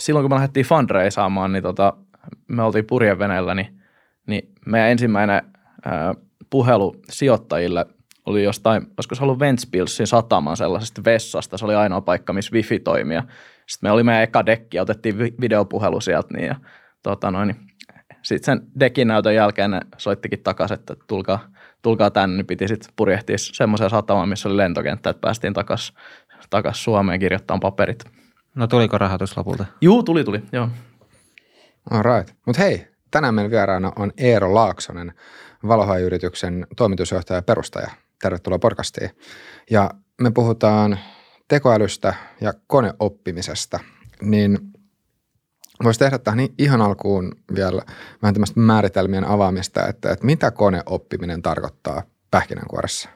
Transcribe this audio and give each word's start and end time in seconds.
silloin 0.00 0.24
kun 0.24 0.30
me 0.30 0.34
lähdettiin 0.34 0.66
fundraisaamaan, 0.66 1.52
niin 1.52 1.62
tota, 1.62 1.92
me 2.48 2.62
oltiin 2.62 2.86
purjeveneellä, 2.86 3.54
niin, 3.54 3.80
niin 4.26 4.52
meidän 4.66 4.90
ensimmäinen 4.90 5.42
ää, 5.84 6.14
puhelu 6.50 6.96
sijoittajille 7.10 7.86
oli 8.26 8.44
jostain, 8.44 8.82
olisiko 8.82 9.14
se 9.14 9.22
ollut 9.22 9.40
Ventspilsin 9.40 10.06
sataman 10.06 10.56
sellaisesta 10.56 11.04
vessasta, 11.04 11.58
se 11.58 11.64
oli 11.64 11.74
ainoa 11.74 12.00
paikka, 12.00 12.32
missä 12.32 12.52
wifi 12.52 12.80
toimii. 12.80 13.18
Sitten 13.66 13.88
me 13.88 13.92
oli 13.92 14.02
meidän 14.02 14.22
eka 14.22 14.46
dekki 14.46 14.76
ja 14.76 14.82
otettiin 14.82 15.18
videopuhelu 15.18 16.00
sieltä 16.00 16.34
niin, 16.34 16.46
ja 16.46 16.54
tota 17.02 17.30
noin, 17.30 17.48
niin 17.48 17.56
sitten 18.22 18.58
sen 18.58 18.68
dekin 18.80 19.08
näytön 19.08 19.34
jälkeen 19.34 19.70
ne 19.70 19.80
soittikin 19.96 20.42
takaisin, 20.42 20.74
että 20.74 20.96
tulkaa, 21.06 21.40
tulkaa 21.82 22.10
tänne, 22.10 22.36
niin 22.36 22.46
piti 22.46 22.68
sitten 22.68 22.92
purjehtia 22.96 23.38
semmoiseen 23.38 23.90
satamaan, 23.90 24.28
missä 24.28 24.48
oli 24.48 24.56
lentokenttä, 24.56 25.10
että 25.10 25.20
päästiin 25.20 25.54
takaisin 25.54 25.96
takas 26.50 26.84
Suomeen 26.84 27.20
kirjoittamaan 27.20 27.60
paperit. 27.60 28.19
No 28.54 28.66
tuliko 28.66 28.98
rahoitus 28.98 29.36
lopulta? 29.36 29.64
Juu, 29.80 30.02
tuli, 30.02 30.24
tuli, 30.24 30.42
joo. 30.52 30.68
All 31.90 32.02
right. 32.02 32.36
Mutta 32.46 32.62
hei, 32.62 32.86
tänään 33.10 33.34
meidän 33.34 33.50
vieraana 33.50 33.92
on 33.96 34.12
Eero 34.16 34.54
Laaksonen, 34.54 35.12
Valohai-yrityksen 35.68 36.66
toimitusjohtaja 36.76 37.38
ja 37.38 37.42
perustaja. 37.42 37.90
Tervetuloa 38.22 38.58
podcastiin. 38.58 39.10
Ja 39.70 39.90
me 40.20 40.30
puhutaan 40.30 40.98
tekoälystä 41.48 42.14
ja 42.40 42.52
koneoppimisesta, 42.66 43.80
niin 44.22 44.58
voisi 45.84 45.98
tehdä 45.98 46.18
tähän 46.18 46.40
ihan 46.58 46.80
alkuun 46.80 47.32
vielä 47.54 47.82
vähän 48.22 48.34
tämmöistä 48.34 48.60
määritelmien 48.60 49.24
avaamista, 49.24 49.86
että, 49.86 50.12
että 50.12 50.26
mitä 50.26 50.50
koneoppiminen 50.50 51.42
tarkoittaa 51.42 52.02
pähkinänkuoressa? 52.30 53.08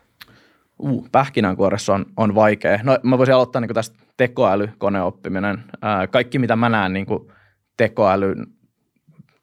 Uh, 0.79 1.09
pähkinänkuoressa 1.13 1.95
on, 1.95 2.07
on 2.17 2.35
vaikea. 2.35 2.79
No 2.83 2.99
mä 3.03 3.19
voisin 3.19 3.35
aloittaa 3.35 3.61
niin 3.61 3.75
tästä 3.75 4.04
tekoäly, 4.17 4.69
koneoppiminen. 4.79 5.65
Kaikki 6.11 6.39
mitä 6.39 6.57
mä 6.57 6.69
näen 6.69 6.93
niin 6.93 7.07
tekoälyn 7.77 8.47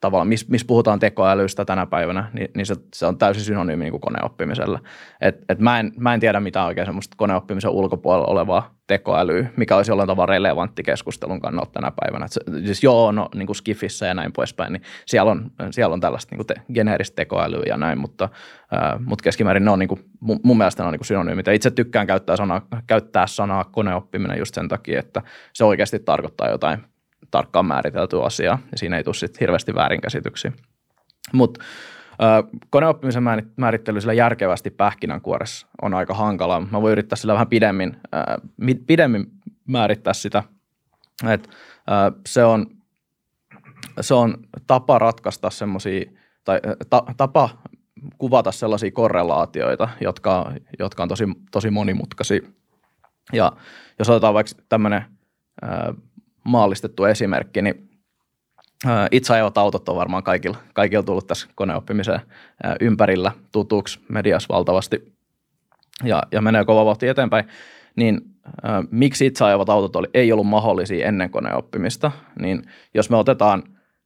tavallaan, 0.02 0.28
missä 0.28 0.46
mis 0.50 0.64
puhutaan 0.64 0.98
tekoälystä 0.98 1.64
tänä 1.64 1.86
päivänä, 1.86 2.30
niin, 2.32 2.48
niin 2.56 2.66
se, 2.66 2.74
se 2.94 3.06
on 3.06 3.18
täysin 3.18 3.44
synonyymi 3.44 3.84
niin 3.84 3.90
kuin 3.90 4.00
koneoppimiselle. 4.00 4.80
Et, 5.20 5.36
et 5.48 5.58
mä, 5.58 5.80
en, 5.80 5.92
mä 5.98 6.14
en 6.14 6.20
tiedä 6.20 6.40
mitään 6.40 6.66
oikein 6.66 6.86
semmoista 6.86 7.14
koneoppimisen 7.16 7.70
ulkopuolella 7.70 8.26
olevaa 8.26 8.74
tekoälyä, 8.86 9.46
mikä 9.56 9.76
olisi 9.76 9.90
jollain 9.90 10.06
tavalla 10.06 10.26
relevantti 10.26 10.82
keskustelun 10.82 11.40
kannalta 11.40 11.72
tänä 11.72 11.92
päivänä. 12.00 12.24
Et 12.24 12.32
se, 12.32 12.40
siis 12.64 12.82
joo, 12.82 13.12
no 13.12 13.28
niin 13.34 13.46
kuin 13.46 13.56
Skifissä 13.56 14.06
ja 14.06 14.14
näin 14.14 14.32
poispäin, 14.32 14.72
niin 14.72 14.82
siellä 15.06 15.30
on, 15.30 15.50
siellä 15.70 15.92
on 15.92 16.00
tällaista 16.00 16.30
niin 16.30 16.38
kuin 16.38 16.46
te, 16.46 16.54
geneeristä 16.74 17.16
tekoälyä 17.16 17.62
ja 17.66 17.76
näin, 17.76 17.98
mutta, 17.98 18.28
äh, 18.74 19.00
mutta 19.06 19.22
keskimäärin 19.22 19.64
ne 19.64 19.70
on 19.70 19.78
niin 19.78 19.88
kuin, 19.88 20.04
mun, 20.20 20.40
mun 20.42 20.58
mielestä 20.58 20.82
ne 20.82 20.86
on 20.86 20.92
niin 20.92 21.00
kuin 21.00 21.06
synonyymit. 21.06 21.46
Ja 21.46 21.52
itse 21.52 21.70
tykkään 21.70 22.06
käyttää 22.06 22.36
sanaa, 22.36 22.66
käyttää 22.86 23.26
sanaa 23.26 23.64
koneoppiminen 23.64 24.38
just 24.38 24.54
sen 24.54 24.68
takia, 24.68 24.98
että 24.98 25.22
se 25.52 25.64
oikeasti 25.64 25.98
tarkoittaa 25.98 26.50
jotain 26.50 26.91
tarkkaan 27.32 27.66
määritelty 27.66 28.22
asia, 28.22 28.58
ja 28.72 28.78
siinä 28.78 28.96
ei 28.96 29.04
tule 29.04 29.14
sitten 29.14 29.40
hirveästi 29.40 29.74
väärinkäsityksiä. 29.74 30.52
Mutta 31.32 31.64
koneoppimisen 32.70 33.22
määrittely 33.56 34.00
sillä 34.00 34.12
järkevästi 34.12 34.70
pähkinänkuoressa 34.70 35.66
on 35.82 35.94
aika 35.94 36.14
hankalaa. 36.14 36.60
Mä 36.60 36.82
voin 36.82 36.92
yrittää 36.92 37.16
sillä 37.16 37.34
vähän 37.34 37.48
pidemmin, 37.48 37.96
ää, 38.12 38.38
pidemmin 38.86 39.26
määrittää 39.66 40.12
sitä. 40.12 40.42
Et, 41.30 41.48
ää, 41.86 42.12
se, 42.26 42.44
on, 42.44 42.66
se 44.00 44.14
on 44.14 44.36
tapa 44.66 44.98
ratkaista 44.98 45.50
semmoisia, 45.50 46.10
tai 46.44 46.60
ta, 46.90 47.04
tapa 47.16 47.50
kuvata 48.18 48.52
sellaisia 48.52 48.90
korrelaatioita, 48.90 49.88
jotka, 50.00 50.52
jotka 50.78 51.02
on 51.02 51.08
tosi, 51.08 51.24
tosi 51.50 51.70
monimutkaisia. 51.70 52.40
Ja 53.32 53.52
jos 53.98 54.10
otetaan 54.10 54.34
vaikka 54.34 54.52
tämmöinen 54.68 55.04
maallistettu 56.44 57.04
esimerkki, 57.04 57.62
niin 57.62 57.88
itse 59.10 59.34
ajavat 59.34 59.58
autot 59.58 59.88
on 59.88 59.96
varmaan 59.96 60.22
kaikilla, 60.22 60.56
kaikilla 60.72 61.02
tullut 61.02 61.26
tässä 61.26 61.48
koneoppimisen 61.54 62.20
ympärillä 62.80 63.32
tutuksi 63.52 64.00
mediassa 64.08 64.54
valtavasti 64.54 65.12
ja, 66.04 66.22
ja 66.32 66.40
menee 66.40 66.64
kova 66.64 66.84
vauhti 66.84 67.08
eteenpäin, 67.08 67.44
niin 67.96 68.20
äh, 68.46 68.84
miksi 68.90 69.26
itse 69.26 69.44
ajavat 69.44 69.68
autot 69.68 69.96
oli, 69.96 70.08
ei 70.14 70.32
ollut 70.32 70.46
mahdollisia 70.46 71.06
ennen 71.08 71.30
koneoppimista, 71.30 72.12
niin 72.38 72.62
jos 72.94 73.10
me 73.10 73.16
otetaan 73.16 73.62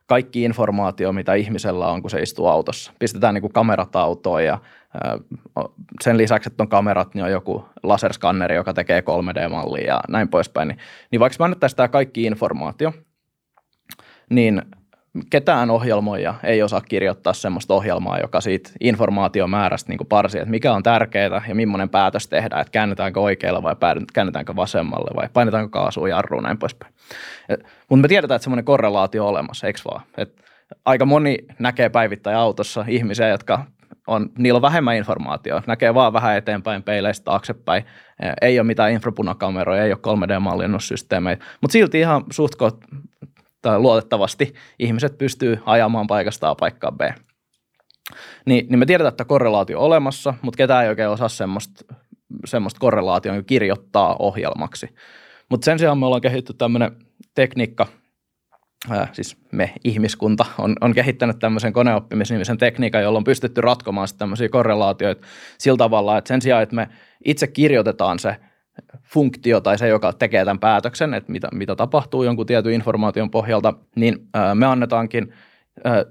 kaikki 0.07 0.43
informaatio, 0.43 1.13
mitä 1.13 1.35
ihmisellä 1.35 1.87
on, 1.87 2.03
kun 2.03 2.11
se 2.11 2.21
istuu 2.21 2.47
autossa. 2.47 2.93
Pistetään 2.99 3.35
niin 3.35 3.43
kuin 3.43 3.53
kamerat 3.53 3.97
autoon 3.97 4.45
ja 4.45 4.59
sen 6.05 6.17
lisäksi, 6.17 6.49
että 6.49 6.63
on 6.63 6.69
kamerat, 6.69 7.15
niin 7.15 7.25
on 7.25 7.31
joku 7.31 7.65
laserskanneri, 7.83 8.55
joka 8.55 8.75
tekee 8.75 9.01
3D-mallia 9.01 9.87
ja 9.87 10.01
näin 10.09 10.29
poispäin. 10.29 10.69
Niin, 10.69 10.79
niin 11.11 11.21
vaikka 11.21 11.37
me 11.39 11.45
annettaisiin 11.45 11.77
tämä 11.77 11.89
kaikki 11.89 12.23
informaatio, 12.23 12.93
niin 14.31 14.63
ketään 15.31 15.71
ohjelmoija 15.71 16.35
ei 16.45 16.63
osaa 16.63 16.81
kirjoittaa 16.81 17.33
semmoista 17.33 17.75
ohjelmaa, 17.75 18.19
joka 18.19 18.41
siitä 18.41 18.71
informaatiomäärästä 18.81 19.89
niin 19.89 20.07
parsii, 20.09 20.41
että 20.41 20.51
mikä 20.51 20.73
on 20.73 20.83
tärkeää 20.83 21.43
ja 21.49 21.55
millainen 21.55 21.89
päätös 21.89 22.29
tehdään, 22.29 22.61
että 22.61 22.71
käännetäänkö 22.71 23.21
oikealle 23.21 23.63
vai 23.63 23.77
käännetäänkö 24.13 24.57
vasemmalle 24.57 25.11
vai 25.17 25.29
painetaanko 25.33 25.71
kaasua 25.71 26.09
jarruun 26.09 26.43
näin 26.43 26.59
poispäin. 26.59 26.95
Mutta 27.89 28.03
me 28.03 28.09
tiedetään, 28.09 28.37
että 28.37 28.45
semmoinen 28.45 28.65
korrelaatio 28.65 29.25
on 29.25 29.31
olemassa, 29.31 29.67
eikö 29.67 29.81
vaan? 29.91 30.03
Et 30.19 30.43
aika 30.85 31.07
moni 31.07 31.39
näkee 31.59 31.89
päivittäin 31.89 32.37
autossa 32.37 32.85
ihmisiä, 32.89 33.29
jotka 33.29 33.65
on, 34.07 34.31
niillä 34.39 34.57
on 34.57 34.63
vähemmän 34.63 34.97
informaatiota, 34.97 35.63
näkee 35.67 35.95
vaan 35.95 36.13
vähän 36.13 36.37
eteenpäin 36.37 36.83
peileistä 36.83 37.25
taaksepäin, 37.25 37.85
ei 38.43 38.59
ole 38.59 38.67
mitään 38.67 38.93
infrapunakameroja, 38.93 39.85
ei 39.85 39.93
ole 39.93 40.17
3D-mallinnussysteemejä, 40.17 41.39
mutta 41.61 41.73
silti 41.73 42.01
ihan 42.01 42.25
suht 42.31 42.55
tai 43.67 43.79
luotettavasti 43.79 44.55
ihmiset 44.79 45.19
pystyy 45.19 45.59
ajamaan 45.65 46.07
paikasta 46.07 46.51
A 46.51 46.55
paikkaan 46.55 46.99
B. 46.99 47.01
Niin, 48.47 48.67
niin 48.69 48.79
me 48.79 48.87
tiedetään, 48.87 49.13
että 49.13 49.25
korrelaatio 49.25 49.79
on 49.79 49.87
olemassa, 49.87 50.35
mutta 50.43 50.57
ketään 50.57 50.85
ei 50.85 50.89
oikein 50.89 51.09
osaa 51.09 51.29
semmoista, 51.29 51.95
semmoista 52.45 52.81
korrelaatioa 52.81 53.43
kirjoittaa 53.43 54.17
ohjelmaksi. 54.19 54.89
Mutta 55.51 55.65
sen 55.65 55.79
sijaan 55.79 55.99
me 55.99 56.07
ollaan 56.07 56.23
kehitetty 56.23 56.55
tämmöinen 56.55 56.91
tekniikka, 57.35 57.87
ää, 58.91 59.09
siis 59.13 59.37
me 59.53 59.73
ihmiskunta 59.85 60.45
on, 60.59 60.77
on 60.81 60.95
kehittänyt 60.95 61.39
tämmöisen 61.39 61.73
koneoppimisnimisen 61.73 62.59
tekniikan, 62.59 63.03
jolla 63.03 63.19
on 63.19 63.25
pystytty 63.25 63.61
ratkomaan 63.61 64.09
tämmöisiä 64.19 64.49
korrelaatioita 64.49 65.27
sillä 65.59 65.77
tavalla, 65.77 66.19
että 66.19 66.29
sen 66.29 66.43
sijaan, 66.43 66.63
että 66.63 66.77
me 66.77 66.89
itse 67.25 67.47
kirjoitetaan 67.47 68.19
se 68.19 68.37
funktio 69.03 69.61
tai 69.61 69.79
se, 69.79 69.89
joka 69.89 70.13
tekee 70.13 70.45
tämän 70.45 70.59
päätöksen, 70.59 71.15
että 71.15 71.33
mitä, 71.33 71.49
mitä 71.53 71.77
tapahtuu 71.77 72.23
jonkun 72.23 72.47
tietyn 72.47 72.73
informaation 72.73 73.31
pohjalta, 73.31 73.75
niin 73.97 74.29
me 74.55 74.67
annetaankin 74.67 75.33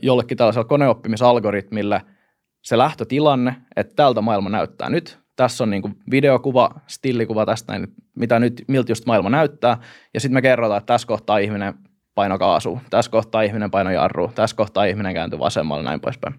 jollekin 0.01 0.37
tällaisella 0.37 0.67
koneoppimisalgoritmille 0.67 2.01
se 2.61 2.77
lähtötilanne, 2.77 3.55
että 3.75 3.93
tältä 3.95 4.21
maailma 4.21 4.49
näyttää 4.49 4.89
nyt. 4.89 5.19
Tässä 5.35 5.63
on 5.63 5.69
niin 5.69 5.81
kuin 5.81 5.97
videokuva, 6.11 6.71
stillikuva 6.87 7.45
tästä, 7.45 7.73
näin, 7.73 7.87
mitä 8.15 8.39
nyt, 8.39 8.63
miltä 8.67 8.91
just 8.91 9.05
maailma 9.05 9.29
näyttää. 9.29 9.77
Ja 10.13 10.19
sitten 10.19 10.33
me 10.33 10.41
kerrotaan, 10.41 10.77
että 10.77 10.93
tässä 10.93 11.07
kohtaa 11.07 11.37
ihminen 11.37 11.73
paino 12.15 12.37
kaasu, 12.39 12.79
tässä 12.89 13.11
kohtaa 13.11 13.41
ihminen 13.41 13.71
paino 13.71 13.91
jarru, 13.91 14.31
tässä 14.35 14.55
kohtaa 14.55 14.85
ihminen 14.85 15.13
kääntyy 15.13 15.39
vasemmalle, 15.39 15.83
näin 15.83 15.99
poispäin. 15.99 16.35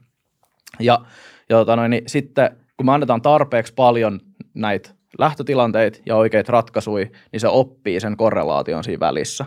Ja, 0.81 1.01
ja 1.49 1.57
tota 1.57 1.77
noin, 1.77 1.91
niin 1.91 2.03
sitten 2.07 2.57
kun 2.77 2.87
me 2.87 2.93
annetaan 2.93 3.23
tarpeeksi 3.23 3.75
paljon 3.75 4.21
näitä 4.55 4.91
lähtötilanteita 5.19 5.99
ja 6.07 6.17
oikeita 6.17 6.53
ratkaisuja, 6.53 7.07
niin 7.33 7.41
se 7.41 7.49
oppii 7.49 8.01
sen 8.01 8.17
korrelaation 8.17 8.85
siinä 8.85 9.01
välissä. 9.01 9.45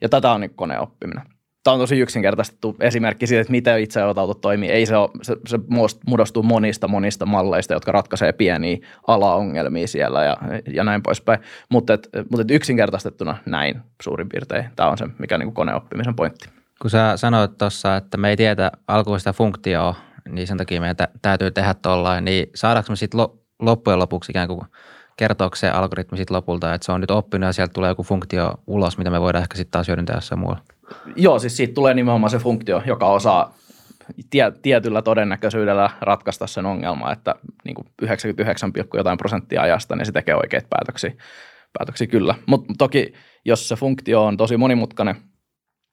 Ja 0.00 0.08
tätä 0.08 0.32
on 0.32 0.40
niin 0.40 0.54
koneoppiminen. 0.54 1.22
Tämä 1.64 1.74
on 1.74 1.80
tosi 1.80 1.98
yksinkertaistettu 1.98 2.76
esimerkki 2.80 3.26
siitä, 3.26 3.40
että 3.40 3.50
miten 3.50 3.80
itseauto 3.80 4.34
toimii. 4.34 4.70
Ei 4.70 4.86
se, 4.86 4.96
ole, 4.96 5.10
se, 5.22 5.36
se 5.46 5.58
muodostuu 6.06 6.42
monista 6.42 6.88
monista 6.88 7.26
malleista, 7.26 7.74
jotka 7.74 7.92
ratkaisee 7.92 8.32
pieniä 8.32 8.78
alaongelmia 9.06 9.86
siellä 9.86 10.24
ja, 10.24 10.36
ja 10.72 10.84
näin 10.84 11.02
poispäin. 11.02 11.40
Mutta, 11.68 11.94
et, 11.94 12.08
mutta 12.30 12.42
et 12.42 12.50
yksinkertaistettuna 12.50 13.36
näin 13.46 13.80
suurin 14.02 14.28
piirtein. 14.28 14.64
Tämä 14.76 14.90
on 14.90 14.98
se, 14.98 15.08
mikä 15.18 15.38
niin 15.38 15.52
koneoppimisen 15.52 16.16
pointti. 16.16 16.48
Kun 16.82 16.90
sä 16.90 17.16
sanoit 17.16 17.58
tuossa, 17.58 17.96
että 17.96 18.16
me 18.16 18.30
ei 18.30 18.36
tiedä 18.36 18.70
alkuun 18.88 19.20
sitä 19.20 19.32
funktioa, 19.32 19.94
niin 20.28 20.46
sen 20.46 20.56
takia 20.56 20.80
meidän 20.80 20.96
täytyy 21.22 21.50
tehdä 21.50 21.74
tuollain, 21.74 22.24
niin 22.24 22.46
saadaanko 22.54 22.92
me 22.92 22.96
sitten 22.96 23.20
loppujen 23.62 23.98
lopuksi 23.98 24.32
ikään 24.32 24.48
kuin 24.48 24.60
kertooko 25.16 25.56
se 25.56 25.70
algoritmi 25.70 26.18
sitten 26.18 26.36
lopulta, 26.36 26.74
että 26.74 26.84
se 26.84 26.92
on 26.92 27.00
nyt 27.00 27.10
oppinut 27.10 27.46
ja 27.46 27.52
sieltä 27.52 27.72
tulee 27.72 27.88
joku 27.88 28.02
funktio 28.02 28.54
ulos, 28.66 28.98
mitä 28.98 29.10
me 29.10 29.20
voidaan 29.20 29.42
ehkä 29.42 29.56
sitten 29.56 29.70
taas 29.72 29.88
hyödyntää 29.88 30.16
jossain 30.16 30.38
muualla? 30.38 30.62
Joo, 31.16 31.38
siis 31.38 31.56
siitä 31.56 31.74
tulee 31.74 31.94
nimenomaan 31.94 32.30
se 32.30 32.38
funktio, 32.38 32.82
joka 32.86 33.06
osaa 33.06 33.54
tie, 34.30 34.52
tietyllä 34.62 35.02
todennäköisyydellä 35.02 35.90
ratkaista 36.00 36.46
sen 36.46 36.66
ongelman, 36.66 37.12
että 37.12 37.34
niin 37.64 37.74
kuin 37.74 37.86
99, 38.02 38.72
jotain 38.94 39.18
prosenttia 39.18 39.62
ajasta, 39.62 39.96
niin 39.96 40.06
se 40.06 40.12
tekee 40.12 40.34
oikeita 40.34 40.66
päätöksiä. 40.70 41.12
Päätöksiä 41.78 42.06
kyllä. 42.06 42.34
Mutta 42.46 42.72
toki, 42.78 43.12
jos 43.44 43.68
se 43.68 43.76
funktio 43.76 44.24
on 44.24 44.36
tosi 44.36 44.56
monimutkainen, 44.56 45.16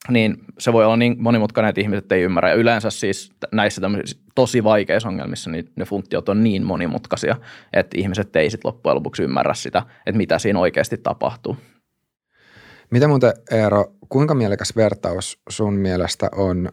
niin 0.09 0.37
se 0.59 0.73
voi 0.73 0.85
olla 0.85 0.97
niin 0.97 1.15
monimutkainen, 1.19 1.69
että 1.69 1.81
ihmiset 1.81 2.11
ei 2.11 2.21
ymmärrä. 2.21 2.49
Ja 2.49 2.55
yleensä 2.55 2.89
siis 2.89 3.33
näissä 3.51 3.81
tosi 4.35 4.63
vaikeissa 4.63 5.09
ongelmissa 5.09 5.49
niin 5.49 5.71
ne 5.75 5.85
funktiot 5.85 6.29
on 6.29 6.43
niin 6.43 6.63
monimutkaisia, 6.63 7.35
että 7.73 7.97
ihmiset 7.99 8.35
ei 8.35 8.49
sitten 8.49 8.69
loppujen 8.69 8.95
lopuksi 8.95 9.23
ymmärrä 9.23 9.53
sitä, 9.53 9.83
että 10.05 10.17
mitä 10.17 10.39
siinä 10.39 10.59
oikeasti 10.59 10.97
tapahtuu. 10.97 11.57
Mitä 12.91 13.07
muuten 13.07 13.33
Eero, 13.51 13.85
kuinka 14.09 14.33
mielekäs 14.33 14.75
vertaus 14.75 15.41
sun 15.49 15.73
mielestä 15.73 16.29
on, 16.35 16.69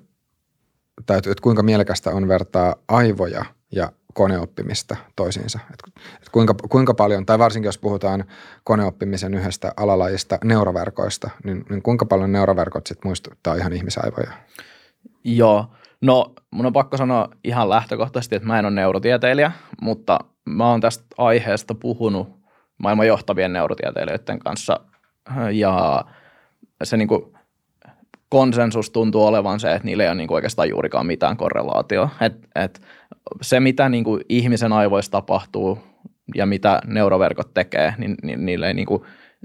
tai 1.07 1.19
että 1.19 1.43
kuinka 1.43 1.62
mielekästä 1.62 2.11
on 2.11 2.29
vertaa 2.29 2.77
aivoja 2.89 3.45
ja 3.73 3.93
koneoppimista 4.15 4.97
toisiinsa? 5.17 5.59
Et, 5.73 5.93
et 6.23 6.29
kuinka, 6.33 6.55
kuinka 6.69 6.95
paljon, 6.95 7.27
tai 7.27 7.39
varsinkin 7.39 7.69
jos 7.69 7.79
puhutaan 7.79 8.25
koneoppimisen 8.65 9.35
yhdestä 9.35 9.73
alalajista, 9.77 10.39
neuroverkoista, 10.45 11.31
niin, 11.45 11.65
niin 11.71 11.83
kuinka 11.83 12.07
paljon 12.07 12.33
neuroverkot 12.33 12.87
sitten 12.87 13.09
muistuttaa 13.09 13.55
ihan 13.55 13.73
ihmisaivoja? 13.73 14.31
Joo, 15.25 15.71
no 16.00 16.35
mun 16.50 16.67
on 16.67 16.73
pakko 16.73 16.97
sanoa 16.97 17.29
ihan 17.44 17.69
lähtökohtaisesti, 17.70 18.37
että 18.37 18.49
mä 18.49 18.58
en 18.58 18.64
ole 18.64 18.75
neurotieteilijä, 18.75 19.52
mutta 19.81 20.19
mä 20.44 20.70
oon 20.70 20.81
tästä 20.81 21.05
aiheesta 21.19 21.75
puhunut 21.75 22.41
maailman 22.79 23.06
johtavien 23.06 23.52
neurotieteilijöiden 23.52 24.38
kanssa. 24.38 24.81
Ja 25.52 26.05
se 26.85 26.97
niin 26.97 27.08
kuin 27.08 27.23
konsensus 28.29 28.91
tuntuu 28.91 29.26
olevan 29.26 29.61
se, 29.61 29.75
että 29.75 29.87
niillä 29.87 30.02
ei 30.02 30.08
ole 30.08 30.17
niin 30.17 30.29
kuin 30.29 30.35
oikeastaan 30.35 30.69
juurikaan 30.69 31.06
mitään 31.06 31.37
korrelaatio. 31.37 32.11
Et, 32.20 32.49
et 32.55 32.81
se, 33.43 33.61
mitä 33.61 33.88
niin 33.88 34.05
kuin 34.05 34.20
ihmisen 34.29 34.73
aivoissa 34.73 35.12
tapahtuu 35.12 35.79
ja 36.35 36.47
mitä 36.47 36.81
neuroverkot 36.87 37.55
tekee, 37.55 37.94
niin, 37.99 38.14
niin 38.23 38.47
niillä, 38.47 38.67
ei 38.67 38.75
niin 38.75 38.87
kuin, 38.87 39.02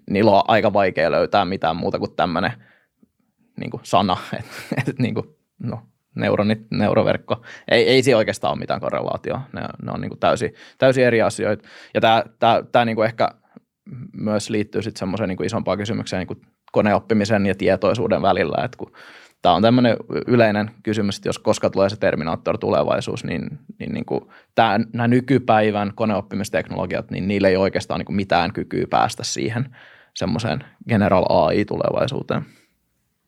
niillä 0.10 0.31
on 0.31 0.44
aika 0.48 0.74
vaikea 0.74 1.12
löytää 1.12 1.46
mitään 1.46 1.75
muuta 1.75 2.00
kuin 2.00 2.16
tämmöinen 2.16 2.52
niin 3.60 3.72
sana, 3.84 4.18
että 4.40 4.52
et, 4.90 5.00
niin 5.00 5.13
kuin, 5.13 5.25
no, 5.60 5.80
neuronit, 6.16 6.60
neuroverkko. 6.72 7.42
Ei, 7.68 7.90
ei 7.90 8.04
siinä 8.04 8.18
oikeastaan 8.18 8.52
ole 8.52 8.60
mitään 8.60 8.80
korrelaatioa. 8.80 9.42
Ne, 9.54 9.62
ne 9.62 9.92
on 9.92 10.02
niin 10.02 10.10
kuin 10.10 10.20
täysin, 10.20 10.54
täysin 10.78 11.06
eri 11.06 11.22
asioita. 11.22 11.68
Ja 11.94 12.02
tämä, 12.02 12.24
tämä, 12.40 12.64
tämä 12.72 12.86
niin 12.86 12.96
kuin 12.96 13.06
ehkä 13.06 13.30
myös 14.14 14.50
liittyy 14.50 14.82
sitten 14.82 15.00
semmoiseen 15.00 15.30
niin 15.30 15.46
isompaan 15.46 15.78
kysymykseen 15.78 16.20
niin 16.20 16.28
kuin 16.28 16.42
koneoppimisen 16.72 17.46
ja 17.46 17.56
tietoisuuden 17.56 18.22
välillä, 18.22 18.66
että 18.66 18.78
kun 18.78 18.92
tämä 19.42 19.56
on 19.56 19.62
tämmöinen 19.62 19.98
yleinen 20.28 20.72
kysymys, 20.84 21.18
että 21.18 21.30
jos 21.30 21.40
koska 21.40 21.70
tulee 21.70 21.90
se 21.90 21.96
Terminator-tulevaisuus, 21.96 23.24
niin, 23.24 23.60
niin, 23.80 23.94
niin 23.94 24.06
kuin 24.06 24.22
tämä, 24.56 24.80
nämä 24.94 25.08
nykypäivän 25.08 25.92
koneoppimisteknologiat, 25.96 27.12
niin 27.12 27.28
niillä 27.28 27.48
ei 27.48 27.58
oikeastaan 27.58 28.00
niin 28.00 28.06
kuin 28.06 28.16
mitään 28.16 28.54
kykyä 28.54 28.86
päästä 28.90 29.24
siihen 29.24 29.76
semmoiseen 30.16 30.64
General 30.90 31.26
AI-tulevaisuuteen. 31.30 32.46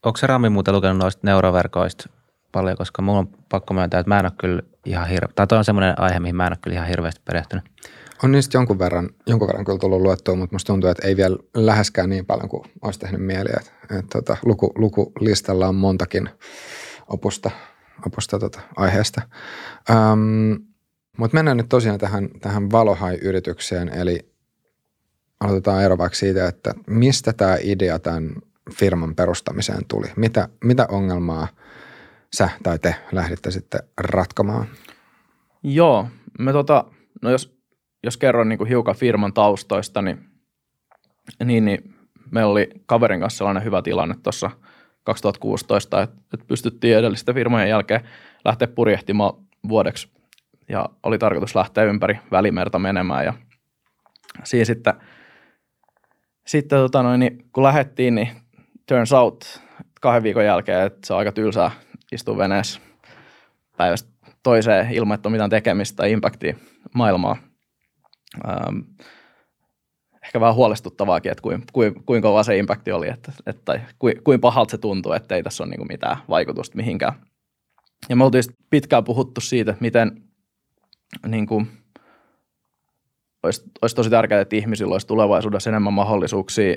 Onko 0.02 0.16
se 0.16 0.26
Rami 0.26 0.48
muuten 0.48 0.74
lukenut 0.74 0.98
noista 0.98 1.20
neuroverkoista 1.24 2.17
paljon, 2.52 2.76
koska 2.76 3.02
mulla 3.02 3.18
on 3.18 3.28
pakko 3.48 3.74
myöntää, 3.74 4.00
että 4.00 4.08
mä 4.08 4.18
en 4.18 4.26
ole 4.26 4.32
kyllä 4.40 4.62
ihan 4.84 5.08
hirveä, 5.08 5.32
tai 5.34 5.46
toi 5.46 5.58
on 5.58 5.64
semmoinen 5.64 6.00
aihe, 6.00 6.20
mihin 6.20 6.36
mä 6.36 6.46
en 6.46 6.52
ole 6.52 6.58
kyllä 6.62 6.74
ihan 6.74 6.88
hirveästi 6.88 7.20
perehtynyt. 7.24 7.64
On 8.22 8.32
niistä 8.32 8.56
jonkun 8.58 8.78
verran, 8.78 9.08
jonkun 9.26 9.48
verran 9.48 9.64
kyllä 9.64 9.78
tullut 9.78 10.00
luettua, 10.00 10.34
mutta 10.34 10.54
musta 10.54 10.66
tuntuu, 10.66 10.90
että 10.90 11.08
ei 11.08 11.16
vielä 11.16 11.36
läheskään 11.54 12.10
niin 12.10 12.26
paljon 12.26 12.48
kuin 12.48 12.62
olisi 12.82 12.98
tehnyt 12.98 13.20
mieli. 13.20 13.48
Että, 13.56 13.70
että 13.82 14.08
tota, 14.12 14.36
luku, 14.44 14.72
lukulistalla 14.74 15.68
on 15.68 15.74
montakin 15.74 16.30
opusta, 17.08 17.50
opusta 18.06 18.38
tota, 18.38 18.60
aiheesta. 18.76 19.22
Um, 19.90 20.58
mutta 21.18 21.34
mennään 21.34 21.56
nyt 21.56 21.68
tosiaan 21.68 21.98
tähän, 21.98 22.28
tähän 22.40 22.70
Valohai-yritykseen, 22.70 23.88
eli 23.88 24.32
aloitetaan 25.40 25.84
ero 25.84 25.98
vaikka 25.98 26.16
siitä, 26.16 26.48
että 26.48 26.74
mistä 26.86 27.32
tämä 27.32 27.56
idea 27.62 27.98
tämän 27.98 28.34
firman 28.72 29.14
perustamiseen 29.14 29.84
tuli? 29.88 30.06
Mitä, 30.16 30.48
mitä 30.64 30.86
ongelmaa 30.90 31.48
sä 32.36 32.50
tai 32.62 32.78
te 32.78 32.94
lähditte 33.12 33.50
sitten 33.50 33.80
ratkomaan? 34.00 34.66
Joo, 35.62 36.08
me 36.38 36.52
tota, 36.52 36.84
no 37.22 37.30
jos 37.30 37.58
jos 38.04 38.16
kerron 38.16 38.48
niin 38.48 38.58
kuin 38.58 38.68
hiukan 38.68 38.96
firman 38.96 39.32
taustoista, 39.32 40.02
niin, 40.02 40.18
niin, 41.44 41.64
niin 41.64 41.94
meillä 42.30 42.52
oli 42.52 42.70
kaverin 42.86 43.20
kanssa 43.20 43.38
sellainen 43.38 43.64
hyvä 43.64 43.82
tilanne 43.82 44.14
tuossa 44.22 44.50
2016, 45.04 46.02
että, 46.02 46.16
että 46.34 46.46
pystyttiin 46.46 46.96
edellisten 46.96 47.34
firmojen 47.34 47.68
jälkeen 47.68 48.00
lähteä 48.44 48.68
purjehtimaan 48.68 49.34
vuodeksi 49.68 50.08
ja 50.68 50.88
oli 51.02 51.18
tarkoitus 51.18 51.54
lähteä 51.54 51.84
ympäri 51.84 52.18
välimerta 52.30 52.78
menemään 52.78 53.24
ja 53.24 53.32
siinä 54.44 54.64
sitten, 54.64 54.94
sitten 56.46 56.78
tota 56.78 57.02
noin, 57.02 57.20
niin 57.20 57.44
kun 57.52 57.62
lähdettiin, 57.62 58.14
niin 58.14 58.28
turns 58.88 59.12
out 59.12 59.62
kahden 60.00 60.22
viikon 60.22 60.44
jälkeen, 60.44 60.86
että 60.86 61.06
se 61.06 61.12
on 61.12 61.18
aika 61.18 61.32
tylsää 61.32 61.70
istua 62.12 62.38
veneessä 62.38 62.80
päivästä 63.76 64.08
toiseen 64.42 64.90
ilman, 64.92 65.14
että 65.14 65.28
on 65.28 65.32
mitään 65.32 65.50
tekemistä 65.50 65.96
tai 65.96 66.12
impactia 66.12 66.54
maailmaa 66.94 67.36
ähm, 68.48 68.78
ehkä 70.28 70.40
vähän 70.40 70.54
huolestuttavaakin, 70.54 71.32
että 71.32 71.42
kuin, 71.42 71.62
kuin, 71.72 72.04
kuinka 72.06 72.28
kova 72.28 72.42
se 72.42 72.58
impakti 72.58 72.92
oli, 72.92 73.08
että, 73.08 73.32
että, 73.46 73.62
tai 73.64 73.80
kuin, 73.98 74.14
kuin 74.24 74.40
pahalta 74.40 74.70
se 74.70 74.78
tuntuu, 74.78 75.12
että 75.12 75.34
ei 75.34 75.42
tässä 75.42 75.64
ole 75.64 75.70
niin 75.70 75.88
mitään 75.88 76.16
vaikutusta 76.28 76.76
mihinkään. 76.76 77.12
Ja 78.08 78.16
me 78.16 78.24
oltiin 78.24 78.44
pitkään 78.70 79.04
puhuttu 79.04 79.40
siitä, 79.40 79.74
miten 79.80 80.22
niin 81.26 81.46
kuin, 81.46 81.68
olisi, 83.42 83.62
olisi 83.82 83.96
tosi 83.96 84.10
tärkeää, 84.10 84.40
että 84.40 84.56
ihmisillä 84.56 84.92
olisi 84.92 85.06
tulevaisuudessa 85.06 85.70
enemmän 85.70 85.92
mahdollisuuksia 85.92 86.76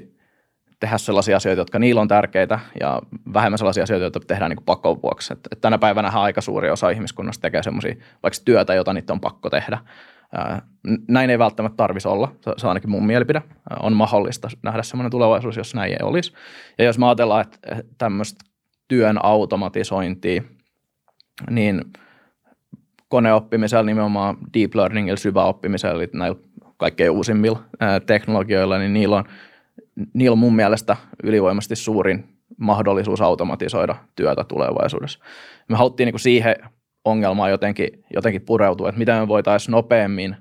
tehdä 0.82 0.98
sellaisia 0.98 1.38
asioita, 1.38 1.62
jotka 1.62 1.80
niillä 1.80 2.02
on 2.02 2.08
tärkeitä 2.08 2.60
ja 2.80 3.02
vähemmän 3.34 3.58
sellaisia 3.58 3.84
asioita, 3.84 4.04
joita 4.04 4.20
tehdään 4.20 4.52
niin 4.52 4.66
pakon 4.66 5.02
vuoksi. 5.02 5.34
Et, 5.34 5.40
et 5.52 5.62
tänä 5.62 5.78
päivänä 5.78 6.10
aika 6.10 6.42
suuri 6.42 6.70
osa 6.70 6.90
ihmiskunnasta 6.90 7.42
tekee 7.42 7.64
sellaisia 7.64 7.96
vaikka 8.24 8.40
työtä, 8.46 8.74
jota 8.74 8.94
niitä 8.94 9.14
on 9.14 9.20
pakko 9.20 9.50
tehdä. 9.50 9.78
Näin 11.08 11.30
ei 11.30 11.40
välttämättä 11.40 11.78
tarvitsisi 11.78 12.08
olla, 12.08 12.32
se 12.58 12.68
on 12.68 12.70
ainakin 12.70 12.90
mun 12.90 13.06
mielipide. 13.06 13.42
On 13.80 13.94
mahdollista 13.94 14.48
nähdä 14.64 14.84
sellainen 14.84 15.12
tulevaisuus, 15.12 15.58
jos 15.58 15.76
näin 15.76 15.92
ei 15.92 16.00
olisi. 16.02 16.34
Ja 16.78 16.86
jos 16.86 16.98
me 16.98 17.06
ajatellaan, 17.06 17.42
että 17.42 17.84
tämmöistä 17.98 18.46
työn 18.88 19.26
automatisointia, 19.26 20.44
niin 21.50 21.82
koneoppimisella, 23.08 23.84
nimenomaan 23.84 24.38
deep 24.54 24.76
learningilla, 24.76 25.18
syväoppimisella, 25.18 26.02
eli 26.02 26.10
näillä 26.14 26.40
kaikkein 26.78 27.12
uusimmilla 27.12 27.60
teknologioilla, 28.06 28.78
niin 28.78 28.94
niillä 28.94 29.16
on, 29.16 29.24
niillä 30.14 30.34
on 30.34 30.40
mun 30.40 30.56
mielestä 30.56 30.98
ylivoimasti 31.24 31.76
suurin 31.76 32.38
mahdollisuus 32.58 33.22
automatisoida 33.22 33.96
työtä 34.16 34.44
tulevaisuudessa. 34.44 35.20
Me 35.70 35.78
haluttiin 35.78 36.06
niin 36.06 36.20
siihen 36.20 36.56
ongelmaa 37.06 37.50
jotenkin, 37.50 37.90
jotenkin 38.14 38.42
pureutua, 38.42 38.90
että 38.90 39.00
miten 39.00 39.16
me 39.16 39.28
voitaisiin 39.28 39.72
nopeammin 39.72 40.36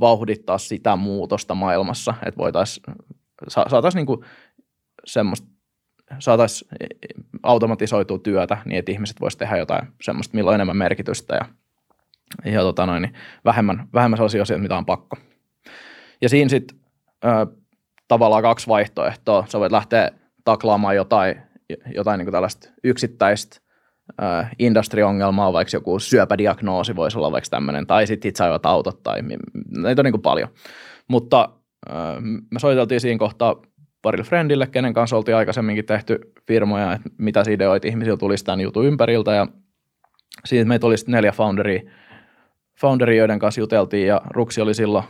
vauhdittaa 0.00 0.58
sitä 0.58 0.96
muutosta 0.96 1.54
maailmassa, 1.54 2.14
että 2.26 2.38
voitaisiin, 2.38 2.96
saataisiin 3.48 4.06
niin 4.06 4.24
semmoista, 5.04 5.48
saataisiin 6.18 6.70
automatisoitua 7.42 8.18
työtä 8.18 8.58
niin, 8.64 8.78
että 8.78 8.92
ihmiset 8.92 9.20
voisivat 9.20 9.38
tehdä 9.38 9.56
jotain 9.56 9.88
semmoista, 10.02 10.34
millä 10.34 10.48
on 10.48 10.54
enemmän 10.54 10.76
merkitystä 10.76 11.34
ja, 11.34 11.44
ja 12.52 12.60
tota 12.60 12.86
noin, 12.86 13.02
niin 13.02 13.14
vähemmän, 13.44 13.88
vähemmän 13.94 14.16
sellaisia 14.16 14.42
asioita, 14.42 14.62
mitä 14.62 14.76
on 14.76 14.86
pakko. 14.86 15.16
Ja 16.20 16.28
siinä 16.28 16.48
sitten 16.48 16.78
tavallaan 18.08 18.42
kaksi 18.42 18.66
vaihtoehtoa. 18.66 19.44
Sä 19.48 19.60
voit 19.60 19.72
lähteä 19.72 20.10
taklaamaan 20.44 20.96
jotain, 20.96 21.36
jotain 21.94 22.18
niin 22.18 22.32
tällaista 22.32 22.68
yksittäistä 22.84 23.60
äh, 24.22 24.50
industriongelmaa, 24.58 25.52
vaikka 25.52 25.76
joku 25.76 25.98
syöpädiagnoosi 25.98 26.96
voisi 26.96 27.18
olla 27.18 27.32
vaikka 27.32 27.50
tämmöinen, 27.50 27.86
tai 27.86 28.06
sitten 28.06 28.28
itseajavat 28.28 28.66
autot, 28.66 29.02
tai 29.02 29.22
näitä 29.70 30.00
on 30.00 30.04
niin 30.04 30.12
kuin 30.12 30.22
paljon. 30.22 30.48
Mutta 31.08 31.48
äh, 31.90 31.96
me 32.50 32.58
soiteltiin 32.58 33.00
siinä 33.00 33.18
kohtaa 33.18 33.62
parille 34.02 34.24
friendille, 34.24 34.66
kenen 34.66 34.92
kanssa 34.92 35.16
oltiin 35.16 35.36
aikaisemminkin 35.36 35.84
tehty 35.84 36.18
firmoja, 36.46 36.92
että 36.92 37.08
mitä 37.18 37.44
ideoita 37.50 37.88
ihmisillä 37.88 38.16
tulisi 38.16 38.44
tämän 38.44 38.60
jutun 38.60 38.86
ympäriltä, 38.86 39.34
ja 39.34 39.46
siitä 40.44 40.68
meitä 40.68 40.86
oli 40.86 40.94
neljä 41.06 41.32
founderia, 41.32 41.82
founderia, 42.80 43.18
joiden 43.18 43.38
kanssa 43.38 43.60
juteltiin, 43.60 44.06
ja 44.06 44.22
Ruksi 44.30 44.60
oli 44.60 44.74
silloin 44.74 45.04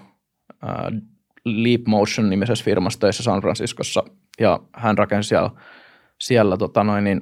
äh, 0.64 1.02
Leap 1.46 1.80
Motion 1.86 2.30
nimisessä 2.30 2.64
firmassa 2.64 3.00
töissä 3.00 3.22
San 3.22 3.40
Franciscossa, 3.40 4.04
ja 4.40 4.60
hän 4.72 4.98
rakensi 4.98 5.28
siellä, 5.28 5.50
siellä 6.20 6.56
tota 6.56 6.84
noin, 6.84 7.04
niin 7.04 7.20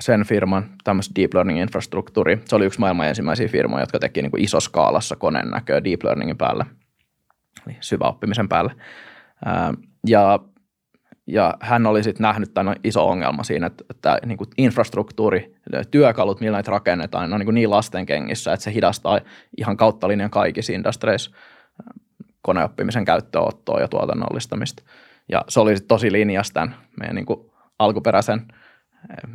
sen 0.00 0.24
firman 0.24 0.70
tämmöistä 0.84 1.14
deep 1.16 1.34
learning-infrastruktuuri. 1.34 2.38
Se 2.44 2.56
oli 2.56 2.66
yksi 2.66 2.80
maailman 2.80 3.08
ensimmäisiä 3.08 3.48
firmoja, 3.48 3.82
jotka 3.82 3.98
teki 3.98 4.22
niin 4.22 4.30
kuin 4.30 4.44
isoskaalassa 4.44 5.16
koneen 5.16 5.50
näköä 5.50 5.84
deep 5.84 6.02
learningin 6.02 6.36
päälle, 6.36 6.66
eli 7.66 7.76
syväoppimisen 7.80 8.48
päälle. 8.48 8.74
Ja, 10.06 10.38
ja 11.26 11.54
hän 11.60 11.86
oli 11.86 12.02
sitten 12.02 12.22
nähnyt 12.22 12.54
tämän 12.54 12.76
iso 12.84 13.08
ongelma 13.08 13.42
siinä, 13.42 13.66
että, 13.66 13.84
että 13.90 14.18
niin 14.26 14.38
kuin 14.38 14.50
infrastruktuuri, 14.58 15.54
työkalut, 15.90 16.40
millä 16.40 16.56
näitä 16.56 16.70
rakennetaan, 16.70 17.30
ne 17.30 17.34
on 17.34 17.40
niin, 17.40 17.46
kuin 17.46 17.54
niin 17.54 17.70
lasten 17.70 18.06
kengissä, 18.06 18.52
että 18.52 18.64
se 18.64 18.74
hidastaa 18.74 19.20
ihan 19.56 19.76
kautta 19.76 20.08
linjan 20.08 20.30
kaikissa 20.30 20.72
industreissa 20.72 21.30
koneoppimisen 22.42 23.04
käyttöönottoa 23.04 23.80
ja 23.80 23.88
tuotannollistamista. 23.88 24.82
Ja 25.28 25.44
se 25.48 25.60
oli 25.60 25.74
tosi 25.88 26.12
linjassa 26.12 26.54
tämän 26.54 26.76
meidän 26.96 27.14
niin 27.14 27.26
kuin 27.26 27.50
alkuperäisen– 27.78 28.46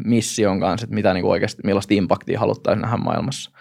mission 0.05 0.59
kanssa, 0.59 0.85
että 0.85 0.95
mitä 0.95 1.13
niin 1.13 1.21
kuin 1.21 1.31
oikeasti, 1.31 1.61
millaista 1.65 1.93
impaktia 1.93 2.39
haluttaisiin 2.39 2.81
nähdä 2.81 2.97
maailmassa. 2.97 3.51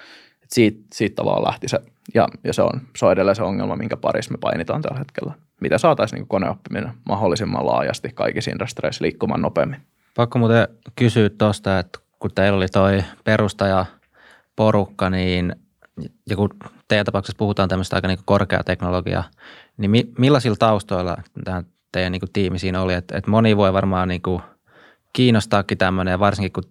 Et 0.43 0.51
siitä, 0.51 0.79
siitä 0.93 1.15
tavallaan 1.15 1.47
lähti 1.47 1.69
se, 1.69 1.79
ja, 2.15 2.29
ja 2.45 2.53
se, 2.53 2.63
on, 2.63 2.81
se 2.97 3.07
on 3.07 3.13
edelleen 3.13 3.37
se 3.37 3.43
ongelma, 3.43 3.77
minkä 3.77 3.97
parissa 3.97 4.33
me 4.33 4.39
painitaan 4.39 4.83
tällä 4.83 4.99
hetkellä. 4.99 5.35
miten 5.61 5.79
saataisiin 5.79 6.19
niin 6.19 6.29
koneoppiminen 6.29 6.93
mahdollisimman 7.09 7.67
laajasti 7.67 8.09
kaikissa 8.15 8.51
industreissa 8.51 9.03
liikkumaan 9.03 9.43
nopeammin. 9.43 9.81
Pakko 10.17 10.39
muuten 10.39 10.69
kysyä 10.97 11.31
tuosta, 11.31 11.79
että 11.79 11.99
kun 12.19 12.31
teillä 12.35 12.57
oli 12.57 12.69
toi 12.69 13.05
perustaja 13.25 13.87
porukka, 14.57 15.11
niin 15.11 15.57
ja 16.31 16.37
kun 16.37 16.51
teidän 16.89 17.07
tapauksessa 17.07 17.39
puhutaan 17.39 17.69
tämmöistä 17.69 17.97
aika 17.97 18.09
niin 18.09 18.19
korkeateknologiaa, 18.25 19.25
niin 19.77 19.91
mi, 19.91 20.13
millaisilla 20.19 20.57
taustoilla 20.57 21.17
tämä 21.45 21.63
teidän 21.93 22.13
niin 22.13 22.33
tiimi 22.33 22.59
siinä 22.59 22.83
oli? 22.83 22.95
Että 22.95 23.19
et 23.19 23.27
moni 23.27 23.57
voi 23.57 23.73
varmaan 23.73 24.09
niin 24.09 24.23
kiinnostaakin 25.13 25.79
tämmöinen, 25.79 26.13
ja 26.13 26.19
varsinkin 26.19 26.53
kun 26.53 26.65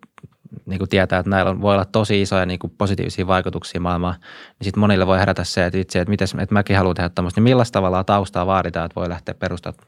niin 0.65 0.77
kuin 0.77 0.89
tietää, 0.89 1.19
että 1.19 1.29
näillä 1.29 1.61
voi 1.61 1.73
olla 1.73 1.85
tosi 1.85 2.21
isoja 2.21 2.45
niin 2.45 2.59
kuin 2.59 2.73
positiivisia 2.77 3.27
vaikutuksia 3.27 3.81
maailmaan, 3.81 4.15
niin 4.19 4.63
sitten 4.65 4.79
monille 4.79 5.07
voi 5.07 5.19
herätä 5.19 5.43
se, 5.43 5.65
että 5.65 5.79
itse, 5.79 5.99
että, 5.99 6.09
mites, 6.09 6.35
että 6.39 6.53
mäkin 6.53 6.77
haluan 6.77 6.95
tehdä 6.95 7.09
tämmöistä, 7.09 7.39
niin 7.39 7.43
millaista 7.43 7.73
tavalla 7.73 8.03
taustaa 8.03 8.45
vaaditaan, 8.45 8.85
että 8.85 8.99
voi 8.99 9.09
lähteä 9.09 9.33
perustamaan? 9.33 9.87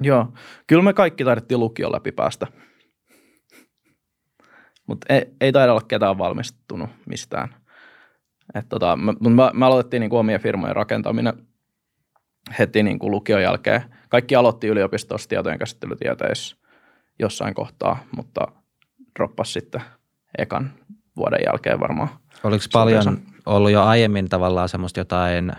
Joo, 0.00 0.32
kyllä 0.66 0.82
me 0.82 0.92
kaikki 0.92 1.24
taidettiin 1.24 1.60
lukion 1.60 1.92
läpi 1.92 2.12
päästä. 2.12 2.46
Mutta 4.86 5.14
ei, 5.14 5.26
ei 5.40 5.52
taida 5.52 5.72
olla 5.72 5.82
ketään 5.88 6.18
valmistunut 6.18 6.90
mistään. 7.06 7.54
Et 8.54 8.68
tota, 8.68 8.96
me, 8.96 9.12
me, 9.12 9.50
me 9.52 9.66
aloitettiin 9.66 10.00
niin 10.00 10.10
kuin 10.10 10.20
omien 10.20 10.40
firmojen 10.40 10.76
rakentaminen 10.76 11.34
heti 12.58 12.82
niin 12.82 12.98
kuin 12.98 13.10
lukion 13.10 13.42
jälkeen. 13.42 13.82
Kaikki 14.08 14.36
aloitti 14.36 14.66
yliopistossa 14.66 15.28
tietojen 15.28 15.58
käsittelytieteissä 15.58 16.56
jossain 17.18 17.54
kohtaa, 17.54 17.98
mutta 18.16 18.48
droppas 19.18 19.52
sitten 19.52 19.80
ekan 20.38 20.70
vuoden 21.16 21.40
jälkeen 21.46 21.80
varmaan. 21.80 22.08
Oliko 22.44 22.64
paljon 22.72 23.18
ollut 23.46 23.70
jo 23.70 23.82
aiemmin 23.82 24.28
tavallaan 24.28 24.68
semmoista 24.68 25.00
jotain 25.00 25.52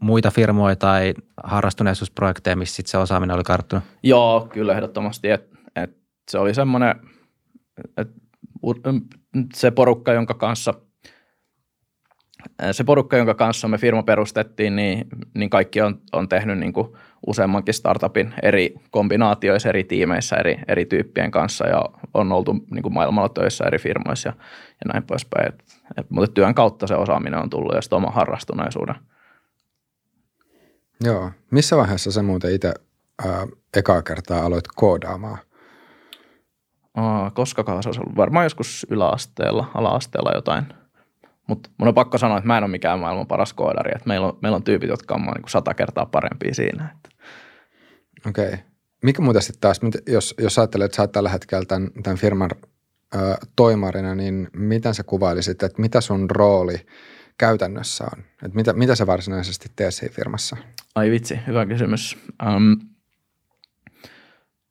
muita 0.00 0.30
firmoja 0.30 0.76
tai 0.76 1.14
harrastuneisuusprojekteja, 1.44 2.56
missä 2.56 2.76
sit 2.76 2.86
se 2.86 2.98
osaaminen 2.98 3.36
oli 3.36 3.44
karttunut? 3.44 3.84
Joo, 4.02 4.48
kyllä 4.52 4.72
ehdottomasti. 4.72 5.30
Et, 5.30 5.50
et 5.76 5.96
se 6.30 6.38
oli 6.38 6.54
semmoinen, 6.54 6.94
se 9.54 9.70
porukka, 9.70 10.12
jonka 10.12 10.34
kanssa 10.34 10.74
se 12.72 12.84
porukka, 12.84 13.16
jonka 13.16 13.34
kanssa 13.34 13.68
me 13.68 13.78
firma 13.78 14.02
perustettiin, 14.02 14.76
niin, 14.76 15.06
niin 15.34 15.50
kaikki 15.50 15.80
on, 15.80 16.00
on 16.12 16.28
tehnyt 16.28 16.58
niin 16.58 16.72
kuin 16.72 16.88
useammankin 17.26 17.74
startupin 17.74 18.34
eri 18.42 18.74
kombinaatioissa, 18.90 19.68
eri 19.68 19.84
tiimeissä, 19.84 20.36
eri, 20.36 20.58
eri 20.68 20.84
tyyppien 20.84 21.30
kanssa 21.30 21.66
ja 21.66 21.84
on 22.14 22.32
oltu 22.32 22.52
niin 22.70 22.82
kuin 22.82 22.94
maailmalla 22.94 23.28
töissä 23.28 23.64
eri 23.64 23.78
firmoissa 23.78 24.28
ja, 24.28 24.34
ja 24.68 24.92
näin 24.92 25.02
poispäin. 25.02 25.48
Et, 25.48 25.64
et, 25.96 26.10
mutta 26.10 26.34
työn 26.34 26.54
kautta 26.54 26.86
se 26.86 26.94
osaaminen 26.94 27.40
on 27.40 27.50
tullut 27.50 27.74
ja 27.74 27.82
sitten 27.82 27.96
oma 27.96 28.10
harrastuneisuuden. 28.10 28.94
Joo. 31.04 31.30
Missä 31.50 31.76
vaiheessa 31.76 32.12
sä 32.12 32.22
muuten 32.22 32.54
itse 32.54 32.74
ekaa 33.76 34.02
kertaa 34.02 34.44
aloit 34.46 34.64
koodaamaan? 34.76 35.38
Aa, 36.94 37.30
koska 37.30 37.64
se 37.82 37.88
olisi 37.88 38.00
ollut? 38.00 38.16
Varmaan 38.16 38.46
joskus 38.46 38.86
yläasteella, 38.90 39.70
ala-asteella 39.74 40.30
jotain. 40.34 40.66
Mutta 41.46 41.70
mun 41.78 41.88
on 41.88 41.94
pakko 41.94 42.18
sanoa, 42.18 42.38
että 42.38 42.46
mä 42.46 42.58
en 42.58 42.64
ole 42.64 42.70
mikään 42.70 42.98
maailman 42.98 43.26
paras 43.26 43.52
koodari. 43.52 43.92
Että 43.94 44.08
meillä, 44.08 44.26
on, 44.26 44.38
meillä 44.42 44.56
on 44.56 44.62
tyypit, 44.62 44.88
jotka 44.88 45.14
on 45.14 45.20
niin 45.20 45.48
sata 45.48 45.74
kertaa 45.74 46.06
parempia 46.06 46.54
siinä. 46.54 46.96
Okei. 48.28 48.46
Okay. 48.48 48.58
Mikä 49.02 49.22
muuten 49.22 49.42
sitten 49.42 49.60
taas, 49.60 49.80
jos, 50.06 50.34
jos 50.38 50.58
ajattelet, 50.58 50.84
että 50.84 50.96
sä 50.96 51.02
oot 51.02 51.12
tällä 51.12 51.28
hetkellä 51.28 51.64
tämän, 51.64 51.90
tämän 52.02 52.18
firman 52.18 52.50
ö, 53.14 53.18
toimarina, 53.56 54.14
niin 54.14 54.48
miten 54.52 54.94
sä 54.94 55.02
kuvailisit, 55.02 55.62
että 55.62 55.82
mitä 55.82 56.00
sun 56.00 56.30
rooli 56.30 56.86
käytännössä 57.38 58.04
on? 58.04 58.18
Että 58.20 58.56
mitä, 58.56 58.72
mitä 58.72 58.94
sä 58.94 59.06
varsinaisesti 59.06 59.68
teet 59.76 59.94
siinä 59.94 60.14
firmassa? 60.14 60.56
Ai 60.94 61.10
vitsi, 61.10 61.38
hyvä 61.46 61.66
kysymys. 61.66 62.18
Um, 62.46 62.76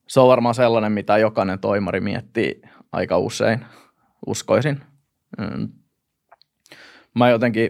se 0.08 0.20
on 0.20 0.28
varmaan 0.28 0.56
sellainen, 0.56 0.92
mitä 0.92 1.18
jokainen 1.18 1.60
toimari 1.60 2.00
miettii 2.00 2.62
aika 2.92 3.18
usein, 3.18 3.66
uskoisin. 4.26 4.82
Mä 7.16 7.30
jotenkin 7.30 7.70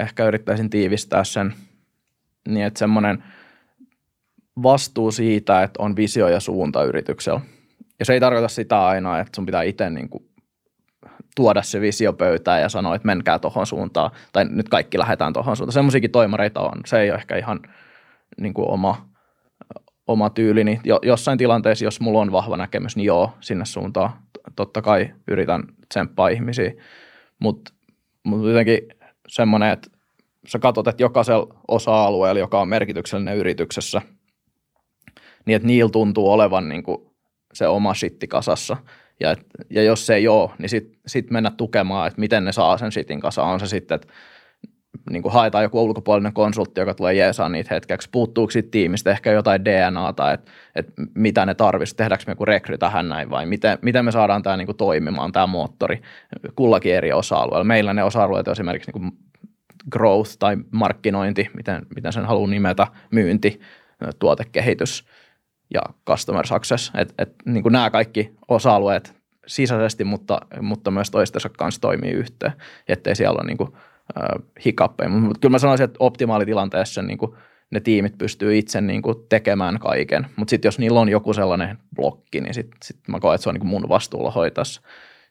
ehkä 0.00 0.26
yrittäisin 0.26 0.70
tiivistää 0.70 1.24
sen 1.24 1.54
niin, 2.48 2.66
että 2.66 2.78
semmoinen 2.78 3.24
vastuu 4.62 5.12
siitä, 5.12 5.62
että 5.62 5.82
on 5.82 5.96
visio 5.96 6.28
ja 6.28 6.40
suunta 6.40 6.84
yrityksellä. 6.84 7.40
Ja 7.98 8.04
se 8.04 8.12
ei 8.12 8.20
tarkoita 8.20 8.48
sitä 8.48 8.86
aina, 8.86 9.20
että 9.20 9.36
sun 9.36 9.46
pitää 9.46 9.62
itse 9.62 9.90
niin 9.90 10.08
kuin 10.08 10.28
tuoda 11.36 11.62
se 11.62 11.80
visio 11.80 12.12
pöytään 12.12 12.60
ja 12.60 12.68
sanoa, 12.68 12.94
että 12.94 13.06
menkää 13.06 13.38
tuohon 13.38 13.66
suuntaan, 13.66 14.10
tai 14.32 14.44
nyt 14.44 14.68
kaikki 14.68 14.98
lähdetään 14.98 15.32
tuohon 15.32 15.56
suuntaan. 15.56 15.72
Semmoisiakin 15.72 16.10
toimareita 16.10 16.60
on. 16.60 16.80
Se 16.86 17.00
ei 17.00 17.10
ole 17.10 17.18
ehkä 17.18 17.36
ihan 17.36 17.60
niin 18.40 18.54
kuin 18.54 18.68
oma, 18.68 19.08
oma 20.06 20.30
tyylini. 20.30 20.80
Jo, 20.84 20.98
jossain 21.02 21.38
tilanteessa, 21.38 21.84
jos 21.84 22.00
mulla 22.00 22.20
on 22.20 22.32
vahva 22.32 22.56
näkemys, 22.56 22.96
niin 22.96 23.06
joo, 23.06 23.34
sinne 23.40 23.64
suuntaan. 23.64 24.10
Totta 24.56 24.82
kai 24.82 25.14
yritän 25.28 25.62
tsemppaa 25.88 26.28
ihmisiä, 26.28 26.72
mutta 27.38 27.72
mut 28.22 28.48
jotenkin 28.48 28.78
semmoinen, 29.28 29.70
että 29.70 29.90
sä 30.46 30.58
katsot, 30.58 30.88
että 30.88 31.02
jokaisella 31.02 31.54
osa-alueella, 31.68 32.40
joka 32.40 32.60
on 32.60 32.68
merkityksellinen 32.68 33.36
yrityksessä, 33.36 34.02
niin 35.46 35.56
että 35.56 35.66
niillä 35.66 35.90
tuntuu 35.90 36.30
olevan 36.32 36.68
niin 36.68 36.82
kuin 36.82 36.98
se 37.52 37.66
oma 37.66 37.94
shitti 37.94 38.28
kasassa– 38.28 38.76
ja, 39.22 39.30
et, 39.30 39.46
ja 39.70 39.82
jos 39.82 40.06
se 40.06 40.14
ei 40.14 40.28
ole, 40.28 40.50
niin 40.58 40.68
sitten 40.68 41.00
sit 41.06 41.30
mennä 41.30 41.50
tukemaan, 41.56 42.08
että 42.08 42.20
miten 42.20 42.44
ne 42.44 42.52
saa 42.52 42.78
sen 42.78 42.92
sitin 42.92 43.20
kasaan. 43.20 43.52
On 43.52 43.60
se 43.60 43.66
sitten, 43.66 43.94
että 43.94 44.08
niin 45.10 45.22
kuin 45.22 45.32
haetaan 45.32 45.64
joku 45.64 45.84
ulkopuolinen 45.84 46.32
konsultti, 46.32 46.80
joka 46.80 46.94
tulee 46.94 47.14
jeesaa 47.14 47.48
niitä 47.48 47.74
hetkeksi. 47.74 48.08
Puuttuuko 48.12 48.50
siitä 48.50 48.68
tiimistä 48.70 49.10
ehkä 49.10 49.32
jotain 49.32 49.64
DNAta, 49.64 50.32
että, 50.32 50.50
että 50.74 50.92
mitä 51.14 51.46
ne 51.46 51.54
tarvitsisi, 51.54 51.96
tehdäänkö 51.96 52.24
me 52.26 52.30
joku 52.30 52.44
rekry 52.44 52.78
tähän 52.78 53.08
näin 53.08 53.30
vai 53.30 53.46
miten, 53.46 53.78
miten 53.82 54.04
me 54.04 54.12
saadaan 54.12 54.42
tämä 54.42 54.56
niin 54.56 54.66
kuin 54.66 54.76
toimimaan, 54.76 55.32
tämä 55.32 55.46
moottori 55.46 56.02
kullakin 56.56 56.94
eri 56.94 57.12
osa-alueella. 57.12 57.64
Meillä 57.64 57.94
ne 57.94 58.04
osa-alueet 58.04 58.48
on 58.48 58.52
esimerkiksi 58.52 58.90
niin 58.90 59.02
kuin 59.02 59.18
growth 59.90 60.30
tai 60.38 60.56
markkinointi, 60.70 61.50
miten, 61.56 61.86
miten 61.94 62.12
sen 62.12 62.24
haluaa 62.24 62.50
nimetä, 62.50 62.86
myynti, 63.10 63.60
tuotekehitys– 64.18 65.04
ja 65.74 65.82
customer 66.06 66.46
success. 66.46 66.92
Et, 66.94 67.14
et, 67.18 67.34
niin 67.44 67.62
kuin 67.62 67.72
nämä 67.72 67.90
kaikki 67.90 68.32
osa-alueet 68.48 69.14
sisäisesti, 69.46 70.04
mutta, 70.04 70.40
mutta 70.60 70.90
myös 70.90 71.10
toistensa 71.10 71.48
kanssa 71.48 71.80
toimii 71.80 72.10
yhteen, 72.10 72.52
ettei 72.88 73.16
siellä 73.16 73.38
ole 73.38 73.46
niin 73.46 73.56
kuin, 73.56 73.72
hikappeja. 74.64 75.08
Mutta 75.08 75.40
kyllä 75.40 75.52
mä 75.52 75.58
sanoisin, 75.58 75.84
että 75.84 75.96
optimaalitilanteessa 76.00 77.02
niin 77.02 77.18
kuin, 77.18 77.34
ne 77.70 77.80
tiimit 77.80 78.18
pystyy 78.18 78.58
itse 78.58 78.80
niin 78.80 79.02
kuin, 79.02 79.16
tekemään 79.28 79.78
kaiken, 79.78 80.26
mutta 80.36 80.50
sitten 80.50 80.66
jos 80.66 80.78
niillä 80.78 81.00
on 81.00 81.08
joku 81.08 81.32
sellainen 81.32 81.78
blokki, 81.96 82.40
niin 82.40 82.54
sitten 82.54 82.78
sit 82.84 82.96
mä 83.08 83.20
koen, 83.20 83.34
että 83.34 83.42
se 83.42 83.48
on 83.48 83.54
niin 83.54 83.60
kuin 83.60 83.70
mun 83.70 83.88
vastuulla 83.88 84.30
hoitaa 84.30 84.64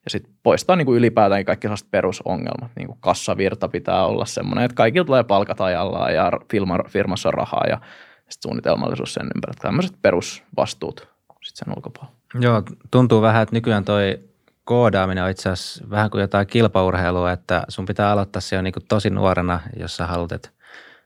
ja 0.06 0.10
sitten 0.10 0.34
poistaa 0.44 0.76
niin 0.76 0.86
kuin 0.86 0.98
ylipäätään 0.98 1.46
kaikki 1.46 1.66
sellaiset 1.66 1.92
perusongelmat. 1.92 2.72
Niin 2.76 2.88
kuin 2.88 2.98
kassavirta 3.00 3.68
pitää 3.68 4.06
olla 4.06 4.26
semmoinen, 4.26 4.66
että 4.66 4.76
kaikilla 4.76 5.06
tulee 5.06 5.24
palkat 5.24 5.62
ajallaan 5.62 6.14
ja 6.14 6.32
firma, 6.52 6.80
firmassa 6.88 7.30
on 7.30 7.34
rahaa 7.34 7.66
ja 7.70 7.76
sitten 8.18 8.50
suunnitelmallisuus 8.50 9.14
sen 9.14 9.28
ympärillä. 9.36 9.62
Tämmöiset 9.62 9.96
perusvastuut 10.02 11.08
sitten 11.42 11.66
sen 11.66 11.74
ulkopuolella. 11.78 12.18
Joo, 12.40 12.64
tuntuu 12.92 13.22
vähän, 13.22 13.44
että 13.44 13.56
nykyään 13.56 13.86
toi 13.86 14.20
koodaaminen 14.64 15.24
on 15.24 15.30
itse 15.30 15.50
asiassa 15.50 15.90
vähän 15.90 16.10
kuin 16.10 16.22
jotain 16.22 16.48
kilpaurheilua, 16.48 17.32
että 17.32 17.64
sun 17.68 17.86
pitää 17.86 18.12
aloittaa 18.12 18.42
se 18.42 18.56
jo 18.56 18.62
niin 18.62 18.74
tosi 18.88 19.10
nuorena, 19.10 19.60
jos 19.80 19.98
sä 19.98 20.08
haluat, 20.08 20.32
että 20.32 20.50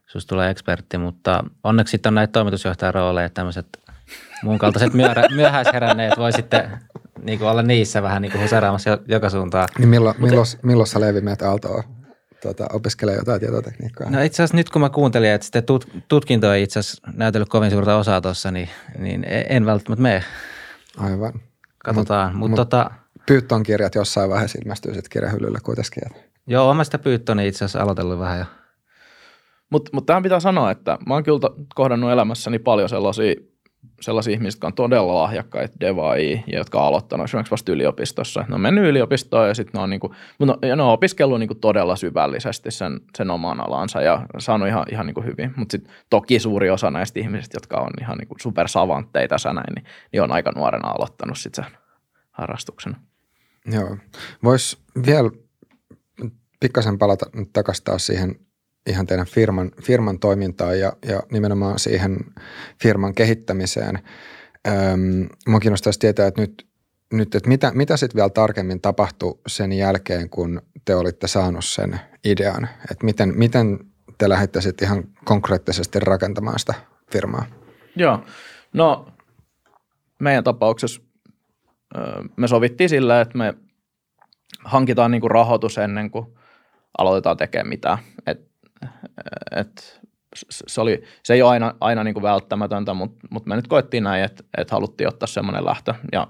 susta 0.08 0.30
tulee 0.30 0.50
ekspertti, 0.50 0.98
mutta 0.98 1.44
onneksi 1.64 1.92
sitten 1.92 2.10
on 2.10 2.16
näitä 2.16 2.32
toimitusjohtajan 2.32 2.94
rooleja, 2.94 3.30
tämmöiset 3.30 3.68
mun 4.44 4.58
kaltaiset 4.58 4.94
myöhä, 4.94 5.24
myöhäisheränneet 5.36 6.18
voi 6.18 6.32
sitten 6.32 6.80
niin 7.24 7.40
kuin 7.40 7.50
olla 7.50 7.62
niissä 7.62 8.02
vähän 8.02 8.22
niin 8.22 8.32
kuin 8.32 8.42
huseraamassa 8.42 8.98
joka 9.08 9.30
suuntaan. 9.30 9.68
Niin 9.80 9.90
milloin, 9.90 10.16
milloin, 10.20 10.48
milloin 10.64 10.88
sä 10.88 11.00
Leevi 11.00 11.22
meet 11.22 11.42
Aaltoon 11.42 11.84
tuota, 12.42 12.68
opiskelee 12.74 13.16
jotain 13.16 13.40
tietotekniikkaa? 13.40 14.10
No 14.10 14.22
itse 14.22 14.36
asiassa 14.36 14.58
nyt 14.58 14.70
kun 14.70 14.82
mä 14.82 14.90
kuuntelin, 14.90 15.30
että 15.30 15.46
sitten 15.46 15.64
tut, 15.64 15.88
tutkinto 16.08 16.54
ei 16.54 16.64
itse 16.64 16.80
asiassa 16.80 17.08
näytellyt 17.14 17.50
kovin 17.50 17.72
suurta 17.72 17.98
osaa 17.98 18.22
tuossa, 18.22 18.52
niin, 18.52 18.70
niin 19.00 19.26
en 19.50 19.66
välttämättä 19.66 20.02
mene. 20.02 20.24
Aivan. 20.98 21.34
Katsotaan, 21.78 22.36
mutta 22.36 22.50
mut, 22.50 22.56
tota... 22.56 22.92
Python 23.26 23.64
kirjat 23.64 23.96
jossain 23.96 24.30
vaiheessa 24.30 24.60
ilmestyy 24.66 24.94
sitten 24.94 25.10
kirjahyllylle 25.10 25.60
kuitenkin. 25.64 26.04
Joo, 26.48 26.70
olen 26.70 26.86
sitä 26.86 27.00
Pythonia 27.00 27.46
itse 27.46 27.66
asiassa 27.66 27.82
aloitellut 27.82 28.20
vähän 28.20 28.40
jo. 28.40 28.46
Mutta 29.70 29.92
mut 29.94 30.06
tähän 30.06 30.24
pitää 30.24 30.40
sanoa, 30.40 30.72
että 30.72 30.98
mä 31.08 31.14
oon 31.14 31.24
kyllä 31.24 31.40
kohdannut 31.76 32.12
elämässäni 32.12 32.60
paljon 32.60 32.90
sellaisia 32.90 33.36
sellaisia 34.02 34.34
ihmisiä, 34.34 34.58
jotka 34.58 34.68
on 34.68 34.74
todella 34.74 35.16
lahjakkaita 35.16 35.80
devaajia 35.80 36.40
ja 36.48 36.58
jotka 36.58 36.80
on 36.80 36.86
aloittanut 36.86 37.24
esimerkiksi 37.24 37.52
vasta 37.52 37.72
yliopistossa. 37.72 38.46
Ne 38.50 38.56
on 38.56 38.62
mennyt 38.62 38.86
yliopistoon 38.86 39.48
ja 39.48 39.54
sitten 39.54 39.80
ne 39.80 39.84
on, 39.84 39.90
niinku, 39.90 40.16
no, 40.40 40.58
ja 40.62 40.76
ne 40.76 40.84
on 40.84 40.90
opiskellut 40.90 41.40
niinku 41.40 41.56
todella 41.56 41.96
syvällisesti 41.96 42.72
sen, 42.72 43.00
sen 43.18 43.32
oman 43.32 43.68
alansa 43.68 44.02
ja 44.02 44.26
saanut 44.38 44.68
ihan, 44.68 44.86
ihan 44.92 45.06
niinku 45.06 45.22
hyvin. 45.22 45.54
Mutta 45.56 45.72
sitten 45.72 45.94
toki 46.10 46.40
suuri 46.40 46.70
osa 46.70 46.92
näistä 46.92 47.20
ihmisistä, 47.20 47.56
jotka 47.56 47.78
on 47.78 47.92
ihan 48.02 48.18
niinku 48.18 48.36
supersavantteita 48.42 49.34
tässä 49.34 49.54
näin, 49.54 49.74
niin, 49.76 49.86
niin 50.12 50.24
on 50.24 50.32
aika 50.32 50.52
nuorena 50.56 50.90
aloittanut 50.90 51.38
sitten 51.38 51.66
sen 51.66 51.78
harrastuksen. 52.32 52.96
Joo. 53.72 53.98
Voisi 54.44 54.78
vielä 55.06 55.32
pikkasen 56.60 56.98
palata 56.98 57.26
takaisin 57.54 57.84
taas 57.84 58.06
siihen 58.06 58.36
ihan 58.88 59.08
teidän 59.08 59.26
firman, 59.26 59.72
firman 59.82 60.20
toimintaan 60.20 60.80
ja, 60.80 60.94
ja 61.08 61.24
nimenomaan 61.32 61.80
siihen 61.80 62.18
firman 62.82 63.14
kehittämiseen. 63.14 64.00
Öm, 64.68 65.28
mua 65.48 65.60
kiinnostaisi 65.60 66.00
tietää, 66.00 66.28
että 66.28 66.42
nyt, 66.42 66.68
nyt 67.14 67.36
että 67.36 67.50
mitä, 67.50 67.72
mitä 67.76 67.98
sitten 67.98 68.16
vielä 68.16 68.30
tarkemmin 68.30 68.82
tapahtui 68.82 69.40
sen 69.48 69.72
jälkeen, 69.72 70.30
kun 70.30 70.62
te 70.86 70.96
olitte 70.96 71.28
saanut 71.28 71.66
sen 71.66 72.00
idean? 72.26 72.68
Että 72.92 73.06
miten, 73.06 73.34
miten 73.38 73.80
te 74.18 74.30
lähditte 74.30 74.62
sitten 74.62 74.86
ihan 74.86 75.04
konkreettisesti 75.26 76.00
rakentamaan 76.00 76.60
sitä 76.60 76.74
firmaa? 77.12 77.46
Joo, 77.96 78.20
no 78.74 79.08
meidän 80.20 80.44
tapauksessa 80.44 81.02
me 82.36 82.48
sovittiin 82.48 82.90
sillä, 82.90 83.22
että 83.22 83.38
me 83.38 83.54
hankitaan 84.64 85.12
niin 85.12 85.22
kuin 85.22 85.32
rahoitus 85.32 85.78
ennen 85.78 86.12
kuin 86.12 86.26
aloitetaan 86.98 87.38
tekemään 87.38 87.68
mitään. 87.68 87.98
Et, 88.26 88.52
et, 89.56 90.02
se, 90.50 90.82
oli, 90.82 91.04
se 91.24 91.34
ei 91.34 91.42
ole 91.42 91.52
aina, 91.52 91.74
aina 91.80 92.04
niin 92.04 92.14
kuin 92.14 92.24
välttämätöntä, 92.24 92.94
mutta, 92.94 93.28
mutta 93.30 93.50
me 93.50 93.56
nyt 93.56 93.68
koettiin 93.68 94.04
näin, 94.04 94.24
että, 94.24 94.44
että 94.58 94.76
haluttiin 94.76 95.08
ottaa 95.08 95.28
semmoinen 95.28 95.66
lähtö. 95.66 95.94
Ja, 96.12 96.28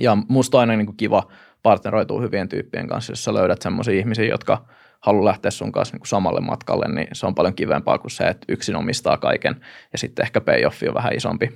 ja 0.00 0.16
musta 0.28 0.56
on 0.56 0.60
aina 0.60 0.76
niin 0.76 0.86
kuin 0.86 0.96
kiva 0.96 1.28
partneroitua 1.62 2.20
hyvien 2.20 2.48
tyyppien 2.48 2.88
kanssa, 2.88 3.12
jos 3.12 3.24
sä 3.24 3.34
löydät 3.34 3.62
semmoisia 3.62 3.98
ihmisiä, 3.98 4.24
jotka 4.24 4.66
haluaa 5.00 5.24
lähteä 5.24 5.50
sun 5.50 5.72
kanssa 5.72 5.94
niin 5.94 6.00
kuin 6.00 6.08
samalle 6.08 6.40
matkalle, 6.40 6.88
niin 6.88 7.08
se 7.12 7.26
on 7.26 7.34
paljon 7.34 7.54
kivempaa 7.54 7.98
kuin 7.98 8.10
se, 8.10 8.24
että 8.24 8.44
yksin 8.48 8.76
omistaa 8.76 9.16
kaiken 9.16 9.60
ja 9.92 9.98
sitten 9.98 10.22
ehkä 10.22 10.40
payoffi 10.40 10.88
on 10.88 10.94
vähän 10.94 11.16
isompi 11.16 11.48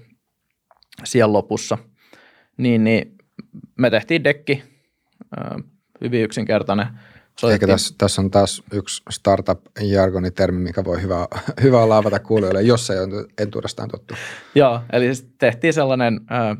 siellä 1.04 1.32
lopussa. 1.32 1.78
Niin, 2.56 2.84
niin 2.84 3.18
me 3.78 3.90
tehtiin 3.90 4.24
dekki, 4.24 4.62
hyvin 6.00 6.22
yksinkertainen– 6.22 6.86
Soitettiin. 7.38 7.52
Eikä 7.52 7.66
tässä, 7.66 7.94
tässä 7.98 8.22
on 8.22 8.30
taas 8.30 8.62
yksi 8.72 9.02
startup-jargonitermi, 9.10 10.58
mikä 10.58 10.84
voi 10.84 11.02
hyvä, 11.02 11.26
hyvä 11.62 11.82
olla 11.82 11.96
avata 11.96 12.18
kuulijoille, 12.18 12.62
jos 12.62 12.90
ei 12.90 12.98
ole 12.98 13.26
entuudestaan 13.38 13.88
tottu. 13.88 14.14
Joo, 14.54 14.80
eli 14.92 15.04
siis 15.04 15.32
tehtiin 15.38 15.72
sellainen 15.72 16.20
äh, 16.32 16.56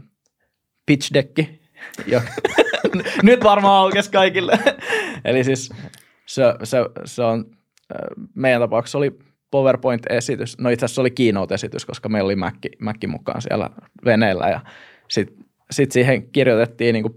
pitch 0.86 1.14
decki. 1.14 1.62
Nyt 3.22 3.44
varmaan 3.44 3.82
aukesi 3.82 4.10
kaikille. 4.10 4.58
eli 5.24 5.44
siis 5.44 5.70
se, 6.26 6.42
se, 6.62 6.78
se 7.04 7.22
on, 7.22 7.44
äh, 7.94 8.26
meidän 8.34 8.60
tapauksessa 8.60 8.98
oli 8.98 9.18
PowerPoint-esitys. 9.50 10.58
No 10.58 10.70
itse 10.70 10.84
asiassa 10.84 10.94
se 10.94 11.00
oli 11.00 11.10
keynote-esitys, 11.10 11.86
koska 11.86 12.08
meillä 12.08 12.26
oli 12.26 12.36
Mac, 12.36 12.54
Mac 12.80 13.06
mukaan 13.06 13.42
siellä 13.42 13.70
veneellä 14.04 14.48
ja 14.48 14.60
sitten 15.08 15.36
sit 15.72 15.92
siihen 15.92 16.32
kirjoitettiin 16.32 16.92
niin 16.92 17.16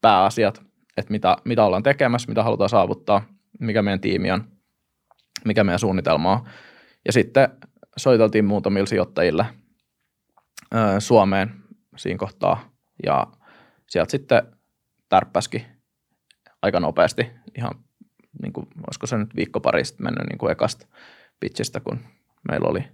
pääasiat– 0.00 0.62
että 0.96 1.12
mitä, 1.12 1.36
mitä 1.44 1.64
ollaan 1.64 1.82
tekemässä, 1.82 2.28
mitä 2.28 2.42
halutaan 2.42 2.70
saavuttaa, 2.70 3.24
mikä 3.60 3.82
meidän 3.82 4.00
tiimi 4.00 4.30
on, 4.30 4.44
mikä 5.44 5.64
meidän 5.64 5.78
suunnitelma 5.78 6.32
on. 6.32 6.48
Ja 7.06 7.12
sitten 7.12 7.48
soiteltiin 7.96 8.44
muutamille 8.44 8.86
sijoittajille 8.86 9.46
ö, 10.74 11.00
Suomeen 11.00 11.50
siinä 11.96 12.18
kohtaa 12.18 12.70
ja 13.06 13.26
sieltä 13.88 14.10
sitten 14.10 14.42
tärppäski 15.08 15.66
aika 16.62 16.80
nopeasti 16.80 17.30
ihan 17.58 17.72
niin 18.42 18.52
kuin, 18.52 18.66
olisiko 18.86 19.06
se 19.06 19.18
nyt 19.18 19.36
viikko 19.36 19.60
pari 19.60 19.84
sitten 19.84 20.04
mennyt 20.04 20.26
niin 20.28 20.38
kuin 20.38 20.52
ekasta 20.52 20.86
pitchistä, 21.40 21.80
kun 21.80 21.98
meillä 22.50 22.68
oli, 22.68 22.84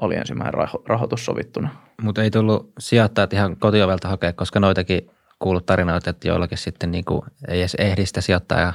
oli 0.00 0.16
ensimmäinen 0.16 0.68
rahoitus 0.86 1.24
sovittuna. 1.24 1.87
Mutta 2.02 2.22
ei 2.22 2.30
tullut 2.30 2.72
sijoittajat 2.78 3.32
ihan 3.32 3.56
kotiovelta 3.56 4.08
hakea, 4.08 4.32
koska 4.32 4.60
noitakin 4.60 5.10
kuullut 5.38 5.66
tarinoita, 5.66 6.10
että 6.10 6.28
joillakin 6.28 6.58
sitten 6.58 6.90
niin 6.90 7.04
kuin 7.04 7.22
ei 7.48 7.60
edes 7.60 7.74
ehdi 7.74 8.06
sitä 8.06 8.20
sijoittaa 8.20 8.60
ja 8.60 8.72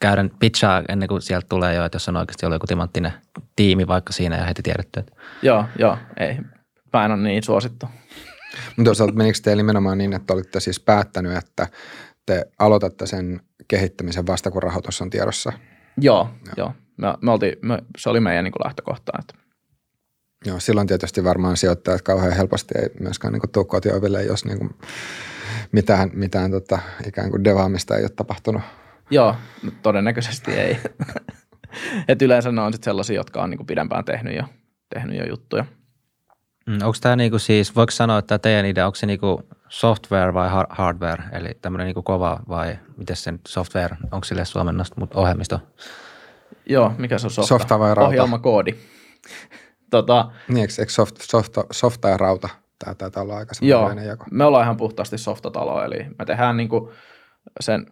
käydä 0.00 0.24
pitchaa 0.38 0.82
ennen 0.88 1.08
kuin 1.08 1.22
sieltä 1.22 1.46
tulee 1.48 1.74
jo, 1.74 1.84
että 1.84 1.96
jos 1.96 2.08
on 2.08 2.16
oikeasti 2.16 2.46
ollut 2.46 2.54
joku 2.54 2.66
timanttinen 2.66 3.12
tiimi 3.56 3.86
vaikka 3.86 4.12
siinä 4.12 4.36
ja 4.36 4.44
heti 4.44 4.62
tiedetty. 4.62 5.00
Että. 5.00 5.12
Joo, 5.42 5.64
joo, 5.78 5.98
ei. 6.16 6.38
Mä 6.92 7.04
en 7.04 7.12
ole 7.12 7.22
niin 7.22 7.42
suosittu. 7.42 7.86
Mutta 8.76 8.88
toisaalta 8.88 9.14
menikö 9.14 9.38
teillä 9.42 9.62
nimenomaan 9.62 9.98
niin, 9.98 10.12
että 10.12 10.34
olitte 10.34 10.60
siis 10.60 10.80
päättänyt, 10.80 11.36
että 11.36 11.66
te 12.26 12.46
aloitatte 12.58 13.06
sen 13.06 13.40
kehittämisen 13.68 14.26
vasta 14.26 14.50
kun 14.50 14.62
rahoitus 14.62 15.02
on 15.02 15.10
tiedossa? 15.10 15.52
Joo, 16.00 16.30
joo. 16.46 16.54
joo. 16.56 16.72
Me, 16.96 17.14
me 17.20 17.30
oltiin, 17.30 17.56
me, 17.62 17.78
se 17.98 18.10
oli 18.10 18.20
meidän 18.20 18.44
niin 18.44 18.52
kuin 18.52 18.64
lähtökohta. 18.64 19.12
Että. 19.18 19.45
Joo, 20.44 20.60
silloin 20.60 20.86
tietysti 20.86 21.24
varmaan 21.24 21.56
sijoittajat 21.56 22.02
kauhean 22.02 22.32
helposti 22.32 22.74
ei 22.78 22.88
myöskään 23.00 23.32
niin 23.32 23.52
tuu 23.52 23.64
kotioville, 23.64 24.22
jos 24.22 24.44
niin 24.44 24.58
kuin 24.58 24.74
mitään, 25.72 26.10
mitään 26.12 26.50
tota, 26.50 26.78
ikään 27.06 27.30
kuin 27.30 27.44
devaamista 27.44 27.96
ei 27.96 28.02
ole 28.02 28.10
tapahtunut. 28.10 28.62
Joo, 29.10 29.36
todennäköisesti 29.82 30.52
ei. 30.52 30.78
Et 32.08 32.22
yleensä 32.22 32.52
ne 32.52 32.60
on 32.60 32.72
sitten 32.72 32.90
sellaisia, 32.90 33.16
jotka 33.16 33.42
on 33.42 33.50
niinku 33.50 33.64
pidempään 33.64 34.04
tehnyt 34.04 34.36
jo, 34.36 34.42
tehnyt 34.94 35.18
jo 35.18 35.24
juttuja. 35.28 35.64
Mm, 36.66 36.74
onko 36.74 36.96
tämä 37.00 37.16
niinku 37.16 37.38
siis, 37.38 37.76
voiko 37.76 37.90
sanoa, 37.90 38.18
että 38.18 38.38
teidän 38.38 38.66
idea, 38.66 38.86
onko 38.86 38.96
se 38.96 39.06
niinku 39.06 39.42
software 39.68 40.34
vai 40.34 40.48
hardware, 40.68 41.24
eli 41.32 41.50
tämmöinen 41.62 41.84
niinku 41.84 42.02
kova 42.02 42.40
vai 42.48 42.78
miten 42.96 43.16
se 43.16 43.34
software, 43.48 43.96
onko 44.10 44.24
sille 44.24 44.44
suomennosta, 44.44 44.96
mutta 44.98 45.18
ohjelmisto? 45.18 45.60
Joo, 46.66 46.92
mikä 46.98 47.18
se 47.18 47.26
on 47.26 47.30
softa? 47.30 47.48
Softa 47.48 47.78
vai 47.78 47.94
rauta? 47.94 48.08
Ohjelmakoodi. 48.08 48.76
Tota, 49.96 50.30
niin, 50.48 50.60
eikö, 50.60 50.72
eikö 50.78 50.92
soft, 50.92 51.16
softa, 51.20 51.64
softa 51.70 52.08
ja 52.08 52.16
rauta? 52.16 52.48
Tämä 52.78 52.94
taitaa 52.94 53.22
olla 53.22 53.36
aika 53.36 53.52
Joo, 53.60 53.90
jako. 53.90 54.24
me 54.30 54.44
ollaan 54.44 54.64
ihan 54.64 54.76
puhtaasti 54.76 55.18
softatalo, 55.18 55.84
eli 55.84 56.06
me 56.18 56.24
tehdään 56.24 56.56
niin 56.56 56.68
kuin 56.68 56.90
sen, 57.60 57.86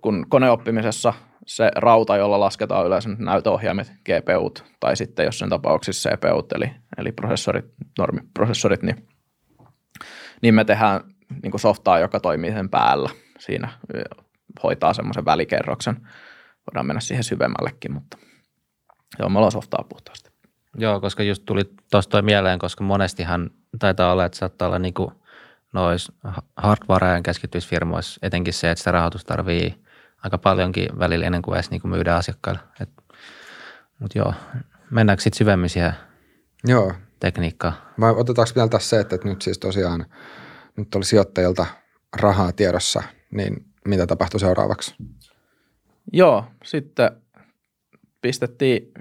kun 0.00 0.26
koneoppimisessa 0.28 1.12
se 1.46 1.70
rauta, 1.76 2.16
jolla 2.16 2.40
lasketaan 2.40 2.86
yleensä 2.86 3.08
näytöohjaimet, 3.18 3.92
GPUt, 4.04 4.64
tai 4.80 4.96
sitten 4.96 5.24
jos 5.24 5.38
sen 5.38 5.48
tapauksessa 5.48 6.10
CPUt, 6.10 6.52
eli, 6.52 6.70
eli 6.98 7.12
prosessorit, 7.12 7.64
normiprosessorit, 7.98 8.82
niin, 8.82 9.08
niin 10.42 10.54
me 10.54 10.64
tehdään 10.64 11.00
niin 11.42 11.50
kuin 11.50 11.60
softaa, 11.60 11.98
joka 11.98 12.20
toimii 12.20 12.52
sen 12.52 12.68
päällä. 12.68 13.10
Siinä 13.38 13.68
hoitaa 14.62 14.94
semmoisen 14.94 15.24
välikerroksen. 15.24 15.96
Voidaan 16.66 16.86
mennä 16.86 17.00
siihen 17.00 17.24
syvemmällekin, 17.24 17.92
mutta 17.92 18.18
joo, 19.18 19.28
me 19.28 19.38
ollaan 19.38 19.52
softaa 19.52 19.84
puhtaasti. 19.88 20.29
Joo, 20.78 21.00
koska 21.00 21.22
just 21.22 21.42
tuli 21.46 21.62
tuosta 21.90 22.22
mieleen, 22.22 22.58
koska 22.58 22.84
monestihan 22.84 23.50
taitaa 23.78 24.12
olla, 24.12 24.24
että 24.24 24.38
saattaa 24.38 24.68
olla 24.68 24.78
niin 24.78 24.94
noissa 25.72 26.12
hardwareen 26.56 27.22
keskittyvissä 27.22 27.70
firmoissa 27.70 28.20
etenkin 28.22 28.54
se, 28.54 28.70
että 28.70 28.80
sitä 28.80 28.92
rahoitusta 28.92 29.28
tarvii 29.28 29.84
aika 30.22 30.38
paljonkin 30.38 30.88
välillä 30.98 31.26
ennen 31.26 31.42
kuin 31.42 31.54
edes 31.54 31.70
niin 31.70 31.80
kuin 31.80 31.90
myydään 31.90 32.18
asiakkaille. 32.18 32.60
Mutta 33.98 34.18
joo, 34.18 34.34
mennäänkö 34.90 35.22
sitten 35.22 35.38
syvemmin 35.38 35.70
siihen 35.70 35.92
joo. 36.64 36.92
tekniikkaan? 37.20 37.74
Vai 38.00 38.10
otetaanko 38.10 38.52
vielä 38.54 38.68
tässä 38.68 38.88
se, 38.88 39.00
että 39.00 39.18
nyt 39.24 39.42
siis 39.42 39.58
tosiaan 39.58 40.06
nyt 40.76 40.94
oli 40.94 41.04
sijoittajilta 41.04 41.66
rahaa 42.16 42.52
tiedossa, 42.52 43.02
niin 43.30 43.66
mitä 43.88 44.06
tapahtui 44.06 44.40
seuraavaksi? 44.40 44.94
Joo, 46.12 46.44
sitten 46.64 47.10
pistettiin 48.20 48.92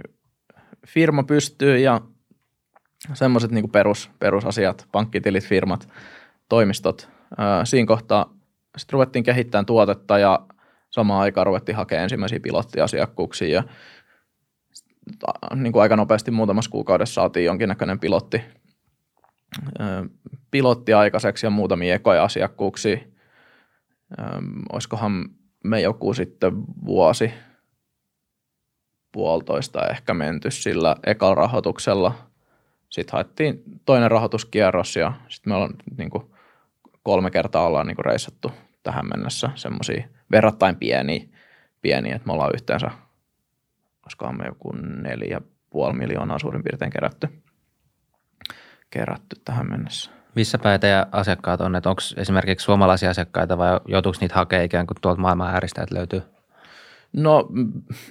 firma 0.88 1.24
pystyyn 1.24 1.84
ja 1.84 2.02
semmoiset 3.14 3.52
niin 3.52 3.72
perus, 3.72 4.12
perusasiat, 4.20 4.88
pankkitilit, 4.92 5.44
firmat, 5.44 5.90
toimistot. 6.50 7.10
siinä 7.64 7.88
kohtaa 7.88 8.34
sitten 8.78 8.94
ruvettiin 8.94 9.24
kehittämään 9.24 9.66
tuotetta 9.66 10.20
ja 10.20 10.46
samaan 10.90 11.22
aikaan 11.22 11.48
ruvettiin 11.48 11.76
hakemaan 11.76 12.04
ensimmäisiä 12.04 12.40
pilottiasiakkuuksia 12.40 13.48
ja 13.48 13.64
niin 15.56 15.74
kuin 15.74 15.82
aika 15.82 15.96
nopeasti 15.96 16.32
muutamassa 16.32 16.72
kuukaudessa 16.72 17.14
saatiin 17.14 17.46
jonkinnäköinen 17.46 18.00
pilotti, 18.00 18.42
pilotti 20.52 20.94
aikaiseksi 20.94 21.46
ja 21.46 21.50
muutamia 21.50 21.96
ekoja 21.96 22.24
asiakkuuksia. 22.24 22.98
Olisikohan 24.74 25.26
me 25.64 25.82
joku 25.82 26.14
sitten 26.14 26.52
vuosi, 26.86 27.34
puolitoista 29.12 29.88
ehkä 29.88 30.14
menty 30.14 30.52
sillä 30.52 30.96
ekalla 31.06 31.36
rahoituksella– 31.36 32.14
sitten 32.90 33.14
haettiin 33.14 33.64
toinen 33.86 34.12
rahoituskierros 34.12 34.96
ja 34.96 35.14
sitten 35.28 35.52
me 35.52 35.56
ollaan 35.56 35.74
niin 35.98 36.10
kuin 36.10 36.24
kolme 37.04 37.32
kertaa 37.32 37.66
ollaan 37.66 37.88
niin 37.88 37.96
kuin 37.96 38.06
reissattu 38.06 38.52
tähän 38.84 39.06
mennessä 39.10 39.50
semmoisia 39.56 40.08
verrattain 40.32 40.76
pieniä, 40.76 41.24
pieniä, 41.82 42.16
että 42.16 42.26
me 42.26 42.34
ollaan 42.34 42.52
yhteensä, 42.54 42.92
olisikohan 44.06 44.38
me 44.38 44.46
joku 44.46 44.72
neljä 45.02 45.42
puoli 45.70 45.94
miljoonaa 45.94 46.40
suurin 46.40 46.64
piirtein 46.64 46.92
kerätty, 46.92 47.28
kerätty 48.90 49.42
tähän 49.46 49.70
mennessä. 49.70 50.12
Missä 50.36 50.58
päin 50.58 50.82
teidän 50.82 51.06
asiakkaat 51.12 51.62
on? 51.62 51.76
Onko 51.76 52.02
esimerkiksi 52.18 52.64
suomalaisia 52.64 53.10
asiakkaita 53.10 53.58
vai 53.58 53.80
joutuuko 53.88 54.18
niitä 54.22 54.36
hakemaan 54.36 54.66
ikään 54.66 54.88
kuin 54.88 54.98
tuolta 55.02 55.22
maailman 55.22 55.54
ääristä, 55.54 55.82
että 55.84 55.96
löytyy? 55.96 56.22
No 57.14 57.48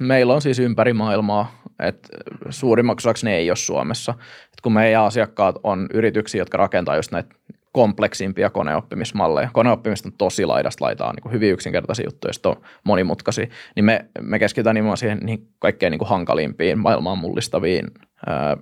meillä 0.01 0.35
on 0.35 0.43
siis 0.43 0.59
ympäri 0.59 0.93
maailmaa, 0.93 1.63
että 1.79 2.09
suurimmaksi 2.51 3.09
osaksi 3.09 3.27
ne 3.27 3.37
ei 3.37 3.51
ole 3.51 3.57
Suomessa. 3.57 4.15
Et 4.45 4.61
kun 4.63 4.73
meidän 4.73 5.05
asiakkaat 5.05 5.57
on 5.63 5.87
yrityksiä, 5.95 6.41
jotka 6.41 6.59
rakentaa 6.59 6.97
just 6.97 7.13
näitä 7.13 7.35
kompleksimpia 7.73 8.51
koneoppimismalleja. 8.51 9.51
Koneoppimista 9.53 10.09
on 10.09 10.13
tosi 10.19 10.47
laidasta 10.47 10.85
laitaa 10.85 11.13
niin 11.13 11.33
hyvin 11.33 11.53
yksinkertaisia 11.53 12.07
juttuja, 12.07 12.33
ja 12.45 12.51
on 12.51 12.57
monimutkaisia. 12.85 13.47
Niin 13.77 13.85
me, 13.85 14.05
me 14.21 14.39
keskitytään 14.39 14.75
nimenomaan 14.75 14.97
siihen 14.97 15.19
niin 15.23 15.49
kaikkein 15.59 15.91
niin 15.91 15.99
kuin 15.99 16.09
hankalimpiin, 16.09 16.79
maailmaan 16.79 17.19
mullistaviin, 17.19 17.87
ää, 18.27 18.57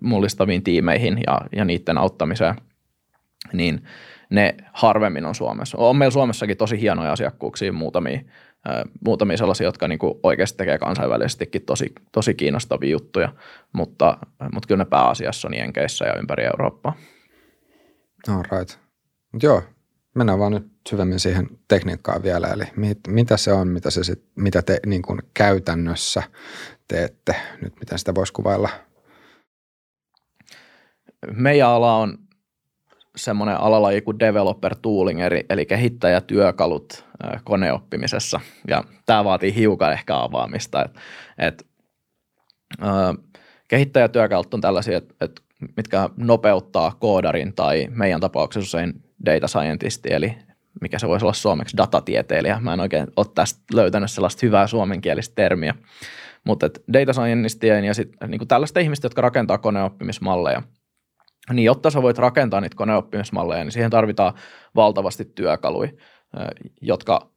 mullistaviin 0.00 0.62
tiimeihin 0.62 1.20
ja, 1.26 1.40
ja 1.56 1.64
niiden 1.64 1.98
auttamiseen. 1.98 2.54
Niin 3.52 3.84
ne 4.30 4.54
harvemmin 4.72 5.24
on 5.24 5.34
Suomessa. 5.34 5.78
On 5.78 5.96
meillä 5.96 6.12
Suomessakin 6.12 6.56
tosi 6.56 6.80
hienoja 6.80 7.12
asiakkuuksia, 7.12 7.72
muutamia, 7.72 8.20
muutamia 9.04 9.36
sellaisia, 9.36 9.66
jotka 9.66 9.88
niin 9.88 9.98
kuin 9.98 10.14
oikeasti 10.22 10.56
tekee 10.56 10.78
kansainvälisestikin 10.78 11.62
tosi, 11.62 11.92
tosi 12.12 12.34
kiinnostavia 12.34 12.90
juttuja, 12.90 13.32
mutta, 13.72 14.18
mutta 14.52 14.66
kyllä 14.66 14.84
ne 14.84 14.90
pääasiassa 14.90 15.48
on 15.48 15.54
Jenkeissä 15.54 16.04
ja 16.04 16.18
ympäri 16.18 16.44
Eurooppaa. 16.44 16.96
All 18.28 18.42
right. 18.58 18.78
Mut 19.32 19.42
joo, 19.42 19.62
mennään 20.14 20.38
vaan 20.38 20.52
nyt 20.52 20.66
syvemmin 20.88 21.20
siihen 21.20 21.48
tekniikkaan 21.68 22.22
vielä, 22.22 22.48
eli 22.48 22.64
mit, 22.76 22.98
mitä 23.08 23.36
se 23.36 23.52
on, 23.52 23.68
mitä, 23.68 23.90
se 23.90 24.04
sit, 24.04 24.24
mitä 24.34 24.62
te 24.62 24.80
niin 24.86 25.02
kuin 25.02 25.18
käytännössä 25.34 26.22
teette, 26.88 27.34
nyt 27.62 27.72
miten 27.80 27.98
sitä 27.98 28.14
voisi 28.14 28.32
kuvailla? 28.32 28.68
Meidän 31.32 31.68
ala 31.68 31.96
on 31.96 32.18
semmoinen 33.16 33.56
alalaji 33.56 34.00
kuin 34.00 34.18
developer 34.18 34.76
tooling, 34.82 35.20
eli, 35.20 35.46
eli 35.50 35.66
kehittäjätyökalut 35.66 37.04
koneoppimisessa, 37.44 38.40
ja 38.68 38.84
tämä 39.06 39.24
vaatii 39.24 39.54
hiukan 39.54 39.92
ehkä 39.92 40.22
avaamista, 40.22 40.84
että 40.84 41.00
et, 41.38 41.66
kehittäjätyökalut 43.68 44.54
on 44.54 44.60
tällaisia, 44.60 44.98
että 44.98 45.14
et 45.20 45.42
mitkä 45.76 46.10
nopeuttaa 46.16 46.96
koodarin 47.00 47.54
tai 47.54 47.88
meidän 47.90 48.20
tapauksessa 48.20 48.76
usein 48.78 48.92
data 49.26 49.48
scientisti, 49.48 50.08
eli 50.12 50.34
mikä 50.80 50.98
se 50.98 51.08
voisi 51.08 51.24
olla 51.24 51.32
suomeksi, 51.32 51.76
datatieteilijä. 51.76 52.60
Mä 52.60 52.72
en 52.74 52.80
oikein 52.80 53.06
ole 53.16 53.26
tästä 53.34 53.60
löytänyt 53.72 54.10
sellaista 54.10 54.46
hyvää 54.46 54.66
suomenkielistä 54.66 55.34
termiä. 55.34 55.74
Mutta 56.44 56.70
data 56.92 57.12
scientistien 57.12 57.84
ja 57.84 57.94
sitten 57.94 58.30
niin 58.30 58.48
tällaista 58.48 58.80
ihmistä, 58.80 59.06
jotka 59.06 59.22
rakentaa 59.22 59.58
koneoppimismalleja, 59.58 60.62
niin 61.52 61.64
jotta 61.64 61.90
sä 61.90 62.02
voit 62.02 62.18
rakentaa 62.18 62.60
niitä 62.60 62.76
koneoppimismalleja, 62.76 63.64
niin 63.64 63.72
siihen 63.72 63.90
tarvitaan 63.90 64.34
valtavasti 64.74 65.24
työkaluja, 65.24 65.90
jotka 66.80 67.30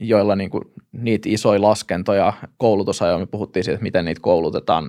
joilla 0.00 0.36
niin 0.36 0.50
kuin, 0.50 0.64
niitä 0.92 1.28
isoja 1.28 1.62
laskentoja, 1.62 2.32
koulutusajoja, 2.56 3.18
me 3.18 3.26
puhuttiin 3.26 3.64
siitä, 3.64 3.74
että 3.74 3.82
miten 3.82 4.04
niitä 4.04 4.20
koulutetaan 4.20 4.88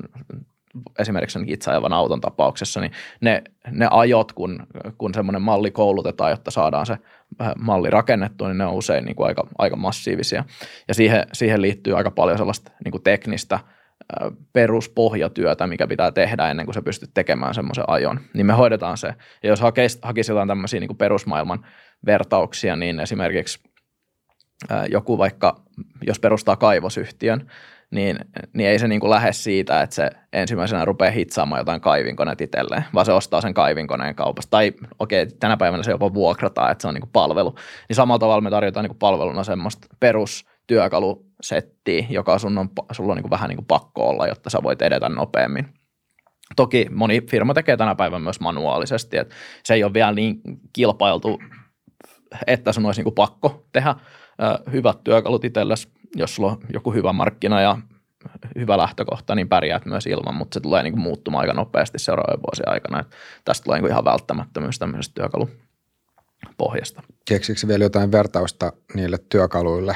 esimerkiksi 1.00 1.40
itse 1.48 1.72
ajavan 1.72 1.94
auton 1.94 2.22
tapauksessa, 2.22 2.82
niin 2.82 2.92
ne, 3.22 3.44
ne 3.72 3.88
ajot, 3.92 4.32
kun, 4.32 4.68
kun 4.98 5.14
semmoinen 5.14 5.42
malli 5.42 5.72
koulutetaan, 5.72 6.32
jotta 6.32 6.52
saadaan 6.52 6.86
se 6.86 6.98
malli 7.60 7.90
rakennettua, 7.90 8.48
niin 8.48 8.58
ne 8.58 8.66
on 8.66 8.74
usein 8.74 9.06
niin 9.06 9.16
kuin 9.16 9.28
aika, 9.28 9.48
aika 9.58 9.76
massiivisia. 9.76 10.44
Ja 10.88 10.94
siihen, 10.94 11.28
siihen 11.34 11.62
liittyy 11.62 11.98
aika 11.98 12.12
paljon 12.12 12.38
sellaista 12.38 12.72
niin 12.84 12.92
kuin 12.92 13.04
teknistä 13.04 13.60
peruspohjatyötä, 14.54 15.68
mikä 15.68 15.88
pitää 15.88 16.12
tehdä 16.12 16.50
ennen 16.50 16.66
kuin 16.66 16.74
sä 16.74 16.82
pystyt 16.82 17.12
tekemään 17.14 17.54
semmoisen 17.54 17.84
ajon, 17.88 18.20
niin 18.34 18.46
me 18.46 18.54
hoidetaan 18.54 18.98
se. 18.98 19.08
Ja 19.44 19.50
jos 19.50 19.62
hakisi, 19.62 20.00
hakisi 20.02 20.32
jotain 20.32 20.48
tämmöisiä 20.48 20.80
niin 20.80 20.98
perusmaailman 20.98 21.66
vertauksia, 22.06 22.76
niin 22.76 23.00
esimerkiksi 23.00 23.60
joku 24.90 25.18
vaikka, 25.18 25.56
jos 26.08 26.20
perustaa 26.20 26.56
kaivosyhtiön, 26.56 27.52
niin, 27.92 28.20
niin 28.54 28.70
ei 28.70 28.80
se 28.80 28.88
niin 28.88 29.00
kuin 29.00 29.10
lähde 29.10 29.34
siitä, 29.34 29.82
että 29.82 29.96
se 29.96 30.10
ensimmäisenä 30.34 30.86
rupeaa 30.86 31.12
hitsaamaan 31.12 31.60
jotain 31.60 31.82
kaivinkoneet 31.82 32.42
itselleen, 32.42 32.86
vaan 32.94 33.06
se 33.06 33.14
ostaa 33.14 33.42
sen 33.42 33.54
kaivinkoneen 33.54 34.16
kaupasta. 34.16 34.52
Tai 34.52 34.74
okei, 35.00 35.24
okay, 35.24 35.38
tänä 35.40 35.58
päivänä 35.58 35.84
se 35.84 35.92
jopa 35.92 36.14
vuokrataan, 36.14 36.72
että 36.72 36.82
se 36.82 36.88
on 36.88 36.94
niin 36.94 37.02
kuin 37.02 37.12
palvelu. 37.14 37.56
Niin 37.90 37.96
samalla 37.96 38.20
tavalla 38.20 38.42
me 38.42 38.50
tarjotaan 38.50 38.84
niin 38.84 38.90
kuin 38.90 39.00
palveluna 39.00 39.44
semmoista 39.44 39.88
perustyökalusettiä, 40.68 42.06
joka 42.10 42.40
sun 42.40 42.58
on, 42.58 42.70
sulla 42.92 43.14
on 43.14 43.18
niin 43.18 43.30
vähän 43.30 43.50
niin 43.50 43.66
pakko 43.66 44.10
olla, 44.10 44.28
jotta 44.28 44.50
sä 44.50 44.64
voit 44.64 44.82
edetä 44.82 45.10
nopeammin. 45.10 45.68
Toki 46.56 46.88
moni 46.92 47.22
firma 47.22 47.54
tekee 47.54 47.78
tänä 47.78 47.96
päivänä 47.96 48.24
myös 48.24 48.40
manuaalisesti, 48.40 49.18
että 49.18 49.36
se 49.64 49.74
ei 49.74 49.84
ole 49.84 49.94
vielä 49.94 50.12
niin 50.12 50.42
kilpailtu, 50.74 51.40
että 52.48 52.72
sun 52.72 52.86
olisi 52.86 53.04
niin 53.04 53.14
pakko 53.14 53.66
tehdä 53.72 53.96
hyvät 54.72 55.04
työkalut 55.04 55.46
itsellesi 55.46 55.88
jos 56.16 56.36
sulla 56.36 56.52
on 56.52 56.58
joku 56.74 56.94
hyvä 56.94 57.14
markkina 57.14 57.62
ja 57.62 57.78
hyvä 58.56 58.78
lähtökohta, 58.78 59.36
niin 59.36 59.50
pärjäät 59.50 59.86
myös 59.86 60.08
ilman, 60.08 60.36
mutta 60.36 60.54
se 60.54 60.60
tulee 60.60 60.84
niin 60.84 61.00
muuttumaan 61.00 61.42
aika 61.42 61.54
nopeasti 61.54 62.00
seuraavien 62.00 62.42
vuosien 62.42 62.70
aikana. 62.70 63.00
Että 63.00 63.16
tästä 63.46 63.64
tulee 63.64 63.82
niin 63.82 63.92
ihan 63.92 64.06
välttämättömyys 64.06 64.80
tämmöisestä 64.80 65.14
työkalupohjasta. 65.14 67.04
Keksikö 67.28 67.68
vielä 67.68 67.84
jotain 67.86 68.12
vertausta 68.12 68.74
niille 68.94 69.18
työkaluille, 69.30 69.96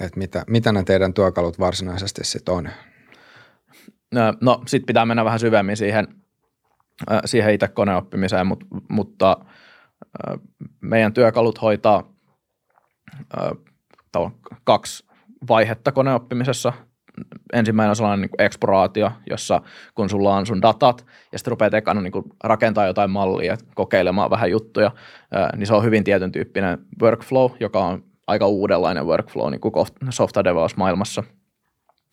että 0.00 0.18
mitä, 0.18 0.44
mitä 0.46 0.72
ne 0.72 0.82
teidän 0.84 1.14
työkalut 1.14 1.58
varsinaisesti 1.58 2.24
sitten 2.24 2.54
on? 2.54 2.68
No 4.40 4.62
sitten 4.66 4.86
pitää 4.86 5.06
mennä 5.06 5.24
vähän 5.24 5.38
syvemmin 5.38 5.76
siihen, 5.76 6.08
siihen 7.24 7.54
itse 7.54 7.68
koneoppimiseen, 7.68 8.46
mutta, 8.46 8.66
mutta 8.88 9.36
meidän 10.80 11.12
työkalut 11.12 11.62
hoitaa 11.62 12.12
kaksi 14.64 15.06
vaihetta 15.48 15.92
koneoppimisessa. 15.92 16.72
Ensimmäinen 17.52 17.90
on 17.90 17.96
sellainen 17.96 18.20
niin 18.20 18.46
eksploraatio, 18.46 19.12
jossa 19.30 19.62
kun 19.94 20.10
sulla 20.10 20.36
on 20.36 20.46
sun 20.46 20.62
datat 20.62 21.06
ja 21.32 21.38
sitten 21.38 21.50
rupeat 21.50 21.74
ekana 21.74 22.00
niin 22.00 22.12
rakentaa 22.44 22.86
jotain 22.86 23.10
mallia, 23.10 23.56
kokeilemaan 23.74 24.30
vähän 24.30 24.50
juttuja, 24.50 24.90
niin 25.56 25.66
se 25.66 25.74
on 25.74 25.84
hyvin 25.84 26.04
tietyn 26.04 26.32
tyyppinen 26.32 26.78
workflow, 27.02 27.50
joka 27.60 27.84
on 27.84 28.04
aika 28.30 28.46
uudenlainen 28.46 29.06
workflow 29.06 29.50
niin 29.50 29.60
kuin 29.60 29.72
development 30.44 30.76
maailmassa. 30.76 31.22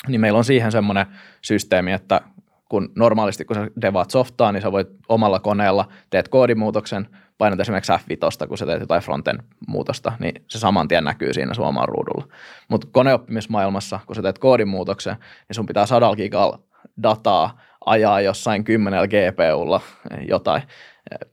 Niin 0.07 0.21
meillä 0.21 0.37
on 0.37 0.45
siihen 0.45 0.71
semmoinen 0.71 1.05
systeemi, 1.41 1.91
että 1.91 2.21
kun 2.69 2.89
normaalisti 2.95 3.45
kun 3.45 3.55
sä 3.55 3.67
devaat 3.81 4.09
softaa, 4.09 4.51
niin 4.51 4.61
sä 4.61 4.71
voit 4.71 4.87
omalla 5.09 5.39
koneella 5.39 5.87
teet 6.09 6.27
koodimuutoksen, 6.27 7.07
painat 7.37 7.59
esimerkiksi 7.59 7.91
F5, 7.93 8.47
kun 8.47 8.57
sä 8.57 8.65
teet 8.65 8.79
jotain 8.79 9.01
fronten 9.01 9.43
muutosta, 9.67 10.13
niin 10.19 10.43
se 10.47 10.59
saman 10.59 10.87
tien 10.87 11.03
näkyy 11.03 11.33
siinä 11.33 11.53
suomaan 11.53 11.89
ruudulla. 11.89 12.27
Mutta 12.69 12.87
koneoppimismaailmassa, 12.91 13.99
kun 14.05 14.15
sä 14.15 14.21
teet 14.21 14.39
koodimuutoksen, 14.39 15.15
niin 15.47 15.55
sun 15.55 15.65
pitää 15.65 15.85
sadalla 15.85 16.15
gigalla 16.15 16.59
dataa 17.03 17.61
ajaa 17.85 18.21
jossain 18.21 18.63
10 18.63 19.09
GPUlla 19.09 19.81
jotain, 20.27 20.61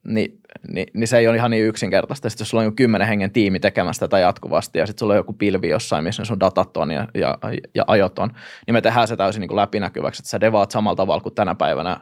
niin, 0.05 0.41
niin, 0.69 0.87
niin, 0.95 1.09
se 1.09 1.19
ei 1.19 1.29
ole 1.29 1.37
ihan 1.37 1.51
niin 1.51 1.65
yksinkertaista. 1.65 2.31
Sitten 2.31 2.45
jos 2.45 2.51
sulla 2.51 2.65
on 2.65 2.77
kymmenen 2.77 3.09
hengen 3.09 3.31
tiimi 3.31 3.61
tekemässä 3.61 4.01
tätä 4.01 4.19
jatkuvasti 4.19 4.79
ja 4.79 4.87
sitten 4.87 4.99
sulla 4.99 5.13
on 5.13 5.17
joku 5.17 5.33
pilvi 5.33 5.69
jossain, 5.69 6.05
missä 6.05 6.25
sun 6.25 6.41
datat 6.41 6.77
on 6.77 6.91
ja, 6.91 7.09
ja, 7.15 7.39
ja 7.75 7.85
ajot 7.87 8.19
on, 8.19 8.31
niin 8.67 8.73
me 8.75 8.81
tehdään 8.81 9.09
se 9.09 9.17
täysin 9.17 9.41
niin 9.41 9.49
kuin 9.49 9.57
läpinäkyväksi, 9.57 10.21
että 10.21 10.31
sä 10.31 10.41
devaat 10.41 10.71
samalla 10.71 10.97
tavalla 10.97 11.21
kuin 11.21 11.35
tänä 11.35 11.55
päivänä 11.55 12.01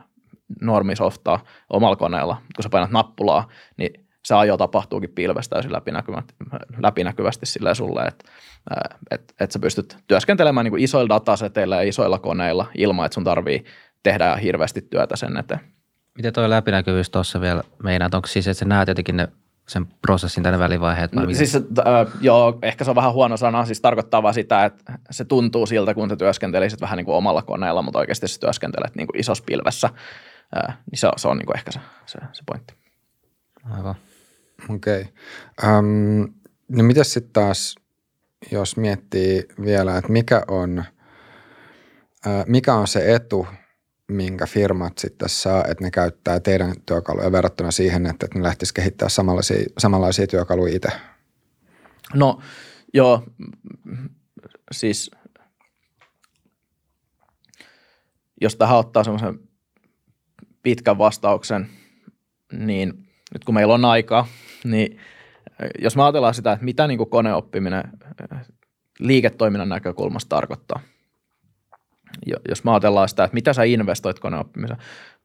normisoftaa 0.60 1.44
omalla 1.70 1.96
koneella. 1.96 2.36
Kun 2.56 2.62
sä 2.62 2.68
painat 2.68 2.90
nappulaa, 2.90 3.48
niin 3.76 3.90
se 4.24 4.34
ajo 4.34 4.56
tapahtuukin 4.56 5.10
pilvestä 5.14 5.54
täysin 5.54 5.72
läpinäkyvästi, 5.72 6.34
läpinäkyvästi 6.78 7.46
silleen 7.46 7.76
sulle, 7.76 8.02
että 8.02 8.30
et, 9.10 9.34
et 9.40 9.50
sä 9.50 9.58
pystyt 9.58 9.96
työskentelemään 10.06 10.64
niin 10.64 10.72
kuin 10.72 10.82
isoilla 10.82 11.08
dataseteillä 11.08 11.76
ja 11.76 11.88
isoilla 11.88 12.18
koneilla 12.18 12.66
ilman, 12.78 13.06
että 13.06 13.14
sun 13.14 13.24
tarvii 13.24 13.64
tehdä 14.02 14.36
hirveästi 14.36 14.82
työtä 14.82 15.16
sen 15.16 15.36
eteen. 15.36 15.60
Miten 16.16 16.32
tuo 16.32 16.50
läpinäkyvyys 16.50 17.10
tuossa 17.10 17.40
vielä 17.40 17.62
meinaa? 17.82 18.08
Onko 18.14 18.28
siis, 18.28 18.48
että 18.48 18.58
sä 18.58 18.64
näet 18.64 18.88
jotenkin 18.88 19.16
ne 19.16 19.28
sen 19.68 19.86
prosessin 19.86 20.42
tänne 20.42 20.58
välivaiheet? 20.58 21.16
Vai 21.16 21.26
no, 21.26 21.34
siis, 21.34 21.56
äh, 21.56 21.62
joo, 22.20 22.58
ehkä 22.62 22.84
se 22.84 22.90
on 22.90 22.96
vähän 22.96 23.12
huono 23.12 23.36
sana. 23.36 23.64
Siis 23.64 23.80
tarkoittaa 23.80 24.22
vaan 24.22 24.34
sitä, 24.34 24.64
että 24.64 24.98
se 25.10 25.24
tuntuu 25.24 25.66
siltä, 25.66 25.94
kun 25.94 26.08
sä 26.08 26.16
työskentelisit 26.16 26.80
vähän 26.80 26.96
niin 26.96 27.06
kuin 27.06 27.16
omalla 27.16 27.42
koneella, 27.42 27.82
mutta 27.82 27.98
oikeasti 27.98 28.28
sä 28.28 28.40
työskentelet 28.40 28.94
niin 28.96 29.06
kuin 29.06 29.20
isossa 29.20 29.44
pilvessä– 29.46 29.90
ää, 30.54 30.82
niin 30.90 30.98
se, 30.98 31.08
se 31.16 31.28
on 31.28 31.36
niin 31.36 31.46
kuin 31.46 31.56
ehkä 31.56 31.72
se, 31.72 31.80
se, 32.06 32.18
se 32.32 32.42
pointti. 32.46 32.74
Aivan. 33.70 33.94
Okei. 34.68 35.00
Okay. 35.00 35.78
Um, 35.78 36.34
no 36.68 36.84
mitäs 36.84 37.12
sitten 37.12 37.32
taas, 37.32 37.74
jos 38.50 38.76
miettii 38.76 39.44
vielä, 39.64 39.98
että 39.98 40.12
mikä 40.12 40.42
on, 40.48 40.84
ää, 42.26 42.44
mikä 42.46 42.74
on 42.74 42.88
se 42.88 43.14
etu, 43.14 43.46
minkä 44.12 44.46
firmat 44.46 44.98
sitten 44.98 45.28
saa, 45.28 45.64
että 45.64 45.84
ne 45.84 45.90
käyttää 45.90 46.40
teidän 46.40 46.74
työkaluja 46.86 47.32
verrattuna 47.32 47.70
siihen, 47.70 48.06
että 48.06 48.26
ne 48.34 48.42
lähtisivät 48.42 48.74
kehittämään 48.76 49.10
samanlaisia, 49.10 49.64
samanlaisia 49.78 50.26
työkaluja 50.26 50.76
itse? 50.76 50.88
No 52.14 52.40
joo, 52.94 53.22
siis 54.72 55.10
jos 58.40 58.56
tähän 58.56 58.78
ottaa 58.78 59.04
semmoisen 59.04 59.38
pitkän 60.62 60.98
vastauksen, 60.98 61.70
niin 62.52 63.08
nyt 63.32 63.44
kun 63.44 63.54
meillä 63.54 63.74
on 63.74 63.84
aikaa, 63.84 64.26
niin 64.64 65.00
jos 65.78 65.96
me 65.96 66.02
ajatellaan 66.02 66.34
sitä, 66.34 66.52
että 66.52 66.64
mitä 66.64 66.86
niin 66.86 66.98
kuin 66.98 67.10
koneoppiminen 67.10 67.82
liiketoiminnan 68.98 69.68
näkökulmasta 69.68 70.28
tarkoittaa, 70.28 70.80
jos 72.48 72.64
me 72.64 72.70
ajatellaan 72.70 73.08
sitä, 73.08 73.24
että 73.24 73.34
mitä 73.34 73.52
sä 73.52 73.62
investoit 73.62 74.18
koneoppimiseen, 74.18 74.78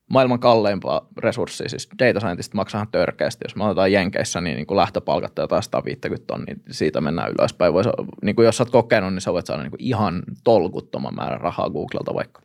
maailman 0.09 0.39
kalleimpaa 0.39 1.07
resurssia, 1.17 1.69
siis 1.69 1.89
data 1.99 2.19
scientist 2.19 2.53
maksaa 2.53 2.85
törkeästi. 2.85 3.45
Jos 3.45 3.55
me 3.55 3.63
otetaan 3.63 3.91
Jenkeissä, 3.91 4.41
niin, 4.41 4.55
niin 4.55 4.67
kuin 4.67 4.77
lähtöpalkat 4.77 5.37
jotain 5.37 5.63
150 5.63 6.27
tonnia, 6.27 6.55
niin 6.55 6.73
siitä 6.73 7.01
mennään 7.01 7.31
ylöspäin. 7.31 7.73
Voisi, 7.73 7.89
niin 8.23 8.35
kuin 8.35 8.45
jos 8.45 8.57
sä 8.57 8.63
oot 8.63 8.69
kokenut, 8.69 9.13
niin 9.13 9.21
sä 9.21 9.33
voit 9.33 9.45
saada 9.45 9.63
niin 9.63 9.71
kuin 9.71 9.83
ihan 9.83 10.23
tolkuttoman 10.43 11.15
määrän 11.15 11.41
rahaa 11.41 11.69
Googlelta 11.69 12.13
vaikka. 12.13 12.41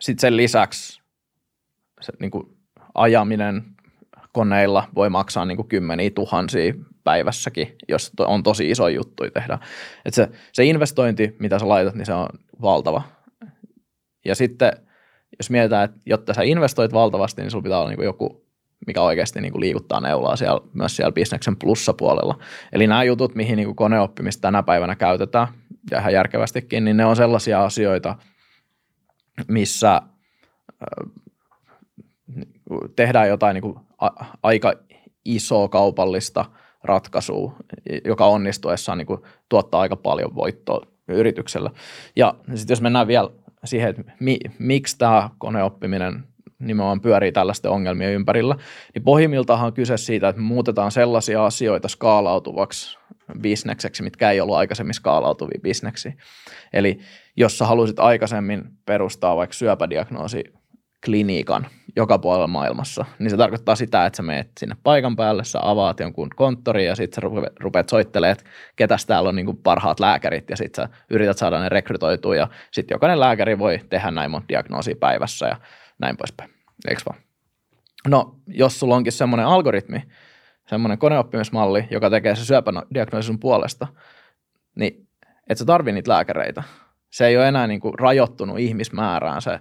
Sitten 0.00 0.20
sen 0.20 0.36
lisäksi 0.36 1.00
se 2.00 2.12
niin 2.18 2.30
kuin 2.30 2.56
ajaminen 2.94 3.64
koneilla 4.32 4.88
voi 4.94 5.10
maksaa 5.10 5.44
niin 5.44 5.56
kuin 5.56 5.68
kymmeniä 5.68 6.10
tuhansia 6.10 6.74
päivässäkin, 7.04 7.76
jos 7.88 8.12
on 8.18 8.42
tosi 8.42 8.70
iso 8.70 8.88
juttu 8.88 9.30
tehdä. 9.34 9.58
Et 10.04 10.14
se, 10.14 10.28
se 10.52 10.64
investointi, 10.64 11.36
mitä 11.38 11.58
sä 11.58 11.68
laitat, 11.68 11.94
niin 11.94 12.06
se 12.06 12.14
on 12.14 12.28
valtava. 12.62 13.02
Ja 14.24 14.34
sitten 14.34 14.72
jos 15.38 15.50
mietitään, 15.50 15.84
että 15.84 16.00
jotta 16.06 16.34
sä 16.34 16.42
investoit 16.42 16.92
valtavasti, 16.92 17.42
niin 17.42 17.50
sulla 17.50 17.62
pitää 17.62 17.78
olla 17.78 17.90
niin 17.90 18.04
joku, 18.04 18.44
mikä 18.86 19.02
oikeasti 19.02 19.40
niin 19.40 19.60
liikuttaa 19.60 20.00
neulaa 20.00 20.36
siellä, 20.36 20.60
myös 20.72 20.96
siellä 20.96 21.12
bisneksen 21.12 21.56
plussapuolella. 21.56 22.38
Eli 22.72 22.86
nämä 22.86 23.04
jutut, 23.04 23.34
mihin 23.34 23.56
niin 23.56 23.76
koneoppimista 23.76 24.40
tänä 24.40 24.62
päivänä 24.62 24.96
käytetään, 24.96 25.48
ja 25.90 25.98
ihan 25.98 26.12
järkevästikin, 26.12 26.84
niin 26.84 26.96
ne 26.96 27.04
on 27.04 27.16
sellaisia 27.16 27.64
asioita, 27.64 28.16
missä 29.48 30.02
tehdään 32.96 33.28
jotain 33.28 33.54
niin 33.54 33.62
kuin 33.62 33.78
aika 34.42 34.72
isoa 35.24 35.68
kaupallista 35.68 36.44
ratkaisua, 36.84 37.52
joka 38.04 38.26
onnistuessaan 38.26 38.98
niin 38.98 39.06
kuin 39.06 39.20
tuottaa 39.48 39.80
aika 39.80 39.96
paljon 39.96 40.34
voittoa 40.34 40.86
yrityksellä. 41.08 41.70
Ja 42.16 42.34
sitten 42.54 42.72
jos 42.72 42.80
mennään 42.80 43.06
vielä 43.06 43.30
siihen, 43.64 43.88
että 43.90 44.12
mi, 44.20 44.38
miksi 44.58 44.98
tämä 44.98 45.30
koneoppiminen 45.38 46.24
nimenomaan 46.58 47.00
pyörii 47.00 47.32
tällaisten 47.32 47.70
ongelmien 47.70 48.12
ympärillä, 48.12 48.56
niin 48.94 49.02
pohjimmiltaan 49.02 49.66
on 49.66 49.72
kyse 49.72 49.96
siitä, 49.96 50.28
että 50.28 50.42
muutetaan 50.42 50.90
sellaisia 50.90 51.46
asioita 51.46 51.88
skaalautuvaksi 51.88 52.98
bisnekseksi, 53.40 54.02
mitkä 54.02 54.30
ei 54.30 54.40
ollut 54.40 54.56
aikaisemmin 54.56 54.94
skaalautuvia 54.94 55.60
bisneksiä. 55.62 56.12
Eli 56.72 56.98
jos 57.36 57.58
sä 57.58 57.66
halusit 57.66 57.98
aikaisemmin 57.98 58.64
perustaa 58.86 59.36
vaikka 59.36 59.54
syöpädiagnoosi 59.54 60.44
klinikan 61.04 61.66
joka 61.96 62.18
puolella 62.18 62.46
maailmassa, 62.46 63.04
niin 63.18 63.30
se 63.30 63.36
tarkoittaa 63.36 63.76
sitä, 63.76 64.06
että 64.06 64.16
sä 64.16 64.22
meet 64.22 64.50
sinne 64.60 64.76
paikan 64.82 65.16
päälle, 65.16 65.44
sä 65.44 65.58
avaat 65.62 66.00
jonkun 66.00 66.30
konttorin 66.36 66.86
ja 66.86 66.94
sitten 66.94 67.22
sä 67.22 67.28
rupeat 67.60 67.88
soittelemaan, 67.88 68.32
että 68.32 68.44
ketäs 68.76 69.06
täällä 69.06 69.28
on 69.28 69.36
niin 69.36 69.56
parhaat 69.56 70.00
lääkärit 70.00 70.50
ja 70.50 70.56
sitten 70.56 70.84
sä 70.84 70.98
yrität 71.10 71.38
saada 71.38 71.60
ne 71.60 71.68
rekrytoitua 71.68 72.36
ja 72.36 72.48
sitten 72.70 72.94
jokainen 72.94 73.20
lääkäri 73.20 73.58
voi 73.58 73.80
tehdä 73.88 74.10
näin 74.10 74.30
monta 74.30 74.48
diagnoosia 74.48 74.96
päivässä 75.00 75.46
ja 75.46 75.56
näin 75.98 76.16
poispäin. 76.16 76.50
Eikö 76.88 77.02
vaan? 77.08 77.20
No, 78.08 78.36
jos 78.46 78.80
sulla 78.80 78.96
onkin 78.96 79.12
semmoinen 79.12 79.46
algoritmi, 79.46 80.02
semmoinen 80.68 80.98
koneoppimismalli, 80.98 81.88
joka 81.90 82.10
tekee 82.10 82.36
se 82.36 82.44
syöpädiagnoosin 82.44 83.38
puolesta, 83.38 83.86
niin 84.74 85.08
et 85.48 85.58
sä 85.58 85.64
tarvii 85.64 85.92
niitä 85.92 86.10
lääkäreitä. 86.10 86.62
Se 87.10 87.26
ei 87.26 87.36
ole 87.36 87.48
enää 87.48 87.66
niin 87.66 87.80
kuin 87.80 87.98
rajoittunut 87.98 88.58
ihmismäärään 88.58 89.42
se 89.42 89.60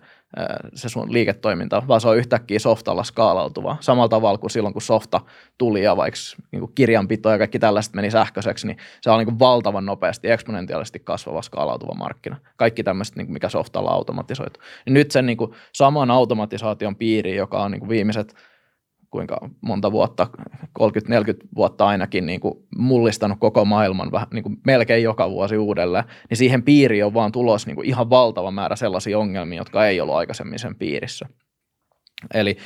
se 0.73 0.89
sun 0.89 1.13
liiketoiminta, 1.13 1.83
vaan 1.87 2.01
se 2.01 2.07
on 2.07 2.17
yhtäkkiä 2.17 2.59
softalla 2.59 3.03
skaalautuva. 3.03 3.77
Samalla 3.79 4.09
tavalla 4.09 4.37
kuin 4.37 4.51
silloin, 4.51 4.73
kun 4.73 4.81
softa 4.81 5.21
tuli 5.57 5.83
ja 5.83 5.97
vaikka 5.97 6.19
niin 6.51 6.71
kirjanpito 6.75 7.29
ja 7.29 7.37
kaikki 7.37 7.59
tällaiset 7.59 7.93
meni 7.93 8.11
sähköiseksi, 8.11 8.67
niin 8.67 8.77
se 9.01 9.09
on 9.09 9.25
niin 9.25 9.39
valtavan 9.39 9.85
nopeasti, 9.85 10.31
eksponentiaalisesti 10.31 10.99
kasvava 10.99 11.41
skaalautuva 11.41 11.93
markkina. 11.93 12.37
Kaikki 12.55 12.83
tämmöiset, 12.83 13.15
niin 13.15 13.31
mikä 13.31 13.49
softalla 13.49 13.91
automatisoitu. 13.91 14.59
Nyt 14.85 15.11
sen 15.11 15.25
niin 15.25 15.37
saman 15.73 16.11
automatisaation 16.11 16.95
piiri, 16.95 17.35
joka 17.35 17.63
on 17.63 17.71
niin 17.71 17.89
viimeiset– 17.89 18.35
kuinka 19.12 19.50
monta 19.62 19.91
vuotta, 19.91 20.28
30-40 20.80 20.84
vuotta 21.56 21.88
ainakin 21.88 22.26
niin 22.26 22.39
kuin 22.39 22.54
mullistanut 22.78 23.39
koko 23.39 23.65
maailman 23.65 24.12
vähän, 24.12 24.28
niin 24.34 24.43
kuin 24.43 24.58
melkein 24.65 25.04
joka 25.04 25.30
vuosi 25.30 25.58
uudelleen, 25.58 26.04
niin 26.30 26.38
siihen 26.38 26.63
piiriin 26.63 27.06
on 27.06 27.13
vaan 27.13 27.32
tulos 27.32 27.65
niin 27.67 27.76
kuin 27.76 27.88
ihan 27.88 28.10
valtava 28.10 28.52
määrä 28.52 28.76
sellaisia 28.76 29.19
ongelmia, 29.19 29.58
jotka 29.58 29.88
ei 29.88 30.02
ollut 30.02 30.15
aikaisemmin 30.15 30.60
sen 30.60 30.76
piirissä. 30.76 31.28
Eli, 32.34 32.58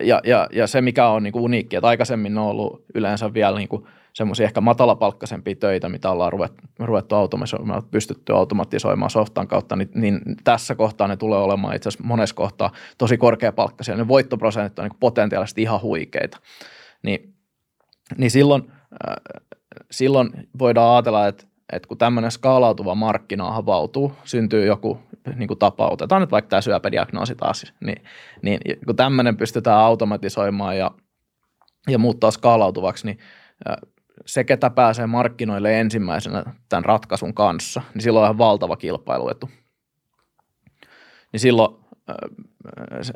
ja, 0.00 0.20
ja, 0.24 0.48
ja 0.52 0.66
se, 0.66 0.80
mikä 0.80 1.08
on 1.08 1.22
niin 1.22 1.32
kuin 1.32 1.42
uniikki, 1.42 1.76
että 1.76 1.88
aikaisemmin 1.88 2.38
on 2.38 2.46
ollut 2.46 2.84
yleensä 2.94 3.34
vielä 3.34 3.58
niin 3.58 3.68
kuin 3.68 3.86
semmoisia 4.12 4.44
ehkä 4.44 4.60
matalapalkkaisempia 4.60 5.54
töitä, 5.54 5.88
mitä 5.88 6.10
ollaan 6.10 6.32
ruvettu, 6.32 6.62
ruvettu 6.78 7.14
automatisoimaan, 7.14 7.82
pystytty 7.90 8.32
automatisoimaan 8.32 9.10
softan 9.10 9.48
kautta, 9.48 9.76
niin, 9.76 9.88
niin 9.94 10.20
tässä 10.44 10.74
kohtaa 10.74 11.08
ne 11.08 11.16
tulee 11.16 11.38
olemaan 11.38 11.76
itse 11.76 11.88
asiassa 11.88 12.04
monessa 12.04 12.34
kohtaa 12.34 12.72
tosi 12.98 13.16
korkeapalkkaisia. 13.16 13.96
Ne 13.96 14.08
voittoprosentit 14.08 14.78
on 14.78 14.84
niin 14.84 14.98
potentiaalisesti 15.00 15.62
ihan 15.62 15.82
huikeita. 15.82 16.38
Niin, 17.02 17.34
niin 18.18 18.30
silloin, 18.30 18.62
äh, 19.08 19.40
silloin 19.90 20.30
voidaan 20.58 20.94
ajatella, 20.94 21.26
että, 21.26 21.44
että 21.72 21.88
kun 21.88 21.98
tämmöinen 21.98 22.30
skaalautuva 22.30 22.94
markkina 22.94 23.56
avautuu, 23.56 24.12
syntyy 24.24 24.66
joku 24.66 24.98
niin 25.36 25.48
kuin 25.48 25.58
tapa, 25.58 25.88
otetaan 25.88 26.20
nyt 26.20 26.30
vaikka 26.30 26.48
tämä 26.48 26.60
syöpädiagnoosi 26.60 27.34
taas, 27.34 27.72
niin, 27.80 28.02
niin 28.42 28.60
kun 28.86 28.96
tämmöinen 28.96 29.36
pystytään 29.36 29.78
automatisoimaan 29.78 30.78
ja, 30.78 30.90
ja 31.88 31.98
muuttaa 31.98 32.30
skaalautuvaksi, 32.30 33.06
niin 33.06 33.18
se, 34.26 34.44
ketä 34.44 34.70
pääsee 34.70 35.06
markkinoille 35.06 35.80
ensimmäisenä 35.80 36.44
tämän 36.68 36.84
ratkaisun 36.84 37.34
kanssa, 37.34 37.82
niin 37.94 38.02
silloin 38.02 38.22
on 38.22 38.26
ihan 38.26 38.38
valtava 38.38 38.76
kilpailuetu. 38.76 39.50
Niin 41.32 41.40
silloin, 41.40 41.76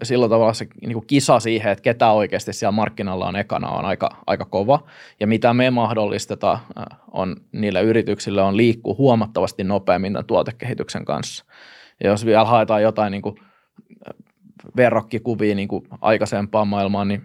silloin 0.03 0.31
tavallaan 0.31 0.55
se 0.55 0.67
niin 0.81 0.93
kuin 0.93 1.07
kisa 1.07 1.41
siihen, 1.41 1.73
että 1.73 1.83
ketä 1.83 2.11
oikeasti 2.11 2.53
siellä 2.53 2.73
markkinalla 2.73 3.27
on 3.27 3.37
ekana, 3.37 3.69
on 3.69 3.85
aika, 3.85 4.11
aika 4.27 4.45
kova. 4.45 4.87
Ja 5.21 5.27
mitä 5.27 5.55
me 5.55 5.71
mahdollistetaan 5.71 6.59
on 7.13 7.37
niille 7.53 7.83
yrityksille 7.83 8.43
on 8.43 8.57
liikkuu 8.57 8.97
huomattavasti 8.97 9.65
nopeammin 9.65 10.13
tämän 10.13 10.27
tuotekehityksen 10.27 11.05
kanssa. 11.05 11.45
Ja 12.05 12.11
jos 12.11 12.27
vielä 12.27 12.45
haetaan 12.45 12.83
jotain 12.83 13.11
niin 13.11 13.23
kuin 13.23 13.37
verrokkikuvia 14.77 15.55
niin 15.55 15.69
kuin 15.69 15.83
aikaisempaan 16.01 16.69
maailmaan, 16.69 17.09
niin, 17.09 17.23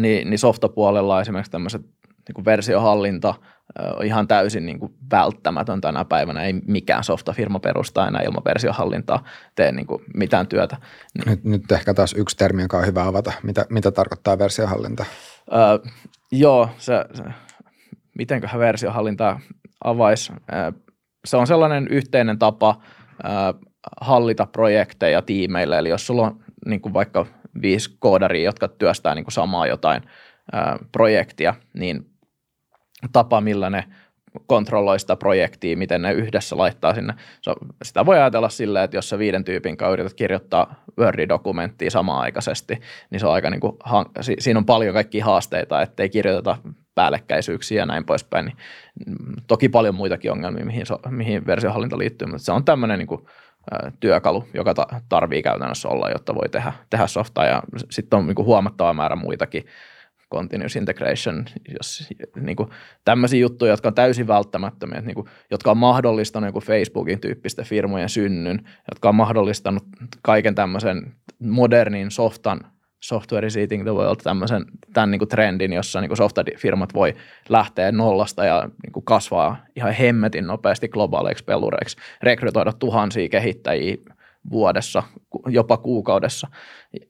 niin, 0.00 0.30
niin 0.30 0.38
softapuolella 0.38 1.20
esimerkiksi 1.20 1.52
tämmöiset 1.52 1.82
niin 2.28 2.34
kuin 2.34 2.44
versiohallinta 2.44 3.34
on 3.96 4.06
ihan 4.06 4.28
täysin 4.28 4.66
niin 4.66 4.80
kuin 4.80 4.94
välttämätön 5.10 5.80
tänä 5.80 6.04
päivänä. 6.04 6.44
Ei 6.44 6.52
mikään 6.52 7.04
softafirma 7.04 7.58
perusta 7.58 8.08
enää 8.08 8.22
ilman 8.22 8.44
versiohallintaa 8.44 9.24
tee 9.54 9.72
niin 9.72 9.86
kuin 9.86 10.02
mitään 10.14 10.46
työtä. 10.46 10.76
Nyt, 11.26 11.44
nyt 11.44 11.72
ehkä 11.72 11.94
taas 11.94 12.12
yksi 12.12 12.36
termi, 12.36 12.62
joka 12.62 12.78
on 12.78 12.86
hyvä 12.86 13.06
avata. 13.06 13.32
Mitä, 13.42 13.66
mitä 13.70 13.90
tarkoittaa 13.90 14.38
versiohallinta? 14.38 15.04
Öö, 15.52 15.92
joo, 16.32 16.68
se, 16.78 17.04
se, 17.14 17.22
mitenköhän 18.18 18.60
versiohallinta 18.60 19.40
avaisi. 19.84 20.32
Öö, 20.52 20.72
se 21.24 21.36
on 21.36 21.46
sellainen 21.46 21.88
yhteinen 21.88 22.38
tapa 22.38 22.80
hallita 24.00 24.46
projekteja 24.46 25.22
tiimeille. 25.22 25.78
Eli 25.78 25.88
jos 25.88 26.06
sulla 26.06 26.22
on 26.22 26.44
niin 26.66 26.80
kuin 26.80 26.94
vaikka 26.94 27.26
viisi 27.62 27.96
koodaria, 27.98 28.44
jotka 28.44 28.68
työstää 28.68 29.14
niin 29.14 29.24
kuin 29.24 29.32
samaa 29.32 29.66
jotain– 29.66 30.02
projektia, 30.92 31.54
niin 31.72 32.06
tapa, 33.12 33.40
millä 33.40 33.70
ne 33.70 33.84
kontrolloi 34.46 35.00
sitä 35.00 35.16
projektia, 35.16 35.76
miten 35.76 36.02
ne 36.02 36.12
yhdessä 36.12 36.56
laittaa 36.56 36.94
sinne. 36.94 37.14
Sitä 37.82 38.06
voi 38.06 38.16
ajatella 38.18 38.48
silleen, 38.48 38.84
että 38.84 38.96
jos 38.96 39.08
sä 39.08 39.18
viiden 39.18 39.44
tyypin 39.44 39.76
kanssa 39.76 39.92
yrität 39.92 40.14
kirjoittaa 40.14 40.84
Word-dokumenttia 41.00 41.90
samaan 41.90 42.20
aikaisesti, 42.20 42.80
niin 43.10 43.20
se 43.20 43.26
on 43.26 43.32
aika 43.32 43.50
niin 43.50 43.60
kuin, 43.60 43.76
siinä 44.38 44.58
on 44.58 44.66
paljon 44.66 44.94
kaikkia 44.94 45.24
haasteita, 45.24 45.82
ettei 45.82 46.08
kirjoiteta 46.08 46.56
päällekkäisyyksiä 46.94 47.82
ja 47.82 47.86
näin 47.86 48.04
poispäin. 48.04 48.46
Niin, 48.46 48.56
mm, 49.06 49.34
toki 49.46 49.68
paljon 49.68 49.94
muitakin 49.94 50.32
ongelmia, 50.32 50.64
mihin, 50.64 50.86
mihin 51.10 51.46
versiohallinta 51.46 51.98
liittyy, 51.98 52.28
mutta 52.28 52.44
se 52.44 52.52
on 52.52 52.64
tämmöinen 52.64 52.98
niin 52.98 53.06
kuin, 53.06 53.26
työkalu, 54.00 54.44
joka 54.54 54.74
tarvii 55.08 55.42
käytännössä 55.42 55.88
olla, 55.88 56.10
jotta 56.10 56.34
voi 56.34 56.48
tehdä, 56.48 56.72
tehdä 56.90 57.06
softaa 57.06 57.46
ja 57.46 57.62
sitten 57.90 58.18
on 58.18 58.26
niin 58.26 58.34
kuin 58.34 58.46
huomattava 58.46 58.92
määrä 58.92 59.16
muitakin 59.16 59.64
continuous 60.34 60.76
integration, 60.76 61.44
jos, 61.78 62.08
niin 62.40 62.56
kuin, 62.56 62.68
tämmöisiä 63.04 63.40
juttuja, 63.40 63.72
jotka 63.72 63.88
on 63.88 63.94
täysin 63.94 64.26
välttämättömiä, 64.26 65.00
niin 65.00 65.14
kuin, 65.14 65.26
jotka 65.50 65.70
on 65.70 65.78
mahdollistanut 65.78 66.48
joku 66.48 66.60
Facebookin 66.60 67.20
tyyppistä 67.20 67.62
firmojen 67.62 68.08
synnyn, 68.08 68.68
jotka 68.90 69.08
on 69.08 69.14
mahdollistanut 69.14 69.84
kaiken 70.22 70.54
tämmöisen 70.54 71.14
modernin 71.38 72.10
softan 72.10 72.60
software 73.04 73.46
is 73.46 73.56
eating 73.56 73.82
the 73.82 73.94
world, 73.94 74.16
tämmöisen, 74.22 74.64
tämän 74.92 75.10
niin 75.10 75.18
kuin 75.18 75.28
trendin, 75.28 75.72
jossa 75.72 76.00
niin 76.00 76.16
software-firmat 76.16 76.94
voi 76.94 77.14
lähteä 77.48 77.92
nollasta 77.92 78.44
ja 78.44 78.68
niin 78.82 78.92
kuin 78.92 79.04
kasvaa 79.04 79.56
ihan 79.76 79.92
hemmetin 79.92 80.46
nopeasti 80.46 80.88
globaaleiksi 80.88 81.44
pelureiksi, 81.44 81.96
rekrytoida 82.22 82.72
tuhansia 82.72 83.28
kehittäjiä 83.28 83.96
vuodessa, 84.50 85.02
jopa 85.46 85.76
kuukaudessa. 85.76 86.48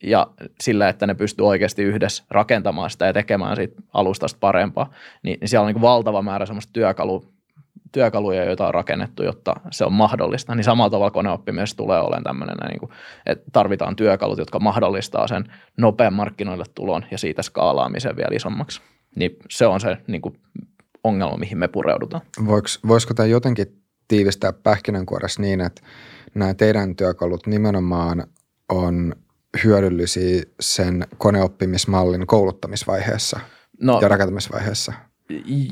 Ja 0.03 0.27
sillä, 0.61 0.89
että 0.89 1.07
ne 1.07 1.15
pystyy 1.15 1.47
oikeasti 1.47 1.83
yhdessä 1.83 2.25
rakentamaan 2.31 2.91
sitä 2.91 3.07
ja 3.07 3.13
tekemään 3.13 3.57
siitä 3.57 3.83
alustasta 3.93 4.39
parempaa, 4.41 4.91
niin, 5.23 5.41
niin 5.41 5.49
siellä 5.49 5.67
on 5.67 5.73
niin 5.73 5.83
valtava 5.83 6.23
määrä 6.23 6.47
semmoista 6.47 6.73
työkalu 6.73 7.34
työkaluja, 7.93 8.45
joita 8.45 8.67
on 8.67 8.75
rakennettu, 8.75 9.23
jotta 9.23 9.55
se 9.71 9.85
on 9.85 9.93
mahdollista, 9.93 10.55
niin 10.55 10.65
samalla 10.65 10.91
tavalla 10.91 11.11
koneoppimisessa 11.11 11.77
tulee 11.77 12.01
olemaan 12.01 12.25
tämmöinen, 12.25 12.57
niin 12.69 12.81
kuin, 12.81 12.91
että 13.27 13.45
tarvitaan 13.53 13.97
työkalut, 13.97 14.39
jotka 14.39 14.61
mahdollistaa 14.61 15.29
sen 15.29 15.45
nopean 15.79 16.15
markkinoille 16.15 16.65
tulon 16.75 17.05
ja 17.11 17.19
siitä 17.19 17.43
skaalaamisen 17.43 18.17
vielä 18.17 18.37
isommaksi. 18.37 18.81
Niin 19.17 19.37
se 19.51 19.67
on 19.67 19.81
se 19.81 19.97
niin 20.07 20.23
kuin, 20.23 20.41
ongelma, 21.05 21.37
mihin 21.37 21.59
me 21.59 21.69
pureudutaan. 21.69 22.23
Voiko, 22.47 22.69
voisiko 22.89 23.15
tämä 23.15 23.27
jotenkin 23.27 23.67
tiivistää 24.09 24.53
pähkinänkuoressa 24.53 25.43
niin, 25.43 25.61
että 25.61 25.83
nämä 26.35 26.55
teidän 26.55 26.97
työkalut 26.97 27.47
nimenomaan 27.47 28.27
on 28.69 29.15
hyödyllisiä 29.65 30.43
sen 30.61 31.07
koneoppimismallin 31.19 32.27
kouluttamisvaiheessa 32.27 33.41
no, 33.81 33.99
ja 34.03 34.09
rakentamisvaiheessa? 34.09 34.93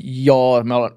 Joo, 0.03 0.63
me 0.63 0.73
ollaan 0.73 0.93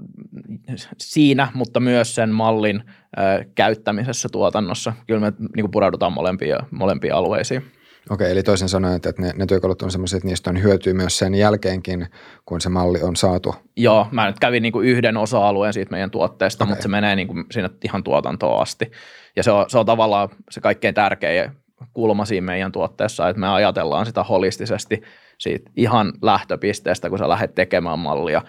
siinä, 0.99 1.49
mutta 1.55 1.81
myös 1.81 2.15
sen 2.15 2.31
mallin 2.31 2.83
ö, 3.19 3.45
käyttämisessä 3.55 4.29
tuotannossa. 4.33 4.93
Kyllä 5.07 5.21
me 5.21 5.33
niin 5.57 5.71
pureudutaan 5.71 6.13
molempiin, 6.13 6.57
molempiin 6.71 7.15
alueisiin. 7.15 7.63
Okei, 8.11 8.33
eli 8.33 8.43
toisin 8.43 8.69
sanoen, 8.69 8.95
että 8.95 9.13
ne, 9.19 9.33
ne 9.37 9.47
työkalut 9.47 9.83
on 9.83 9.91
sellaiset, 9.91 10.17
että 10.17 10.29
niistä 10.29 10.51
on 10.51 10.63
hyötyä 10.63 10.95
myös 10.95 11.19
sen 11.19 11.35
jälkeenkin, 11.35 12.07
kun 12.45 12.61
se 12.61 12.69
malli 12.69 13.03
on 13.03 13.17
saatu. 13.17 13.55
Joo, 13.77 14.07
mä 14.11 14.27
nyt 14.27 14.39
kävin 14.39 14.63
niin 14.63 14.73
kuin 14.73 14.89
yhden 14.89 15.17
osa-alueen 15.17 15.73
siitä 15.73 15.91
meidän 15.91 16.11
tuotteesta, 16.11 16.65
okay. 16.65 16.73
mutta 16.73 16.83
se 16.83 16.89
menee 16.89 17.17
niin 17.17 17.29
kuin 17.29 17.45
sinne 17.51 17.71
ihan 17.85 18.05
tuotantoon 18.05 18.63
asti. 18.63 18.91
Ja 19.37 19.43
se 19.43 19.51
on, 19.51 19.71
se 19.71 19.79
on 19.79 19.87
tavallaan 19.87 20.29
se 20.51 20.61
kaikkein 20.61 20.95
tärkein 20.95 21.51
kulma 21.93 22.25
siinä 22.25 22.45
meidän 22.45 22.73
tuotteessa, 22.73 23.29
että 23.29 23.41
me 23.41 23.49
ajatellaan 23.49 24.07
sitä 24.07 24.23
holistisesti 24.23 25.03
siitä 25.39 25.71
ihan 25.77 26.13
lähtöpisteestä, 26.23 27.09
kun 27.09 27.19
sä 27.19 27.29
lähdet 27.29 27.55
tekemään 27.55 27.99
mallia 27.99 28.43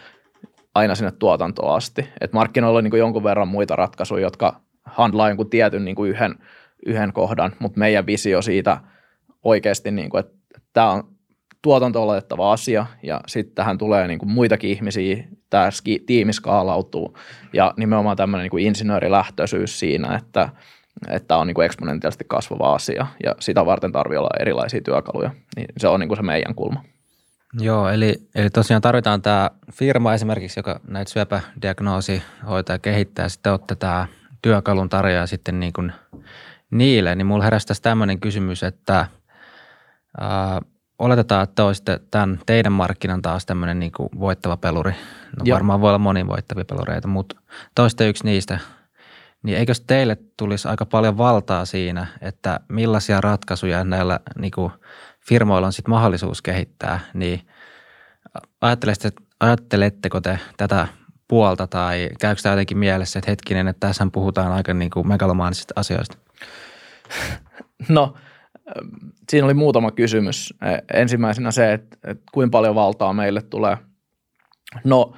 aina 0.75 0.95
sinne 0.95 1.11
tuotantoon 1.11 1.75
asti. 1.75 2.07
Et 2.21 2.33
markkinoilla 2.33 2.77
on 2.77 2.83
niin 2.83 2.97
jonkun 2.97 3.23
verran 3.23 3.47
muita 3.47 3.75
ratkaisuja, 3.75 4.21
jotka 4.21 4.61
handlaa 4.85 5.27
jonkun 5.27 5.49
tietyn 5.49 5.85
niin 5.85 5.95
kuin 5.95 6.09
yhden, 6.09 6.35
yhden 6.85 7.13
kohdan, 7.13 7.55
mutta 7.59 7.79
meidän 7.79 8.05
visio 8.05 8.41
siitä 8.41 8.77
oikeasti, 9.43 9.91
niin 9.91 10.09
kuin, 10.09 10.19
että 10.19 10.37
tämä 10.73 10.91
on 10.91 11.03
tuotanto 11.61 12.03
oletettava 12.03 12.51
asia 12.51 12.85
ja 13.03 13.21
sitten 13.27 13.55
tähän 13.55 13.77
tulee 13.77 14.07
niin 14.07 14.19
kuin 14.19 14.29
muitakin 14.29 14.69
ihmisiä, 14.69 15.23
tämä 15.49 15.69
tiimi 16.05 16.33
skaalautuu 16.33 17.17
ja 17.53 17.73
nimenomaan 17.77 18.17
tämmöinen 18.17 18.43
niin 18.43 18.51
kuin 18.51 18.65
insinöörilähtöisyys 18.65 19.79
siinä, 19.79 20.15
että– 20.15 20.49
että 21.07 21.37
on 21.37 21.47
niin 21.47 21.55
kuin 21.55 21.65
eksponentiaalisesti 21.65 22.25
kasvava 22.27 22.75
asia 22.75 23.07
ja 23.23 23.35
sitä 23.39 23.65
varten 23.65 23.91
tarvii 23.91 24.17
olla 24.17 24.29
erilaisia 24.39 24.81
työkaluja. 24.81 25.31
Niin 25.55 25.67
se 25.77 25.87
on 25.87 25.99
niin 25.99 26.07
kuin 26.07 26.17
se 26.17 26.23
meidän 26.23 26.55
kulma. 26.55 26.83
Joo, 27.59 27.89
eli, 27.89 28.27
eli 28.35 28.49
tosiaan 28.49 28.81
tarvitaan 28.81 29.21
tämä 29.21 29.49
firma 29.73 30.13
esimerkiksi, 30.13 30.59
joka 30.59 30.79
näitä 30.87 31.11
syöpädiagnoosi-hoitoja 31.11 32.75
ja 32.75 32.79
kehittää. 32.79 33.29
Sitten 33.29 33.51
olette 33.51 33.75
tämä 33.75 34.07
työkalun 34.41 34.89
tarjoaja 34.89 35.27
sitten 35.27 35.59
niin 35.59 35.73
kuin 35.73 35.91
niille. 36.71 37.15
Niin 37.15 37.25
mulla 37.25 37.43
heräsi 37.43 37.67
tässä 37.67 37.83
tämmöinen 37.83 38.19
kysymys, 38.19 38.63
että 38.63 39.07
ää, 40.21 40.61
oletetaan, 40.99 41.43
että 41.43 41.63
olisitte 41.65 41.99
tämän 42.11 42.39
teidän 42.45 42.73
markkinan 42.73 43.21
taas 43.21 43.45
tämmöinen 43.45 43.79
niin 43.79 43.91
kuin 43.91 44.09
voittava 44.19 44.57
peluri. 44.57 44.91
No 44.91 45.43
Joo. 45.43 45.55
varmaan 45.55 45.81
voi 45.81 45.89
olla 45.89 45.99
moni 45.99 46.27
voittavia 46.27 46.65
pelureita, 46.65 47.07
mutta 47.07 47.35
toiste 47.75 48.09
yksi 48.09 48.23
niistä– 48.23 48.59
niin 49.43 49.57
eikös 49.57 49.81
teille 49.81 50.17
tulisi 50.37 50.67
aika 50.67 50.85
paljon 50.85 51.17
valtaa 51.17 51.65
siinä, 51.65 52.07
että 52.21 52.59
millaisia 52.69 53.21
ratkaisuja 53.21 53.83
näillä 53.83 54.19
niin 54.39 54.51
kuin 54.51 54.71
firmoilla 55.27 55.67
on 55.67 55.73
sitten 55.73 55.89
mahdollisuus 55.89 56.41
kehittää, 56.41 56.99
niin 57.13 57.41
ajatteletteko 59.39 60.21
te 60.21 60.39
tätä 60.57 60.87
puolta 61.27 61.67
tai 61.67 62.09
käykö 62.19 62.41
tämä 62.41 62.53
jotenkin 62.53 62.77
mielessä, 62.77 63.19
että 63.19 63.31
hetkinen, 63.31 63.67
että 63.67 63.87
tässä 63.87 64.07
puhutaan 64.13 64.51
aika 64.51 64.73
niin 64.73 64.91
kuin 64.91 65.07
megalomaanisista 65.07 65.73
asioista? 65.75 66.17
No, 67.89 68.13
siinä 69.29 69.45
oli 69.45 69.53
muutama 69.53 69.91
kysymys. 69.91 70.53
Ensimmäisenä 70.93 71.51
se, 71.51 71.73
että, 71.73 71.97
että 72.03 72.23
kuinka 72.31 72.51
paljon 72.51 72.75
valtaa 72.75 73.13
meille 73.13 73.41
tulee. 73.41 73.77
No, 74.83 75.13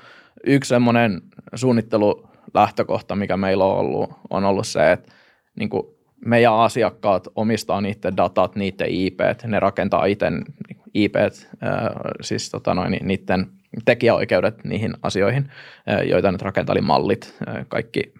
yksi 0.45 0.69
semmoinen 0.69 1.21
suunnittelu 1.55 2.28
lähtökohta, 2.53 3.15
mikä 3.15 3.37
meillä 3.37 3.65
on 3.65 3.77
ollut, 3.77 4.09
on 4.29 4.45
ollut 4.45 4.67
se, 4.67 4.91
että 4.91 5.11
niin 5.59 5.69
kuin 5.69 5.83
meidän 6.25 6.53
asiakkaat 6.53 7.27
omistaa 7.35 7.81
niiden 7.81 8.17
datat, 8.17 8.55
niiden 8.55 8.87
IP, 8.89 9.19
ne 9.47 9.59
rakentaa 9.59 10.05
itse 10.05 10.25
IP, 10.93 11.15
siis 12.21 12.49
tota 12.49 12.73
noin, 12.73 12.97
niiden 13.01 13.47
tekijäoikeudet 13.85 14.63
niihin 14.63 14.93
asioihin, 15.01 15.51
joita 16.05 16.31
nyt 16.31 16.41
rakentaa, 16.41 16.73
eli 16.73 16.81
mallit, 16.81 17.35
kaikki, 17.67 18.13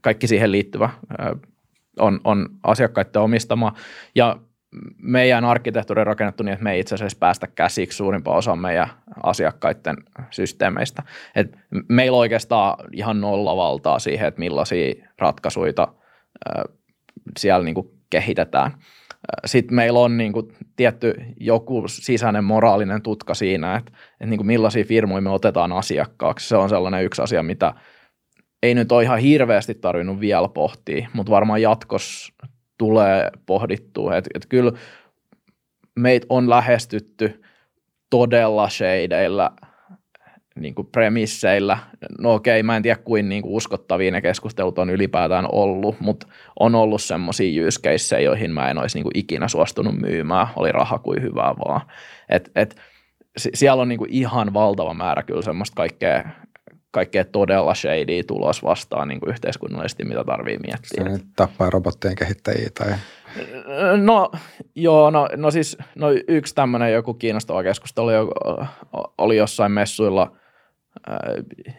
kaikki 0.00 0.26
siihen 0.26 0.52
liittyvä 0.52 0.90
on, 1.98 2.20
on 2.24 2.48
asiakkaiden 2.62 3.22
omistama. 3.22 3.74
Ja 4.14 4.36
meidän 4.98 5.44
arkkitehtuuri 5.44 6.04
rakennettu 6.04 6.42
niin, 6.42 6.52
että 6.52 6.64
me 6.64 6.72
ei 6.72 6.80
itse 6.80 6.94
asiassa 6.94 7.18
päästä 7.18 7.46
käsiksi 7.46 7.96
suurimpaan 7.96 8.38
osaan 8.38 8.58
meidän 8.58 8.88
asiakkaiden 9.22 9.96
systeemeistä. 10.30 11.02
Et 11.36 11.58
meillä 11.88 12.14
on 12.14 12.20
oikeastaan 12.20 12.84
ihan 12.92 13.20
nollavaltaa 13.20 13.98
siihen, 13.98 14.28
että 14.28 14.38
millaisia 14.38 14.94
ratkaisuja 15.18 15.88
siellä 17.38 17.64
niin 17.64 17.74
kuin 17.74 17.90
kehitetään. 18.10 18.72
Sitten 19.44 19.74
meillä 19.74 19.98
on 19.98 20.16
niin 20.16 20.32
kuin 20.32 20.52
tietty 20.76 21.14
joku 21.40 21.84
sisäinen 21.86 22.44
moraalinen 22.44 23.02
tutka 23.02 23.34
siinä, 23.34 23.76
että, 23.76 23.92
että 24.12 24.26
niin 24.26 24.38
kuin 24.38 24.46
millaisia 24.46 24.84
firmoja 24.84 25.20
me 25.20 25.30
otetaan 25.30 25.72
asiakkaaksi. 25.72 26.48
Se 26.48 26.56
on 26.56 26.68
sellainen 26.68 27.04
yksi 27.04 27.22
asia, 27.22 27.42
mitä 27.42 27.74
ei 28.62 28.74
nyt 28.74 28.92
ole 28.92 29.02
ihan 29.02 29.18
hirveästi 29.18 29.74
tarvinnut 29.74 30.20
vielä 30.20 30.48
pohtia, 30.48 31.08
mutta 31.12 31.32
varmaan 31.32 31.62
jatkossa 31.62 32.32
tulee 32.82 33.30
pohdittua. 33.46 34.16
Että 34.16 34.30
et 34.34 34.46
kyllä 34.48 34.72
meitä 35.96 36.26
on 36.28 36.50
lähestytty 36.50 37.42
todella 38.10 38.68
shadeilla, 38.68 39.52
niin 40.56 40.74
kuin 40.74 40.86
premisseillä. 40.86 41.78
No 42.18 42.34
okei, 42.34 42.62
mä 42.62 42.76
en 42.76 42.82
tiedä 42.82 43.00
kuin, 43.04 43.28
niin 43.28 43.42
kuin 43.42 43.54
uskottavia 43.54 44.10
ne 44.10 44.20
keskustelut 44.20 44.78
on 44.78 44.90
ylipäätään 44.90 45.46
ollut, 45.52 46.00
mutta 46.00 46.26
on 46.60 46.74
ollut 46.74 47.02
semmoisia 47.02 47.68
caseja, 47.82 48.24
joihin 48.24 48.50
mä 48.50 48.70
en 48.70 48.78
olisi 48.78 48.96
niin 48.96 49.04
kuin 49.04 49.18
ikinä 49.18 49.48
suostunut 49.48 49.98
myymään. 50.00 50.46
Oli 50.56 50.72
raha 50.72 50.98
kuin 50.98 51.22
hyvää 51.22 51.54
vaan. 51.66 51.80
Et, 52.28 52.50
et, 52.54 52.76
siellä 53.36 53.82
on 53.82 53.88
niin 53.88 53.98
kuin 53.98 54.12
ihan 54.12 54.54
valtava 54.54 54.94
määrä 54.94 55.22
kyllä 55.22 55.42
semmoista 55.42 55.74
kaikkea 55.74 56.24
kaikkea 56.92 57.24
todella 57.24 57.74
shady 57.74 58.22
tulos 58.26 58.62
vastaan 58.62 59.08
niin 59.08 59.20
kuin 59.20 59.30
yhteiskunnallisesti, 59.30 60.04
mitä 60.04 60.24
tarvii 60.24 60.58
miettiä. 60.58 61.18
Se 61.18 61.24
tappaa 61.36 61.70
robottien 61.70 62.14
kehittäjiä 62.14 62.70
tai... 62.78 62.92
No 63.96 64.30
joo, 64.74 65.10
no, 65.10 65.28
no 65.36 65.50
siis 65.50 65.78
no 65.94 66.06
yksi 66.28 66.54
tämmöinen 66.54 66.92
joku 66.92 67.14
kiinnostava 67.14 67.62
keskustelu 67.62 68.08
oli 69.18 69.36
jossain 69.36 69.72
messuilla 69.72 70.36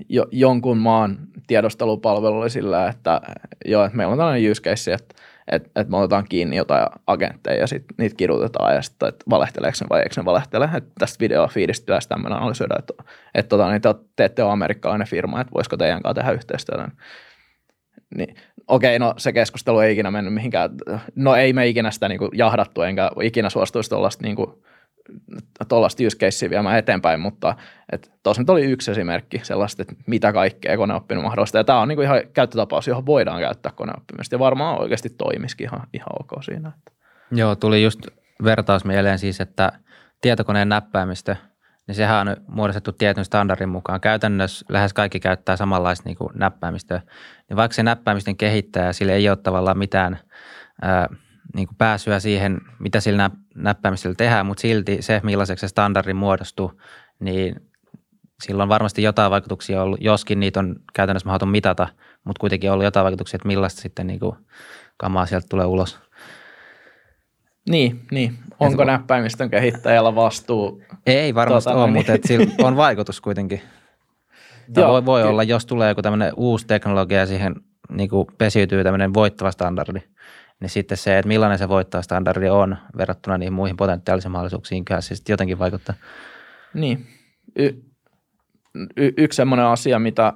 jo, 0.10 0.26
jonkun 0.32 0.78
maan 0.78 1.18
tiedostelupalvelu 1.48 2.40
oli 2.40 2.50
sillä, 2.50 2.88
että 2.88 3.22
joo, 3.66 3.86
että 3.86 3.98
meillä 3.98 4.12
on 4.12 4.18
tällainen 4.18 4.52
use 4.52 4.62
case, 4.62 4.94
että 4.94 5.16
että 5.52 5.82
et 5.82 5.90
me 5.90 5.98
otetaan 5.98 6.26
kiinni 6.30 6.56
jotain 6.56 6.88
agentteja 7.08 7.60
ja 7.60 7.68
sitten 7.68 7.96
niitä 7.98 8.16
kidutetaan 8.16 8.76
ja 8.76 8.82
sitten, 8.82 9.10
että 9.10 9.26
valehteleeko 9.30 9.78
ne 9.82 9.88
vai 9.90 10.00
eikö 10.00 10.14
ne 10.18 10.26
valehtele. 10.26 10.70
Että 10.78 10.92
tästä 11.00 11.20
videofiidistä 11.20 11.86
työstä 11.86 12.16
tämmöinen 12.16 12.38
analysoida, 12.38 12.76
että, 12.80 12.94
että 13.36 13.50
tota, 13.50 13.70
niin 13.70 13.82
te, 13.82 13.96
te 14.16 14.26
ette 14.26 14.44
ole 14.44 14.52
amerikkalainen 14.52 15.08
firma, 15.08 15.42
että 15.42 15.54
voisiko 15.54 15.78
teidän 15.78 16.02
kanssa 16.02 16.22
tehdä 16.22 16.32
yhteistyötä. 16.32 16.88
Niin, 18.18 18.36
okei, 18.68 19.00
no 19.00 19.14
se 19.18 19.34
keskustelu 19.34 19.80
ei 19.80 19.94
ikinä 19.94 20.12
mennyt 20.12 20.34
mihinkään. 20.34 20.70
No 21.16 21.36
ei 21.36 21.54
me 21.54 21.68
ikinä 21.68 21.92
sitä 21.92 22.10
niin 22.10 22.20
kuin 22.20 22.32
jahdattu, 22.34 22.82
enkä 22.82 23.12
ikinä 23.22 23.50
suostuisi 23.50 23.90
tuollaista 23.90 24.24
niin 24.24 24.36
kuin 24.36 24.64
tuollaista 25.68 26.04
use 26.08 26.18
casea 26.18 26.50
viemään 26.50 26.78
eteenpäin, 26.78 27.20
mutta 27.20 27.56
tuossa 28.24 28.42
nyt 28.42 28.50
oli 28.50 28.64
yksi 28.64 28.92
esimerkki 28.92 29.40
sellaista, 29.44 29.82
että 29.82 29.96
mitä 30.08 30.34
kaikkea 30.34 30.78
koneoppiminen 30.78 31.24
mahdollista. 31.24 31.58
Ja 31.58 31.64
tämä 31.64 31.80
on 31.80 31.88
niinku 31.88 32.02
ihan 32.02 32.22
käyttötapaus, 32.34 32.88
johon 32.88 33.06
voidaan 33.06 33.42
käyttää 33.42 33.72
koneoppimista 33.76 34.36
ja 34.36 34.40
varmaan 34.40 34.82
oikeasti 34.82 35.10
toimisikin 35.10 35.68
ihan, 35.68 35.88
ihan 35.94 36.10
ok 36.20 36.44
siinä. 36.44 36.72
Joo, 37.32 37.56
tuli 37.56 37.84
just 37.84 38.00
vertaus 38.44 38.86
mieleen 38.86 39.20
siis, 39.20 39.42
että 39.42 39.72
tietokoneen 40.22 40.70
näppäimistö, 40.70 41.36
niin 41.88 41.96
sehän 41.96 42.28
on 42.28 42.38
muodostettu 42.48 42.92
tietyn 42.92 43.26
standardin 43.26 43.70
mukaan. 43.70 44.02
Käytännössä 44.02 44.66
lähes 44.70 44.94
kaikki 44.94 45.20
käyttää 45.20 45.56
samanlaista 45.56 46.10
niin 46.10 46.18
näppäimistöä. 46.34 47.02
Niin 47.50 47.58
vaikka 47.58 47.76
se 47.76 47.84
näppäimistön 47.84 48.38
kehittäjä, 48.38 48.94
sille 48.94 49.14
ei 49.14 49.30
ole 49.30 49.38
tavallaan 49.38 49.78
mitään 49.78 50.20
ää, 50.82 51.10
niin 51.54 51.68
kuin 51.68 51.78
pääsyä 51.78 52.20
siihen, 52.20 52.62
mitä 52.80 53.00
sillä 53.00 53.30
näppäimistöllä 53.56 54.16
tehdään, 54.16 54.46
mutta 54.46 54.62
silti 54.62 54.98
se, 55.02 55.22
millaiseksi 55.24 55.62
se 55.62 55.68
standardi 55.68 56.14
muodostuu, 56.14 56.82
niin 57.20 57.56
sillä 58.44 58.64
on 58.64 58.70
varmasti 58.70 59.04
jotain 59.04 59.32
vaikutuksia 59.32 59.84
ollut, 59.84 60.02
joskin 60.02 60.40
niitä 60.40 60.60
on 60.60 60.76
käytännössä 60.94 61.28
mahdoton 61.28 61.50
mitata, 61.50 61.88
mutta 62.24 62.40
kuitenkin 62.40 62.70
on 62.70 62.74
ollut 62.74 62.84
jotain 62.84 63.04
vaikutuksia, 63.04 63.38
että 63.38 63.48
millaista 63.48 63.82
sitten 63.82 64.08
niin 64.08 64.20
kuin 64.20 64.36
kamaa 64.98 65.26
sieltä 65.26 65.48
tulee 65.50 65.66
ulos. 65.66 66.00
Niin, 67.70 68.06
niin. 68.12 68.38
Onko 68.60 68.84
näppäimistön 68.84 69.50
kehittäjällä 69.50 70.16
vastuu? 70.16 70.82
Ei 71.06 71.36
varmasti 71.36 71.70
tuota, 71.70 71.84
ole, 71.84 71.92
niin. 71.92 71.94
mutta 71.94 72.28
sillä 72.28 72.46
on 72.68 72.76
vaikutus 72.76 73.22
kuitenkin. 73.22 73.62
Tai 74.74 74.88
voi, 74.88 75.06
voi 75.06 75.24
olla, 75.24 75.44
jos 75.44 75.66
tulee 75.66 75.90
joku 75.90 76.02
tämmöinen 76.02 76.34
uusi 76.38 76.68
teknologia 76.68 77.20
ja 77.20 77.26
siihen 77.26 77.56
niin 77.90 78.10
kuin 78.10 78.28
pesiytyy 78.38 78.84
tämmöinen 78.84 79.14
voittava 79.14 79.52
standardi, 79.52 80.00
niin 80.60 80.70
sitten 80.70 80.98
se, 80.98 81.18
että 81.18 81.28
millainen 81.28 81.58
se 81.58 81.70
voittava 81.70 82.02
standardi 82.02 82.50
on 82.50 82.78
verrattuna 82.98 83.38
niihin 83.38 83.54
muihin 83.54 83.78
potentiaalisiin 83.78 84.32
mahdollisuuksiin, 84.32 84.86
kyllä 84.86 85.02
se 85.02 85.16
sitten 85.16 85.34
jotenkin 85.34 85.60
vaikuttaa. 85.60 85.96
Niin. 86.74 87.08
Y- 87.56 87.84
y- 88.98 89.14
yksi 89.18 89.38
semmoinen 89.38 89.66
asia, 89.66 90.00
mitä, 90.00 90.34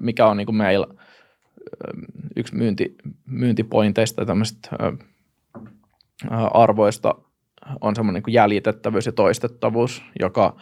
mikä 0.00 0.26
on 0.26 0.36
niin 0.36 0.46
kuin 0.46 0.56
meillä 0.56 0.86
yksi 2.36 2.54
myynti, 2.54 2.94
myyntipointeista 3.26 4.22
ja 4.22 4.26
arvoista 6.54 7.14
on 7.80 7.96
semmoinen 7.96 8.22
niin 8.26 8.34
jäljitettävyys 8.34 9.06
ja 9.06 9.12
toistettavuus, 9.12 10.02
joka 10.20 10.56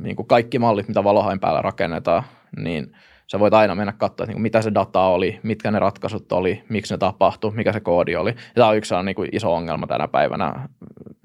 niin 0.00 0.16
kuin 0.16 0.28
kaikki 0.28 0.58
mallit, 0.58 0.88
mitä 0.88 1.04
Valohain 1.04 1.40
päällä 1.40 1.62
rakennetaan, 1.62 2.22
niin 2.56 2.96
sä 3.30 3.40
voit 3.40 3.54
aina 3.54 3.74
mennä 3.74 3.92
katsoa, 3.92 4.24
että 4.24 4.34
niin 4.34 4.42
mitä 4.42 4.62
se 4.62 4.74
data 4.74 5.00
oli, 5.00 5.40
mitkä 5.42 5.70
ne 5.70 5.78
ratkaisut 5.78 6.32
oli, 6.32 6.62
miksi 6.68 6.94
ne 6.94 6.98
tapahtui, 6.98 7.52
mikä 7.54 7.72
se 7.72 7.80
koodi 7.80 8.16
oli. 8.16 8.30
Ja 8.30 8.54
tämä 8.54 8.68
on 8.68 8.76
yksi 8.76 8.94
niin 9.04 9.14
kuin 9.14 9.28
iso 9.32 9.54
ongelma 9.54 9.86
tänä 9.86 10.08
päivänä, 10.08 10.68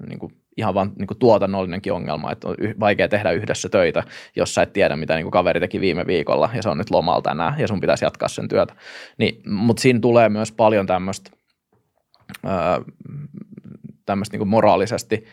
niin 0.08 0.18
kuin 0.18 0.32
ihan 0.56 0.74
vaan 0.74 0.92
niin 0.98 1.06
kuin 1.06 1.18
tuotannollinenkin 1.18 1.92
ongelma, 1.92 2.32
että 2.32 2.48
on 2.48 2.56
vaikea 2.80 3.08
tehdä 3.08 3.30
yhdessä 3.30 3.68
töitä, 3.68 4.02
jos 4.36 4.54
sä 4.54 4.62
et 4.62 4.72
tiedä, 4.72 4.96
mitä 4.96 5.14
niin 5.14 5.24
kuin 5.24 5.32
kaveri 5.32 5.60
teki 5.60 5.80
viime 5.80 6.06
viikolla 6.06 6.50
ja 6.54 6.62
se 6.62 6.68
on 6.68 6.78
nyt 6.78 6.90
lomalla 6.90 7.22
tänään 7.22 7.54
ja 7.58 7.68
sun 7.68 7.80
pitäisi 7.80 8.04
jatkaa 8.04 8.28
sen 8.28 8.48
työtä. 8.48 8.74
Niin, 9.18 9.42
mutta 9.50 9.80
siinä 9.80 10.00
tulee 10.00 10.28
myös 10.28 10.52
paljon 10.52 10.86
tämmöistä 10.86 11.30
tämmöistä 14.06 14.36
niin 14.36 14.48
moraalisesti 14.48 15.24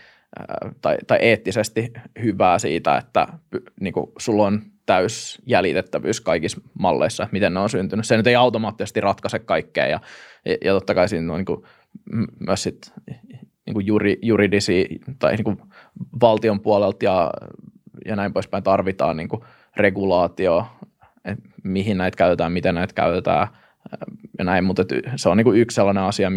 tai, 0.81 0.97
tai 1.07 1.17
eettisesti 1.21 1.93
hyvää 2.23 2.59
siitä, 2.59 2.97
että 2.97 3.27
niin 3.79 3.93
kuin 3.93 4.11
sulla 4.17 4.45
on 4.45 4.61
täys 4.85 5.41
jäljitettävyys 5.45 6.21
kaikissa 6.21 6.61
malleissa, 6.79 7.27
miten 7.31 7.53
ne 7.53 7.59
on 7.59 7.69
syntynyt. 7.69 8.05
Se 8.05 8.17
nyt 8.17 8.27
ei 8.27 8.35
automaattisesti 8.35 9.01
ratkaise 9.01 9.39
kaikkea 9.39 9.87
ja, 9.87 9.99
ja 10.65 10.73
totta 10.73 10.95
kai 10.95 11.09
siinä 11.09 11.33
on 11.33 11.39
niin 11.39 11.45
kuin, 11.45 11.63
myös 12.39 12.63
sit, 12.63 12.93
niin 13.65 13.73
kuin 13.73 13.85
juri, 13.85 14.19
juridisia 14.21 14.85
tai 15.19 15.35
niin 15.35 15.43
kuin 15.43 15.61
valtion 16.21 16.59
puolelta 16.59 17.05
ja, 17.05 17.31
ja 18.05 18.15
näin 18.15 18.33
poispäin 18.33 18.63
tarvitaan 18.63 19.17
niin 19.17 19.29
kuin 19.29 19.41
regulaatio, 19.77 20.67
että 21.25 21.49
mihin 21.63 21.97
näitä 21.97 22.17
käytetään, 22.17 22.51
miten 22.51 22.75
näitä 22.75 22.93
käytetään 22.93 23.47
ja 24.37 24.45
näin, 24.45 24.63
mutta 24.63 24.83
se 25.15 25.29
on 25.29 25.37
niin 25.37 25.45
kuin 25.45 25.59
yksi 25.59 25.75
sellainen 25.75 26.03
asia, 26.03 26.29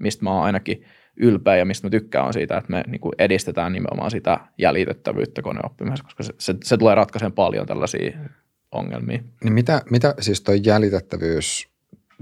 mistä 0.00 0.24
mä 0.24 0.30
oon 0.30 0.44
ainakin 0.44 0.84
ylpeä 1.16 1.56
ja 1.56 1.64
mistä 1.64 1.86
mä 1.86 1.90
tykkään 1.90 2.26
on 2.26 2.32
siitä, 2.32 2.56
että 2.56 2.70
me 2.70 2.84
niin 2.86 3.00
kuin 3.00 3.12
edistetään 3.18 3.72
nimenomaan 3.72 4.10
sitä 4.10 4.40
jäljitettävyyttä 4.58 5.42
koneoppimisessa, 5.42 6.04
koska 6.04 6.22
se, 6.22 6.32
se, 6.38 6.54
se 6.64 6.76
tulee 6.76 6.94
ratkaisemaan 6.94 7.32
paljon 7.32 7.66
tällaisia 7.66 8.18
ongelmia. 8.72 9.22
Niin 9.44 9.52
mitä, 9.52 9.82
mitä 9.90 10.14
siis 10.20 10.40
tuo 10.40 10.54
jäljitettävyys 10.54 11.68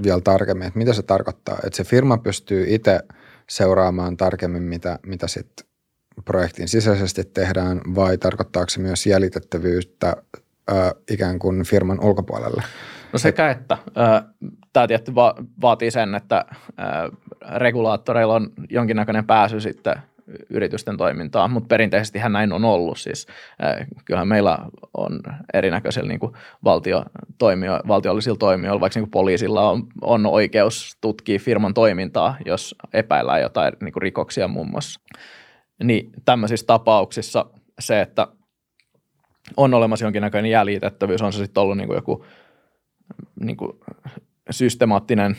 vielä 0.02 0.20
tarkemmin, 0.20 0.66
että 0.66 0.78
mitä 0.78 0.92
se 0.92 1.02
tarkoittaa? 1.02 1.58
Että 1.64 1.76
se 1.76 1.84
firma 1.84 2.18
pystyy 2.18 2.64
itse 2.68 3.00
seuraamaan 3.48 4.16
tarkemmin, 4.16 4.62
mitä, 4.62 4.98
mitä 5.06 5.28
sitten 5.28 5.66
projektin 6.24 6.68
sisäisesti 6.68 7.24
tehdään, 7.24 7.80
vai 7.94 8.18
tarkoittaako 8.18 8.70
se 8.70 8.80
myös 8.80 9.06
jäljitettävyyttä 9.06 10.16
ö, 10.70 10.74
ikään 11.10 11.38
kuin 11.38 11.64
firman 11.64 12.04
ulkopuolelle? 12.04 12.62
No 13.12 13.18
sekä 13.18 13.50
että. 13.50 13.78
Tämä 14.78 14.88
tietty 14.88 15.14
va- 15.14 15.34
vaatii 15.60 15.90
sen, 15.90 16.14
että 16.14 16.44
regulaattoreilla 17.56 18.34
on 18.34 18.50
jonkinnäköinen 18.70 19.26
pääsy 19.26 19.60
sitten 19.60 19.94
yritysten 20.50 20.96
toimintaan, 20.96 21.50
mutta 21.50 21.66
perinteisesti 21.66 22.18
hän 22.18 22.32
näin 22.32 22.52
on 22.52 22.64
ollut. 22.64 22.98
Siis, 22.98 23.26
kyllähän 24.04 24.28
meillä 24.28 24.58
on 24.94 25.20
erinäköisillä 25.54 26.08
niin 26.08 26.20
valtio, 26.64 27.04
valtiollisilla 27.88 28.38
toimijoilla, 28.38 28.80
vaikka 28.80 29.00
niin 29.00 29.10
poliisilla 29.10 29.70
on, 29.70 29.86
on 30.02 30.26
oikeus 30.26 30.98
tutkia 31.00 31.38
firman 31.38 31.74
toimintaa, 31.74 32.36
jos 32.46 32.74
epäillään 32.92 33.42
jotain 33.42 33.72
niin 33.80 33.94
rikoksia 33.96 34.48
muun 34.48 34.70
muassa. 34.70 35.00
Niin 35.84 36.12
tämmöisissä 36.24 36.66
tapauksissa 36.66 37.46
se, 37.78 38.00
että 38.00 38.28
on 39.56 39.74
olemassa 39.74 40.04
jonkinnäköinen 40.04 40.50
jäljitettävyys, 40.50 41.22
on 41.22 41.32
se 41.32 41.38
sitten 41.38 41.62
ollut 41.62 41.76
niin 41.76 41.94
joku– 41.94 42.24
niin 43.40 43.56
kuin 43.56 43.72
systemaattinen 44.51 45.36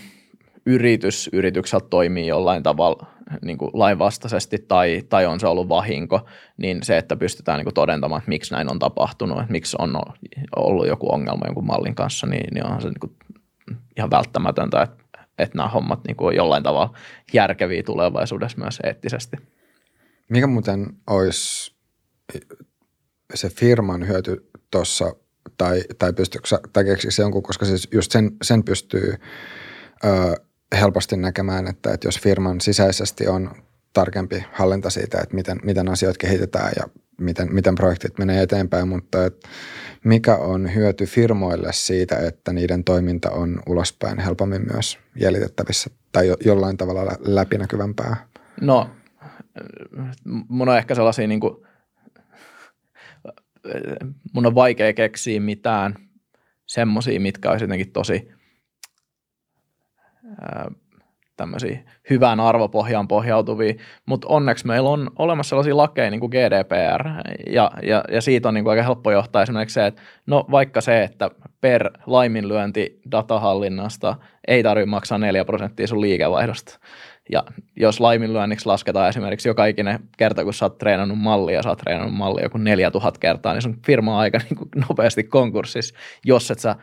yritys 0.66 1.30
yritykseltä 1.34 1.88
toimii 1.90 2.28
jollain 2.28 2.64
tavalla 2.64 3.08
niin 3.46 3.58
kuin 3.58 3.72
lainvastaisesti 3.74 4.58
tai, 4.68 5.04
tai 5.10 5.26
on 5.26 5.40
se 5.40 5.48
ollut 5.48 5.70
vahinko, 5.70 6.26
niin 6.58 6.84
se, 6.84 6.98
että 6.98 7.16
pystytään 7.16 7.58
niin 7.58 7.66
kuin 7.66 7.74
todentamaan, 7.74 8.20
että 8.20 8.30
miksi 8.30 8.54
näin 8.54 8.72
on 8.72 8.80
tapahtunut, 8.80 9.40
että 9.40 9.52
miksi 9.52 9.78
on 9.80 10.02
ollut 10.56 10.88
joku 10.88 11.14
ongelma 11.14 11.46
jonkun 11.46 11.66
mallin 11.66 11.96
kanssa, 11.96 12.28
niin, 12.28 12.54
niin 12.54 12.66
onhan 12.66 12.82
se 12.82 12.88
niin 12.88 13.00
kuin 13.00 13.16
ihan 13.98 14.12
välttämätöntä, 14.12 14.82
että, 14.82 15.04
että 15.38 15.58
nämä 15.58 15.70
hommat 15.70 16.00
niin 16.08 16.16
kuin 16.16 16.28
on 16.28 16.36
jollain 16.36 16.64
tavalla 16.64 16.98
järkeviä 17.34 17.84
tulevaisuudessa 17.84 18.58
myös 18.58 18.80
eettisesti. 18.84 19.38
Mikä 20.30 20.48
muuten 20.48 20.88
olisi 21.08 21.76
se 23.34 23.50
firman 23.50 24.08
hyöty 24.08 24.50
tuossa 24.72 25.16
tai, 25.58 25.84
tai 26.00 26.14
pystyykö 26.14 26.48
tai 26.74 26.84
se 27.10 27.22
jonkun, 27.22 27.44
koska 27.44 27.66
siis 27.66 27.88
just 27.92 28.12
sen, 28.12 28.32
sen 28.42 28.64
pystyy 28.64 29.14
ö, 30.06 30.36
helposti 30.80 31.18
näkemään, 31.18 31.68
että, 31.68 31.94
että 31.94 32.08
jos 32.08 32.20
firman 32.20 32.62
sisäisesti 32.62 33.28
on 33.28 33.52
tarkempi 33.94 34.46
hallinta 34.54 34.90
siitä, 34.90 35.22
että 35.22 35.36
miten, 35.36 35.60
miten 35.64 35.90
asioita 35.90 36.18
kehitetään 36.18 36.72
ja 36.76 36.84
miten, 37.20 37.54
miten 37.54 37.76
projektit 37.76 38.18
menee 38.18 38.42
eteenpäin, 38.42 38.88
mutta 38.88 39.26
että 39.26 39.50
mikä 40.04 40.36
on 40.36 40.76
hyöty 40.76 41.06
firmoille 41.06 41.70
siitä, 41.74 42.16
että 42.16 42.54
niiden 42.54 42.84
toiminta 42.84 43.30
on 43.30 43.62
ulospäin 43.68 44.20
helpommin 44.20 44.62
myös 44.74 45.00
jäljitettävissä 45.16 45.90
tai 46.12 46.28
jo, 46.28 46.36
jollain 46.46 46.78
tavalla 46.78 47.12
läpinäkyvämpää? 47.20 48.16
No, 48.62 48.90
mun 50.48 50.70
on 50.70 50.78
ehkä 50.78 50.96
sellaisia 50.96 51.28
niin 51.28 51.40
kuin 51.40 51.69
mun 54.34 54.46
on 54.46 54.56
vaikea 54.56 54.94
keksiä 54.94 55.40
mitään 55.40 55.96
semmoisia, 56.66 57.20
mitkä 57.20 57.52
olisi 57.52 57.64
jotenkin 57.64 57.92
tosi 57.92 58.32
tämmöisiä 61.38 61.80
hyvään 62.10 62.40
arvopohjaan 62.40 63.08
pohjautuvia, 63.08 63.74
mutta 64.06 64.28
onneksi 64.28 64.68
meillä 64.68 64.90
on 64.90 65.12
olemassa 65.20 65.50
sellaisia 65.50 65.78
lakeja 65.78 66.10
niin 66.10 66.20
kuin 66.20 66.30
GDPR, 66.30 67.08
ja, 67.48 67.72
ja, 67.84 68.04
ja 68.12 68.22
siitä 68.22 68.48
on 68.48 68.54
niin 68.54 68.64
kuin 68.64 68.72
aika 68.72 68.84
helppo 68.84 69.12
johtaa. 69.12 69.42
Esimerkiksi 69.42 69.74
se, 69.74 69.86
että 69.86 70.02
no 70.26 70.46
vaikka 70.52 70.82
se, 70.82 71.04
että 71.04 71.32
per 71.62 71.92
laiminlyönti 72.06 73.02
datahallinnasta 73.12 74.16
ei 74.48 74.64
tarvitse 74.64 74.90
maksaa 74.90 75.18
4 75.18 75.46
prosenttia 75.46 75.88
sun 75.88 76.02
liikevaihdosta, 76.02 76.80
ja 77.32 77.44
jos 77.76 78.00
laiminlyönniksi 78.00 78.66
lasketaan 78.66 79.10
esimerkiksi 79.10 79.50
joka 79.50 79.66
ikinen 79.66 80.00
kerta, 80.18 80.44
kun 80.44 80.54
sä 80.54 80.66
oot 80.66 80.78
treenannut 80.78 81.20
mallia 81.20 81.56
ja 81.56 81.64
sä 81.64 81.70
oot 81.70 81.78
treenannut 81.78 82.16
mallia 82.16 82.46
joku 82.46 82.58
4000 82.58 83.20
kertaa, 83.20 83.54
niin 83.54 83.62
sun 83.62 83.80
firma 83.86 84.14
on 84.14 84.20
aika 84.20 84.38
niin 84.50 84.56
kuin 84.58 84.70
nopeasti 84.90 85.24
konkurssissa, 85.24 85.96
jos 86.26 86.52
et 86.52 86.60
sä 86.60 86.76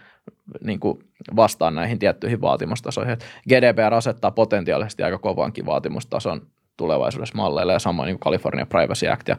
niin 0.64 0.80
kuin 0.80 0.98
vastaa 1.36 1.70
näihin 1.70 1.98
tiettyihin 1.98 2.40
vaatimustasoihin. 2.40 3.16
GDPR 3.48 3.94
asettaa 3.94 4.30
potentiaalisesti 4.30 5.02
aika 5.02 5.18
kovankin 5.18 5.66
vaatimustason 5.66 6.42
tulevaisuudessa 6.76 7.36
malleille 7.36 7.72
ja 7.72 7.78
samoin 7.78 8.06
niin 8.06 8.18
California 8.18 8.66
Privacy 8.66 9.08
Act 9.08 9.28
ja 9.28 9.36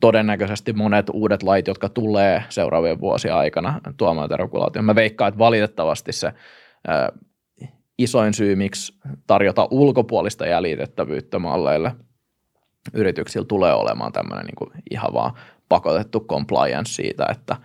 todennäköisesti 0.00 0.72
monet 0.72 1.06
uudet 1.12 1.42
lait, 1.42 1.66
jotka 1.66 1.88
tulee 1.88 2.42
seuraavien 2.48 3.00
vuosien 3.00 3.34
aikana 3.34 3.80
tuomaan 3.96 4.30
regulaation. 4.30 4.84
Mä 4.84 4.94
veikkaan, 4.94 5.28
että 5.28 5.38
valitettavasti 5.38 6.12
se 6.12 6.32
isoin 7.98 8.34
syy, 8.34 8.56
miksi 8.56 8.94
tarjota 9.26 9.68
ulkopuolista 9.70 10.46
jäljitettävyyttä 10.46 11.38
malleille 11.38 11.92
yrityksillä 12.92 13.46
tulee 13.46 13.72
olemaan 13.72 14.12
tämmöinen 14.12 14.46
niin 14.46 14.56
kuin 14.56 14.70
ihan 14.90 15.12
vaan 15.12 15.32
pakotettu 15.68 16.20
compliance 16.20 16.92
siitä, 16.92 17.26
että 17.30 17.56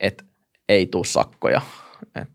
et 0.00 0.24
ei 0.68 0.86
tule 0.86 1.04
sakkoja. 1.04 1.60
Et, 2.14 2.28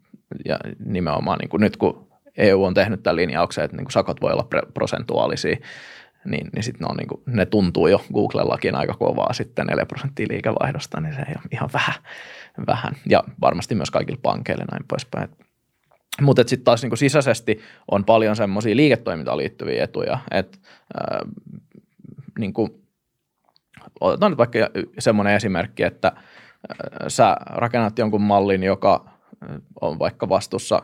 ja 0.45 0.59
nimenomaan 0.85 1.39
niin 1.39 1.49
kuin 1.49 1.61
nyt 1.61 1.77
kun 1.77 2.07
EU 2.37 2.63
on 2.63 2.73
tehnyt 2.73 3.03
tämän 3.03 3.15
linjauksen, 3.15 3.63
että 3.65 3.77
niin 3.77 3.85
kuin 3.85 3.91
sakot 3.91 4.21
voi 4.21 4.31
olla 4.31 4.47
prosentuaalisia, 4.73 5.57
niin, 6.25 6.49
niin 6.53 6.63
sitten 6.63 6.87
ne, 6.87 6.93
niin 6.95 7.23
ne 7.25 7.45
tuntuu 7.45 7.87
jo 7.87 8.05
Googlellakin 8.13 8.75
aika 8.75 8.93
kovaa 8.93 9.33
sitten 9.33 9.67
4 9.67 9.85
prosenttia 9.85 10.25
liikevaihdosta, 10.29 11.01
niin 11.01 11.15
se 11.15 11.21
ei 11.21 11.35
ole 11.35 11.49
ihan 11.51 11.69
vähän, 11.73 11.95
vähän. 12.67 12.93
Ja 13.09 13.23
varmasti 13.41 13.75
myös 13.75 13.91
kaikille 13.91 14.19
pankeille 14.23 14.65
näin 14.71 14.83
poispäin. 14.87 15.29
Mutta 16.21 16.43
sitten 16.47 16.63
taas 16.63 16.81
niinku 16.81 16.95
sisäisesti 16.95 17.59
on 17.91 18.05
paljon 18.05 18.35
semmoisia 18.35 18.75
liiketoimintaan 18.75 19.37
liittyviä 19.37 19.83
etuja, 19.83 20.19
että 20.31 20.57
äh, 21.13 21.31
niinku, 22.39 22.81
otetaan 23.99 24.31
nyt 24.31 24.37
vaikka 24.37 24.59
semmoinen 24.99 25.35
esimerkki, 25.35 25.83
että 25.83 26.07
äh, 26.07 26.15
sä 27.07 27.37
rakennat 27.45 27.99
jonkun 27.99 28.21
mallin, 28.21 28.63
joka 28.63 29.11
on 29.81 29.99
vaikka 29.99 30.29
vastuussa 30.29 30.81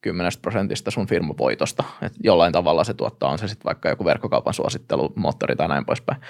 10 0.00 0.32
prosentista 0.42 0.90
sun 0.90 1.06
firmavoitosta, 1.06 1.84
että 2.02 2.18
jollain 2.22 2.52
tavalla 2.52 2.84
se 2.84 2.94
tuottaa, 2.94 3.30
on 3.30 3.38
se 3.38 3.48
sitten 3.48 3.64
vaikka 3.64 3.88
joku 3.88 4.04
verkkokaupan 4.04 4.54
suosittelumoottori 4.54 5.56
tai 5.56 5.68
näin 5.68 5.84
poispäin. 5.84 6.20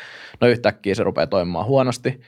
No 0.40 0.49
yhtäkkiä 0.49 0.94
se 0.94 1.03
rupeaa 1.05 1.26
toimimaan 1.26 1.66
huonosti. 1.66 2.20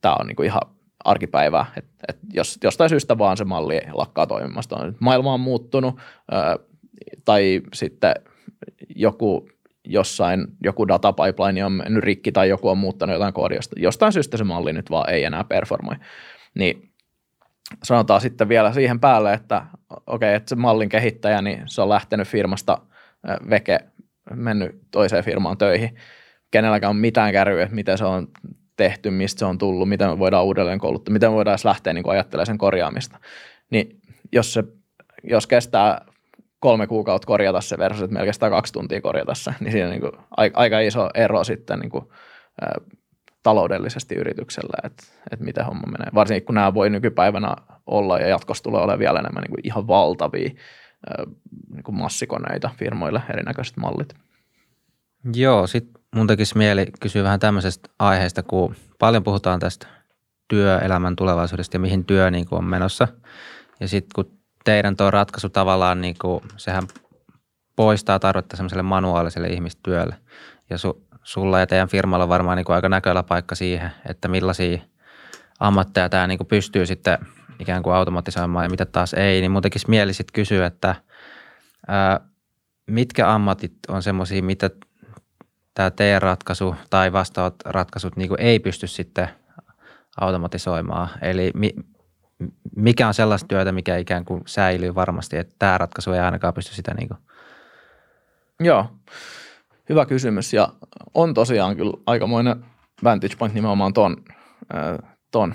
Tämä 0.00 0.14
on 0.14 0.26
niinku 0.26 0.42
ihan 0.42 0.62
arkipäivää. 1.04 1.66
Et, 1.76 1.84
et 2.08 2.18
jos 2.32 2.58
jostain 2.64 2.90
syystä 2.90 3.18
vaan 3.18 3.36
se 3.36 3.44
malli 3.44 3.80
lakkaa 3.92 4.26
toimimasta. 4.26 4.92
Maailma 5.00 5.34
on 5.34 5.40
muuttunut 5.40 6.00
tai 7.24 7.62
sitten 7.74 8.14
joku 8.96 9.48
jossain 9.84 10.46
joku 10.64 10.88
datapipeline 10.88 11.64
on 11.64 11.72
mennyt 11.72 12.04
rikki 12.04 12.32
tai 12.32 12.48
joku 12.48 12.68
on 12.68 12.78
muuttanut 12.78 13.14
jotain 13.14 13.34
koodia. 13.34 13.60
Jostain 13.76 14.12
syystä 14.12 14.36
se 14.36 14.44
malli 14.44 14.72
nyt 14.72 14.90
vaan 14.90 15.10
ei 15.10 15.24
enää 15.24 15.44
performoi. 15.44 15.94
Niin 16.54 16.92
sanotaan 17.84 18.20
sitten 18.20 18.48
vielä 18.48 18.72
siihen 18.72 19.00
päälle, 19.00 19.32
että 19.32 19.66
okei, 19.90 20.04
okay, 20.06 20.34
että 20.34 20.48
se 20.48 20.56
mallin 20.56 20.88
kehittäjä, 20.88 21.42
niin 21.42 21.62
se 21.66 21.82
on 21.82 21.88
lähtenyt 21.88 22.28
firmasta 22.28 22.78
veke, 23.50 23.78
mennyt 24.34 24.80
toiseen 24.90 25.24
firmaan 25.24 25.58
töihin. 25.58 25.94
Kenelläkään 26.50 26.90
on 26.90 26.96
mitään 26.96 27.32
kärryä, 27.32 27.62
että 27.62 27.74
miten 27.74 27.98
se 27.98 28.04
on 28.04 28.28
tehty, 28.78 29.10
mistä 29.10 29.38
se 29.38 29.44
on 29.44 29.58
tullut, 29.58 29.88
miten 29.88 30.08
me 30.08 30.18
voidaan 30.18 30.44
uudelleen 30.44 30.78
kouluttaa, 30.78 31.12
miten 31.12 31.30
me 31.30 31.34
voidaan 31.34 31.52
edes 31.52 31.64
lähteä 31.64 31.92
niin 31.92 32.10
ajattelemaan 32.10 32.46
sen 32.46 32.58
korjaamista. 32.58 33.18
Niin 33.70 34.00
jos, 34.32 34.52
se, 34.52 34.64
jos 35.24 35.46
kestää 35.46 36.04
kolme 36.60 36.86
kuukautta 36.86 37.26
korjata 37.26 37.60
se 37.60 37.78
versus, 37.78 38.02
että 38.02 38.14
meillä 38.14 38.26
kestää 38.26 38.50
kaksi 38.50 38.72
tuntia 38.72 39.00
korjata 39.00 39.34
se, 39.34 39.54
niin 39.60 39.72
siinä 39.72 39.86
on 39.86 39.90
niin 39.90 40.00
kuin 40.00 40.12
aika 40.54 40.80
iso 40.80 41.10
ero 41.14 41.44
sitten 41.44 41.78
niin 41.78 41.90
kuin, 41.90 42.04
taloudellisesti 43.42 44.14
yrityksellä, 44.14 44.78
että, 44.84 45.04
että 45.32 45.44
miten 45.44 45.64
homma 45.64 45.86
menee. 45.86 46.10
Varsinkin 46.14 46.46
kun 46.46 46.54
nämä 46.54 46.74
voi 46.74 46.90
nykypäivänä 46.90 47.56
olla 47.86 48.18
ja 48.18 48.28
jatkossa 48.28 48.64
tulee 48.64 48.80
olemaan 48.80 48.98
vielä 48.98 49.18
enemmän 49.18 49.42
niin 49.42 49.50
kuin 49.50 49.66
ihan 49.66 49.86
valtavia 49.86 50.50
niin 51.70 51.82
kuin 51.84 51.94
massikoneita 51.94 52.70
firmoille, 52.76 53.22
erinäköiset 53.30 53.76
mallit. 53.76 54.14
Joo, 55.34 55.66
sitten 55.66 55.97
mun 56.14 56.26
tekisi 56.26 56.58
mieli 56.58 56.86
kysyä 57.00 57.22
vähän 57.22 57.40
tämmöisestä 57.40 57.88
aiheesta, 57.98 58.42
kun 58.42 58.74
paljon 58.98 59.24
puhutaan 59.24 59.60
tästä 59.60 59.86
työelämän 60.48 61.16
tulevaisuudesta 61.16 61.76
ja 61.76 61.80
mihin 61.80 62.04
työ 62.04 62.30
niin 62.30 62.46
kuin 62.46 62.58
on 62.58 62.64
menossa. 62.64 63.08
Ja 63.80 63.88
sitten 63.88 64.10
kun 64.14 64.38
teidän 64.64 64.96
tuo 64.96 65.10
ratkaisu 65.10 65.48
tavallaan, 65.48 66.00
niin 66.00 66.14
kuin, 66.20 66.44
sehän 66.56 66.82
poistaa 67.76 68.18
tarvetta 68.18 68.56
semmoiselle 68.56 68.82
manuaaliselle 68.82 69.48
ihmistyölle. 69.48 70.16
Ja 70.70 70.78
su, 70.78 71.06
sulla 71.22 71.60
ja 71.60 71.66
teidän 71.66 71.88
firmalla 71.88 72.24
on 72.24 72.28
varmaan 72.28 72.56
niin 72.56 72.64
kuin 72.64 72.76
aika 72.76 72.88
näköillä 72.88 73.22
paikka 73.22 73.54
siihen, 73.54 73.90
että 74.08 74.28
millaisia 74.28 74.78
ammatteja 75.60 76.08
tämä 76.08 76.26
niin 76.26 76.38
kuin 76.38 76.48
pystyy 76.48 76.86
sitten 76.86 77.18
ikään 77.58 77.82
kuin 77.82 77.94
automatisoimaan 77.94 78.64
ja 78.64 78.70
mitä 78.70 78.86
taas 78.86 79.14
ei. 79.14 79.40
Niin 79.40 79.50
mun 79.50 79.62
tekisi 79.62 79.90
mieli 79.90 80.12
sitten 80.12 80.32
kysyä, 80.32 80.66
että 80.66 80.94
ää, 81.88 82.20
mitkä 82.86 83.34
ammatit 83.34 83.72
on 83.88 84.02
semmoisia, 84.02 84.42
mitä 84.42 84.70
tämä 85.78 85.90
teidän 85.90 86.22
ratkaisu 86.22 86.74
tai 86.90 87.12
vastaavat 87.12 87.54
ratkaisut 87.64 88.16
niin 88.16 88.28
kuin 88.28 88.40
ei 88.40 88.58
pysty 88.58 88.86
sitten 88.86 89.28
automatisoimaan. 90.20 91.08
Eli 91.22 91.50
mi, 91.54 91.74
mikä 92.76 93.08
on 93.08 93.14
sellaista 93.14 93.48
työtä, 93.48 93.72
mikä 93.72 93.96
ikään 93.96 94.24
kuin 94.24 94.42
säilyy 94.46 94.94
varmasti, 94.94 95.36
että 95.36 95.54
tämä 95.58 95.78
ratkaisu 95.78 96.12
ei 96.12 96.20
ainakaan 96.20 96.54
pysty 96.54 96.74
sitä 96.74 96.94
niin 96.94 97.08
kuin. 97.08 97.18
Joo, 98.60 98.86
hyvä 99.88 100.06
kysymys 100.06 100.52
ja 100.52 100.68
on 101.14 101.34
tosiaan 101.34 101.76
kyllä 101.76 101.92
aikamoinen 102.06 102.64
vantage 103.04 103.36
point 103.38 103.54
nimenomaan 103.54 103.92
ton, 103.92 104.16
ton 105.30 105.54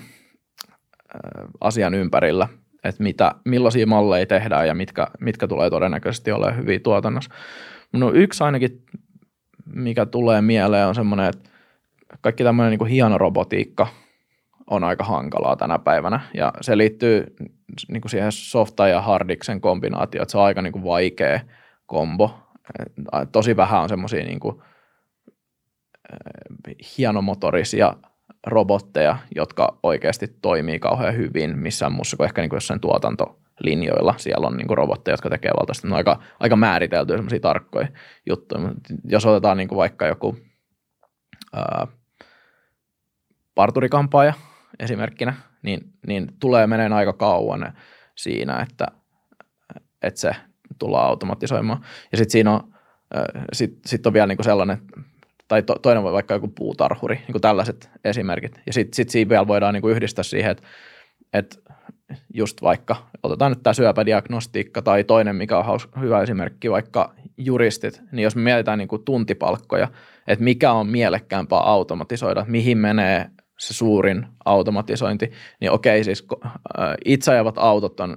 asian 1.60 1.94
ympärillä, 1.94 2.48
että 2.84 3.02
mitä, 3.02 3.34
millaisia 3.44 3.86
malleja 3.86 4.26
tehdään 4.26 4.66
ja 4.66 4.74
mitkä, 4.74 5.06
mitkä 5.20 5.46
tulee 5.48 5.70
todennäköisesti 5.70 6.32
olemaan 6.32 6.56
hyviä 6.56 6.78
tuotannossa. 6.78 7.34
No 7.92 8.10
yksi 8.12 8.44
ainakin, 8.44 8.82
mikä 9.66 10.06
tulee 10.06 10.40
mieleen 10.42 10.86
on 10.86 10.94
semmoinen, 10.94 11.26
että 11.26 11.50
kaikki 12.20 12.44
tämmöinen 12.44 12.78
niin 12.78 12.88
hieno 12.88 13.18
robotiikka– 13.18 13.86
on 14.70 14.84
aika 14.84 15.04
hankalaa 15.04 15.56
tänä 15.56 15.78
päivänä. 15.78 16.20
Ja 16.34 16.52
se 16.60 16.78
liittyy 16.78 17.36
niin 17.88 18.00
kuin 18.00 18.10
siihen 18.10 18.32
softa 18.32 18.88
ja 18.88 19.00
hardiksen 19.00 19.60
kombinaatioon, 19.60 20.22
että 20.22 20.32
se 20.32 20.38
on 20.38 20.44
aika 20.44 20.62
niin 20.62 20.72
kuin 20.72 20.84
vaikea 20.84 21.40
kombo. 21.86 22.38
Tosi 23.32 23.56
vähän 23.56 23.82
on 23.82 23.88
semmoisia 23.88 24.24
niin 24.24 24.40
kuin, 24.40 24.62
hienomotorisia 26.98 27.94
robotteja, 28.46 29.16
jotka 29.34 29.78
oikeasti 29.82 30.28
toimii 30.42 30.78
kauhean 30.78 31.16
hyvin 31.16 31.58
missään 31.58 31.92
muussa 31.92 32.16
kuin 32.16 32.24
ehkä 32.24 32.40
niin 32.40 32.50
kuin 32.50 32.56
jossain 32.56 32.80
tuotantolinjoilla. 33.54 34.14
Siellä 34.16 34.46
on 34.46 34.56
niin 34.56 34.66
kuin 34.66 34.78
robotteja, 34.78 35.12
jotka 35.12 35.30
tekee 35.30 35.50
valtaisesti. 35.60 35.88
Ne 35.88 35.96
aika, 35.96 36.20
aika 36.40 36.56
määriteltyjä 36.56 37.16
semmoisia 37.16 37.40
tarkkoja 37.40 37.88
juttuja. 38.26 38.60
Jos 39.04 39.26
otetaan 39.26 39.56
niin 39.56 39.68
kuin 39.68 39.76
vaikka 39.76 40.06
joku 40.06 40.36
ää, 41.52 41.86
parturikampaaja, 43.54 44.34
esimerkkinä, 44.78 45.34
niin, 45.62 45.80
niin 46.06 46.28
tulee 46.40 46.66
meneen 46.66 46.92
aika 46.92 47.12
kauan 47.12 47.72
siinä, 48.16 48.66
että, 48.70 48.86
että 50.02 50.20
se 50.20 50.36
tullaan 50.78 51.06
automatisoimaan. 51.06 51.80
Ja 52.12 52.18
sitten 52.18 52.32
siinä 52.32 52.52
on, 52.52 52.74
sit, 53.52 53.78
sit 53.86 54.06
on 54.06 54.12
vielä 54.12 54.26
niinku 54.26 54.42
sellainen, 54.42 54.78
tai 55.48 55.62
to, 55.62 55.74
toinen 55.74 56.02
voi 56.02 56.12
vaikka 56.12 56.34
joku 56.34 56.48
puutarhuri, 56.48 57.14
niin 57.14 57.32
kuin 57.32 57.42
tällaiset 57.42 57.90
esimerkit. 58.04 58.60
Ja 58.66 58.72
sitten 58.72 58.94
sit 58.94 59.10
siinä 59.10 59.28
vielä 59.28 59.46
voidaan 59.46 59.74
niinku 59.74 59.88
yhdistää 59.88 60.22
siihen, 60.22 60.50
että, 60.50 60.62
että 61.32 61.56
just 62.34 62.62
vaikka, 62.62 62.96
otetaan 63.22 63.52
nyt 63.52 63.62
tämä 63.62 63.74
syöpädiagnostiikka 63.74 64.82
tai 64.82 65.04
toinen, 65.04 65.36
mikä 65.36 65.58
on 65.58 65.64
haus, 65.64 65.88
hyvä 66.00 66.22
esimerkki, 66.22 66.70
vaikka 66.70 67.14
juristit, 67.36 68.02
niin 68.12 68.24
jos 68.24 68.36
me 68.36 68.42
mietitään 68.42 68.78
niin 68.78 68.88
kuin 68.88 69.04
tuntipalkkoja, 69.04 69.88
että 70.26 70.44
mikä 70.44 70.72
on 70.72 70.86
mielekkäämpää 70.86 71.58
automatisoida, 71.58 72.44
mihin 72.48 72.78
menee 72.78 73.30
se 73.58 73.74
suurin 73.74 74.26
automatisointi, 74.44 75.30
niin 75.60 75.70
okei, 75.70 76.04
siis 76.04 76.26
itse 77.04 77.32
ajavat 77.32 77.58
autot 77.58 78.00
on, 78.00 78.16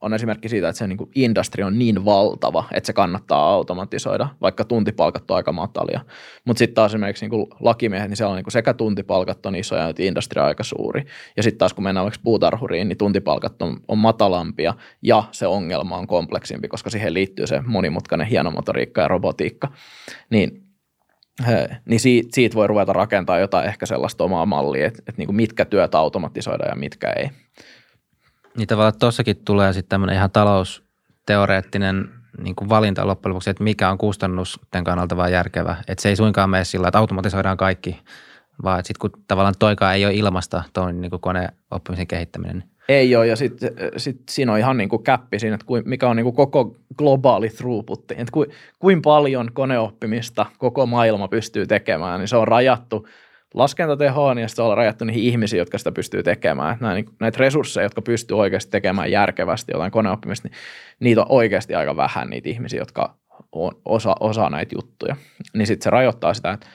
on 0.00 0.14
esimerkki 0.14 0.48
siitä, 0.48 0.68
että 0.68 0.78
se 0.78 0.86
niin 0.86 0.98
industri 1.14 1.62
on 1.62 1.78
niin 1.78 2.04
valtava, 2.04 2.64
että 2.72 2.86
se 2.86 2.92
kannattaa 2.92 3.50
automatisoida, 3.50 4.28
vaikka 4.40 4.64
tuntipalkat 4.64 5.30
on 5.30 5.36
aika 5.36 5.52
matalia. 5.52 6.00
Mutta 6.44 6.58
sitten 6.58 6.74
taas 6.74 6.90
esimerkiksi 6.90 7.28
niin 7.28 7.46
lakimiehet, 7.60 8.08
niin 8.08 8.16
siellä 8.16 8.32
on 8.32 8.36
niin 8.36 8.52
sekä 8.52 8.74
tuntipalkat 8.74 9.46
on 9.46 9.56
isoja, 9.56 9.88
että 9.88 10.02
industri 10.02 10.40
on 10.40 10.46
aika 10.46 10.64
suuri. 10.64 11.04
Ja 11.36 11.42
sitten 11.42 11.58
taas 11.58 11.74
kun 11.74 11.84
mennään 11.84 12.04
vaikka 12.04 12.20
puutarhuriin, 12.24 12.88
niin 12.88 12.98
tuntipalkat 12.98 13.62
on, 13.62 13.80
on 13.88 13.98
matalampia 13.98 14.74
ja 15.02 15.24
se 15.32 15.46
ongelma 15.46 15.96
on 15.96 16.06
kompleksimpi, 16.06 16.68
koska 16.68 16.90
siihen 16.90 17.14
liittyy 17.14 17.46
se 17.46 17.60
monimutkainen 17.66 18.26
hienomotoriikka 18.26 19.00
ja 19.00 19.08
robotiikka. 19.08 19.68
Niin 20.30 20.71
niin 21.84 22.00
siitä, 22.00 22.28
siitä 22.32 22.54
voi 22.54 22.66
ruveta 22.66 22.92
rakentamaan 22.92 23.40
jotain 23.40 23.68
ehkä 23.68 23.86
sellaista 23.86 24.24
omaa 24.24 24.46
mallia, 24.46 24.86
että, 24.86 24.98
että 24.98 25.18
niin 25.18 25.26
kuin 25.26 25.36
mitkä 25.36 25.64
työt 25.64 25.94
automatisoidaan 25.94 26.70
ja 26.70 26.76
mitkä 26.76 27.12
ei. 27.16 27.30
Niin 28.56 28.68
tavallaan 28.68 28.98
tuossakin 28.98 29.36
tulee 29.44 29.72
sitten 29.72 29.88
tämmöinen 29.88 30.16
ihan 30.16 30.30
talousteoreettinen 30.30 32.08
niin 32.38 32.56
kuin 32.56 32.68
valinta 32.68 33.06
loppujen 33.06 33.30
lopuksi, 33.30 33.50
että 33.50 33.64
mikä 33.64 33.90
on 33.90 33.98
kustannusten 33.98 34.84
kannalta 34.84 35.16
vaan 35.16 35.32
järkevä. 35.32 35.76
Että 35.88 36.02
se 36.02 36.08
ei 36.08 36.16
suinkaan 36.16 36.50
mene 36.50 36.64
sillä, 36.64 36.88
että 36.88 36.98
automatisoidaan 36.98 37.56
kaikki, 37.56 38.00
vaan 38.62 38.84
sitten 38.84 39.10
kun 39.10 39.24
tavallaan 39.28 39.54
toikaan 39.58 39.94
ei 39.94 40.04
ole 40.06 40.14
ilmasta 40.14 40.62
tuon 40.72 41.00
niin 41.00 41.10
koneoppimisen 41.20 42.06
kehittäminen. 42.06 42.64
Ei 42.88 43.16
ole, 43.16 43.26
ja 43.26 43.36
sitten 43.36 43.70
sit 43.96 44.20
siinä 44.30 44.52
on 44.52 44.58
ihan 44.58 44.76
niin 44.76 44.88
kuin 44.88 45.02
käppi 45.02 45.38
siinä, 45.38 45.54
että 45.54 45.66
mikä 45.84 46.08
on 46.08 46.16
niin 46.16 46.24
kuin 46.24 46.36
koko 46.36 46.76
globaali 46.98 47.48
throughput, 47.48 48.10
että 48.10 48.32
kuin, 48.32 48.50
kuin 48.78 49.02
paljon 49.02 49.50
koneoppimista 49.52 50.46
koko 50.58 50.86
maailma 50.86 51.28
pystyy 51.28 51.66
tekemään, 51.66 52.20
niin 52.20 52.28
se 52.28 52.36
on 52.36 52.48
rajattu 52.48 53.08
laskentatehoon 53.54 54.38
ja 54.38 54.48
se 54.48 54.62
on 54.62 54.76
rajattu 54.76 55.04
niihin 55.04 55.22
ihmisiin, 55.22 55.58
jotka 55.58 55.78
sitä 55.78 55.92
pystyy 55.92 56.22
tekemään. 56.22 56.76
Näitä, 56.80 56.94
niin, 56.94 57.16
näitä 57.20 57.38
resursseja, 57.38 57.84
jotka 57.84 58.02
pystyy 58.02 58.38
oikeasti 58.38 58.70
tekemään 58.70 59.10
järkevästi 59.10 59.72
jotain 59.72 59.92
koneoppimista, 59.92 60.48
niin 60.48 60.56
niitä 61.00 61.20
on 61.20 61.26
oikeasti 61.28 61.74
aika 61.74 61.96
vähän 61.96 62.30
niitä 62.30 62.48
ihmisiä, 62.48 62.80
jotka 62.80 63.14
on, 63.52 63.72
osa, 63.84 64.14
osaa 64.20 64.50
näitä 64.50 64.74
juttuja. 64.74 65.16
Niin 65.54 65.66
sitten 65.66 65.84
se 65.84 65.90
rajoittaa 65.90 66.34
sitä, 66.34 66.52
että 66.52 66.66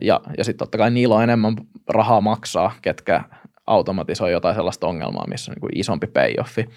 ja, 0.00 0.20
ja 0.38 0.44
sitten 0.44 0.58
totta 0.58 0.78
kai 0.78 0.90
niillä 0.90 1.14
on 1.14 1.22
enemmän 1.22 1.56
rahaa 1.88 2.20
maksaa, 2.20 2.72
ketkä 2.82 3.24
automatisoi 3.66 4.32
jotain 4.32 4.54
sellaista 4.54 4.86
ongelmaa, 4.86 5.26
missä 5.28 5.50
on 5.50 5.54
niin 5.54 5.60
kuin 5.60 5.78
isompi 5.78 6.06
payoffi. 6.06 6.68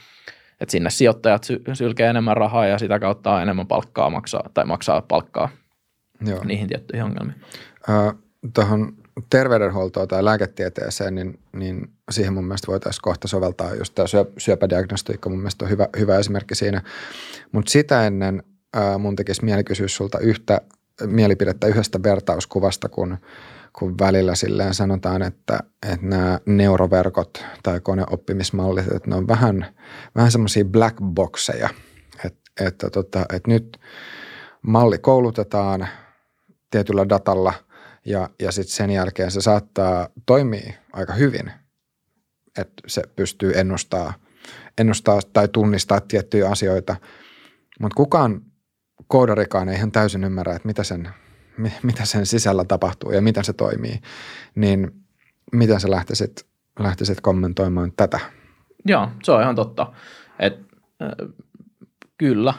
Että 0.61 0.71
sinne 0.71 0.89
sijoittajat 0.89 1.43
sy- 1.43 1.61
sylkee 1.73 2.09
enemmän 2.09 2.37
rahaa 2.37 2.67
ja 2.67 2.77
sitä 2.77 2.99
kautta 2.99 3.41
enemmän 3.41 3.67
palkkaa 3.67 4.09
maksaa 4.09 4.49
tai 4.53 4.65
maksaa 4.65 5.01
palkkaa 5.01 5.49
Joo. 6.25 6.43
niihin 6.43 6.67
tiettyihin 6.67 7.05
ongelmiin. 7.05 7.41
Äh, 7.89 8.15
Tuohon 8.53 8.93
terveydenhuoltoon 9.29 10.07
tai 10.07 10.25
lääketieteeseen, 10.25 11.15
niin, 11.15 11.39
niin 11.53 11.89
siihen 12.11 12.33
mun 12.33 12.45
mielestä 12.45 12.67
voitaisiin 12.67 13.01
kohta 13.01 13.27
soveltaa 13.27 13.75
just 13.75 13.95
tämä 13.95 14.07
syö, 14.07 14.25
syöpädiagnostiikka 14.37 15.29
mun 15.29 15.39
mielestä 15.39 15.65
on 15.65 15.71
hyvä, 15.71 15.87
hyvä 15.99 16.17
esimerkki 16.17 16.55
siinä. 16.55 16.81
Mutta 17.51 17.71
sitä 17.71 18.07
ennen 18.07 18.43
äh, 18.77 18.99
mun 18.99 19.15
tekisi 19.15 19.45
mieli 19.45 19.63
kysyä 19.63 19.87
sulta 19.87 20.19
yhtä 20.19 20.61
mielipidettä 21.05 21.67
yhdestä 21.67 22.03
vertauskuvasta, 22.03 22.89
kun– 22.89 23.17
kun 23.74 23.97
välillä 23.99 24.36
silleen 24.36 24.74
sanotaan, 24.74 25.22
että, 25.22 25.59
että 25.91 26.05
nämä 26.05 26.39
neuroverkot 26.45 27.45
tai 27.63 27.80
koneoppimismallit, 27.80 28.91
että 28.91 29.09
ne 29.09 29.15
on 29.15 29.28
vähän, 29.28 29.76
vähän 30.15 30.32
semmoisia 30.32 30.65
black 30.65 30.97
boxeja, 31.03 31.70
että, 32.26 32.65
että, 32.65 32.89
tota, 32.89 33.26
että 33.34 33.51
nyt 33.51 33.80
malli 34.61 34.97
koulutetaan 34.97 35.88
tietyllä 36.72 37.09
datalla 37.09 37.53
ja, 38.05 38.30
ja 38.41 38.51
sitten 38.51 38.76
sen 38.76 38.89
jälkeen 38.91 39.32
se 39.32 39.41
saattaa 39.41 40.09
toimia 40.26 40.74
aika 40.93 41.13
hyvin 41.13 41.51
että 42.57 42.84
se 42.88 43.01
pystyy 43.15 43.51
ennustaa, 43.55 44.13
ennustaa 44.78 45.20
tai 45.34 45.47
tunnistaa 45.47 46.01
tiettyjä 46.01 46.49
asioita. 46.49 46.95
Mutta 47.80 47.95
kukaan 47.95 48.41
koodarikaan 49.07 49.70
ei 49.70 49.76
ihan 49.76 49.91
täysin 49.91 50.24
ymmärrä, 50.24 50.55
että 50.55 50.67
mitä 50.67 50.84
sen, 50.84 51.09
mitä 51.84 52.05
sen 52.05 52.26
sisällä 52.26 52.64
tapahtuu 52.64 53.12
ja 53.12 53.22
miten 53.22 53.43
se 53.43 53.53
toimii. 53.53 53.99
Niin 54.55 54.91
miten 55.51 55.80
sä 55.80 55.91
lähtisit, 55.91 56.45
lähtisit 56.80 57.22
kommentoimaan 57.22 57.91
tätä? 57.97 58.20
Joo, 58.86 59.10
se 59.24 59.32
on 59.32 59.41
ihan 59.41 59.55
totta. 59.55 59.93
Et, 60.39 60.60
äh, 61.01 61.30
kyllä, 62.18 62.53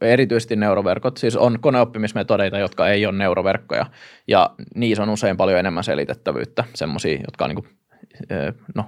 erityisesti 0.00 0.56
neuroverkot, 0.56 1.16
siis 1.16 1.36
on 1.36 1.60
koneoppimismetodeita, 1.60 2.58
jotka 2.58 2.88
ei 2.88 3.06
ole 3.06 3.16
neuroverkkoja, 3.18 3.86
ja 4.28 4.54
niissä 4.74 5.02
on 5.02 5.08
usein 5.08 5.36
paljon 5.36 5.58
enemmän 5.58 5.84
selitettävyyttä, 5.84 6.64
semmoisia, 6.74 7.20
jotka 7.24 7.44
on 7.44 7.50
niin 7.50 7.64
kuin, 7.64 7.68
no, 8.74 8.86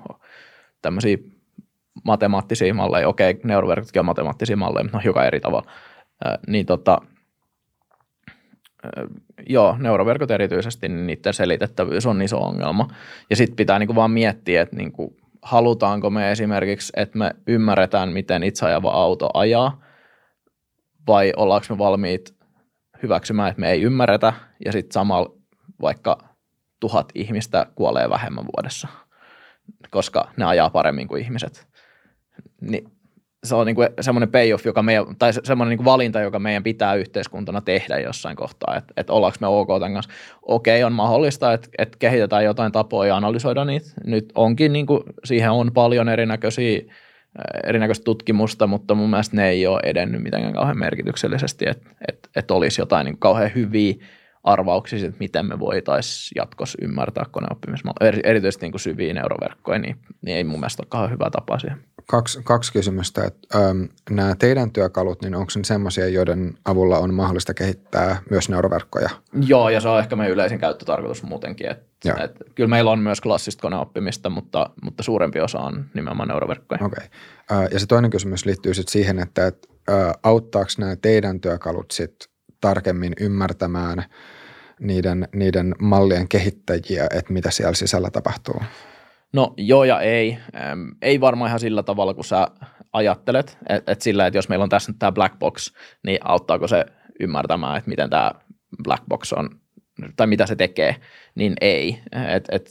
tämmöisiä 0.83 1.17
matemaattisia 2.05 2.75
malleja, 2.75 3.09
okei, 3.09 3.41
neuroverkotkin 3.45 4.01
on 4.01 4.07
matemaattisia 4.07 4.57
malleja, 4.57 4.85
mutta 4.85 4.99
no, 4.99 5.03
joka 5.05 5.25
eri 5.25 5.41
tavalla, 5.41 5.71
niin 6.47 6.67
tota, 6.67 6.99
joo, 9.49 9.77
neuroverkot 9.79 10.31
erityisesti, 10.31 10.89
niin 10.89 11.07
niiden 11.07 11.35
selitettävyys 11.35 12.07
on 12.07 12.23
iso 12.23 12.39
ongelma. 12.39 12.89
Ja 13.31 13.37
sitten 13.37 13.57
pitää 13.57 13.79
niinku 13.79 13.95
vaan 13.95 14.11
miettiä, 14.11 14.63
että 14.63 14.77
niinku, 14.77 15.17
halutaanko 15.43 16.11
me 16.11 16.33
esimerkiksi, 16.33 16.93
että 16.97 17.19
me 17.19 17.31
ymmärretään, 17.47 18.13
miten 18.13 18.43
itse 18.43 18.67
ajava 18.67 18.91
auto 18.91 19.31
ajaa, 19.35 19.81
vai 21.07 21.33
ollaanko 21.37 21.67
me 21.71 21.79
valmiit 21.79 22.37
hyväksymään, 23.03 23.51
että 23.51 23.61
me 23.61 23.71
ei 23.71 23.83
ymmärretä, 23.83 24.33
ja 24.65 24.73
sitten 24.73 24.93
samalla 24.93 25.37
vaikka 25.81 26.19
tuhat 26.81 27.13
ihmistä 27.15 27.67
kuolee 27.75 28.11
vähemmän 28.11 28.45
vuodessa, 28.57 28.89
koska 29.91 30.29
ne 30.37 30.45
ajaa 30.45 30.71
paremmin 30.71 31.09
kuin 31.09 31.23
ihmiset. 31.23 31.69
Niin 32.61 32.96
se 33.47 33.55
on 33.55 33.67
niin 33.67 33.77
kuin 33.77 33.89
semmoinen 34.01 34.29
payoff, 34.29 34.67
joka 34.67 34.83
meidän, 34.83 35.07
tai 35.19 35.33
semmoinen 35.33 35.71
niin 35.71 35.79
kuin 35.79 35.85
valinta, 35.85 36.21
joka 36.21 36.39
meidän 36.39 36.63
pitää 36.63 36.95
yhteiskuntana 36.95 37.61
tehdä 37.61 37.99
jossain 37.99 38.37
kohtaa, 38.37 38.77
että, 38.77 38.95
että 38.97 39.13
ollaanko 39.13 39.37
me 39.41 39.47
ok 39.47 39.69
tämän 39.81 39.93
kanssa. 39.93 40.13
Okei, 40.43 40.85
on 40.85 40.93
mahdollista, 40.93 41.53
että, 41.53 41.69
että 41.79 41.99
kehitetään 41.99 42.45
jotain 42.45 42.73
tapoja 42.73 43.09
ja 43.09 43.17
analysoida 43.17 43.65
niitä. 43.65 43.87
Nyt 44.05 44.33
onkin, 44.35 44.73
niin 44.73 44.87
kuin, 44.87 45.03
siihen 45.25 45.51
on 45.51 45.73
paljon 45.73 46.09
erinäköisiä 46.09 46.81
erinäköistä 47.65 48.05
tutkimusta, 48.05 48.67
mutta 48.67 48.95
mun 48.95 49.11
mielestä 49.11 49.37
ne 49.37 49.49
ei 49.49 49.67
ole 49.67 49.81
edennyt 49.85 50.23
mitenkään 50.23 50.55
kauhean 50.55 50.79
merkityksellisesti, 50.79 51.65
että, 51.69 51.91
että, 52.09 52.29
että 52.37 52.55
olisi 52.55 52.81
jotain 52.81 53.05
niin 53.05 53.19
kauhean 53.19 53.51
hyviä 53.55 53.95
arvauksia, 54.47 55.09
että 55.09 55.19
miten 55.21 55.47
me 55.47 55.59
voitaisiin 55.59 56.33
jatkossa 56.37 56.79
ymmärtää 56.83 57.25
koneoppimismalleja, 57.31 58.21
erityisesti 58.25 58.65
niin 58.65 58.73
kuin 58.73 58.81
syviä 58.81 59.15
neuroverkkoja, 59.15 59.79
niin, 59.79 59.97
niin 60.23 60.37
ei 60.37 60.45
mun 60.45 60.61
mielestä 60.61 60.83
ole 60.83 60.87
kauhean 60.89 61.11
hyvä 61.11 61.31
tapa 61.31 61.59
siihen. 61.59 61.85
Kaksi, 62.07 62.41
kaksi 62.45 62.73
kysymystä. 62.73 63.25
Että, 63.25 63.59
ähm, 63.59 63.83
nämä 64.11 64.35
teidän 64.39 64.73
työkalut, 64.73 65.23
niin 65.23 65.35
onko 65.35 65.53
ne 65.57 65.65
semmoisia, 65.65 66.09
joiden 66.09 66.55
avulla 66.65 66.99
on 66.99 67.15
mahdollista 67.15 67.55
kehittää 67.55 68.17
myös 68.31 68.49
neuroverkkoja? 68.49 69.11
Joo, 69.47 69.69
ja 69.69 69.81
se 69.81 69.89
on 69.89 69.99
ehkä 69.99 70.17
meidän 70.17 70.33
yleisin 70.33 70.59
käyttötarkoitus 70.59 71.23
muutenkin. 71.23 71.71
Että, 71.71 72.25
että, 72.25 72.45
kyllä 72.55 72.69
meillä 72.69 72.91
on 72.91 72.99
myös 72.99 73.21
klassista 73.21 73.63
koneoppimista, 73.63 74.31
mutta, 74.31 74.71
mutta 74.83 75.03
suurempi 75.03 75.41
osa 75.41 75.59
on 75.59 75.85
nimenomaan 75.95 76.29
neuroverkkoja. 76.29 76.85
Okei. 76.85 77.07
Okay. 77.07 77.65
Äh, 77.65 77.69
ja 77.73 77.81
se 77.81 77.87
toinen 77.87 78.11
kysymys 78.11 78.47
liittyy 78.47 78.75
sitten 78.75 78.93
siihen, 78.93 79.19
että, 79.19 79.47
että 79.47 79.69
äh, 79.91 80.13
auttaako 80.23 80.71
nämä 80.79 80.97
teidän 80.97 81.41
työkalut 81.41 81.91
sitten 81.91 82.29
tarkemmin 82.61 83.13
ymmärtämään– 83.21 84.05
niiden, 84.81 85.29
niiden 85.35 85.75
mallien 85.81 86.29
kehittäjiä, 86.29 87.07
että 87.15 87.33
mitä 87.33 87.51
siellä 87.51 87.75
sisällä 87.75 88.11
tapahtuu? 88.11 88.63
No 89.33 89.55
joo 89.57 89.85
ja 89.85 90.01
ei. 90.01 90.39
Ähm, 90.57 90.89
ei 91.03 91.21
varmaan 91.21 91.49
ihan 91.49 91.61
sillä 91.61 91.83
tavalla, 91.83 92.15
kun 92.15 92.25
sä 92.25 92.49
ajattelet, 92.93 93.59
että 93.69 93.93
et 93.93 94.03
sillä, 94.03 94.27
että 94.27 94.39
jos 94.39 94.49
meillä 94.49 94.63
on 94.63 94.69
tässä 94.69 94.93
nyt 94.93 94.99
tämä 94.99 95.13
black 95.13 95.39
box, 95.39 95.73
niin 96.05 96.19
auttaako 96.25 96.69
se 96.69 96.87
ymmärtämään, 97.21 97.77
että 97.77 97.91
miten 97.91 98.11
tämä 98.11 98.33
black 98.85 99.05
box 99.09 99.33
on, 99.33 99.51
tai 100.17 100.27
mitä 100.27 100.47
se 100.47 100.57
tekee, 100.57 100.97
niin 101.35 101.55
ei. 101.61 102.01
Et, 102.35 102.45
et, 102.53 102.71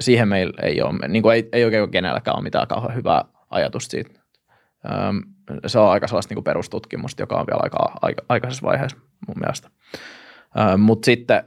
siihen 0.00 0.28
meillä 0.28 0.54
ei 0.62 0.82
ole, 0.82 1.08
niin 1.08 1.22
kuin 1.22 1.34
ei, 1.34 1.48
ei 1.52 1.64
oikein 1.64 1.90
kenelläkään 1.90 2.36
ole 2.36 2.42
mitään 2.42 2.68
kauhean 2.68 2.94
hyvää 2.94 3.24
ajatusta 3.50 3.90
siitä. 3.90 4.10
Ähm, 4.90 5.18
se 5.66 5.78
on 5.78 5.90
aika 5.90 6.06
sellaista 6.06 6.30
niin 6.30 6.36
kuin 6.36 6.44
perustutkimusta, 6.44 7.22
joka 7.22 7.40
on 7.40 7.46
vielä 7.46 7.60
aika, 7.62 7.76
aika 8.02 8.22
aikaisessa 8.28 8.66
vaiheessa 8.66 8.98
mun 9.28 9.36
mielestä. 9.40 9.70
Mutta 10.78 11.06
sitten 11.06 11.44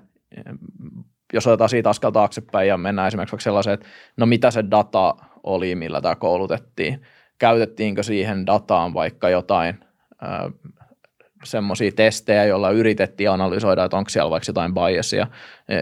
jos 1.34 1.48
otetaan 1.48 1.70
siitä 1.70 1.90
askel 1.90 2.12
taaksepäin 2.12 2.68
ja 2.68 2.78
mennään 2.78 3.08
esimerkiksi 3.08 3.32
vaikka 3.32 3.44
sellaiseen, 3.44 3.74
että 3.74 3.88
no 4.18 4.26
mitä 4.26 4.52
se 4.52 4.64
data 4.72 5.16
oli, 5.44 5.76
millä 5.76 6.02
tämä 6.02 6.16
koulutettiin, 6.16 7.02
käytettiinkö 7.38 8.04
siihen 8.04 8.46
dataan 8.46 8.94
vaikka 8.94 9.30
jotain 9.30 9.80
semmoisia 11.44 11.92
testejä, 11.92 12.46
joilla 12.46 12.72
yritettiin 12.72 13.32
analysoida, 13.32 13.84
että 13.84 13.98
onko 13.98 14.10
siellä 14.10 14.30
vaikka 14.30 14.50
jotain 14.50 14.74
biasia 14.74 15.28
e, 15.70 15.82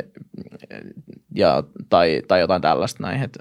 ja, 1.36 1.64
tai, 1.90 2.22
tai 2.28 2.40
jotain 2.40 2.62
tällaista 2.62 3.04
näin. 3.04 3.24
Että 3.24 3.40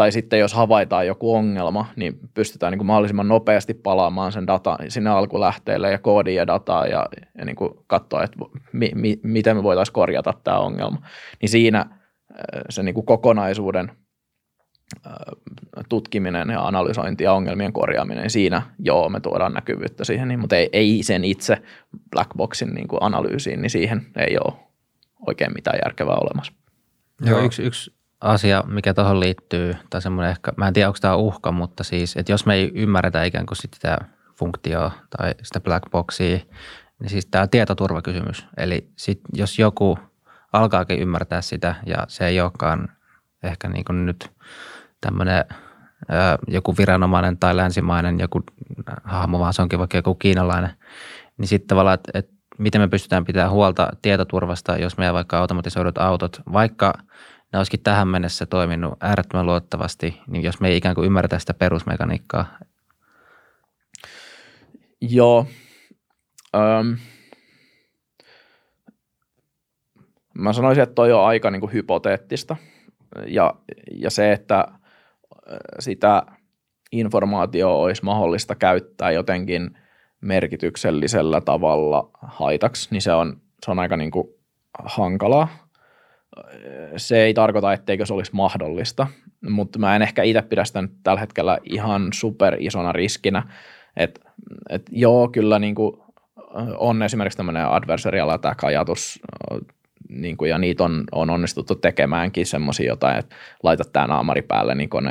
tai 0.00 0.12
sitten 0.12 0.40
jos 0.40 0.52
havaitaan 0.52 1.06
joku 1.06 1.34
ongelma, 1.34 1.86
niin 1.96 2.18
pystytään 2.34 2.70
niin 2.70 2.78
kuin 2.78 2.86
mahdollisimman 2.86 3.28
nopeasti 3.28 3.74
palaamaan 3.74 4.32
sen 4.32 4.46
data 4.46 4.78
sinne 4.88 5.10
alkulähteelle 5.10 5.90
ja 5.90 5.98
koodiin 5.98 6.36
ja 6.36 6.46
dataa 6.46 6.86
ja, 6.86 7.06
ja 7.38 7.44
niin 7.44 7.56
kuin 7.56 7.70
katsoa, 7.86 8.22
että 8.22 8.38
mi, 8.72 8.90
mi, 8.94 9.20
miten 9.22 9.56
me 9.56 9.62
voitaisiin 9.62 9.92
korjata 9.92 10.34
tämä 10.44 10.58
ongelma. 10.58 11.06
Niin 11.40 11.48
siinä 11.48 11.78
äh, 11.78 11.88
se 12.68 12.82
niin 12.82 12.94
kuin 12.94 13.06
kokonaisuuden 13.06 13.92
äh, 15.06 15.12
tutkiminen 15.88 16.48
ja 16.50 16.66
analysointi 16.66 17.24
ja 17.24 17.32
ongelmien 17.32 17.72
korjaaminen, 17.72 18.22
niin 18.22 18.30
siinä 18.30 18.62
joo, 18.78 19.08
me 19.08 19.20
tuodaan 19.20 19.52
näkyvyyttä 19.52 20.04
siihen, 20.04 20.28
niin, 20.28 20.40
mutta 20.40 20.56
ei, 20.56 20.68
ei 20.72 21.02
sen 21.02 21.24
itse 21.24 21.62
black 22.10 22.30
boxin 22.36 22.74
niin 22.74 22.88
kuin 22.88 23.02
analyysiin, 23.02 23.62
niin 23.62 23.70
siihen 23.70 24.06
ei 24.16 24.38
ole 24.44 24.54
oikein 25.26 25.52
mitään 25.54 25.78
järkevää 25.84 26.16
olemassa. 26.16 26.52
Joo, 27.26 27.40
yksi, 27.44 27.62
yksi 27.62 27.99
asia, 28.20 28.64
mikä 28.66 28.94
tuohon 28.94 29.20
liittyy, 29.20 29.76
tai 29.90 30.02
semmoinen 30.02 30.30
ehkä, 30.30 30.52
mä 30.56 30.68
en 30.68 30.74
tiedä 30.74 30.88
onko 30.88 30.98
tämä 31.00 31.16
uhka, 31.16 31.52
mutta 31.52 31.84
siis, 31.84 32.16
että 32.16 32.32
jos 32.32 32.46
me 32.46 32.54
ei 32.54 32.72
ymmärretä 32.74 33.24
ikään 33.24 33.46
kuin 33.46 33.56
sitä 33.56 33.98
funktioa 34.38 34.90
tai 35.16 35.34
sitä 35.42 35.60
black 35.60 35.90
boxia, 35.90 36.38
niin 37.00 37.10
siis 37.10 37.26
tämä 37.26 37.46
tietoturvakysymys. 37.46 38.46
Eli 38.56 38.90
sit, 38.96 39.20
jos 39.32 39.58
joku 39.58 39.98
alkaakin 40.52 40.98
ymmärtää 40.98 41.40
sitä 41.40 41.74
ja 41.86 41.96
se 42.08 42.26
ei 42.26 42.40
olekaan 42.40 42.88
ehkä 43.42 43.68
niin 43.68 43.84
kuin 43.84 44.06
nyt 44.06 44.30
tämmöinen 45.00 45.44
joku 46.48 46.74
viranomainen 46.78 47.38
tai 47.38 47.56
länsimainen 47.56 48.20
joku 48.20 48.42
hahmo, 49.04 49.38
vaan 49.38 49.54
se 49.54 49.62
onkin 49.62 49.78
vaikka 49.78 49.98
joku 49.98 50.14
kiinalainen, 50.14 50.70
niin 51.38 51.48
sitten 51.48 51.68
tavallaan, 51.68 51.94
että, 51.94 52.10
että 52.14 52.32
miten 52.58 52.80
me 52.80 52.88
pystytään 52.88 53.24
pitämään 53.24 53.50
huolta 53.50 53.88
tietoturvasta, 54.02 54.76
jos 54.76 54.98
meidän 54.98 55.14
vaikka 55.14 55.38
automatisoidut 55.38 55.98
autot, 55.98 56.40
vaikka– 56.52 56.94
ne 57.52 57.58
olisikin 57.58 57.82
tähän 57.82 58.08
mennessä 58.08 58.46
toiminut 58.46 58.94
äärettömän 59.00 59.46
luottavasti, 59.46 60.20
niin 60.26 60.42
jos 60.42 60.60
me 60.60 60.68
ei 60.68 60.76
ikään 60.76 60.94
kuin 60.94 61.06
ymmärretä 61.06 61.38
sitä 61.38 61.54
perusmekaniikkaa. 61.54 62.58
Joo. 65.00 65.46
Öm. 66.54 66.96
Mä 70.38 70.52
sanoisin, 70.52 70.82
että 70.82 70.94
toi 70.94 71.12
on 71.12 71.26
aika 71.26 71.50
niin 71.50 71.60
kuin 71.60 71.72
hypoteettista. 71.72 72.56
Ja, 73.26 73.54
ja 73.92 74.10
se, 74.10 74.32
että 74.32 74.64
sitä 75.78 76.22
informaatiota 76.92 77.74
olisi 77.74 78.04
mahdollista 78.04 78.54
käyttää 78.54 79.10
jotenkin 79.10 79.78
merkityksellisellä 80.20 81.40
tavalla 81.40 82.10
haitaksi, 82.22 82.88
niin 82.90 83.02
se 83.02 83.12
on, 83.12 83.40
se 83.64 83.70
on 83.70 83.78
aika 83.78 83.96
niin 83.96 84.10
kuin 84.10 84.28
hankalaa 84.84 85.69
se 86.96 87.22
ei 87.22 87.34
tarkoita, 87.34 87.72
etteikö 87.72 88.06
se 88.06 88.14
olisi 88.14 88.34
mahdollista, 88.34 89.06
mutta 89.48 89.78
mä 89.78 89.96
en 89.96 90.02
ehkä 90.02 90.22
itse 90.22 90.42
pidä 90.42 90.64
sitä 90.64 90.82
nyt 90.82 90.92
tällä 91.02 91.20
hetkellä 91.20 91.58
ihan 91.64 92.08
super 92.12 92.56
isona 92.58 92.92
riskinä, 92.92 93.42
että 93.96 94.20
et 94.68 94.82
joo, 94.90 95.28
kyllä 95.28 95.58
niin 95.58 95.74
kuin 95.74 95.96
on 96.78 97.02
esimerkiksi 97.02 97.36
tämmöinen 97.36 97.66
adversarial 97.66 98.28
attack-ajatus, 98.28 99.20
niin 100.08 100.36
kuin, 100.36 100.50
ja 100.50 100.58
niitä 100.58 100.84
on, 100.84 101.04
on 101.12 101.30
onnistuttu 101.30 101.74
tekemäänkin 101.74 102.46
semmoisia 102.46 102.86
jotain, 102.86 103.18
että 103.18 103.36
laita 103.62 103.84
tämä 103.84 104.06
naamari 104.06 104.42
päälle, 104.42 104.74
niin, 104.74 104.88
kone, 104.88 105.10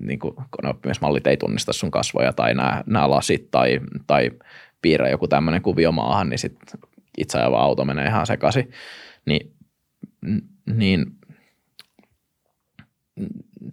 niin 0.00 0.18
kuin 0.18 0.34
koneoppimismallit 0.50 1.26
ei 1.26 1.36
tunnista 1.36 1.72
sun 1.72 1.90
kasvoja, 1.90 2.32
tai 2.32 2.54
nämä, 2.54 2.82
nämä 2.86 3.10
lasit, 3.10 3.50
tai, 3.50 3.80
tai 4.06 4.30
piirrä 4.82 5.08
joku 5.08 5.28
tämmöinen 5.28 5.62
kuvio 5.62 5.92
maahan, 5.92 6.28
niin 6.28 6.38
sitten 6.38 6.80
itse 7.18 7.38
ajava 7.38 7.60
auto 7.60 7.84
menee 7.84 8.06
ihan 8.06 8.26
sekaisin. 8.26 8.70
Niin 9.26 9.52
niin 10.74 11.06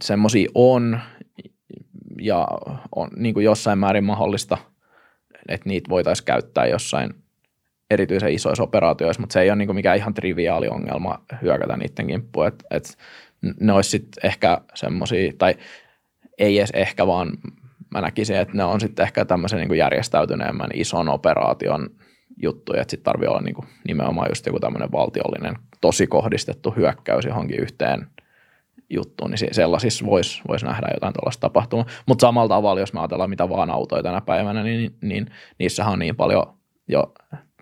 semmoisia 0.03 0.49
on 0.55 0.99
ja 2.21 2.47
on 2.95 3.09
niin 3.15 3.33
kuin 3.33 3.43
jossain 3.43 3.79
määrin 3.79 4.03
mahdollista, 4.03 4.57
että 5.47 5.69
niitä 5.69 5.89
voitaisiin 5.89 6.25
käyttää 6.25 6.65
jossain 6.65 7.13
erityisen 7.89 8.33
isoissa 8.33 8.63
operaatioissa, 8.63 9.21
mutta 9.21 9.33
se 9.33 9.41
ei 9.41 9.49
ole 9.49 9.55
niin 9.55 9.67
kuin 9.67 9.75
mikään 9.75 9.97
ihan 9.97 10.13
triviaali 10.13 10.67
ongelma 10.67 11.25
hyökätä 11.41 11.77
niiden 11.77 12.07
kimppuun. 12.07 12.47
Et, 12.47 12.63
et 12.71 12.97
ne 13.59 13.73
olisi 13.73 13.89
sitten 13.89 14.25
ehkä 14.25 14.61
semmoisia, 14.73 15.33
tai 15.37 15.55
ei 16.37 16.57
edes 16.57 16.71
ehkä, 16.71 17.07
vaan 17.07 17.31
mä 17.91 18.01
näkisin, 18.01 18.35
että 18.35 18.57
ne 18.57 18.63
on 18.63 18.79
sitten 18.79 19.03
ehkä 19.03 19.25
tämmöisen 19.25 19.59
niin 19.59 19.77
järjestäytyneemmän 19.77 20.69
ison 20.73 21.09
operaation 21.09 21.89
juttuja, 22.41 22.81
että 22.81 22.91
sitten 22.91 23.03
tarvii 23.03 23.27
olla 23.27 23.41
niin 23.41 23.55
kuin 23.55 23.67
nimenomaan 23.87 24.29
just 24.29 24.45
joku 24.45 24.59
tämmöinen 24.59 24.91
valtiollinen 24.91 25.55
tosi 25.81 26.07
kohdistettu 26.07 26.71
hyökkäys 26.71 27.25
johonkin 27.25 27.59
yhteen 27.59 28.07
juttuun, 28.89 29.31
niin 29.31 29.53
sellaisissa 29.55 30.05
voisi 30.05 30.41
vois 30.47 30.63
nähdä 30.63 30.87
jotain 30.93 31.13
tuollaista 31.13 31.41
tapahtumaa. 31.41 31.85
Mutta 32.05 32.21
samalla 32.21 32.55
tavalla, 32.55 32.79
jos 32.79 32.93
me 32.93 32.99
ajatellaan 32.99 33.29
mitä 33.29 33.49
vaan 33.49 33.69
autoja 33.69 34.03
tänä 34.03 34.21
päivänä, 34.21 34.63
niin, 34.63 34.95
niin 35.01 35.25
niissähän 35.59 35.93
on 35.93 35.99
niin 35.99 36.15
paljon 36.15 36.53
jo 36.87 37.13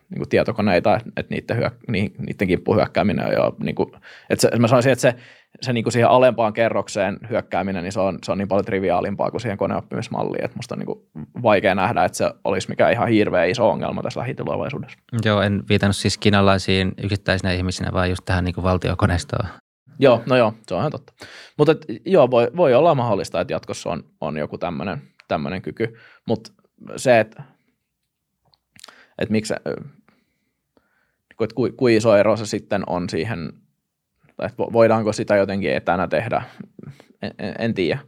niin 0.10 0.18
kuin 0.18 0.30
tietokoneita, 0.30 0.96
että 1.18 1.36
niiden, 1.36 1.58
hyök, 1.58 1.74
niiden 1.88 2.48
kimppuun 2.48 2.78
hyökkääminen 2.78 3.26
on 3.26 3.34
jo, 3.34 3.56
niin 3.64 3.76
kuin, 3.76 3.92
että 4.30 4.42
se, 4.42 4.60
mä 4.60 4.68
sanoisin, 4.68 4.92
että 4.92 5.02
se, 5.02 5.16
se 5.62 5.74
niin 5.74 5.84
kuin 5.84 5.92
siihen 5.94 6.10
alempaan 6.10 6.54
kerrokseen 6.54 7.18
hyökkääminen, 7.30 7.84
niin 7.84 7.92
se 7.92 8.00
on, 8.00 8.20
se 8.24 8.32
on 8.32 8.38
niin 8.38 8.48
paljon 8.48 8.66
triviaalimpaa 8.66 9.32
kuin 9.32 9.42
siihen 9.42 9.58
koneoppimismalliin, 9.58 10.46
että 10.46 10.58
musta 10.58 10.76
on 10.76 10.80
niin 10.80 10.86
kuin 10.86 11.00
vaikea 11.44 11.76
nähdä, 11.76 12.06
että 12.06 12.18
se 12.18 12.32
olisi 12.44 12.70
mikään 12.70 12.92
ihan 12.92 13.08
hirveä 13.08 13.44
iso 13.44 13.70
ongelma 13.70 14.04
tässä 14.04 14.20
lähitulevaisuudessa. 14.20 15.00
Joo, 15.26 15.42
en 15.42 15.64
viitannut 15.70 15.96
siis 15.96 16.18
kiinalaisiin 16.18 16.94
yksittäisinä 17.04 17.52
ihmisinä, 17.52 17.90
vaan 17.94 18.10
just 18.10 18.26
tähän 18.26 18.44
niin 18.44 18.56
kuin 18.56 18.64
valtiokoneistoon. 18.64 19.48
Joo, 20.00 20.24
no 20.30 20.36
joo, 20.36 20.54
se 20.68 20.76
on 20.76 20.80
ihan 20.80 20.92
totta. 20.92 21.14
Mutta 21.58 21.72
et, 21.72 21.86
joo, 22.06 22.32
voi, 22.32 22.52
voi 22.56 22.74
olla 22.74 22.96
mahdollista, 22.96 23.42
että 23.42 23.54
jatkossa 23.54 23.90
on, 23.90 24.04
on 24.22 24.38
joku 24.38 24.58
tämmöinen 25.28 25.62
kyky, 25.62 25.98
mutta 26.28 26.52
se, 26.96 27.20
että 27.20 27.44
et 29.20 29.30
miksi, 29.30 29.54
että 31.44 31.56
ku, 31.56 31.70
ku 31.78 31.88
iso 31.88 32.18
ero 32.18 32.38
se 32.38 32.46
sitten 32.46 32.84
on 32.88 33.10
siihen, 33.10 33.54
tai 34.38 34.48
että 34.48 34.58
voidaanko 34.58 35.14
sitä 35.14 35.36
jotenkin 35.36 35.74
etänä 35.74 36.08
tehdä, 36.08 36.42
en, 37.22 37.32
en, 37.40 37.56
en 37.60 37.74
tiedä. 37.74 38.00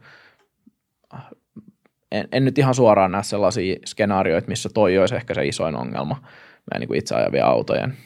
En, 2.12 2.28
en 2.32 2.44
nyt 2.44 2.58
ihan 2.58 2.74
suoraan 2.74 3.12
näe 3.12 3.22
sellaisia 3.22 3.76
skenaarioita, 3.86 4.48
missä 4.48 4.68
toi 4.74 4.98
olisi 4.98 5.14
ehkä 5.14 5.34
se 5.34 5.46
isoin 5.46 5.76
ongelma 5.76 6.22
meidän 6.70 6.88
niin 6.88 6.98
itse 6.98 7.14
ajavia 7.14 7.46
autojen. 7.46 7.96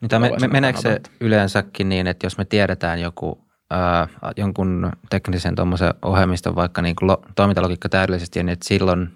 Mitä 0.00 0.18
me, 0.18 0.30
me, 0.40 0.48
meneekö 0.48 0.80
se 0.80 1.00
yleensäkin 1.20 1.88
niin, 1.88 2.06
että 2.06 2.26
jos 2.26 2.38
me 2.38 2.44
tiedetään 2.44 3.00
joku 3.00 3.44
ää, 3.70 4.08
jonkun 4.36 4.92
teknisen 5.10 5.54
tuommoisen 5.54 5.94
ohjelmiston 6.02 6.54
vaikka 6.54 6.82
niin 6.82 6.96
kuin 6.96 7.06
lo, 7.06 7.22
toimintalogiikka 7.34 7.88
täydellisesti, 7.88 8.42
niin 8.42 8.52
että 8.52 8.68
silloin 8.68 9.08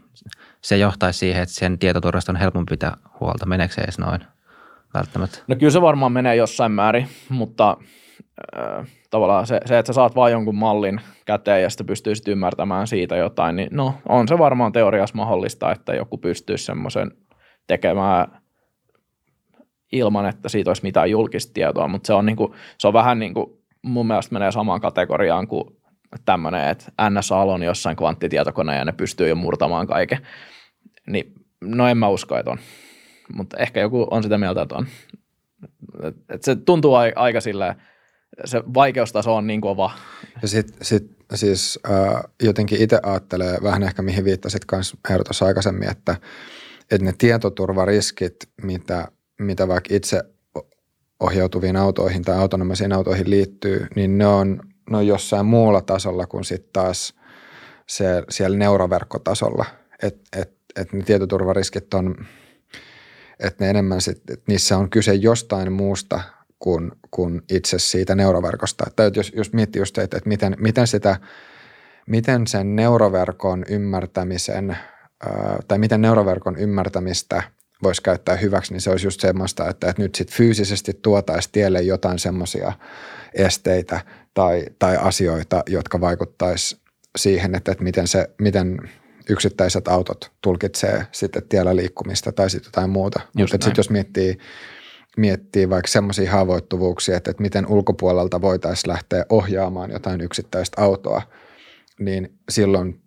se 0.62 0.76
johtaisi 0.76 1.18
siihen, 1.18 1.42
että 1.42 1.54
sen 1.54 1.78
tietoturvasta 1.78 2.32
on 2.32 2.36
helpompi 2.36 2.70
pitää 2.70 2.96
huolta. 3.20 3.46
Meneekö 3.46 3.74
se 3.74 3.80
edes 3.80 3.98
noin? 3.98 4.20
Välttämättä? 4.94 5.38
No 5.46 5.56
kyllä 5.56 5.70
se 5.70 5.80
varmaan 5.80 6.12
menee 6.12 6.36
jossain 6.36 6.72
määrin, 6.72 7.08
mutta 7.28 7.76
äh, 8.56 8.86
tavallaan 9.10 9.46
se, 9.46 9.60
se, 9.64 9.78
että 9.78 9.92
sä 9.92 9.94
saat 9.94 10.14
vain 10.14 10.32
jonkun 10.32 10.54
mallin 10.54 11.00
käteen 11.24 11.62
ja 11.62 11.70
sitten 11.70 11.86
pystyisit 11.86 12.28
ymmärtämään 12.28 12.86
siitä 12.86 13.16
jotain, 13.16 13.56
niin 13.56 13.68
no 13.72 13.94
on 14.08 14.28
se 14.28 14.38
varmaan 14.38 14.72
teoriassa 14.72 15.16
mahdollista, 15.16 15.72
että 15.72 15.94
joku 15.94 16.18
pystyisi 16.18 16.64
semmoisen 16.64 17.10
tekemään 17.66 18.40
ilman, 19.92 20.26
että 20.26 20.48
siitä 20.48 20.70
olisi 20.70 20.82
mitään 20.82 21.10
julkista 21.10 21.52
tietoa, 21.52 21.88
mutta 21.88 22.06
se 22.06 22.12
on, 22.12 22.26
niin 22.26 22.36
kuin, 22.36 22.52
se 22.78 22.88
on 22.88 22.92
vähän 22.92 23.18
niin 23.18 23.34
kuin, 23.34 23.46
mun 23.82 24.06
mielestä 24.06 24.32
menee 24.32 24.52
samaan 24.52 24.80
kategoriaan 24.80 25.48
kuin 25.48 25.64
tämmöinen, 26.24 26.68
että 26.68 27.10
NSA 27.10 27.36
on 27.36 27.62
jossain 27.62 27.96
kvanttitietokoneen 27.96 28.78
ja 28.78 28.84
ne 28.84 28.92
pystyy 28.92 29.28
jo 29.28 29.34
murtamaan 29.34 29.86
kaiken. 29.86 30.18
Niin, 31.06 31.32
no 31.60 31.88
en 31.88 31.98
mä 31.98 32.08
usko, 32.08 32.36
että 32.36 32.50
on 32.50 32.58
mutta 33.34 33.56
ehkä 33.56 33.80
joku 33.80 34.06
on 34.10 34.22
sitä 34.22 34.38
mieltä, 34.38 34.62
että 34.62 34.74
on. 34.74 34.86
Et 36.28 36.42
se 36.42 36.56
tuntuu 36.56 36.94
aika 36.94 37.40
silleen, 37.40 37.74
se 38.44 38.62
vaikeustaso 38.74 39.36
on 39.36 39.46
niin 39.46 39.60
kova. 39.60 39.90
Ja 40.42 40.48
sitten 40.48 40.84
sit, 40.84 41.16
siis 41.34 41.78
äh, 41.90 42.22
jotenkin 42.42 42.82
itse 42.82 43.00
ajattelee 43.02 43.58
vähän 43.62 43.82
ehkä 43.82 44.02
mihin 44.02 44.24
viittasit 44.24 44.62
myös 44.72 44.96
Eero 45.10 45.24
aikaisemmin, 45.46 45.90
että, 45.90 46.16
että 46.90 47.04
ne 47.04 47.12
tietoturvariskit, 47.18 48.36
mitä, 48.62 49.08
mitä 49.38 49.68
vaikka 49.68 49.94
itse 49.94 50.22
ohjautuviin 51.20 51.76
autoihin 51.76 52.22
tai 52.22 52.38
autonomisiin 52.38 52.92
autoihin 52.92 53.30
liittyy, 53.30 53.86
niin 53.96 54.18
ne 54.18 54.26
on, 54.26 54.60
ne 54.90 54.96
on 54.96 55.06
jossain 55.06 55.46
muulla 55.46 55.80
tasolla 55.80 56.26
kuin 56.26 56.44
sitten 56.44 56.72
taas 56.72 57.14
se, 57.86 58.22
siellä 58.30 58.58
neuroverkkotasolla. 58.58 59.64
Että 60.02 60.40
et, 60.40 60.52
et 60.76 60.92
ne 60.92 61.02
tietoturvariskit 61.02 61.94
on– 61.94 62.14
että 63.40 63.64
ne 63.64 63.70
enemmän 63.70 64.00
sit, 64.00 64.30
että 64.30 64.44
niissä 64.46 64.78
on 64.78 64.90
kyse 64.90 65.14
jostain 65.14 65.72
muusta 65.72 66.20
kuin, 66.58 66.92
kuin 67.10 67.42
itse 67.50 67.78
siitä 67.78 68.14
neuroverkosta. 68.14 68.84
Että 68.86 69.10
jos, 69.14 69.32
jos 69.36 69.52
miettii 69.52 69.80
just, 69.80 69.98
että, 69.98 70.16
että 70.16 70.28
miten, 70.28 70.56
miten, 70.58 70.86
sitä, 70.86 71.16
miten 72.06 72.46
sen 72.46 72.76
neuroverkon 72.76 73.64
ymmärtämisen 73.68 74.76
tai 75.68 75.78
miten 75.78 76.00
neuroverkon 76.00 76.56
ymmärtämistä 76.56 77.42
voisi 77.82 78.02
käyttää 78.02 78.36
hyväksi, 78.36 78.72
niin 78.72 78.80
se 78.80 78.90
olisi 78.90 79.06
just 79.06 79.20
semmoista, 79.20 79.68
että, 79.68 79.90
että 79.90 80.02
nyt 80.02 80.14
sitten 80.14 80.36
fyysisesti 80.36 80.98
tuotaisiin 81.02 81.52
tielle 81.52 81.82
jotain 81.82 82.18
semmoisia 82.18 82.72
esteitä 83.34 84.00
tai, 84.34 84.64
tai 84.78 84.96
asioita, 84.96 85.62
jotka 85.66 86.00
vaikuttaisi 86.00 86.80
siihen, 87.18 87.54
että, 87.54 87.72
että 87.72 87.84
miten, 87.84 88.08
se, 88.08 88.30
miten 88.38 88.78
yksittäiset 89.30 89.88
autot 89.88 90.30
tulkitsee 90.40 91.06
sitten 91.12 91.42
tiellä 91.48 91.76
liikkumista 91.76 92.32
tai 92.32 92.50
sitten 92.50 92.68
jotain 92.68 92.90
muuta. 92.90 93.20
Mutta 93.36 93.52
sitten 93.52 93.74
jos 93.76 93.90
miettii, 93.90 94.38
miettii 95.16 95.70
vaikka 95.70 95.88
semmoisia 95.88 96.30
haavoittuvuuksia, 96.30 97.16
että, 97.16 97.30
että 97.30 97.42
miten 97.42 97.66
ulkopuolelta 97.66 98.40
voitaisiin 98.40 98.88
lähteä 98.88 99.26
ohjaamaan 99.28 99.90
jotain 99.90 100.20
yksittäistä 100.20 100.82
autoa, 100.82 101.22
niin 102.00 102.38
silloin 102.50 103.00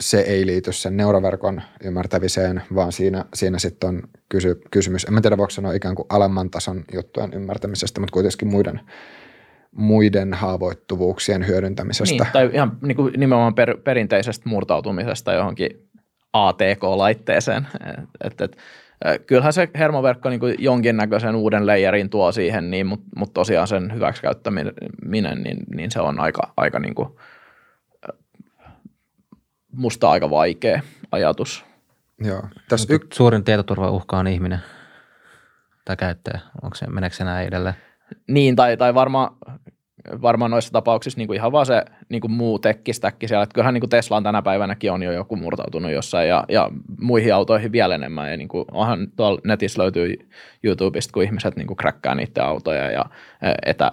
se 0.00 0.20
ei 0.20 0.46
liity 0.46 0.72
sen 0.72 0.96
neuroverkon 0.96 1.62
ymmärtämiseen, 1.84 2.62
vaan 2.74 2.92
siinä, 2.92 3.24
siinä 3.34 3.58
sitten 3.58 3.88
on 3.88 4.02
kysy, 4.28 4.60
kysymys, 4.70 5.04
en 5.04 5.22
tiedä 5.22 5.36
voiko 5.36 5.50
sanoa 5.50 5.72
ikään 5.72 5.94
kuin 5.94 6.06
alemman 6.08 6.50
tason 6.50 6.84
juttujen 6.92 7.34
ymmärtämisestä, 7.34 8.00
mutta 8.00 8.12
kuitenkin 8.12 8.48
muiden 8.48 8.80
muiden 9.70 10.34
haavoittuvuuksien 10.34 11.46
hyödyntämisestä. 11.46 12.24
Niin, 12.24 12.32
tai 12.32 12.50
ihan 12.52 12.78
niin 12.82 12.96
kuin 12.96 13.12
nimenomaan 13.16 13.54
per, 13.54 13.76
perinteisestä 13.84 14.48
murtautumisesta 14.48 15.32
johonkin 15.32 15.88
ATK-laitteeseen. 16.32 17.66
Et, 18.24 18.40
et, 18.40 18.56
kyllähän 19.26 19.52
se 19.52 19.68
hermoverkko 19.74 20.28
niin 20.28 20.40
kuin 20.40 20.54
jonkinnäköisen 20.58 21.34
uuden 21.34 21.66
leijerin 21.66 22.10
tuo 22.10 22.32
siihen, 22.32 22.70
niin, 22.70 22.86
mutta 22.86 23.06
mut 23.16 23.32
tosiaan 23.32 23.68
sen 23.68 23.94
hyväksikäyttäminen, 23.94 25.42
niin, 25.42 25.58
niin 25.74 25.90
se 25.90 26.00
on 26.00 26.20
aika, 26.20 26.52
aika 26.56 26.78
niin 26.78 26.94
kuin, 26.94 27.08
musta 29.72 30.10
aika 30.10 30.30
vaikea 30.30 30.80
ajatus. 31.12 31.64
Joo. 32.24 32.42
Tässä 32.68 32.94
y- 32.94 33.08
Suurin 33.12 33.44
tietoturvauhka 33.44 34.18
on 34.18 34.26
ihminen 34.26 34.58
tai 35.84 35.96
käyttäjä. 35.96 36.40
Onko 36.62 36.76
se, 36.76 36.86
meneekö 36.86 37.16
se 37.16 37.24
näin 37.24 37.48
edelleen? 37.48 37.74
Niin, 38.28 38.56
tai, 38.56 38.76
tai 38.76 38.94
varmaan 38.94 39.36
varmaan 40.22 40.50
noissa 40.50 40.72
tapauksissa 40.72 41.18
niin 41.18 41.26
kuin 41.26 41.36
ihan 41.36 41.52
vaan 41.52 41.66
se 41.66 41.84
niin 42.08 42.20
kuin 42.20 42.30
muu 42.30 42.58
tekkistäkki 42.58 43.28
siellä. 43.28 43.42
Että 43.42 43.54
kyllähän 43.54 43.74
niin 43.74 43.80
kuin 43.80 43.90
Teslaan 43.90 44.22
tänä 44.22 44.42
päivänäkin 44.42 44.92
on 44.92 45.02
jo 45.02 45.12
joku 45.12 45.36
murtautunut 45.36 45.92
jossain 45.92 46.28
ja, 46.28 46.44
ja 46.48 46.70
muihin 47.00 47.34
autoihin 47.34 47.72
vielä 47.72 47.94
enemmän. 47.94 48.30
Ja 48.30 48.36
niin 48.36 48.48
kuin, 48.48 48.64
onhan 48.72 49.08
tuolla 49.16 49.40
netissä 49.44 49.82
löytyy 49.82 50.14
YouTubesta, 50.62 51.12
kun 51.12 51.22
ihmiset 51.22 51.56
niin 51.56 51.66
kuin 51.66 51.76
crackkaa 51.76 52.14
niiden 52.14 52.44
autoja 52.44 52.90
ja 52.90 53.04
etä, 53.66 53.90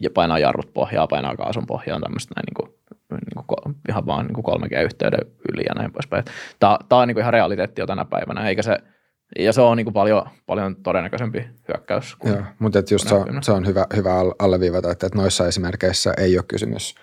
ja 0.00 0.10
painaa 0.10 0.38
jarrut 0.38 0.74
pohjaa, 0.74 1.06
painaa 1.06 1.36
kaasun 1.36 1.66
pohjaan, 1.66 2.02
tämmöistä 2.02 2.34
näin 2.36 2.44
niin 2.44 2.54
kuin, 2.54 2.78
niin 3.10 3.44
kuin, 3.46 3.76
ihan 3.88 4.06
vaan 4.06 4.26
niin 4.26 4.42
kuin 4.42 4.60
3G-yhteyden 4.60 5.26
yli 5.52 5.62
ja 5.68 5.74
näin 5.74 5.92
poispäin. 5.92 6.24
Tämä, 6.60 6.78
tämä 6.88 7.00
on 7.00 7.08
niin 7.08 7.14
kuin 7.14 7.22
ihan 7.22 7.32
realiteetti 7.32 7.80
jo 7.80 7.86
tänä 7.86 8.04
päivänä, 8.04 8.48
eikä 8.48 8.62
se– 8.62 8.78
ja 9.38 9.52
se 9.52 9.60
on 9.60 9.76
niin 9.76 9.84
kuin 9.84 9.94
paljon, 9.94 10.22
paljon 10.46 10.76
todennäköisempi 10.76 11.48
hyökkäys. 11.68 12.16
Joo, 12.24 12.42
mutta 12.58 12.78
että 12.78 12.94
just 12.94 13.08
se 13.08 13.14
on, 13.14 13.42
se 13.42 13.52
on 13.52 13.66
hyvä, 13.66 13.86
hyvä 13.96 14.14
alleviivata, 14.38 14.90
että, 14.90 15.06
että 15.06 15.18
noissa 15.18 15.48
esimerkkeissä 15.48 16.14
ei 16.18 16.38
ole 16.38 16.44
kysymys 16.48 16.94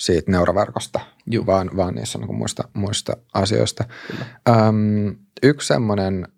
siitä 0.00 0.30
neuroverkosta, 0.30 1.00
vaan, 1.46 1.70
vaan 1.76 1.94
niissä 1.94 2.18
on 2.18 2.26
niin 2.26 2.38
muista, 2.38 2.68
muista 2.74 3.16
asioista. 3.34 3.84
Öm, 4.48 5.16
yksi 5.42 5.68
semmoinen 5.68 6.28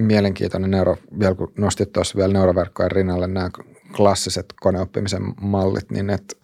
mielenkiintoinen 0.00 0.70
neuro, 0.70 0.96
vielä 1.20 1.34
kun 1.34 1.52
nostit 1.58 1.92
tuossa 1.92 2.16
vielä 2.16 2.32
neuroverkkojen 2.32 2.90
rinnalle 2.90 3.26
nämä 3.26 3.50
klassiset 3.96 4.46
koneoppimisen 4.60 5.22
mallit, 5.40 5.90
niin 5.90 6.10
että 6.10 6.36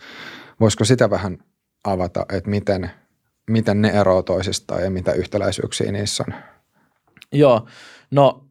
voisiko 0.61 0.85
sitä 0.85 1.11
vähän 1.11 1.39
avata, 1.85 2.27
että 2.33 2.51
miten, 2.51 2.91
miten 3.51 3.83
ne 3.83 3.89
eroavat 3.89 4.25
toisistaan 4.25 4.83
ja 4.83 4.91
mitä 4.91 5.13
yhtäläisyyksiä 5.13 5.93
niissä 5.93 6.25
on? 6.29 6.35
Joo, 7.33 7.67
no 8.11 8.45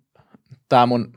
tämä 0.74 0.86
mun 0.86 1.14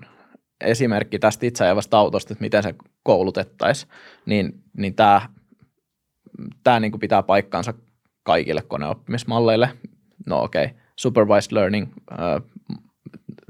esimerkki 0.61 1.19
tästä 1.19 1.47
itse 1.47 1.65
ajavasta 1.65 1.99
autosta, 1.99 2.33
että 2.33 2.45
miten 2.45 2.63
se 2.63 2.75
koulutettaisiin, 3.03 3.93
niin, 4.27 4.53
niin 4.77 4.95
tämä, 4.95 5.29
tämä 6.65 6.81
niin 6.81 7.01
pitää 7.01 7.23
paikkansa 7.23 7.75
kaikille 8.23 8.63
koneoppimismalleille. 8.63 9.71
No 10.27 10.43
okei, 10.43 10.65
okay. 10.65 10.77
supervised 10.97 11.55
learning 11.55 11.87
äh, 12.13 12.19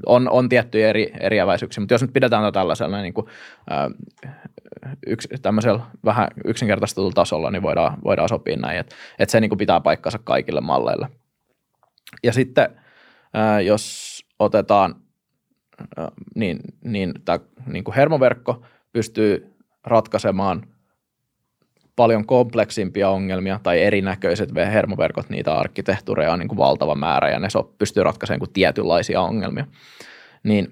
on, 0.05 0.29
on 0.29 0.49
tiettyjä 0.49 0.89
eri, 0.89 1.11
eriäväisyyksiä, 1.19 1.81
mutta 1.81 1.93
jos 1.93 2.01
nyt 2.01 2.13
pidetään 2.13 2.43
tätä 2.43 2.59
tällaisella 2.59 3.01
niin 3.01 3.13
kuin, 3.13 3.27
äh, 3.71 3.87
yksi, 5.07 5.27
tämmöisellä 5.41 5.79
vähän 6.05 6.27
yksinkertaistetulla 6.45 7.11
tasolla 7.11 7.51
niin 7.51 7.63
voidaan, 7.63 7.97
voidaan 8.03 8.29
sopia 8.29 8.57
näin, 8.57 8.79
että, 8.79 8.95
että 9.19 9.31
se 9.31 9.41
niin 9.41 9.49
kuin 9.49 9.59
pitää 9.59 9.79
paikkansa 9.79 10.19
kaikille 10.23 10.61
malleille. 10.61 11.07
Ja 12.23 12.33
sitten 12.33 12.69
jos 13.65 14.17
otetaan, 14.39 14.95
niin, 16.35 16.59
niin 16.83 17.13
tämä 17.25 17.39
niin 17.65 17.83
kuin 17.83 17.95
hermoverkko 17.95 18.65
pystyy 18.93 19.53
ratkaisemaan 19.83 20.63
paljon 21.95 22.25
kompleksimpia 22.25 23.09
ongelmia 23.09 23.59
tai 23.63 23.81
erinäköiset 23.81 24.49
hermoverkot, 24.55 25.29
niitä 25.29 25.53
arkkitehtuureja 25.53 26.33
on 26.33 26.39
niin 26.39 26.47
kuin 26.47 26.57
valtava 26.57 26.95
määrä 26.95 27.29
ja 27.29 27.39
ne 27.39 27.49
so, 27.49 27.73
pystyy 27.77 28.03
ratkaisemaan 28.03 28.39
kuin 28.39 28.53
tietynlaisia 28.53 29.21
ongelmia. 29.21 29.65
Niin, 30.43 30.67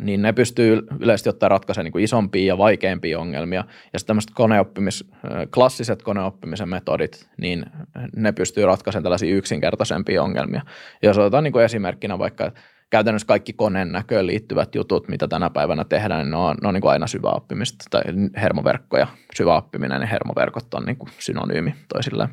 niin 0.00 0.22
ne 0.22 0.32
pystyy 0.32 0.82
yleisesti 1.00 1.28
ottaen 1.28 1.50
ratkaisemaan 1.50 1.92
niin 1.94 2.04
isompia 2.04 2.46
ja 2.46 2.58
vaikeampia 2.58 3.20
ongelmia. 3.20 3.64
Ja 3.92 3.98
sitten 3.98 4.06
tämmöiset 4.06 4.30
koneoppimis, 4.34 5.04
klassiset 5.54 6.02
koneoppimisen 6.02 6.68
metodit, 6.68 7.28
niin 7.40 7.66
ne 8.16 8.32
pystyy 8.32 8.66
ratkaisemaan 8.66 9.02
tällaisia 9.02 9.34
yksinkertaisempia 9.34 10.22
ongelmia. 10.22 10.62
Jos 11.02 11.18
otetaan 11.18 11.44
niin 11.44 11.52
kuin 11.52 11.64
esimerkkinä 11.64 12.18
vaikka, 12.18 12.52
käytännössä 12.94 13.26
kaikki 13.26 13.52
koneen 13.52 13.92
näköön 13.92 14.26
liittyvät 14.26 14.74
jutut, 14.74 15.08
mitä 15.08 15.28
tänä 15.28 15.50
päivänä 15.50 15.84
tehdään, 15.84 16.20
niin 16.20 16.30
ne 16.30 16.36
on, 16.36 16.56
ne 16.62 16.68
on 16.68 16.74
niin 16.74 16.80
kuin 16.82 16.90
aina 16.90 17.06
syväoppimista 17.06 17.84
tai 17.90 18.02
hermoverkkoja. 18.36 19.06
Syväoppiminen 19.34 20.00
ja 20.00 20.06
hermoverkot 20.06 20.74
on 20.74 20.84
niin 20.84 20.96
kuin 20.96 21.08
synonyymi 21.18 21.74
toisilleen. 21.94 22.28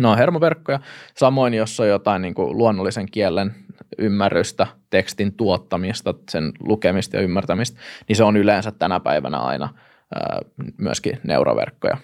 Ne 0.00 0.08
on 0.08 0.18
hermoverkkoja. 0.18 0.80
Samoin, 1.16 1.54
jos 1.54 1.80
on 1.80 1.88
jotain 1.88 2.22
niin 2.22 2.34
kuin 2.34 2.58
luonnollisen 2.58 3.10
kielen 3.10 3.54
ymmärrystä, 3.98 4.66
tekstin 4.90 5.32
tuottamista, 5.32 6.14
sen 6.30 6.52
lukemista 6.60 7.16
ja 7.16 7.22
ymmärtämistä, 7.22 7.80
niin 8.08 8.16
se 8.16 8.24
on 8.24 8.36
yleensä 8.36 8.72
tänä 8.72 9.00
päivänä 9.00 9.38
aina 9.38 9.68
myöskin 10.78 11.20
neuroverkkoja. 11.24 11.96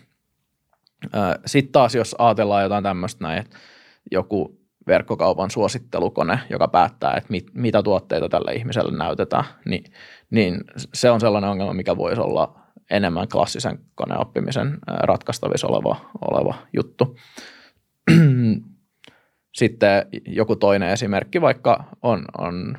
Sitten 1.46 1.72
taas, 1.72 1.94
jos 1.94 2.16
ajatellaan 2.18 2.62
jotain 2.62 2.84
tämmöistä 2.84 3.24
näin, 3.24 3.38
että 3.38 3.56
joku 4.10 4.63
verkkokaupan 4.86 5.50
suosittelukone, 5.50 6.40
joka 6.50 6.68
päättää, 6.68 7.14
että 7.16 7.30
mit, 7.30 7.46
mitä 7.54 7.82
tuotteita 7.82 8.28
tälle 8.28 8.52
ihmiselle 8.52 8.98
näytetään, 8.98 9.44
niin, 9.64 9.84
niin 10.30 10.60
se 10.94 11.10
on 11.10 11.20
sellainen 11.20 11.50
ongelma, 11.50 11.72
mikä 11.72 11.96
voisi 11.96 12.20
olla 12.20 12.60
enemmän 12.90 13.28
klassisen 13.28 13.78
koneoppimisen 13.94 14.78
ratkaistavissa 14.86 15.66
oleva, 15.66 15.96
oleva 16.30 16.54
juttu. 16.72 17.16
Sitten 19.54 20.06
joku 20.26 20.56
toinen 20.56 20.88
esimerkki 20.88 21.40
vaikka 21.40 21.84
on, 22.02 22.24
on 22.38 22.78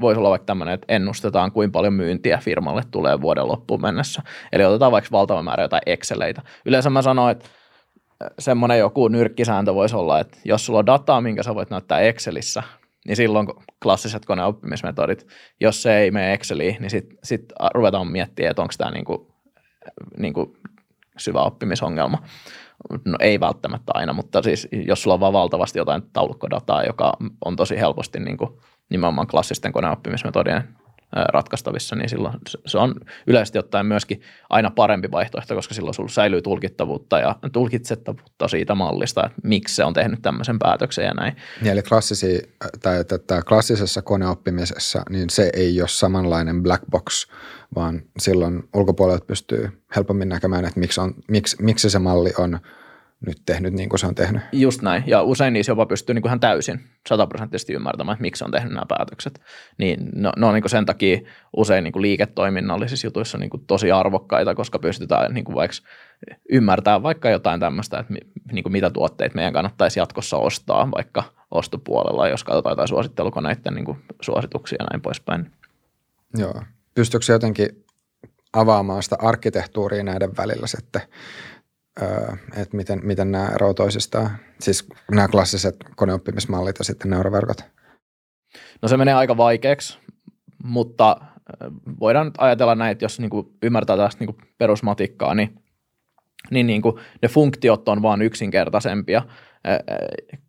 voisi 0.00 0.18
olla 0.18 0.30
vaikka 0.30 0.46
tämmöinen, 0.46 0.74
että 0.74 0.86
ennustetaan, 0.88 1.52
kuinka 1.52 1.72
paljon 1.72 1.92
myyntiä 1.92 2.38
firmalle 2.38 2.82
tulee 2.90 3.20
vuoden 3.20 3.48
loppuun 3.48 3.82
mennessä. 3.82 4.22
Eli 4.52 4.64
otetaan 4.64 4.92
vaikka 4.92 5.08
valtava 5.12 5.42
määrä 5.42 5.64
jotain 5.64 5.82
Exceleitä. 5.86 6.42
Yleensä 6.64 6.90
mä 6.90 7.02
sanon, 7.02 7.30
että 7.30 7.48
semmoinen 8.38 8.78
joku 8.78 9.08
nyrkkisääntö 9.08 9.74
voisi 9.74 9.96
olla, 9.96 10.20
että 10.20 10.38
jos 10.44 10.66
sulla 10.66 10.78
on 10.78 10.86
dataa, 10.86 11.20
minkä 11.20 11.42
sä 11.42 11.54
voit 11.54 11.70
näyttää 11.70 12.00
Excelissä, 12.00 12.62
niin 13.06 13.16
silloin 13.16 13.46
klassiset 13.82 14.26
koneoppimismetodit, 14.26 15.26
jos 15.60 15.82
se 15.82 15.98
ei 15.98 16.10
mene 16.10 16.32
Exceliin, 16.32 16.76
niin 16.80 16.90
sitten 16.90 17.18
sit 17.24 17.52
ruvetaan 17.74 18.08
miettimään, 18.08 18.50
että 18.50 18.62
onko 18.62 18.74
tämä 18.78 18.90
niinku, 18.90 19.34
niinku 20.16 20.56
syvä 21.16 21.42
oppimisongelma. 21.42 22.18
No 23.04 23.16
ei 23.20 23.40
välttämättä 23.40 23.92
aina, 23.94 24.12
mutta 24.12 24.42
siis 24.42 24.68
jos 24.72 25.02
sulla 25.02 25.14
on 25.14 25.20
vaan 25.20 25.32
valtavasti 25.32 25.78
jotain 25.78 26.02
taulukkodataa, 26.12 26.84
joka 26.84 27.12
on 27.44 27.56
tosi 27.56 27.80
helposti 27.80 28.20
niin 28.20 28.36
kuin 28.36 28.50
nimenomaan 28.90 29.26
klassisten 29.26 29.72
koneoppimismetodien 29.72 30.77
ratkaistavissa, 31.12 31.96
niin 31.96 32.08
silloin 32.08 32.34
se 32.66 32.78
on 32.78 32.94
yleisesti 33.26 33.58
ottaen 33.58 33.86
myöskin 33.86 34.22
aina 34.50 34.70
parempi 34.70 35.10
vaihtoehto, 35.10 35.54
koska 35.54 35.74
silloin 35.74 35.94
sulla 35.94 36.08
säilyy 36.08 36.42
tulkittavuutta 36.42 37.18
ja 37.18 37.36
tulkitsettavuutta 37.52 38.48
siitä 38.48 38.74
mallista, 38.74 39.26
että 39.26 39.40
miksi 39.44 39.74
se 39.74 39.84
on 39.84 39.94
tehnyt 39.94 40.22
tämmöisen 40.22 40.58
päätöksen 40.58 41.04
ja 41.04 41.14
näin. 41.14 41.36
Ja 41.62 41.72
eli 41.72 41.82
klassisi, 41.82 42.54
tai 42.82 43.00
että 43.00 43.42
klassisessa 43.48 44.02
koneoppimisessa, 44.02 45.02
niin 45.10 45.30
se 45.30 45.50
ei 45.52 45.80
ole 45.80 45.88
samanlainen 45.88 46.62
black 46.62 46.84
box, 46.90 47.26
vaan 47.74 48.02
silloin 48.18 48.68
ulkopuolelta 48.74 49.24
pystyy 49.24 49.82
helpommin 49.96 50.28
näkemään, 50.28 50.64
että 50.64 50.80
miksi, 50.80 51.00
on, 51.00 51.14
miksi, 51.28 51.56
miksi 51.60 51.90
se 51.90 51.98
malli 51.98 52.32
on 52.38 52.58
nyt 53.26 53.42
tehnyt 53.46 53.72
niin 53.74 53.88
kuin 53.88 54.00
se 54.00 54.06
on 54.06 54.14
tehnyt. 54.14 54.42
Just 54.52 54.82
näin, 54.82 55.02
ja 55.06 55.22
usein 55.22 55.52
niissä 55.52 55.72
jopa 55.72 55.86
pystyy 55.86 56.14
niin 56.14 56.22
kuin 56.22 56.30
ihan 56.30 56.40
täysin 56.40 56.80
sataprosenttisesti 57.08 57.72
ymmärtämään, 57.72 58.14
että 58.14 58.22
miksi 58.22 58.44
on 58.44 58.50
tehnyt 58.50 58.72
nämä 58.72 58.84
päätökset. 58.88 59.40
Niin 59.78 60.10
ne, 60.14 60.30
ne 60.36 60.46
on 60.46 60.54
niin 60.54 60.62
kuin 60.62 60.70
sen 60.70 60.86
takia 60.86 61.20
usein 61.56 61.84
niin 61.84 61.92
kuin 61.92 62.02
liiketoiminnallisissa 62.02 63.06
jutuissa 63.06 63.38
niin 63.38 63.50
kuin 63.50 63.66
tosi 63.66 63.92
arvokkaita, 63.92 64.54
koska 64.54 64.78
pystytään 64.78 65.34
niin 65.34 65.44
kuin 65.44 65.56
vaikka 65.56 65.76
ymmärtämään 66.52 67.02
vaikka 67.02 67.30
jotain 67.30 67.60
tämmöistä, 67.60 67.98
että 67.98 68.14
niin 68.52 68.62
kuin 68.62 68.72
mitä 68.72 68.90
tuotteita 68.90 69.34
meidän 69.34 69.52
kannattaisi 69.52 70.00
jatkossa 70.00 70.36
ostaa 70.36 70.90
vaikka 70.90 71.24
ostopuolella, 71.50 72.28
jos 72.28 72.44
katsotaan 72.44 72.72
jotain 72.72 72.88
suosittelukoneiden 72.88 73.74
niin 73.74 73.84
kuin 73.84 73.98
suosituksia 74.20 74.76
ja 74.80 74.86
näin 74.92 75.02
poispäin. 75.02 75.50
Joo. 76.38 76.62
Pystyykö 76.94 77.32
jotenkin 77.32 77.84
avaamaan 78.52 79.02
sitä 79.02 79.16
arkkitehtuuria 79.18 80.04
näiden 80.04 80.36
välillä 80.36 80.66
sitten? 80.66 81.02
Että 82.56 82.76
miten, 82.76 83.00
miten 83.02 83.32
nämä 83.32 83.48
eroavat 83.54 83.76
toisistaan, 83.76 84.30
siis 84.60 84.86
nämä 85.10 85.28
klassiset 85.28 85.76
koneoppimismallit 85.96 86.78
ja 86.78 86.84
sitten 86.84 87.10
neuroverkot? 87.10 87.64
No 88.82 88.88
se 88.88 88.96
menee 88.96 89.14
aika 89.14 89.36
vaikeaksi, 89.36 89.98
mutta 90.64 91.16
voidaan 92.00 92.26
nyt 92.26 92.34
ajatella 92.38 92.74
näin, 92.74 92.92
että 92.92 93.04
jos 93.04 93.20
niin 93.20 93.30
kuin 93.30 93.46
ymmärtää 93.62 93.96
tästä 93.96 94.24
niin 94.24 94.34
kuin 94.34 94.48
perusmatikkaa, 94.58 95.34
niin, 95.34 95.62
niin, 96.50 96.66
niin 96.66 96.82
kuin 96.82 96.96
ne 97.22 97.28
funktiot 97.28 97.88
on 97.88 98.02
vaan 98.02 98.22
yksinkertaisempia 98.22 99.22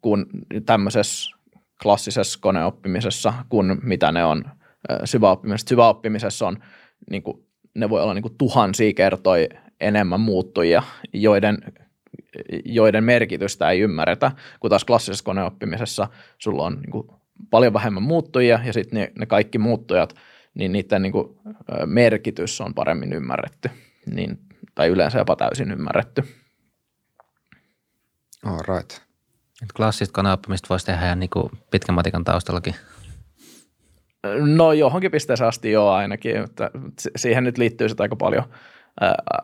kuin 0.02 0.26
tämmöisessä 0.66 1.36
klassisessa 1.84 2.40
koneoppimisessa, 2.42 3.34
kuin 3.50 3.78
mitä 3.84 4.12
ne 4.12 4.26
on 4.26 4.46
syväoppimisessa. 5.06 5.70
Syväoppimisessa 5.70 6.48
on, 6.48 6.58
niin 7.10 7.24
kuin, 7.24 7.46
ne 7.76 7.90
voi 7.90 8.02
olla 8.02 8.14
niin 8.14 8.24
kuin 8.24 8.36
tuhansia 8.38 8.94
kertoja 8.94 9.48
enemmän 9.80 10.20
muuttujia, 10.20 10.84
joiden, 11.14 11.58
joiden 12.66 13.04
merkitystä 13.04 13.70
ei 13.70 13.80
ymmärretä, 13.80 14.32
kun 14.60 14.70
taas 14.70 14.86
klassisessa 14.86 15.24
koneoppimisessa 15.24 16.08
sulla 16.38 16.64
on 16.64 16.76
niin 16.76 16.92
kuin 16.92 17.08
paljon 17.50 17.74
vähemmän 17.74 18.04
muuttujia 18.04 18.60
ja 18.66 18.74
sitten 18.74 19.00
ne, 19.00 19.12
ne 19.20 19.26
kaikki 19.26 19.58
muuttujat, 19.58 20.16
niin 20.54 20.72
niiden 20.72 21.02
niin 21.02 21.12
kuin, 21.12 21.40
merkitys 21.86 22.62
on 22.62 22.74
paremmin 22.74 23.14
ymmärretty 23.14 23.70
niin, 24.06 24.40
tai 24.76 24.88
yleensä 24.88 25.18
jopa 25.18 25.36
täysin 25.36 25.72
ymmärretty. 25.72 26.24
All 28.46 28.76
right. 28.76 29.02
Klassista 29.76 30.14
koneoppimista 30.14 30.68
voisi 30.70 30.86
tehdä 30.86 31.06
ihan 31.06 31.20
niin 31.20 31.30
kuin 31.30 31.52
pitkän 31.72 31.96
matikan 31.96 32.24
taustallakin. 32.24 32.76
No 34.56 34.74
johonkin 34.74 35.12
pisteeseen 35.12 35.48
asti 35.48 35.72
joo 35.72 35.92
ainakin, 35.92 36.38
että 36.38 36.72
siihen 37.16 37.44
nyt 37.44 37.58
liittyy 37.58 37.90
sitä 37.90 38.04
aika 38.04 38.16
paljon– 38.16 38.44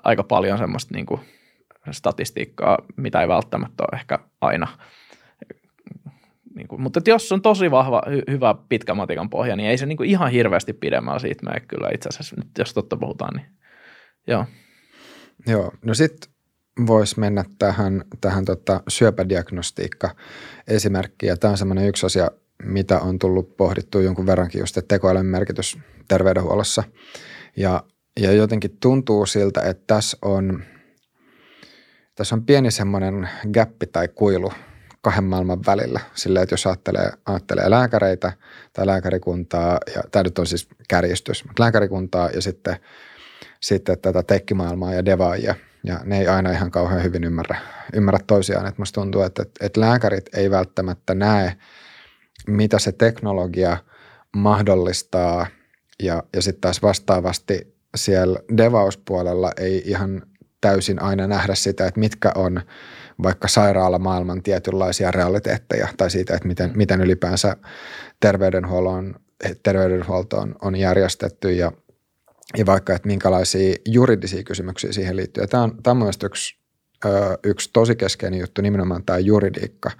aika 0.03 0.23
paljon 0.23 0.57
semmoista 0.57 0.93
niin 0.93 1.05
kuin 1.05 1.21
statistiikkaa, 1.91 2.77
mitä 2.95 3.21
ei 3.21 3.27
välttämättä 3.27 3.83
ole 3.83 3.99
ehkä 3.99 4.19
aina. 4.41 4.67
Niin 6.55 6.67
kuin, 6.67 6.81
mutta 6.81 7.01
jos 7.05 7.31
on 7.31 7.41
tosi 7.41 7.71
vahva, 7.71 8.01
hy, 8.09 8.21
hyvä 8.29 8.55
pitkä 8.69 8.93
matikan 8.93 9.29
pohja, 9.29 9.55
niin 9.55 9.69
ei 9.69 9.77
se 9.77 9.85
niin 9.85 9.97
kuin 9.97 10.09
ihan 10.09 10.31
hirveästi 10.31 10.73
pidemmällä 10.73 11.19
siitä 11.19 11.45
mene 11.45 11.59
kyllä 11.59 11.89
itse 11.93 12.09
asiassa, 12.09 12.35
nyt 12.37 12.47
jos 12.57 12.73
totta 12.73 12.97
puhutaan, 12.97 13.35
niin 13.35 13.47
joo. 14.27 14.45
Joo, 15.47 15.71
no 15.85 15.93
sitten 15.93 16.31
voisi 16.87 17.19
mennä 17.19 17.43
tähän, 17.59 18.03
tähän 18.21 18.45
tota 18.45 18.81
syöpädiagnostiikka 18.87 20.15
esimerkkiin. 20.67 21.39
Tämä 21.39 21.51
on 21.51 21.57
semmoinen 21.57 21.87
yksi 21.87 22.05
asia, 22.05 22.31
mitä 22.63 22.99
on 22.99 23.19
tullut 23.19 23.57
pohdittua 23.57 24.01
jonkun 24.01 24.25
verrankin 24.25 24.59
just, 24.59 24.77
että 24.77 24.95
tekoälyn 24.95 25.25
merkitys 25.25 25.77
terveydenhuollossa. 26.07 26.83
Ja 27.57 27.83
ja 28.19 28.31
jotenkin 28.31 28.77
tuntuu 28.79 29.25
siltä, 29.25 29.61
että 29.61 29.83
tässä 29.87 30.17
on, 30.21 30.63
tässä 32.15 32.35
on 32.35 32.45
pieni 32.45 32.71
semmoinen 32.71 33.29
gappi 33.53 33.87
tai 33.87 34.07
kuilu 34.07 34.51
kahden 35.01 35.23
maailman 35.23 35.65
välillä. 35.65 35.99
Sillä, 36.13 36.41
että 36.41 36.53
jos 36.53 36.67
ajattelee, 36.67 37.11
ajattelee 37.25 37.69
lääkäreitä 37.69 38.31
tai 38.73 38.87
lääkärikuntaa, 38.87 39.79
ja 39.95 40.01
tämä 40.11 40.23
nyt 40.23 40.39
on 40.39 40.47
siis 40.47 40.67
kärjistys, 40.89 41.45
mutta 41.45 41.63
lääkärikuntaa 41.63 42.29
ja 42.29 42.41
sitten, 42.41 42.75
sitten 43.61 43.99
tätä 43.99 44.23
tekkimaailmaa 44.23 44.93
ja 44.93 45.05
devaajia, 45.05 45.55
ja 45.83 45.99
ne 46.03 46.19
ei 46.19 46.27
aina 46.27 46.51
ihan 46.51 46.71
kauhean 46.71 47.03
hyvin 47.03 47.23
ymmärrä, 47.23 47.57
ymmärrä 47.93 48.19
toisiaan. 48.27 48.67
Että 48.67 48.81
musta 48.81 49.01
tuntuu, 49.01 49.21
että, 49.21 49.41
että, 49.41 49.65
että 49.65 49.81
lääkärit 49.81 50.25
ei 50.33 50.51
välttämättä 50.51 51.15
näe, 51.15 51.55
mitä 52.47 52.79
se 52.79 52.91
teknologia 52.91 53.77
mahdollistaa, 54.35 55.47
ja, 56.03 56.23
ja 56.35 56.41
sitten 56.41 56.61
taas 56.61 56.81
vastaavasti 56.81 57.74
siellä 57.95 58.39
devauspuolella 58.57 59.51
ei 59.57 59.81
ihan 59.85 60.21
täysin 60.61 61.01
aina 61.01 61.27
nähdä 61.27 61.55
sitä, 61.55 61.87
että 61.87 61.99
mitkä 61.99 62.31
on 62.35 62.61
vaikka 63.23 63.47
sairaalamaailman 63.47 64.43
tietynlaisia 64.43 65.11
realiteetteja 65.11 65.87
tai 65.97 66.11
siitä, 66.11 66.35
että 66.35 66.47
miten, 66.47 66.71
miten 66.75 67.01
ylipäänsä 67.01 67.57
terveydenhuollon, 68.19 69.15
terveydenhuolto 69.63 70.37
on, 70.37 70.55
on 70.61 70.75
järjestetty 70.75 71.51
ja, 71.51 71.71
ja 72.57 72.65
vaikka, 72.65 72.93
että 72.93 73.07
minkälaisia 73.07 73.75
juridisia 73.87 74.43
kysymyksiä 74.43 74.91
siihen 74.91 75.15
liittyy. 75.15 75.43
Ja 75.43 75.47
tämä 75.47 75.63
on, 75.63 75.83
tämä 75.83 75.91
on 75.91 75.97
mielestäni 75.97 76.27
yksi, 76.27 76.57
ö, 77.05 77.37
yksi 77.43 77.69
tosi 77.73 77.95
keskeinen 77.95 78.39
juttu, 78.39 78.61
nimenomaan 78.61 79.05
tämä 79.05 79.19
juridiikka. 79.19 79.91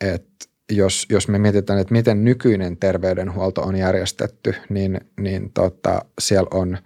Että 0.00 0.46
jos, 0.72 1.06
jos 1.10 1.28
me 1.28 1.38
mietitään, 1.38 1.78
että 1.78 1.92
miten 1.92 2.24
nykyinen 2.24 2.76
terveydenhuolto 2.76 3.62
on 3.62 3.76
järjestetty, 3.76 4.54
niin, 4.68 5.00
niin 5.20 5.52
tota, 5.52 6.04
siellä 6.20 6.48
on 6.54 6.78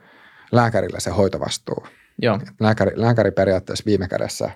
lääkärillä 0.52 1.00
se 1.00 1.10
hoitovastuu. 1.10 1.86
Joo. 2.22 2.38
Lääkäri, 2.60 2.92
lääkäri 2.96 3.30
periaatteessa 3.30 3.84
viime 3.86 4.08
kädessä 4.08 4.50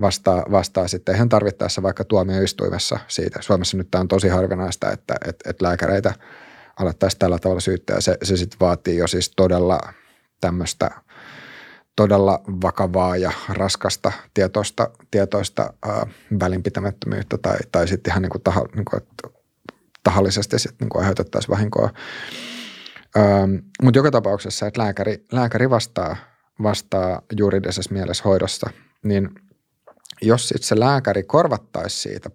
vastaa, 0.00 0.44
vastaa 0.50 0.88
sitten 0.88 1.14
ihan 1.14 1.28
tarvittaessa 1.28 1.82
vaikka 1.82 2.04
tuomioistuimessa 2.04 2.98
siitä. 3.08 3.42
Suomessa 3.42 3.76
nyt 3.76 3.90
tämä 3.90 4.00
on 4.00 4.08
tosi 4.08 4.28
harvinaista, 4.28 4.92
että, 4.92 5.14
että, 5.28 5.50
että 5.50 5.64
lääkäreitä 5.64 6.14
alettaisiin 6.80 7.18
tällä 7.18 7.38
tavalla 7.38 7.60
syyttää. 7.60 8.00
Se, 8.00 8.18
se 8.22 8.36
sitten 8.36 8.60
vaatii 8.60 8.96
jo 8.96 9.06
siis 9.06 9.32
todella 9.36 9.80
tämmöistä 10.40 10.90
todella 11.96 12.40
vakavaa 12.46 13.16
ja 13.16 13.32
raskasta 13.48 14.12
tietoista, 14.34 14.90
tietoista 15.10 15.72
ää, 15.82 16.06
välinpitämättömyyttä 16.40 17.38
tai, 17.38 17.56
tai 17.72 17.88
sitten 17.88 18.10
ihan 18.10 18.22
niin 18.22 18.30
kuin 18.30 18.42
taha, 18.42 18.64
niin 18.74 18.84
kuin, 18.84 19.02
että 19.02 19.38
tahallisesti 20.02 20.58
sitten 20.58 20.84
niin 20.84 20.90
kuin 20.90 21.00
aiheutettaisiin 21.00 21.50
vahinkoa. 21.50 21.90
Mutta 23.82 23.98
joka 23.98 24.10
tapauksessa, 24.10 24.66
että 24.66 24.82
lääkäri, 24.82 25.24
lääkäri 25.32 25.70
vastaa, 25.70 26.16
vastaa 26.62 27.22
juridisessa 27.38 27.92
mielessä 27.94 28.24
hoidossa, 28.24 28.70
niin 29.04 29.30
jos 30.22 30.48
sitten 30.48 30.68
se 30.68 30.80
lääkäri 30.80 31.22
korvattaisi 31.22 31.96
siitä 31.96 32.30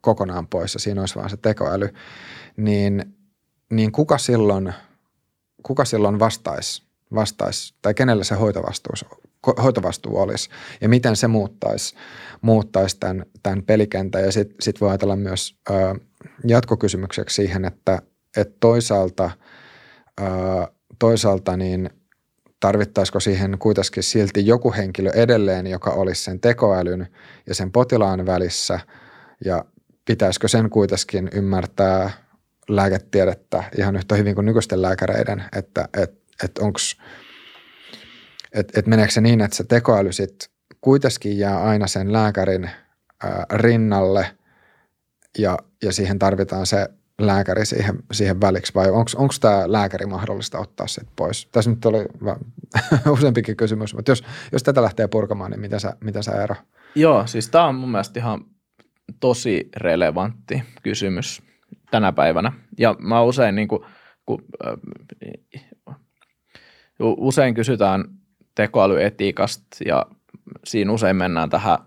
kokonaan 0.00 0.48
pois 0.48 0.74
ja 0.74 0.80
siinä 0.80 1.00
olisi 1.00 1.14
vaan 1.14 1.30
se 1.30 1.36
tekoäly, 1.36 1.88
niin, 2.56 3.14
niin 3.70 3.92
kuka 3.92 4.18
silloin, 4.18 4.72
kuka 5.62 5.84
silloin 5.84 6.18
vastaisi, 6.18 6.82
vastaisi 7.14 7.74
tai 7.82 7.94
kenellä 7.94 8.24
se 8.24 8.34
hoitovastuu, 8.34 8.92
hoitovastuu 9.62 10.20
olisi 10.20 10.50
ja 10.80 10.88
miten 10.88 11.16
se 11.16 11.28
muuttaisi, 11.28 11.94
muuttaisi 12.42 12.96
tämän, 13.00 13.26
tämän 13.42 13.62
pelikentän. 13.62 14.24
Ja 14.24 14.32
sitten 14.32 14.56
sit 14.60 14.80
voi 14.80 14.88
ajatella 14.88 15.16
myös 15.16 15.56
ö, 15.70 15.72
jatkokysymykseksi 16.46 17.34
siihen, 17.34 17.64
että, 17.64 18.02
että 18.36 18.56
toisaalta, 18.60 19.30
toisaalta 20.98 21.56
niin– 21.56 21.90
tarvittaisiko 22.62 23.20
siihen 23.20 23.58
kuitenkin 23.58 24.02
silti 24.02 24.46
joku 24.46 24.72
henkilö 24.72 25.10
edelleen, 25.10 25.66
joka 25.66 25.90
olisi 25.90 26.24
sen 26.24 26.40
tekoälyn 26.40 27.08
ja 27.46 27.54
sen 27.54 27.72
potilaan 27.72 28.26
välissä? 28.26 28.80
Ja 29.44 29.64
pitäisikö 30.04 30.48
sen 30.48 30.70
kuitenkin 30.70 31.30
ymmärtää 31.32 32.10
lääketiedettä 32.68 33.64
ihan 33.78 33.96
yhtä 33.96 34.14
hyvin 34.14 34.34
kuin 34.34 34.44
nykyisten 34.44 34.82
lääkäreiden, 34.82 35.44
että 35.56 35.88
et, 36.02 36.10
et 36.44 36.58
onko, 36.58 36.78
että 38.52 38.80
et 38.80 38.86
meneekö 38.86 39.12
se 39.12 39.20
niin, 39.20 39.40
että 39.40 39.56
se 39.56 39.64
tekoäly 39.64 40.12
sitten 40.12 40.48
kuitenkin 40.80 41.38
jää 41.38 41.62
aina 41.62 41.86
sen 41.86 42.12
lääkärin 42.12 42.70
ää, 43.22 43.46
rinnalle 43.52 44.26
ja, 45.38 45.58
ja 45.82 45.92
siihen 45.92 46.18
tarvitaan 46.18 46.66
se 46.66 46.88
lääkäri 47.26 47.66
siihen, 47.66 47.98
siihen 48.12 48.40
väliksi 48.40 48.74
vai 48.74 48.90
onko 48.90 49.34
tämä 49.40 49.72
lääkäri 49.72 50.06
mahdollista 50.06 50.58
ottaa 50.58 50.86
se 50.86 51.02
pois? 51.16 51.48
Tässä 51.52 51.70
nyt 51.70 51.84
oli 51.84 52.06
useampikin 53.12 53.56
kysymys, 53.56 53.94
mutta 53.94 54.10
jos, 54.10 54.24
jos 54.52 54.62
tätä 54.62 54.82
lähtee 54.82 55.08
purkamaan, 55.08 55.50
niin 55.50 55.60
mitä 55.60 55.78
sä, 55.78 55.96
mitä 56.00 56.22
sä 56.22 56.42
ero? 56.42 56.54
Joo, 56.94 57.26
siis 57.26 57.48
tämä 57.48 57.64
on 57.66 57.74
mun 57.74 57.90
mielestä 57.90 58.20
ihan 58.20 58.44
tosi 59.20 59.68
relevantti 59.76 60.62
kysymys 60.82 61.42
tänä 61.90 62.12
päivänä. 62.12 62.52
Ja 62.78 62.96
mä 62.98 63.22
usein, 63.22 63.54
niin 63.54 63.68
kuin, 63.68 63.82
kun, 64.26 64.44
äh, 64.66 65.96
usein 67.00 67.54
kysytään 67.54 68.04
tekoälyetiikasta 68.54 69.66
ja 69.86 70.06
siinä 70.64 70.92
usein 70.92 71.16
mennään 71.16 71.50
tähän 71.50 71.78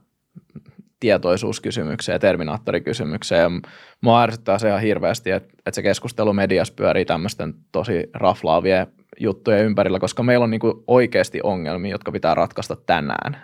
tietoisuuskysymykseen 1.06 2.14
ja 2.16 2.20
terminaattorikysymykseen. 2.20 3.62
Mua 4.01 4.22
ärsyttää 4.22 4.60
se 4.60 4.68
ihan 4.68 4.82
hirveästi, 4.82 5.32
että, 5.32 5.53
että 5.58 5.76
se 5.76 5.82
keskustelu 5.82 6.34
mediassa 6.34 6.74
pyörii 6.74 7.06
tämmöisten 7.06 7.53
tosi 7.72 8.10
raflaavien 8.14 8.88
juttujen 9.20 9.66
ympärillä, 9.66 9.99
koska 9.99 10.24
meillä 10.24 10.43
on 10.43 10.49
niin 10.49 10.62
oikeasti 10.88 11.39
ongelmia, 11.43 11.91
jotka 11.91 12.12
pitää 12.12 12.36
ratkaista 12.36 12.76
tänään. 12.76 13.41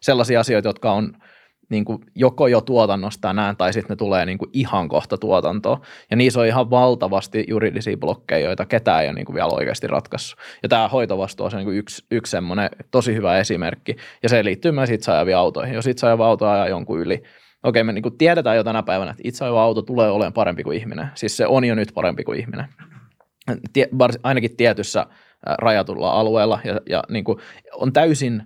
Sellaisia 0.00 0.40
asioita, 0.40 0.68
jotka 0.68 0.92
on 0.92 1.12
niin 1.70 1.84
kuin 1.84 1.98
joko 2.14 2.46
jo 2.46 2.60
tuotannosta 2.60 3.28
tänään 3.28 3.56
tai 3.56 3.72
sitten 3.72 3.94
ne 3.94 3.96
tulee 3.96 4.26
niin 4.26 4.38
kuin 4.38 4.50
ihan 4.52 4.88
kohta 4.88 5.18
tuotantoon. 5.18 5.80
Ja 6.10 6.16
niissä 6.16 6.40
on 6.40 6.46
ihan 6.46 6.70
valtavasti 6.70 7.44
juridisia 7.48 7.96
blokkeja, 7.96 8.46
joita 8.46 8.66
ketään 8.66 9.02
ei 9.02 9.08
ole 9.08 9.14
niin 9.14 9.26
kuin 9.26 9.34
vielä 9.34 9.48
oikeasti 9.52 9.86
ratkaissut. 9.86 10.38
Ja 10.62 10.68
tämä 10.68 10.88
hoitovastuu 10.88 11.44
on 11.44 11.50
se 11.50 11.56
niin 11.56 11.66
kuin 11.66 11.76
yksi, 11.76 12.04
yksi 12.10 12.30
semmoinen 12.30 12.70
tosi 12.90 13.14
hyvä 13.14 13.38
esimerkki. 13.38 13.96
Ja 14.22 14.28
se 14.28 14.44
liittyy 14.44 14.72
myös 14.72 14.90
itse 14.90 15.12
ajaviin 15.12 15.36
autoihin. 15.36 15.74
Jos 15.74 15.86
itse 15.86 16.06
ajava 16.06 16.26
auto 16.26 16.48
ajaa 16.48 16.68
jonkun 16.68 17.00
yli, 17.00 17.22
okei 17.62 17.84
me 17.84 17.92
niin 17.92 18.02
kuin 18.02 18.18
tiedetään 18.18 18.56
jo 18.56 18.64
tänä 18.64 18.82
päivänä, 18.82 19.10
että 19.10 19.22
itse 19.24 19.44
ajava 19.44 19.62
auto 19.62 19.82
tulee 19.82 20.10
olemaan 20.10 20.32
parempi 20.32 20.62
kuin 20.62 20.78
ihminen. 20.78 21.08
Siis 21.14 21.36
se 21.36 21.46
on 21.46 21.64
jo 21.64 21.74
nyt 21.74 21.92
parempi 21.94 22.24
kuin 22.24 22.40
ihminen. 22.40 22.66
Tie, 23.72 23.88
ainakin 24.22 24.56
tietyssä 24.56 25.06
rajatulla 25.42 26.10
alueella 26.10 26.60
ja, 26.64 26.80
ja 26.88 27.04
niin 27.08 27.24
kuin 27.24 27.38
on 27.74 27.92
täysin 27.92 28.42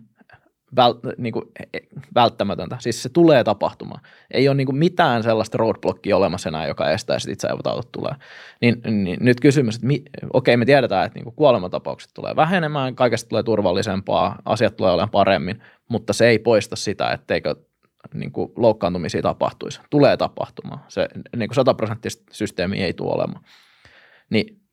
väl, 0.76 0.94
niin 1.18 1.32
kuin, 1.32 1.44
e, 1.74 1.78
välttämätöntä. 2.14 2.76
Siis 2.80 3.02
se 3.02 3.08
tulee 3.08 3.44
tapahtumaan. 3.44 4.00
Ei 4.30 4.48
ole 4.48 4.56
niin 4.56 4.66
kuin 4.66 4.76
mitään 4.76 5.22
sellaista 5.22 5.58
roadblockia 5.58 6.16
olemassa 6.16 6.48
enää, 6.48 6.66
joka 6.66 6.90
estää, 6.90 7.16
että 7.16 7.32
itse 7.32 7.48
autot 7.48 7.92
tulee. 7.92 8.12
Niin, 8.60 8.80
niin, 9.04 9.18
nyt 9.20 9.40
kysymys, 9.40 9.74
että 9.74 9.86
mi, 9.86 10.02
okei 10.32 10.56
me 10.56 10.64
tiedetään, 10.64 11.06
että 11.06 11.18
niin 11.18 11.24
kuin 11.24 11.36
kuolematapaukset 11.36 12.10
tulee 12.14 12.36
vähenemään, 12.36 12.94
kaikesta 12.94 13.28
tulee 13.28 13.42
turvallisempaa, 13.42 14.38
asiat 14.44 14.76
tulee 14.76 14.92
olemaan 14.92 15.10
paremmin, 15.10 15.62
mutta 15.88 16.12
se 16.12 16.28
ei 16.28 16.38
poista 16.38 16.76
sitä, 16.76 17.10
etteikö 17.10 17.54
niin 18.14 18.32
kuin 18.32 18.52
loukkaantumisia 18.56 19.22
tapahtuisi. 19.22 19.80
Tulee 19.90 20.16
tapahtumaan. 20.16 20.80
Se 20.88 21.08
niin 21.36 21.48
kuin 21.48 21.54
sataprosenttista 21.54 22.24
systeemi 22.32 22.82
ei 22.82 22.94
tule 22.94 23.14
olemaan. 23.14 23.44
Niin 24.30 24.63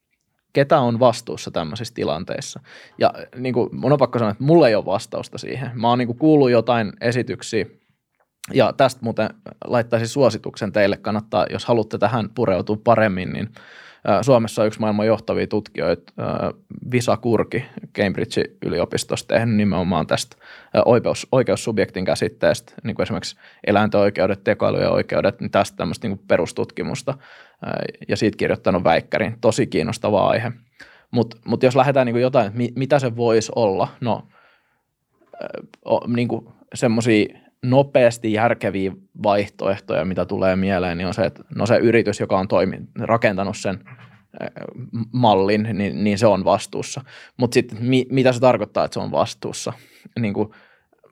ketä 0.54 0.80
on 0.80 1.00
vastuussa 1.00 1.52
tämmöisissä 1.52 1.94
tilanteissa. 1.94 2.60
Ja 2.98 3.14
niin 3.38 3.54
kuin, 3.54 3.70
mun 3.76 3.92
on 3.92 3.98
pakko 3.98 4.20
sanoa, 4.20 4.32
että 4.32 4.44
mulla 4.44 4.68
ei 4.68 4.76
ole 4.76 4.86
vastausta 4.86 5.38
siihen. 5.38 5.72
Mä 5.74 5.90
oon 5.90 5.98
niin 6.00 6.08
kuin, 6.08 6.18
kuullut 6.18 6.52
jotain 6.52 6.94
esityksiä, 7.02 7.66
ja 8.54 8.74
tästä 8.74 9.02
muuten 9.04 9.30
laittaisin 9.66 10.08
suosituksen 10.08 10.72
teille. 10.72 10.98
Kannattaa, 10.98 11.46
jos 11.50 11.66
haluatte 11.66 11.98
tähän 11.98 12.30
pureutua 12.36 12.78
paremmin, 12.84 13.34
niin 13.34 13.50
Suomessa 14.22 14.62
on 14.62 14.68
yksi 14.68 14.80
maailman 14.80 15.08
johtavia 15.08 15.48
tutkijoita, 15.48 16.14
Visa 16.92 17.18
Kurki 17.18 17.66
Cambridge-yliopistosta 17.98 19.28
tehnyt 19.28 19.56
nimenomaan 19.56 20.08
tästä 20.08 20.36
oikeus, 20.86 21.28
oikeussubjektin 21.32 22.06
käsitteestä, 22.06 22.74
niin 22.84 22.96
kuin 22.96 23.04
esimerkiksi 23.04 23.36
eläinten 23.68 24.00
oikeudet, 24.00 24.44
tekoälyjen 24.44 24.92
oikeudet, 24.92 25.42
niin 25.42 25.52
tästä 25.52 25.78
tämmöistä 25.78 26.08
niin 26.08 26.22
perustutkimusta 26.28 27.18
ja 28.08 28.18
siitä 28.18 28.38
kirjoittanut 28.38 28.84
väikkärin. 28.84 29.38
Tosi 29.42 29.68
kiinnostava 29.68 30.28
aihe. 30.28 30.52
Mutta 31.12 31.38
mut 31.46 31.64
jos 31.64 31.76
lähdetään 31.76 32.06
niin 32.06 32.14
kuin 32.14 32.22
jotain, 32.22 32.52
mitä 32.76 33.00
se 33.00 33.16
voisi 33.16 33.52
olla, 33.56 33.88
no 34.02 34.28
niin 36.08 36.28
semmoisia 36.74 37.26
nopeasti 37.66 38.34
järkeviä 38.34 38.92
vaihtoehtoja, 39.24 40.06
mitä 40.06 40.26
tulee 40.26 40.56
mieleen, 40.56 40.98
niin 40.98 41.08
on 41.08 41.14
se, 41.14 41.22
että 41.22 41.44
no 41.56 41.66
se 41.66 41.78
yritys, 41.78 42.20
joka 42.20 42.40
on 42.40 42.48
toimi, 42.48 42.78
rakentanut 43.00 43.58
sen 43.58 43.80
mallin, 45.14 45.68
niin, 45.74 46.04
niin 46.04 46.18
se 46.18 46.28
on 46.28 46.46
vastuussa. 46.46 47.02
Mutta 47.38 47.54
sitten 47.54 47.78
mi, 47.82 48.06
mitä 48.10 48.32
se 48.32 48.40
tarkoittaa, 48.40 48.86
että 48.86 48.94
se 48.94 49.00
on 49.00 49.12
vastuussa? 49.12 49.74
Niin 50.20 50.34
kuin, 50.34 50.50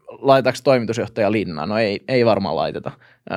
laitetaanko 0.08 0.60
toimitusjohtaja 0.64 1.32
linnaan? 1.32 1.70
No 1.70 1.78
ei, 1.78 2.00
ei 2.08 2.26
varmaan 2.26 2.56
laiteta. 2.56 2.92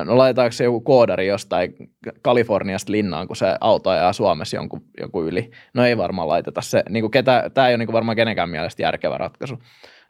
No 0.04 0.18
laitetaanko 0.18 0.52
se 0.52 0.64
joku 0.64 0.80
koodari 0.80 1.26
jostain 1.26 1.74
Kaliforniasta 2.22 2.92
linnaan, 2.92 3.26
kun 3.26 3.36
se 3.36 3.56
auto 3.60 3.90
ajaa 3.90 4.12
Suomessa 4.12 4.56
jonkun, 4.56 4.84
jonkun 5.00 5.26
yli? 5.26 5.50
No 5.74 5.84
ei 5.84 5.96
varmaan 5.96 6.28
laiteta. 6.28 6.60
Se, 6.60 6.82
niin 6.88 7.10
ketä, 7.10 7.50
tämä 7.54 7.68
ei 7.68 7.72
ole 7.72 7.78
niin 7.78 7.86
kuin 7.86 7.94
varmaan 7.94 8.16
kenenkään 8.16 8.50
mielestä 8.50 8.82
järkevä 8.82 9.18
ratkaisu. 9.18 9.58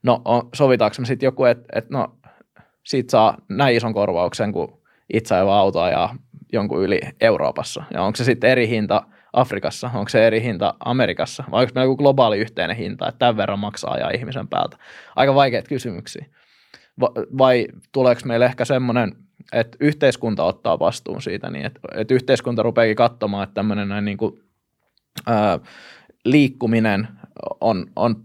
No 0.03 0.23
sovitaanko 0.55 0.97
me 1.01 1.07
sitten 1.07 1.27
joku, 1.27 1.45
että 1.45 1.79
et 1.79 1.91
no 1.91 2.17
siitä 2.85 3.11
saa 3.11 3.39
näin 3.49 3.77
ison 3.77 3.95
korvauksen, 3.95 4.53
kun 4.53 4.83
itse 5.13 5.35
ajava 5.35 5.59
auto 5.59 5.81
ajaa 5.81 6.17
jonkun 6.53 6.83
yli 6.83 7.01
Euroopassa. 7.21 7.85
Ja 7.95 8.03
onko 8.03 8.17
se 8.17 8.25
sitten 8.25 8.51
eri 8.51 8.69
hinta 8.69 9.03
Afrikassa, 9.33 9.91
onko 9.95 10.09
se 10.09 10.27
eri 10.27 10.43
hinta 10.43 10.75
Amerikassa, 10.85 11.45
vai 11.51 11.63
onko 11.63 11.73
meillä 11.75 11.91
joku 11.91 11.97
globaali 11.97 12.39
yhteinen 12.39 12.77
hinta, 12.77 13.09
että 13.09 13.19
tämän 13.19 13.37
verran 13.37 13.59
maksaa 13.59 13.93
ajaa 13.93 14.11
ihmisen 14.11 14.49
päältä? 14.49 14.77
Aika 15.17 15.35
vaikeita 15.35 15.69
kysymyksiä. 15.69 16.27
Vai 17.39 17.67
tuleeko 17.93 18.21
meille 18.25 18.45
ehkä 18.45 18.65
semmoinen, 18.65 19.13
että 19.53 19.77
yhteiskunta 19.81 20.45
ottaa 20.45 20.79
vastuun 20.79 21.23
siitä, 21.23 21.51
niin 21.51 21.67
että, 21.67 21.81
että 21.95 22.15
yhteiskunta 22.15 22.63
rupeakin 22.63 22.97
katsomaan, 22.97 23.45
että 23.45 23.55
tämmöinen 23.55 23.89
näin 23.89 24.05
niin 24.05 24.17
kuin, 24.19 24.43
ää, 25.27 25.59
liikkuminen 26.25 27.09
on, 27.61 27.87
on 27.97 28.17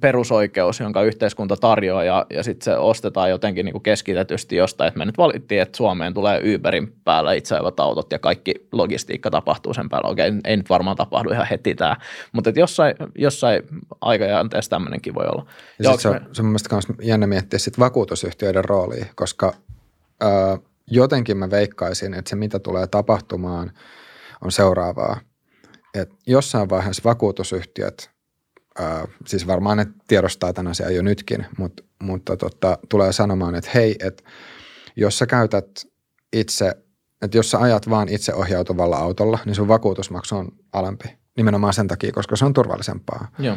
perusoikeus, 0.00 0.80
jonka 0.80 1.02
yhteiskunta 1.02 1.56
tarjoaa 1.56 2.04
ja, 2.04 2.26
ja 2.30 2.42
sitten 2.42 2.64
se 2.64 2.76
ostetaan 2.76 3.30
jotenkin 3.30 3.64
niin 3.64 3.72
kuin 3.72 3.82
keskitetysti 3.82 4.56
jostain. 4.56 4.88
että 4.88 4.98
me 4.98 5.04
nyt 5.04 5.18
valittiin, 5.18 5.62
että 5.62 5.76
Suomeen 5.76 6.14
tulee 6.14 6.40
Uberin 6.54 6.94
päällä 7.04 7.32
itseävät 7.32 7.80
autot 7.80 8.12
ja 8.12 8.18
kaikki 8.18 8.54
logistiikka 8.72 9.30
tapahtuu 9.30 9.74
sen 9.74 9.88
päällä. 9.88 10.10
Okei, 10.10 10.32
ei 10.44 10.56
nyt 10.56 10.70
varmaan 10.70 10.96
tapahdu 10.96 11.30
ihan 11.30 11.46
heti 11.50 11.74
tämä, 11.74 11.96
mutta 12.32 12.50
että 12.50 12.60
jossain, 12.60 12.94
jossain 13.18 13.62
aikajänteessä 14.00 14.70
tämmöinenkin 14.70 15.14
voi 15.14 15.26
olla. 15.26 15.46
Ja, 15.82 15.90
ja 15.90 15.96
se, 15.96 16.08
on, 16.08 16.20
se 16.32 16.42
on 16.42 16.46
mielestäni 16.46 16.82
myös 16.88 17.08
jännä 17.08 17.26
miettiä 17.26 17.58
sit 17.58 17.78
vakuutusyhtiöiden 17.78 18.64
roolia, 18.64 19.06
koska 19.14 19.52
ö, 20.22 20.26
jotenkin 20.90 21.36
mä 21.36 21.50
veikkaisin, 21.50 22.14
että 22.14 22.28
se 22.28 22.36
mitä 22.36 22.58
tulee 22.58 22.86
tapahtumaan 22.86 23.72
on 24.44 24.52
seuraavaa. 24.52 25.20
Että 25.94 26.14
jossain 26.26 26.70
vaiheessa 26.70 27.02
vakuutusyhtiöt 27.04 28.15
ää, 28.78 29.08
siis 29.26 29.46
varmaan 29.46 29.76
ne 29.76 29.86
tiedostaa 30.08 30.52
tämän 30.52 30.70
asian 30.70 30.94
jo 30.94 31.02
nytkin, 31.02 31.46
mutta, 31.58 31.82
mutta 32.02 32.36
tota, 32.36 32.78
tulee 32.88 33.12
sanomaan, 33.12 33.54
että 33.54 33.70
hei, 33.74 33.96
että 34.02 34.24
jos 34.96 35.18
sä 35.18 35.26
käytät 35.26 35.66
itse, 36.32 36.74
että 37.22 37.38
jos 37.38 37.50
sä 37.50 37.58
ajat 37.58 37.90
vaan 37.90 38.08
itse 38.08 38.34
ohjautuvalla 38.34 38.96
autolla, 38.96 39.38
niin 39.44 39.54
sun 39.54 39.68
vakuutusmaksu 39.68 40.36
on 40.36 40.48
alempi. 40.72 41.08
Nimenomaan 41.36 41.74
sen 41.74 41.88
takia, 41.88 42.12
koska 42.12 42.36
se 42.36 42.44
on 42.44 42.52
turvallisempaa. 42.52 43.28
Joo. 43.38 43.56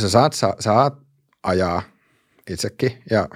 Sä 0.00 0.08
saat, 0.08 0.32
sä, 0.32 0.54
saat 0.60 0.94
ajaa 1.42 1.82
itsekin 2.50 3.02
ja 3.10 3.28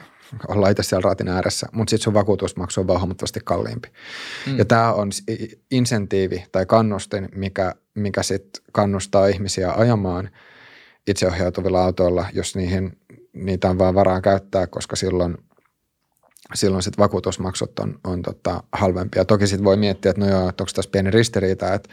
olla 0.48 0.68
itse 0.68 0.82
siellä 0.82 1.04
raatin 1.04 1.28
ääressä, 1.28 1.66
mutta 1.72 1.90
sitten 1.90 2.04
sun 2.04 2.14
vakuutusmaksu 2.14 2.80
on 2.80 2.86
vaan 2.86 3.00
huomattavasti 3.00 3.40
kalliimpi. 3.44 3.88
Mm. 4.46 4.58
Ja 4.58 4.64
tämä 4.64 4.92
on 4.92 5.10
insentiivi 5.70 6.44
tai 6.52 6.66
kannustin, 6.66 7.28
mikä, 7.34 7.74
mikä 7.94 8.22
sitten 8.22 8.62
kannustaa 8.72 9.26
ihmisiä 9.26 9.72
ajamaan 9.72 10.30
itseohjautuvilla 11.08 11.84
autoilla, 11.84 12.26
jos 12.32 12.56
niihin, 12.56 12.98
niitä 13.32 13.70
on 13.70 13.78
vaan 13.78 13.94
varaa 13.94 14.20
käyttää, 14.20 14.66
koska 14.66 14.96
silloin– 14.96 15.36
silloin 16.54 16.82
sitten 16.82 17.02
vakuutusmaksut 17.02 17.78
on, 17.78 17.98
on 18.04 18.22
tota 18.22 18.62
halvempia. 18.72 19.24
Toki 19.24 19.46
sitten 19.46 19.64
voi 19.64 19.76
miettiä, 19.76 20.10
että 20.10 20.20
no 20.20 20.30
joo, 20.30 20.42
onko 20.42 20.64
tässä 20.74 20.90
pieni 20.90 21.10
ristiriita, 21.10 21.74
että 21.74 21.90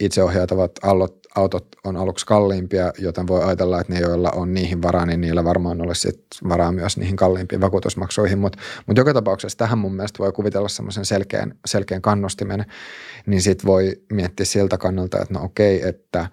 itseohjautuvat 0.00 0.72
autot, 0.82 1.18
autot 1.34 1.66
on 1.84 1.96
aluksi 1.96 2.26
kalliimpia, 2.26 2.92
joten 2.98 3.26
voi 3.26 3.44
ajatella, 3.44 3.80
että 3.80 3.92
ne, 3.92 4.00
joilla 4.00 4.30
on 4.30 4.54
niihin 4.54 4.82
varaa, 4.82 5.06
niin 5.06 5.20
niillä 5.20 5.44
varmaan 5.44 5.80
olisi 5.80 6.00
sit 6.00 6.24
varaa 6.48 6.72
myös 6.72 6.96
niihin 6.96 7.16
kalliimpiin 7.16 7.60
vakuutusmaksuihin. 7.60 8.38
Mutta 8.38 8.58
mut 8.86 8.96
joka 8.96 9.14
tapauksessa 9.14 9.58
tähän 9.58 9.78
mun 9.78 9.94
mielestä 9.94 10.18
voi 10.18 10.32
kuvitella 10.32 10.68
semmoisen 10.68 11.04
selkeän, 11.04 11.54
selkeän 11.66 12.02
kannustimen, 12.02 12.64
niin 13.26 13.42
sitten 13.42 13.66
voi 13.66 14.02
miettiä 14.12 14.46
siltä 14.46 14.78
kannalta, 14.78 15.22
että 15.22 15.34
no 15.34 15.44
okei, 15.44 15.88
että 15.88 16.28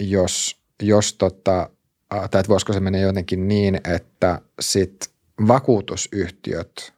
jos, 0.00 0.59
jos 0.86 1.12
tota, 1.12 1.70
tai 2.08 2.24
että 2.24 2.48
voisiko 2.48 2.72
se 2.72 2.80
mennä 2.80 2.98
jotenkin 2.98 3.48
niin, 3.48 3.80
että 3.84 4.40
sitten 4.60 5.12
vakuutusyhtiöt 5.48 6.92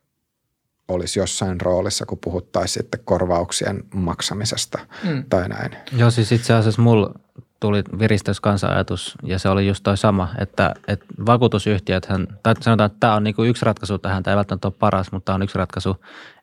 olisi 0.88 1.18
jossain 1.18 1.60
roolissa, 1.60 2.06
kun 2.06 2.18
puhuttaisiin 2.18 2.82
sitten 2.82 3.00
korvauksien 3.04 3.84
maksamisesta 3.94 4.78
mm. 5.04 5.24
tai 5.30 5.48
näin. 5.48 5.76
Joo, 5.96 6.10
siis 6.10 6.32
itse 6.32 6.54
asiassa 6.54 6.82
mulla 6.82 7.14
tuli 7.60 7.82
viristyskansa-ajatus 7.98 9.14
ja 9.22 9.38
se 9.38 9.48
oli 9.48 9.66
just 9.66 9.82
toi 9.82 9.96
sama, 9.96 10.28
että, 10.38 10.74
että 10.88 11.06
vakuutusyhtiöthän, 11.26 12.26
tai 12.42 12.54
sanotaan, 12.60 12.86
että 12.86 13.00
tämä 13.00 13.14
on 13.14 13.24
niin 13.24 13.34
kuin 13.34 13.50
yksi 13.50 13.64
ratkaisu 13.64 13.98
tähän, 13.98 14.22
tämä 14.22 14.32
ei 14.32 14.36
välttämättä 14.36 14.68
ole 14.68 14.74
paras, 14.78 15.12
mutta 15.12 15.24
tämä 15.24 15.34
on 15.34 15.42
yksi 15.42 15.58
ratkaisu. 15.58 15.96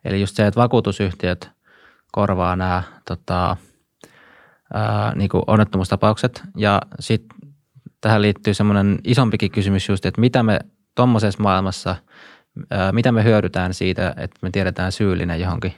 Eli 0.05 0.21
just 0.21 0.35
se, 0.35 0.47
että 0.47 0.59
vakuutusyhtiöt 0.59 1.49
korvaa 2.11 2.55
nämä 2.55 2.83
tota, 3.07 3.57
ää, 4.73 5.15
niin 5.15 5.29
kuin 5.29 5.43
onnettomuustapaukset 5.47 6.43
ja 6.57 6.81
sitten 6.99 7.37
tähän 8.01 8.21
liittyy 8.21 8.53
semmoinen 8.53 8.99
isompikin 9.03 9.51
kysymys 9.51 9.89
just, 9.89 10.05
että 10.05 10.21
mitä 10.21 10.43
me 10.43 10.59
tuommoisessa 10.95 11.43
maailmassa, 11.43 11.95
ää, 12.69 12.91
mitä 12.91 13.11
me 13.11 13.23
hyödytään 13.23 13.73
siitä, 13.73 14.09
että 14.17 14.39
me 14.41 14.49
tiedetään 14.51 14.91
syyllinen 14.91 15.39
johonkin. 15.39 15.73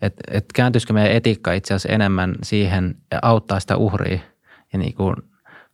Että 0.00 0.22
et 0.30 0.44
kääntyisikö 0.54 0.92
meidän 0.92 1.12
etiikka 1.12 1.52
itse 1.52 1.74
asiassa 1.74 1.94
enemmän 1.94 2.34
siihen 2.42 2.94
ja 3.10 3.18
auttaa 3.22 3.60
sitä 3.60 3.76
uhria. 3.76 4.18
Ja 4.72 4.78
niin 4.78 4.94
kuin, 4.94 5.16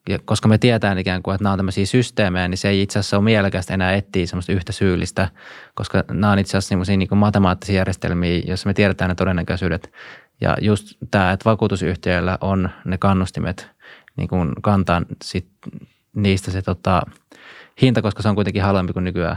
ja 0.09 0.19
koska 0.25 0.49
me 0.49 0.59
tietään 0.59 0.99
ikään 0.99 1.23
kuin, 1.23 1.35
että 1.35 1.43
nämä 1.43 1.53
on 1.53 1.59
tämmöisiä 1.59 1.87
systeemejä, 1.87 2.49
niin 2.49 2.59
se 2.59 2.69
ei 2.69 2.83
itse 2.83 2.99
asiassa 2.99 3.17
ole 3.17 3.25
mielekästä 3.25 3.75
enää 3.75 3.95
etsiä 3.95 4.27
semmoista 4.27 4.53
yhtä 4.53 4.73
syyllistä, 4.73 5.29
koska 5.75 6.05
nämä 6.11 6.33
on 6.33 6.39
itse 6.39 6.51
asiassa 6.51 6.69
semmoisia 6.69 6.97
niin 6.97 7.09
matemaattisia 7.15 7.77
järjestelmiä, 7.77 8.43
joissa 8.47 8.69
me 8.69 8.75
tiedetään 8.75 9.09
ne 9.09 9.15
todennäköisyydet. 9.15 9.93
Ja 10.41 10.57
just 10.61 10.95
tämä, 11.11 11.33
että 11.33 11.51
vakuutusyhtiöillä 11.51 12.39
on 12.41 12.71
ne 12.85 12.99
kannustimet 12.99 13.71
niin 14.17 14.29
kuin 14.29 14.53
kantaa 14.63 15.03
sit 15.25 15.49
niistä 16.17 16.51
se 16.51 16.63
tota, 16.63 17.03
hinta, 17.83 18.03
koska 18.03 18.23
se 18.23 18.29
on 18.29 18.35
kuitenkin 18.35 18.63
halvempi 18.63 18.93
kuin 18.93 19.05
nykyään. 19.05 19.37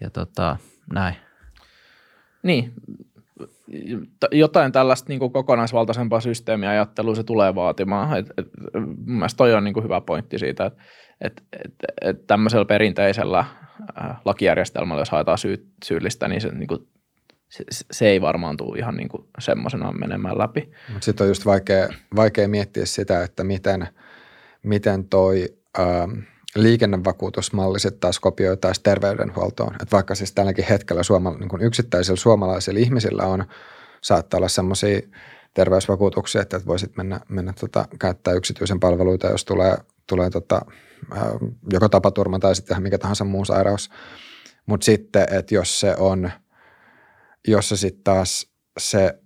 Ja 0.00 0.10
tota, 0.10 0.56
näin. 0.92 1.14
Niin, 2.42 2.72
jotain 4.32 4.72
tällaista 4.72 5.08
niin 5.08 5.18
kuin 5.18 5.32
kokonaisvaltaisempaa 5.32 6.20
systeemiajattelua 6.20 7.14
se 7.14 7.22
tulee 7.22 7.54
vaatimaan. 7.54 8.18
Et, 8.18 8.26
et, 8.38 8.46
mun 8.74 9.16
mielestä 9.16 9.36
toi 9.36 9.54
on 9.54 9.64
niin 9.64 9.74
kuin 9.74 9.84
hyvä 9.84 10.00
pointti 10.00 10.38
siitä, 10.38 10.66
että 10.66 10.82
et, 11.20 11.42
et, 11.52 11.74
et 12.02 12.26
tämmöisellä 12.26 12.64
perinteisellä 12.64 13.38
äh, 13.38 14.16
lakijärjestelmällä, 14.24 15.00
jos 15.00 15.10
haetaan 15.10 15.38
syy, 15.38 15.66
syyllistä, 15.84 16.28
niin 16.28 16.40
se, 16.40 16.48
niin 16.48 16.68
kuin, 16.68 16.88
se, 17.48 17.64
se 17.90 18.08
ei 18.08 18.20
varmaan 18.20 18.56
tule 18.56 18.78
ihan 18.78 18.96
niin 18.96 19.08
semmoisena 19.38 19.92
menemään 19.92 20.38
läpi. 20.38 20.70
Sitten 21.00 21.24
on 21.24 21.28
just 21.28 21.46
vaikea, 21.46 21.88
vaikea 22.16 22.48
miettiä 22.48 22.86
sitä, 22.86 23.22
että 23.22 23.44
miten, 23.44 23.88
miten 24.62 25.04
toi 25.04 25.48
ähm,– 25.78 26.10
liikennevakuutusmalli 26.62 27.80
sitten 27.80 28.00
taas 28.00 28.20
kopioitaisiin 28.20 28.82
terveydenhuoltoon. 28.82 29.74
Että 29.74 29.92
vaikka 29.92 30.14
siis 30.14 30.32
tälläkin 30.32 30.64
hetkellä 30.64 31.02
suoma, 31.02 31.30
niin 31.30 31.62
yksittäisillä 31.62 32.16
suomalaisilla 32.16 32.80
ihmisillä 32.80 33.22
on, 33.22 33.44
saattaa 34.00 34.38
olla 34.38 34.48
semmoisia 34.48 35.00
terveysvakuutuksia, 35.54 36.42
että 36.42 36.60
voisit 36.66 36.96
mennä, 36.96 37.20
mennä 37.28 37.52
tota, 37.60 37.88
käyttää 37.98 38.34
yksityisen 38.34 38.80
palveluita, 38.80 39.26
jos 39.26 39.44
tulee, 39.44 39.76
tulee 40.06 40.30
tota, 40.30 40.60
joko 41.72 41.88
tapaturma 41.88 42.38
tai 42.38 42.54
sitten 42.54 42.82
mikä 42.82 42.98
tahansa 42.98 43.24
muu 43.24 43.44
sairaus. 43.44 43.90
Mutta 44.66 44.84
sitten, 44.84 45.26
että 45.30 45.54
jos 45.54 45.80
se 45.80 45.94
on, 45.98 46.30
jos 47.48 47.68
se 47.68 47.76
sitten 47.76 48.04
taas 48.04 48.46
se 48.78 49.18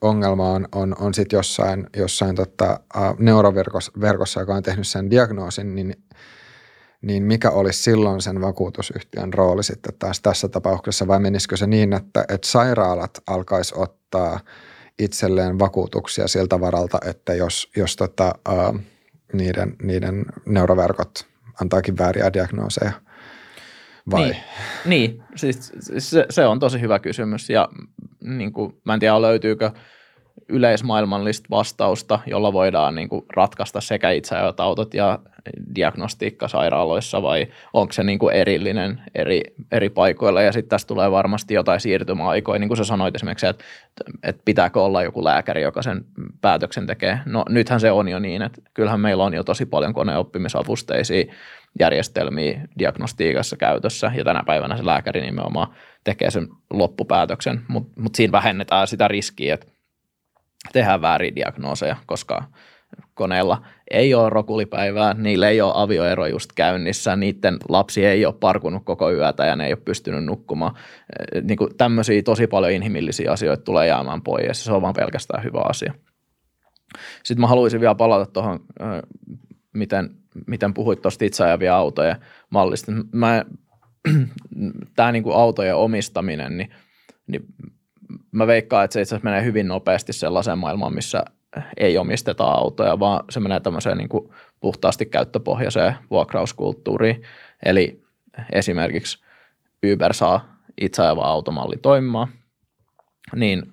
ongelma 0.00 0.52
on, 0.52 0.68
on, 0.72 0.94
on 1.00 1.14
sitten 1.14 1.36
jossain, 1.36 1.86
jossain 1.96 2.34
tota, 2.34 2.80
neuroverkossa, 3.18 4.40
joka 4.40 4.54
on 4.54 4.62
tehnyt 4.62 4.86
sen 4.86 5.10
diagnoosin, 5.10 5.74
niin, 5.74 5.94
niin 7.02 7.22
mikä 7.22 7.50
olisi 7.50 7.82
silloin 7.82 8.22
sen 8.22 8.40
vakuutusyhtiön 8.40 9.34
rooli 9.34 9.64
sitten 9.64 9.92
taas 9.98 10.20
tässä 10.20 10.48
tapauksessa, 10.48 11.06
vai 11.06 11.20
menisikö 11.20 11.56
se 11.56 11.66
niin, 11.66 11.92
että, 11.92 12.24
että 12.28 12.48
sairaalat 12.48 13.22
alkaisi 13.26 13.74
ottaa 13.76 14.40
itselleen 14.98 15.58
vakuutuksia 15.58 16.28
siltä 16.28 16.60
varalta, 16.60 16.98
että 17.04 17.34
jos, 17.34 17.70
jos 17.76 17.96
tota, 17.96 18.34
uh, 18.48 18.80
niiden, 19.32 19.76
niiden 19.82 20.26
neuroverkot 20.46 21.26
antaakin 21.60 21.98
vääriä 21.98 22.32
diagnooseja– 22.32 22.92
vai? 24.10 24.22
Niin, 24.22 24.36
niin. 24.84 25.22
Siis 25.34 25.72
se, 25.98 26.26
se 26.30 26.46
on 26.46 26.58
tosi 26.58 26.80
hyvä 26.80 26.98
kysymys 26.98 27.50
ja 27.50 27.68
niin 28.20 28.52
kuin, 28.52 28.76
mä 28.84 28.94
en 28.94 29.00
tiedä 29.00 29.22
löytyykö 29.22 29.70
yleismaailmallista 30.48 31.46
vastausta, 31.50 32.18
jolla 32.26 32.52
voidaan 32.52 32.94
niin 32.94 33.08
kuin, 33.08 33.24
ratkaista 33.36 33.80
sekä 33.80 34.10
itseajat 34.10 34.60
autot 34.60 34.94
ja 34.94 35.18
diagnostiikka 35.74 36.48
sairaaloissa 36.48 37.22
vai 37.22 37.46
onko 37.72 37.92
se 37.92 38.02
niin 38.02 38.18
kuin 38.18 38.34
erillinen 38.34 39.02
eri, 39.14 39.42
eri 39.72 39.90
paikoilla 39.90 40.42
ja 40.42 40.52
sitten 40.52 40.68
tässä 40.68 40.86
tulee 40.86 41.10
varmasti 41.10 41.54
jotain 41.54 41.80
siirtymäaikoja, 41.80 42.58
niin 42.58 42.68
kuin 42.68 42.78
sä 42.78 42.84
sanoit 42.84 43.14
esimerkiksi, 43.14 43.46
että, 43.46 43.64
että 44.22 44.42
pitääkö 44.44 44.82
olla 44.82 45.02
joku 45.02 45.24
lääkäri, 45.24 45.62
joka 45.62 45.82
sen 45.82 46.04
päätöksen 46.40 46.86
tekee. 46.86 47.20
No 47.26 47.44
nythän 47.48 47.80
se 47.80 47.90
on 47.90 48.08
jo 48.08 48.18
niin, 48.18 48.42
että 48.42 48.62
kyllähän 48.74 49.00
meillä 49.00 49.24
on 49.24 49.34
jo 49.34 49.44
tosi 49.44 49.66
paljon 49.66 49.94
koneoppimisavusteisia 49.94 51.24
järjestelmiä 51.80 52.60
diagnostiikassa 52.78 53.56
käytössä 53.56 54.12
ja 54.16 54.24
tänä 54.24 54.42
päivänä 54.46 54.76
se 54.76 54.86
lääkäri 54.86 55.20
nimenomaan 55.20 55.74
tekee 56.04 56.30
sen 56.30 56.48
loppupäätöksen, 56.70 57.60
mutta 57.68 58.00
mut 58.00 58.14
siinä 58.14 58.32
vähennetään 58.32 58.86
sitä 58.86 59.08
riskiä, 59.08 59.54
että 59.54 59.66
tehdään 60.72 61.02
väärin 61.02 61.36
diagnooseja, 61.36 61.96
koska 62.06 62.44
koneella 63.14 63.62
ei 63.90 64.14
ole 64.14 64.30
rokulipäivää, 64.30 65.14
niillä 65.14 65.48
ei 65.48 65.60
ole 65.60 65.72
avioero 65.74 66.26
just 66.26 66.52
käynnissä, 66.54 67.16
niiden 67.16 67.56
lapsi 67.68 68.04
ei 68.04 68.26
ole 68.26 68.34
parkunut 68.40 68.84
koko 68.84 69.12
yötä 69.12 69.46
ja 69.46 69.56
ne 69.56 69.66
ei 69.66 69.72
ole 69.72 69.82
pystynyt 69.84 70.24
nukkumaan. 70.24 70.74
Niin 71.42 71.56
kuin 71.56 71.76
tämmöisiä 71.76 72.22
tosi 72.22 72.46
paljon 72.46 72.72
inhimillisiä 72.72 73.32
asioita 73.32 73.62
tulee 73.62 73.86
jäämään 73.86 74.22
pois 74.22 74.46
ja 74.46 74.54
se 74.54 74.72
on 74.72 74.82
vaan 74.82 74.94
pelkästään 74.94 75.44
hyvä 75.44 75.60
asia. 75.68 75.94
Sitten 77.22 77.40
mä 77.40 77.46
haluaisin 77.46 77.80
vielä 77.80 77.94
palata 77.94 78.32
tuohon, 78.32 78.60
miten, 79.74 80.10
miten 80.46 80.74
puhuit 80.74 81.02
tuosta 81.02 81.24
itse 81.24 81.44
ajavia 81.44 81.76
autoja 81.76 82.16
mallista. 82.50 82.92
Mä, 83.12 83.44
tämä 84.96 85.12
niin 85.12 85.22
kuin 85.22 85.36
autojen 85.36 85.76
omistaminen, 85.76 86.56
niin, 86.56 86.70
niin 87.26 87.42
mä 88.32 88.46
veikkaan, 88.46 88.84
että 88.84 88.92
se 88.92 89.00
itse 89.00 89.20
menee 89.22 89.44
hyvin 89.44 89.68
nopeasti 89.68 90.12
sellaiseen 90.12 90.58
maailmaan, 90.58 90.94
missä 90.94 91.24
ei 91.76 91.98
omisteta 91.98 92.44
autoja, 92.44 92.98
vaan 92.98 93.24
se 93.30 93.40
menee 93.40 93.60
tämmöiseen 93.60 93.98
niin 93.98 94.08
kuin 94.08 94.30
puhtaasti 94.60 95.06
käyttöpohjaiseen 95.06 95.94
vuokrauskulttuuriin. 96.10 97.22
Eli 97.64 98.02
esimerkiksi 98.52 99.24
Uber 99.92 100.14
saa 100.14 100.58
itse 100.80 101.02
ajava 101.02 101.22
automalli 101.22 101.76
toimimaan, 101.82 102.28
niin 103.36 103.72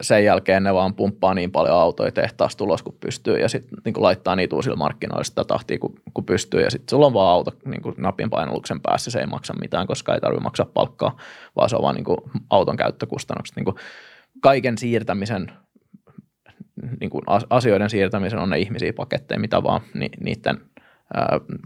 sen 0.00 0.24
jälkeen 0.24 0.62
ne 0.62 0.74
vaan 0.74 0.94
pumppaa 0.94 1.34
niin 1.34 1.50
paljon 1.50 1.76
autoja 1.76 2.12
tehtaasta 2.12 2.58
tulos 2.58 2.82
kun 2.82 2.96
pystyy 3.00 3.38
ja 3.38 3.48
sitten 3.48 3.78
niin 3.84 4.02
laittaa 4.02 4.36
niitä 4.36 4.56
uusilla 4.56 4.76
markkinoilla 4.76 5.24
sitä 5.24 5.44
tahtia 5.44 5.78
kun, 5.78 5.94
kun 6.14 6.24
pystyy 6.24 6.60
ja 6.60 6.70
sitten 6.70 6.88
sulla 6.90 7.06
on 7.06 7.14
vaan 7.14 7.32
auto 7.32 7.52
niin 7.64 7.82
kuin 7.82 7.94
napin 7.98 8.30
painalluksen 8.30 8.80
päässä, 8.80 9.10
se 9.10 9.20
ei 9.20 9.26
maksa 9.26 9.54
mitään, 9.60 9.86
koska 9.86 10.14
ei 10.14 10.20
tarvitse 10.20 10.42
maksaa 10.42 10.66
palkkaa, 10.74 11.16
vaan 11.56 11.68
se 11.68 11.76
on 11.76 11.82
vaan 11.82 11.94
niin 11.94 12.04
kuin 12.04 12.18
auton 12.50 12.76
käyttökustannukset. 12.76 13.56
Niin 13.56 13.64
kuin 13.64 13.76
kaiken 14.40 14.78
siirtämisen, 14.78 15.52
niin 17.00 17.10
kuin 17.10 17.22
asioiden 17.50 17.90
siirtämisen 17.90 18.38
on 18.38 18.50
ne 18.50 18.58
ihmisiä 18.58 18.92
paketteja, 18.92 19.40
mitä 19.40 19.62
vaan, 19.62 19.80
niin 19.94 20.10
niiden 20.20 20.60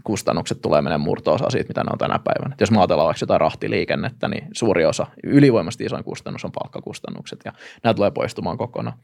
kustannukset 0.03 0.61
tulee 0.61 0.81
menemään 0.81 1.01
murto-osa 1.01 1.49
siitä, 1.49 1.67
mitä 1.67 1.83
ne 1.83 1.89
on 1.91 1.97
tänä 1.97 2.19
päivänä. 2.23 2.53
Et 2.53 2.61
jos 2.61 2.71
me 2.71 2.77
ajatellaan 2.77 3.05
vaikka 3.05 3.23
jotain 3.23 3.41
rahtiliikennettä, 3.41 4.27
niin 4.27 4.47
suuri 4.53 4.85
osa, 4.85 5.07
ylivoimasti 5.23 5.85
isoin 5.85 6.03
kustannus 6.03 6.45
on 6.45 6.51
palkkakustannukset 6.51 7.39
ja 7.45 7.51
nämä 7.83 7.93
tulee 7.93 8.11
poistumaan 8.11 8.57
kokonaan. 8.57 8.97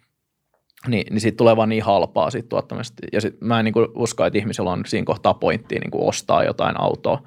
Niin, 0.88 1.08
niin 1.10 1.22
siitä 1.22 1.38
tulee 1.38 1.56
vaan 1.56 1.70
niin 1.70 1.84
halpaa 1.84 2.30
siitä 2.30 2.50
tuottamista. 2.50 3.08
Ja 3.14 3.22
sit 3.22 3.42
mä 3.42 3.60
en 3.60 3.66
niin 3.66 3.74
usko, 3.96 4.26
että 4.26 4.40
ihmisellä 4.40 4.72
on 4.72 4.84
siinä 4.86 5.06
kohtaa 5.06 5.34
pointtia 5.34 5.80
niin 5.80 6.08
ostaa 6.08 6.44
jotain 6.44 6.82
autoa 6.82 7.22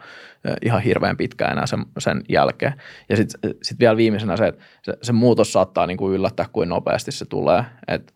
ihan 0.64 0.82
hirveän 0.82 1.16
pitkään 1.16 1.52
enää 1.52 1.66
sen, 1.66 1.84
sen 1.98 2.22
jälkeen. 2.28 2.74
Ja 3.08 3.16
sitten 3.16 3.54
sit 3.62 3.78
vielä 3.78 3.96
viimeisenä 3.96 4.36
se, 4.36 4.46
että 4.46 4.64
se, 4.82 4.92
se 5.02 5.12
muutos 5.12 5.52
saattaa 5.52 5.86
niin 5.86 5.96
kuin 5.96 6.14
yllättää, 6.14 6.46
kuin 6.52 6.68
nopeasti 6.68 7.12
se 7.12 7.24
tulee. 7.24 7.64
Et, 7.88 8.14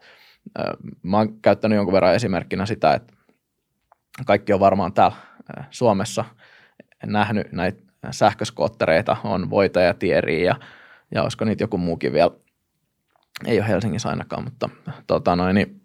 mä 1.02 1.16
oon 1.16 1.40
käyttänyt 1.42 1.76
jonkun 1.76 1.94
verran 1.94 2.14
esimerkkinä 2.14 2.66
sitä, 2.66 2.94
että 2.94 3.14
kaikki 4.26 4.52
on 4.52 4.60
varmaan 4.60 4.92
täällä 4.92 5.16
Suomessa 5.70 6.24
nähnyt 7.06 7.52
näitä 7.52 7.82
sähköskoottereita, 8.10 9.16
on 9.24 9.50
Voita 9.50 9.80
ja 9.80 9.94
Tieri 9.94 10.44
ja, 10.44 10.56
ja 11.14 11.22
olisiko 11.22 11.44
niitä 11.44 11.62
joku 11.62 11.78
muukin 11.78 12.12
vielä, 12.12 12.30
ei 13.46 13.58
ole 13.60 13.68
Helsingissä 13.68 14.08
ainakaan, 14.08 14.44
mutta 14.44 14.68
tota 15.06 15.36
noin, 15.36 15.54
niin, 15.54 15.80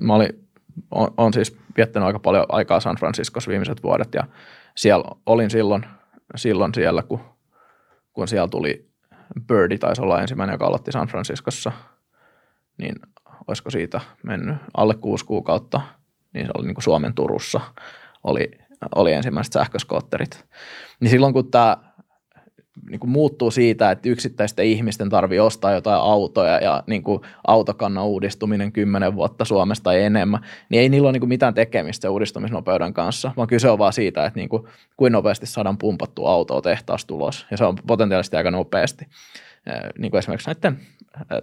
mä 0.00 0.14
olin, 0.14 0.48
on, 0.90 1.14
on 1.16 1.32
siis 1.32 1.56
viettänyt 1.76 2.06
aika 2.06 2.18
paljon 2.18 2.46
aikaa 2.48 2.80
San 2.80 2.96
Franciscossa 2.96 3.50
viimeiset 3.50 3.82
vuodet 3.82 4.14
ja 4.14 4.24
siellä 4.74 5.04
olin 5.26 5.50
silloin, 5.50 5.86
silloin 6.36 6.74
siellä, 6.74 7.02
kun, 7.02 7.20
kun 8.12 8.28
siellä 8.28 8.48
tuli 8.48 8.90
Birdie, 9.46 9.78
taisi 9.78 10.02
olla 10.02 10.20
ensimmäinen, 10.20 10.54
joka 10.54 10.66
aloitti 10.66 10.92
San 10.92 11.08
Franciscossa, 11.08 11.72
niin 12.78 12.94
olisiko 13.48 13.70
siitä 13.70 14.00
mennyt 14.22 14.56
alle 14.76 14.94
kuusi 14.94 15.24
kuukautta– 15.24 15.80
niin 16.34 16.46
se 16.46 16.52
oli 16.58 16.66
niin 16.66 16.74
kuin 16.74 16.84
Suomen 16.84 17.14
Turussa, 17.14 17.60
oli, 18.24 18.50
oli 18.94 19.12
ensimmäiset 19.12 19.52
sähköskootterit. 19.52 20.44
Niin 21.00 21.10
silloin 21.10 21.32
kun 21.32 21.50
tämä 21.50 21.76
niin 22.90 23.00
kuin 23.00 23.10
muuttuu 23.10 23.50
siitä, 23.50 23.90
että 23.90 24.08
yksittäisten 24.08 24.66
ihmisten 24.66 25.10
tarvii 25.10 25.40
ostaa 25.40 25.72
jotain 25.72 26.00
autoja 26.00 26.58
ja 26.58 26.82
niin 26.86 27.02
kuin 27.02 27.20
autokannan 27.46 28.04
uudistuminen 28.04 28.72
kymmenen 28.72 29.14
vuotta 29.14 29.44
Suomesta 29.44 29.84
tai 29.84 30.02
enemmän, 30.02 30.40
niin 30.68 30.82
ei 30.82 30.88
niillä 30.88 31.06
ole 31.06 31.12
niin 31.12 31.20
kuin 31.20 31.28
mitään 31.28 31.54
tekemistä 31.54 32.10
uudistumisnopeuden 32.10 32.94
kanssa, 32.94 33.32
vaan 33.36 33.48
kyse 33.48 33.70
on 33.70 33.78
vaan 33.78 33.92
siitä, 33.92 34.26
että 34.26 34.40
niin 34.40 34.48
kuin, 34.48 34.62
kuin 34.96 35.12
nopeasti 35.12 35.46
saadaan 35.46 35.78
pumpattua 35.78 36.32
autoa 36.32 36.62
tehtaasta 36.62 37.08
tulos, 37.08 37.46
ja 37.50 37.56
se 37.56 37.64
on 37.64 37.76
potentiaalisesti 37.86 38.36
aika 38.36 38.50
nopeasti. 38.50 39.06
Niin 39.98 40.10
kuin 40.10 40.18
esimerkiksi 40.18 40.48
näiden 40.48 40.80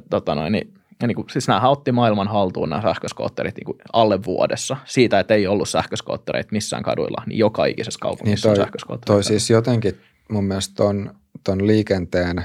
tota 0.10 0.36
noin, 0.36 0.52
niin 0.52 0.74
ja 1.02 1.08
niin 1.08 1.16
kuin, 1.16 1.30
siis 1.30 1.48
nämä 1.48 1.70
otti 1.70 1.92
maailman 1.92 2.28
haltuun 2.28 2.70
nämä 2.70 2.82
sähköskootterit 2.82 3.56
niin 3.56 3.66
kuin 3.66 3.78
alle 3.94 4.24
vuodessa. 4.24 4.78
Siitä, 4.86 5.20
että 5.20 5.34
ei 5.34 5.48
ollut 5.48 5.70
sähköskoottereita 5.70 6.50
missään 6.52 6.84
kaduilla, 6.84 7.24
niin 7.26 7.38
joka 7.38 7.66
ikisessä 7.66 8.00
kaupungissa 8.02 8.50
niin 8.50 8.56
toi, 8.56 8.62
on 8.62 8.66
sähköskoottereita. 8.66 9.14
Toi 9.14 9.24
siis 9.24 9.50
jotenkin 9.50 9.98
mun 10.32 10.44
mielestä 10.44 10.76
ton, 10.76 11.16
ton 11.44 11.68
liikenteen, 11.68 12.40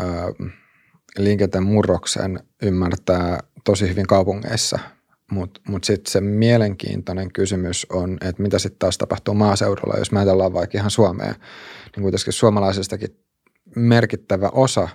äh, 0.00 0.06
liikenteen 1.18 1.64
murroksen 1.64 2.40
ymmärtää 2.62 3.40
tosi 3.64 3.88
hyvin 3.88 4.06
kaupungeissa, 4.06 4.78
mutta 5.30 5.60
mut, 5.66 5.68
mut 5.68 5.84
sitten 5.84 6.12
se 6.12 6.20
mielenkiintoinen 6.20 7.32
kysymys 7.32 7.86
on, 7.92 8.18
että 8.20 8.42
mitä 8.42 8.58
sitten 8.58 8.78
taas 8.78 8.98
tapahtuu 8.98 9.34
maaseudulla, 9.34 9.98
jos 9.98 10.12
me 10.12 10.18
ajatellaan 10.18 10.52
vaikka 10.52 10.78
ihan 10.78 10.90
Suomea, 10.90 11.34
niin 11.96 12.02
kuitenkin 12.02 12.32
suomalaisistakin 12.32 13.16
merkittävä 13.76 14.48
osa 14.52 14.88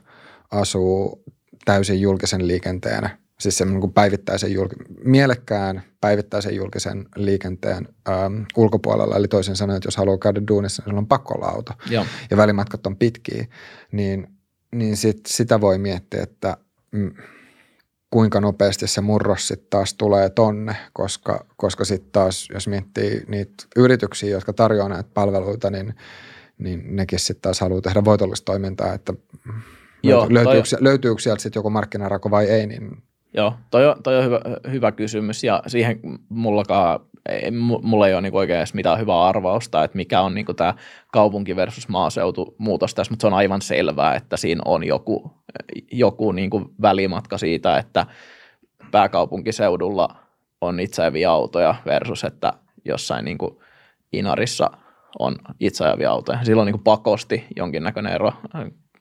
asuu 0.52 1.23
täysin 1.65 2.01
julkisen 2.01 2.47
liikenteen, 2.47 3.09
siis 3.39 3.57
semmoinen 3.57 3.81
kuin 3.81 3.93
päivittäisen 3.93 4.51
julk- 4.51 5.03
mielekkään 5.03 5.83
päivittäisen 6.01 6.55
julkisen 6.55 7.05
liikenteen 7.15 7.87
ähm, 8.09 8.41
ulkopuolella. 8.57 9.15
Eli 9.15 9.27
toisin 9.27 9.55
sanoen, 9.55 9.77
että 9.77 9.87
jos 9.87 9.97
haluaa 9.97 10.17
käydä 10.17 10.41
duunissa, 10.47 10.83
niin 10.85 10.97
on 10.97 11.07
pakko 11.07 11.33
olla 11.33 11.47
auto. 11.47 11.73
Joo. 11.89 12.05
Ja 12.31 12.37
välimatkat 12.37 12.87
on 12.87 12.97
pitkiä, 12.97 13.45
niin, 13.91 14.27
niin 14.75 14.97
sit, 14.97 15.19
sitä 15.27 15.61
voi 15.61 15.77
miettiä, 15.77 16.23
että 16.23 16.57
mm, 16.91 17.11
kuinka 18.09 18.41
nopeasti 18.41 18.87
se 18.87 19.01
murros 19.01 19.47
sitten 19.47 19.67
taas 19.69 19.93
tulee 19.93 20.29
tonne, 20.29 20.75
koska, 20.93 21.45
koska 21.57 21.85
sitten 21.85 22.11
taas, 22.11 22.47
jos 22.53 22.67
miettii 22.67 23.23
niitä 23.27 23.53
yrityksiä, 23.75 24.29
jotka 24.29 24.53
tarjoaa 24.53 24.89
näitä 24.89 25.09
palveluita, 25.13 25.69
niin, 25.69 25.93
niin 26.57 26.95
nekin 26.95 27.19
sitten 27.19 27.41
taas 27.41 27.59
haluaa 27.59 27.81
tehdä 27.81 28.05
voitollista 28.05 28.45
toimintaa, 28.45 28.93
että 28.93 29.13
Joo, 30.10 30.27
löytyykö, 30.30 30.69
toi, 30.69 30.84
löytyykö 30.84 31.22
sieltä 31.22 31.41
sitten 31.41 31.60
joku 31.60 31.69
markkinarako 31.69 32.32
vai 32.32 32.45
ei? 32.45 32.68
Niin... 32.68 33.03
Joo, 33.34 33.53
toi 33.72 33.88
on, 33.88 34.03
toi 34.03 34.18
on 34.18 34.23
hyvä, 34.23 34.40
hyvä 34.72 34.91
kysymys 34.91 35.44
ja 35.44 35.64
siihen 35.68 35.99
mullakaan, 36.30 36.99
ei, 37.30 37.52
mulla 37.82 38.07
ei 38.07 38.14
ole 38.14 38.22
niinku 38.22 38.38
oikein 38.38 38.57
edes 38.57 38.73
mitään 38.73 38.99
hyvää 38.99 39.23
arvausta, 39.23 39.84
että 39.84 39.98
mikä 39.98 40.22
on 40.22 40.34
niinku 40.34 40.53
tämä 40.53 40.73
kaupunki 41.11 41.56
versus 41.56 41.88
maaseutu 41.88 42.56
muutos 42.57 42.95
tässä, 42.95 43.11
mutta 43.11 43.22
se 43.22 43.27
on 43.27 43.34
aivan 43.34 43.61
selvää, 43.61 44.15
että 44.15 44.38
siinä 44.38 44.61
on 44.65 44.88
joku, 44.88 45.32
joku 45.91 46.32
niinku 46.32 46.72
välimatka 46.82 47.38
siitä, 47.38 47.77
että 47.77 48.06
pääkaupunkiseudulla 48.91 50.15
on 50.61 50.80
itseäviä 50.80 51.32
autoja 51.32 51.76
versus, 51.86 52.23
että 52.23 52.53
jossain 52.86 53.26
niinku 53.26 53.61
Inarissa 54.14 54.69
on 55.19 55.36
itseäviä 55.60 56.11
autoja. 56.11 56.44
Silloin 56.44 56.65
niin 56.65 56.84
pakosti 56.84 57.45
jonkinnäköinen 57.56 58.14
ero 58.14 58.34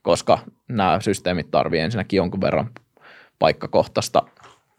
koska 0.04 0.38
nämä 0.68 1.00
systeemit 1.00 1.50
tarvitsevat 1.50 1.84
ensinnäkin 1.84 2.16
jonkun 2.16 2.40
verran 2.40 2.70
paikkakohtaista 3.38 4.22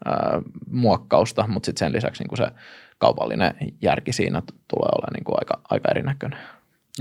ää, 0.04 0.42
muokkausta, 0.70 1.46
mutta 1.48 1.66
sitten 1.66 1.86
sen 1.86 1.92
lisäksi 1.92 2.22
niin 2.22 2.28
kuin 2.28 2.38
se 2.38 2.48
kaupallinen 2.98 3.54
järki 3.82 4.12
siinä 4.12 4.42
tulee 4.46 4.88
olemaan 4.92 5.12
niin 5.12 5.24
kuin 5.24 5.36
aika, 5.38 5.60
aika 5.70 5.90
erinäköinen. 5.90 6.38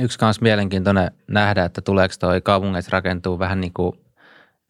Yksi 0.01 0.17
myös 0.21 0.41
mielenkiintoinen 0.41 1.11
nähdä, 1.27 1.65
että 1.65 1.81
tuleeko 1.81 2.13
toi 2.19 2.41
kaupungeissa 2.41 2.91
rakentuu 2.91 3.39
vähän 3.39 3.61
niin 3.61 3.73
kuin 3.73 3.99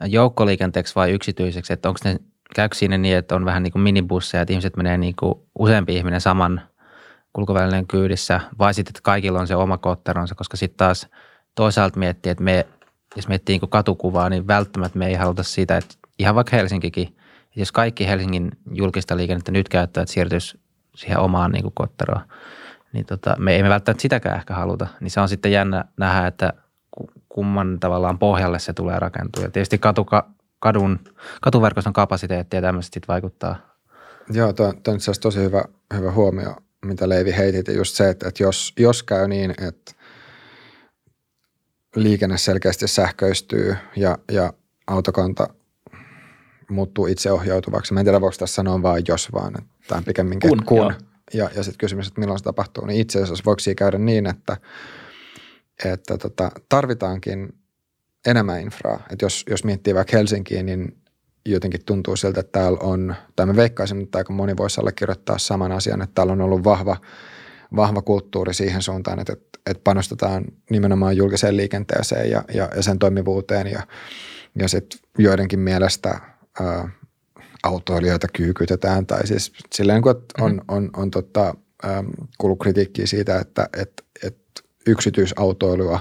joukkoliikenteeksi 0.05 0.95
vai 0.95 1.11
yksityiseksi, 1.11 1.73
että 1.73 1.89
onko 1.89 1.99
ne, 2.03 2.19
käykö 2.55 2.75
siinä 2.75 2.97
niin, 2.97 3.17
että 3.17 3.35
on 3.35 3.45
vähän 3.45 3.63
niin 3.63 3.71
kuin 3.71 3.81
minibusseja, 3.81 4.41
että 4.41 4.53
ihmiset 4.53 4.77
menee 4.77 4.97
niin 4.97 5.15
kuin 5.19 5.33
useampi 5.59 5.95
ihminen 5.95 6.21
saman 6.21 6.61
kulkuvälineen 7.33 7.87
kyydissä, 7.87 8.41
vai 8.59 8.73
sitten, 8.73 8.91
että 8.91 9.01
kaikilla 9.03 9.39
on 9.39 9.47
se 9.47 9.55
oma 9.55 9.77
kotteronsa, 9.77 10.35
koska 10.35 10.57
sitten 10.57 10.77
taas 10.77 11.07
toisaalta 11.55 11.99
miettii, 11.99 12.29
että 12.29 12.43
me 12.43 12.67
jos 13.15 13.27
miettii 13.27 13.59
niin 13.59 13.69
katukuvaa, 13.69 14.29
niin 14.29 14.47
välttämättä 14.47 14.99
me 14.99 15.07
ei 15.07 15.13
haluta 15.13 15.43
sitä, 15.43 15.77
että 15.77 15.95
ihan 16.19 16.35
vaikka 16.35 16.55
Helsinkikin, 16.55 17.07
että 17.07 17.59
jos 17.59 17.71
kaikki 17.71 18.07
Helsingin 18.07 18.51
julkista 18.71 19.17
liikennettä 19.17 19.51
nyt 19.51 19.69
käyttävät 19.69 20.09
siirtyisi 20.09 20.59
siihen 20.95 21.19
omaan 21.19 21.51
niin 21.51 21.71
kotteroon, 21.73 22.21
niin 22.93 23.05
tota, 23.05 23.35
me 23.39 23.55
ei 23.55 23.63
me 23.63 23.69
välttämättä 23.69 24.01
sitäkään 24.01 24.37
ehkä 24.37 24.53
haluta. 24.53 24.87
Niin 24.99 25.11
se 25.11 25.21
on 25.21 25.29
sitten 25.29 25.51
jännä 25.51 25.85
nähdä, 25.97 26.27
että 26.27 26.53
kumman 27.29 27.79
tavallaan 27.79 28.19
pohjalle 28.19 28.59
se 28.59 28.73
tulee 28.73 28.99
rakentua. 28.99 29.43
Ja 29.43 29.51
tietysti 29.51 29.77
katuka, 29.77 30.29
kadun, 30.59 30.99
katuverkoston 31.41 31.93
kapasiteetti 31.93 32.55
ja 32.55 32.61
tämmöiset 32.61 32.93
sitten 32.93 33.07
vaikuttaa. 33.07 33.55
Joo, 34.29 34.53
tuo, 34.53 34.67
on 34.87 34.95
itse 34.95 35.11
tosi 35.21 35.39
hyvä, 35.39 35.63
hyvä 35.93 36.11
huomio, 36.11 36.55
mitä 36.85 37.09
Leivi 37.09 37.37
heitit. 37.37 37.67
Just 37.67 37.95
se, 37.95 38.09
että, 38.09 38.27
että 38.27 38.43
jos, 38.43 38.73
jos 38.79 39.03
käy 39.03 39.27
niin, 39.27 39.51
että 39.51 39.91
liikenne 41.95 42.37
selkeästi 42.37 42.87
sähköistyy 42.87 43.75
ja, 43.95 44.17
ja 44.31 44.53
autokanta 44.87 45.47
muuttuu 46.69 47.07
itseohjautuvaksi. 47.07 47.93
Mä 47.93 47.99
en 47.99 48.05
tiedä, 48.05 48.21
voiko 48.21 48.35
tässä 48.39 48.55
sanoa 48.55 48.81
vain 48.81 49.03
jos 49.07 49.31
vaan, 49.33 49.53
että 49.57 49.69
tämä 49.87 49.97
on 49.97 50.03
pikemminkin 50.03 50.49
kun. 50.49 50.65
kun. 50.65 50.93
Ja, 51.33 51.49
ja 51.55 51.63
sitten 51.63 51.77
kysymys, 51.77 52.07
että 52.07 52.19
milloin 52.19 52.39
se 52.39 52.43
tapahtuu, 52.43 52.85
niin 52.85 53.01
itse 53.01 53.21
asiassa 53.23 53.43
voiko 53.45 53.59
siinä 53.59 53.75
käydä 53.75 53.97
niin, 53.97 54.27
että, 54.27 54.57
että 55.85 56.17
tota, 56.17 56.51
tarvitaankin 56.69 57.53
enemmän 58.27 58.61
infraa. 58.61 58.99
Että 59.11 59.25
jos, 59.25 59.45
jos 59.49 59.63
miettii 59.63 59.95
vaikka 59.95 60.17
Helsinkiin, 60.17 60.65
niin 60.65 60.97
jotenkin 61.45 61.85
tuntuu 61.85 62.15
siltä, 62.15 62.39
että 62.39 62.59
täällä 62.59 62.79
on, 62.81 63.15
tai 63.35 63.45
mä 63.45 63.55
veikkaisin, 63.55 64.01
että 64.01 64.17
aika 64.17 64.33
moni 64.33 64.57
voisi 64.57 64.81
allekirjoittaa 64.81 65.37
saman 65.37 65.71
asian, 65.71 66.01
että 66.01 66.15
täällä 66.15 66.33
on 66.33 66.41
ollut 66.41 66.63
vahva– 66.63 66.97
vahva 67.75 68.01
kulttuuri 68.01 68.53
siihen 68.53 68.81
suuntaan, 68.81 69.19
että, 69.19 69.33
että 69.65 69.81
panostetaan 69.83 70.45
nimenomaan 70.69 71.17
julkiseen 71.17 71.57
liikenteeseen 71.57 72.29
ja, 72.31 72.43
ja, 72.53 72.69
ja 72.75 72.83
sen 72.83 72.99
toimivuuteen 72.99 73.67
ja, 73.67 73.87
ja 74.59 74.67
sitten 74.67 74.99
joidenkin 75.17 75.59
mielestä 75.59 76.19
ää, 76.59 76.89
autoilijoita 77.63 78.27
kyykytetään 78.33 79.05
tai 79.05 79.27
siis 79.27 79.53
silleen, 79.75 80.01
kun 80.01 80.11
on, 80.11 80.51
mm-hmm. 80.51 80.65
on, 80.67 80.77
on, 80.83 80.89
on 80.97 81.11
tota, 81.11 81.55
kuullut 82.37 82.59
kritiikkiä 82.59 83.05
siitä, 83.05 83.39
että 83.39 83.69
et, 83.77 84.03
et 84.23 84.37
yksityisautoilua 84.87 85.99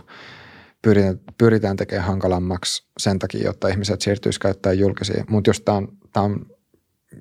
pyritään, 0.83 1.21
pyritään 1.39 1.77
tekemään 1.77 2.07
hankalammaksi 2.07 2.85
sen 2.99 3.19
takia, 3.19 3.45
jotta 3.45 3.69
ihmiset 3.69 4.01
siirtyisivät 4.01 4.43
käyttämään 4.43 4.79
julkisia. 4.79 5.25
Mutta 5.29 5.51
jos 5.51 5.61
tämä 5.61 5.79
on, 5.79 5.89
on 6.17 6.47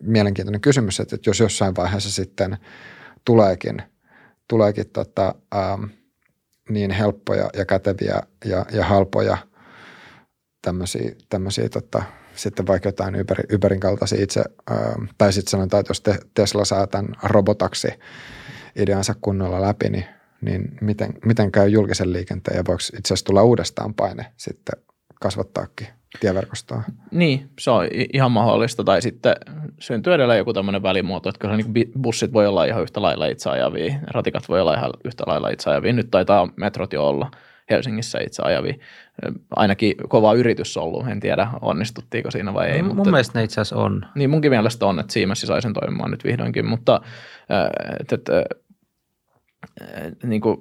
mielenkiintoinen 0.01 0.61
kysymys, 0.61 0.99
että 0.99 1.17
jos 1.25 1.39
jossain 1.39 1.75
vaiheessa 1.75 2.11
sitten 2.11 2.57
tuleekin, 3.25 3.81
tuleekin 4.49 4.89
tota, 4.89 5.35
ähm, 5.55 5.83
niin 6.69 6.91
helppoja 6.91 7.49
ja 7.53 7.65
käteviä 7.65 8.21
ja, 8.45 8.65
ja 8.71 8.85
halpoja 8.85 9.37
tämmöisiä, 10.61 11.15
tämmöisiä 11.29 11.69
tota, 11.69 12.03
sitten 12.35 12.67
vaikka 12.67 12.87
jotain 12.87 13.21
Uberin, 13.21 13.55
Uberin 13.55 13.79
kaltaisia 13.79 14.23
itse, 14.23 14.43
ähm, 14.71 15.05
tai 15.17 15.33
sitten 15.33 15.51
sanotaan, 15.51 15.79
että 15.79 15.89
jos 15.89 16.01
te, 16.01 16.19
Tesla 16.33 16.65
saa 16.65 16.87
tämän 16.87 17.15
robotaksi 17.23 17.87
ideansa 18.75 19.15
kunnolla 19.21 19.61
läpi, 19.61 19.89
niin, 19.89 20.05
niin 20.41 20.77
miten, 20.81 21.13
miten 21.25 21.51
käy 21.51 21.67
julkisen 21.67 22.13
liikenteen 22.13 22.57
ja 22.57 22.63
voiko 22.67 22.81
itse 22.97 23.13
asiassa 23.13 23.25
tulla 23.25 23.43
uudestaan 23.43 23.93
paine 23.93 24.25
sitten 24.37 24.75
kasvattaakin 25.21 25.87
tieverkostoa. 26.19 26.83
Niin, 27.11 27.49
se 27.59 27.71
on 27.71 27.87
ihan 28.13 28.31
mahdollista. 28.31 28.83
Tai 28.83 29.01
sitten 29.01 29.35
syntyy 29.79 30.13
edelleen 30.13 30.37
joku 30.37 30.53
tämmöinen 30.53 30.83
välimuoto, 30.83 31.29
että 31.29 31.39
kyllä 31.39 31.57
niin 31.57 31.91
bussit 32.01 32.33
voi 32.33 32.47
olla 32.47 32.65
ihan 32.65 32.83
yhtä 32.83 33.01
lailla 33.01 33.27
itse 33.27 33.49
ajavia, 33.49 33.95
ratikat 34.07 34.49
voi 34.49 34.61
olla 34.61 34.73
ihan 34.73 34.91
yhtä 35.03 35.23
lailla 35.27 35.49
itse 35.49 35.69
ajavia. 35.69 35.93
Nyt 35.93 36.11
taitaa 36.11 36.49
metrot 36.55 36.93
jo 36.93 37.07
olla 37.07 37.31
Helsingissä 37.69 38.19
itse 38.19 38.43
ajavia. 38.45 38.73
Ainakin 39.55 39.95
kova 40.09 40.33
yritys 40.33 40.77
ollut, 40.77 41.07
en 41.07 41.19
tiedä 41.19 41.47
onnistuttiinko 41.61 42.31
siinä 42.31 42.53
vai 42.53 42.69
ei. 42.69 42.81
No, 42.81 42.87
mun 42.87 42.95
mutta, 42.95 43.11
mielestä 43.11 43.39
ne 43.39 43.43
itse 43.43 43.61
asiassa 43.61 43.75
on. 43.75 44.05
Niin 44.15 44.29
munkin 44.29 44.51
mielestä 44.51 44.85
on, 44.85 44.99
että 44.99 45.13
Siemens 45.13 45.41
sai 45.41 45.61
sen 45.61 45.73
toimimaan 45.73 46.11
nyt 46.11 46.23
vihdoinkin, 46.23 46.65
mutta 46.65 47.01
että, 47.99 48.15
että, 48.15 48.43
niin 50.27 50.41
kuin, 50.41 50.57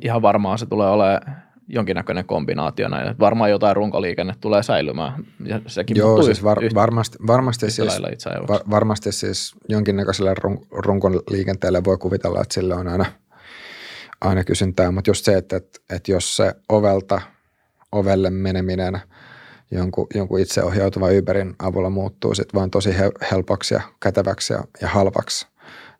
ihan 0.00 0.22
varmaan 0.22 0.58
se 0.58 0.66
tulee 0.66 0.88
olemaan 0.88 1.45
jonkinnäköinen 1.68 2.26
kombinaatio 2.26 2.88
näin. 2.88 3.18
Varmaan 3.20 3.50
jotain 3.50 3.76
runkoliikenne 3.76 4.34
tulee 4.40 4.62
säilymään. 4.62 5.24
Ja 5.44 5.60
sekin 5.66 5.96
Joo, 5.96 6.22
siis 6.22 6.44
var, 6.44 6.64
yhtä, 6.64 6.74
varmasti, 6.74 7.18
varmasti, 7.26 7.70
siis, 7.70 8.00
var, 8.48 8.60
varmasti 8.70 9.12
siis 9.12 9.54
jonkinnäköiselle 9.68 10.34
run, 10.34 10.66
runkoliikenteelle 10.70 11.84
voi 11.84 11.98
kuvitella, 11.98 12.40
että 12.40 12.54
sille 12.54 12.74
on 12.74 12.88
aina, 12.88 13.04
aina 14.20 14.44
kysyntää, 14.44 14.90
mutta 14.90 15.10
just 15.10 15.24
se, 15.24 15.36
että, 15.36 15.56
että, 15.56 15.80
että 15.90 16.12
jos 16.12 16.36
se 16.36 16.54
ovelta 16.68 17.20
ovelle 17.92 18.30
meneminen 18.30 19.00
jonkun, 19.70 20.06
jonkun 20.14 20.40
itseohjautuvan 20.40 21.18
Uberin 21.18 21.54
avulla 21.58 21.90
muuttuu 21.90 22.34
sitten 22.34 22.58
vaan 22.58 22.70
tosi 22.70 22.94
helpoksi 23.30 23.74
ja 23.74 23.80
käteväksi 24.00 24.52
ja, 24.52 24.64
ja 24.82 24.88
halvaksi, 24.88 25.46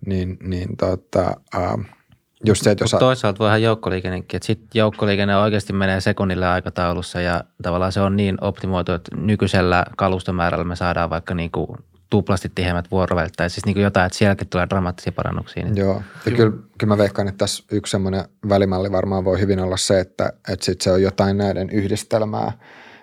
niin, 0.07 0.39
niin 0.43 0.77
tota, 0.77 1.37
äh, 1.55 1.96
Just 2.45 2.65
se, 2.65 2.71
että 2.71 2.85
jos... 2.85 2.91
Toisaalta 2.91 3.39
voihan 3.39 3.63
joukkoliikennenkin, 3.63 4.37
että 4.37 4.47
sitten 4.47 4.69
joukkoliikenne 4.75 5.37
oikeasti 5.37 5.73
menee 5.73 6.01
sekunnille 6.01 6.47
aikataulussa 6.47 7.21
ja 7.21 7.45
tavallaan 7.63 7.93
se 7.93 8.01
on 8.01 8.17
niin 8.17 8.37
optimoitu, 8.41 8.93
että 8.93 9.17
nykyisellä 9.17 9.85
kalustomäärällä 9.97 10.65
me 10.65 10.77
saadaan 10.77 11.11
vaikka 11.11 11.35
niin 11.35 11.51
kuin 11.51 11.69
tuplasti 12.11 12.53
tiheämmät 12.55 12.91
vuorovälit 12.91 13.33
tai 13.37 13.51
siis 13.51 13.67
niin 13.67 13.75
kuin 13.75 13.85
jotain, 13.85 14.07
että 14.07 14.19
sielläkin 14.19 14.49
tulee 14.49 14.67
dramaattisia 14.71 15.13
parannuksia. 15.13 15.65
Niin. 15.65 15.77
Joo, 15.77 16.03
ja 16.27 16.33
kyllä, 16.33 16.53
kyllä 16.79 16.95
mä 16.95 16.99
veikkaan, 16.99 17.29
että 17.29 17.39
tässä 17.39 17.65
yksi 17.73 17.91
semmoinen 17.91 18.25
välimalli 18.49 18.93
varmaan 18.93 19.25
voi 19.25 19.41
hyvin 19.41 19.61
olla 19.61 19.77
se, 19.77 20.01
että, 20.01 20.33
että 20.49 20.65
sitten 20.65 20.85
se 20.85 20.91
on 20.91 21.03
jotain 21.03 21.37
näiden 21.37 21.71
yhdistelmää, 21.71 22.53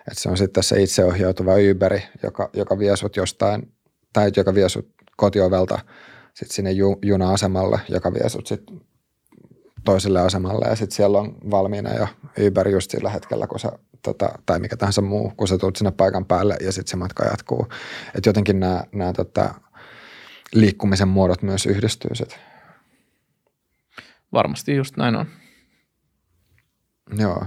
että 0.07 0.21
se 0.21 0.29
on 0.29 0.37
sitten 0.37 0.63
se 0.63 0.81
itseohjautuva 0.81 1.51
Uberi, 1.71 2.03
joka, 2.23 2.49
joka 2.53 2.79
vie 2.79 2.95
sut 2.95 3.15
jostain, 3.15 3.71
tai 4.13 4.31
joka 4.37 4.55
vie 4.55 4.69
sut 4.69 4.89
kotiovelta 5.17 5.79
sitten 6.33 6.55
sinne 6.55 6.71
ju, 6.71 6.99
juna-asemalle, 7.01 7.79
joka 7.89 8.13
vie 8.13 8.29
sut 8.29 8.47
sitten 8.47 8.81
toiselle 9.85 10.21
asemalle 10.21 10.65
ja 10.69 10.75
sitten 10.75 10.95
siellä 10.95 11.19
on 11.19 11.35
valmiina 11.51 11.93
jo 11.93 12.07
Uber 12.47 12.67
just 12.67 12.91
sillä 12.91 13.09
hetkellä, 13.09 13.47
kun 13.47 13.59
sä, 13.59 13.71
tota, 14.01 14.29
tai 14.45 14.59
mikä 14.59 14.77
tahansa 14.77 15.01
muu, 15.01 15.33
kun 15.37 15.47
sä 15.47 15.57
tulet 15.57 15.75
sinne 15.75 15.91
paikan 15.91 16.25
päälle 16.25 16.57
ja 16.61 16.71
sitten 16.71 16.91
se 16.91 16.97
matka 16.97 17.25
jatkuu. 17.25 17.67
Että 18.15 18.29
jotenkin 18.29 18.59
nämä, 18.59 18.83
nämä 18.91 19.13
tota, 19.13 19.53
liikkumisen 20.53 21.07
muodot 21.07 21.41
myös 21.41 21.65
yhdistyy 21.65 22.15
sit. 22.15 22.39
Varmasti 24.33 24.75
just 24.75 24.97
näin 24.97 25.15
on. 25.15 25.25
Joo. 27.17 27.45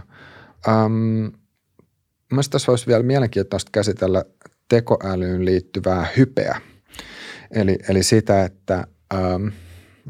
Um, 0.68 1.32
Mielestäni 2.30 2.52
tässä 2.52 2.72
olisi 2.72 2.86
vielä 2.86 3.02
mielenkiintoista 3.02 3.70
käsitellä 3.72 4.24
tekoälyyn 4.68 5.44
liittyvää 5.44 6.06
hypeä. 6.16 6.60
Eli, 7.50 7.78
eli 7.88 8.02
sitä, 8.02 8.44
että 8.44 8.86
um,– 9.14 9.52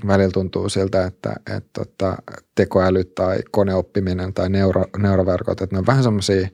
välillä 0.07 0.31
tuntuu 0.31 0.69
siltä, 0.69 1.07
että, 1.07 1.33
että, 1.37 1.57
että 1.57 1.71
tota, 1.73 2.17
tekoäly 2.55 3.05
tai 3.05 3.39
koneoppiminen 3.51 4.35
tai 4.35 4.51
neuro, 4.51 4.85
neuroverkot, 4.99 5.61
että 5.61 5.77
ne 5.77 5.79
on 5.79 5.87
vähän 5.87 6.03
semmoisia, 6.03 6.49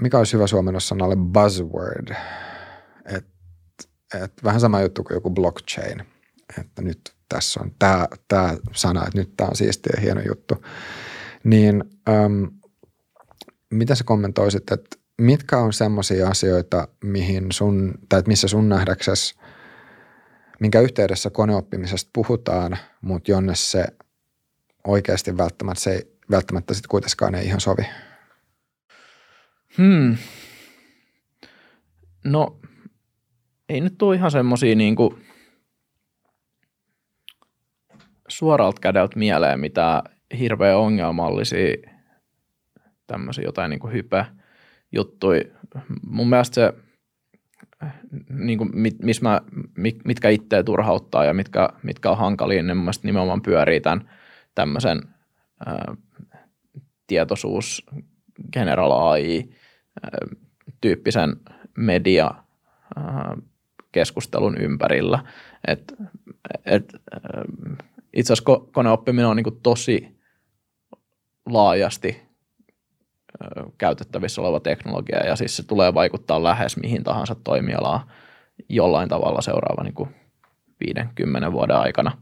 mikä 0.00 0.18
olisi 0.18 0.32
hyvä 0.32 0.46
suomennos 0.46 0.88
sanalle 0.88 1.16
buzzword, 1.16 2.14
että 3.04 3.32
et 4.24 4.32
vähän 4.44 4.60
sama 4.60 4.80
juttu 4.80 5.04
kuin 5.04 5.14
joku 5.14 5.30
blockchain, 5.30 6.02
että 6.60 6.82
nyt 6.82 7.14
tässä 7.28 7.60
on 7.60 7.70
tämä, 7.78 8.08
tämä 8.28 8.56
sana, 8.72 9.06
että 9.06 9.18
nyt 9.18 9.36
tämä 9.36 9.48
on 9.48 9.56
siisti 9.56 9.90
ja 9.96 10.00
hieno 10.00 10.20
juttu. 10.28 10.64
Niin 11.44 11.84
äm, 12.08 12.50
mitä 13.70 13.94
sä 13.94 14.04
kommentoisit, 14.04 14.72
että 14.72 14.96
mitkä 15.20 15.58
on 15.58 15.72
semmoisia 15.72 16.28
asioita, 16.28 16.88
mihin 17.04 17.52
sun, 17.52 17.94
tai 18.08 18.22
missä 18.26 18.48
sun 18.48 18.68
nähdäksesi 18.68 19.34
minkä 20.62 20.80
yhteydessä 20.80 21.30
koneoppimisesta 21.30 22.10
puhutaan, 22.12 22.78
mutta 23.00 23.30
jonne 23.30 23.54
se 23.54 23.84
oikeasti 24.86 25.36
välttämättä, 25.36 25.80
se 25.80 25.92
ei, 25.92 26.16
välttämättä 26.30 26.74
sitten 26.74 26.88
kuitenkaan 26.88 27.34
ei 27.34 27.46
ihan 27.46 27.60
sovi? 27.60 27.82
Hmm. 29.78 30.16
No, 32.24 32.60
ei 33.68 33.80
nyt 33.80 33.98
tule 33.98 34.16
ihan 34.16 34.30
semmoisia 34.30 34.74
niin 34.74 34.96
suoralta 38.28 38.80
kädeltä 38.80 39.18
mieleen 39.18 39.60
mitä 39.60 40.02
hirveän 40.38 40.78
ongelmallisia 40.78 41.76
tämmöisiä 43.06 43.44
jotain 43.44 43.70
niin 43.70 43.80
kuin 43.80 43.92
hype 43.92 44.26
juttui. 44.92 45.52
Mun 46.06 46.28
mielestä 46.28 46.54
se– 46.54 46.72
niin 48.30 48.58
kuin 48.58 48.70
mit, 48.74 48.98
missä 49.02 49.22
mä, 49.22 49.40
mit, 49.76 50.04
mitkä 50.04 50.28
itseä 50.28 50.62
turhauttaa 50.62 51.24
ja 51.24 51.34
mitkä, 51.34 51.68
mitkä 51.82 52.10
on 52.10 52.18
hankalia, 52.18 52.62
niin 52.62 52.76
mun 52.76 52.92
nimenomaan 53.02 53.42
pyörii 53.42 53.80
tämän 53.80 54.10
tämmöisen 54.54 55.02
ää, 55.66 55.94
tietoisuus 57.06 57.86
General 58.52 58.90
AI 58.90 59.48
tyyppisen 60.80 61.36
media 61.76 62.34
keskustelun 63.92 64.56
ympärillä. 64.58 65.24
Et, 65.68 65.92
et, 66.64 66.94
itse 68.12 68.32
asiassa 68.32 68.60
koneoppiminen 68.72 69.26
on 69.26 69.36
niin 69.36 69.60
tosi 69.62 70.08
laajasti 71.46 72.22
käytettävissä 73.78 74.40
oleva 74.40 74.60
teknologia 74.60 75.26
ja 75.26 75.36
siis 75.36 75.56
se 75.56 75.66
tulee 75.66 75.94
vaikuttaa 75.94 76.42
lähes 76.42 76.76
mihin 76.76 77.04
tahansa 77.04 77.36
toimialaan 77.44 78.00
jollain 78.68 79.08
tavalla 79.08 79.40
seuraava 79.40 79.82
niin 79.82 80.08
50 80.86 81.52
vuoden 81.52 81.76
aikana. 81.76 82.18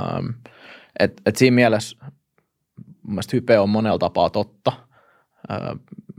Ähm, 0.00 0.26
et, 0.98 1.20
et 1.26 1.36
siinä 1.36 1.54
mielessä 1.54 1.96
mielestäni 3.06 3.40
hype 3.40 3.58
on 3.58 3.70
monella 3.70 3.98
tapaa 3.98 4.30
totta. 4.30 4.72
Ähm, 5.50 5.76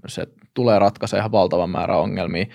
se 0.07 0.27
tulee 0.53 0.79
ratkaisemaan 0.79 1.21
ihan 1.21 1.31
valtavan 1.31 1.69
määrä 1.69 1.97
ongelmia. 1.97 2.45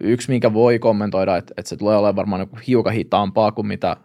Yksi, 0.00 0.28
minkä 0.28 0.52
voi 0.52 0.78
kommentoida, 0.78 1.36
että, 1.36 1.54
että 1.56 1.68
se 1.68 1.76
tulee 1.76 1.96
olemaan 1.96 2.16
varmaan 2.16 2.48
hiukan 2.66 2.92
hitaampaa 2.92 3.52
kuin 3.52 3.66
mitä 3.66 3.96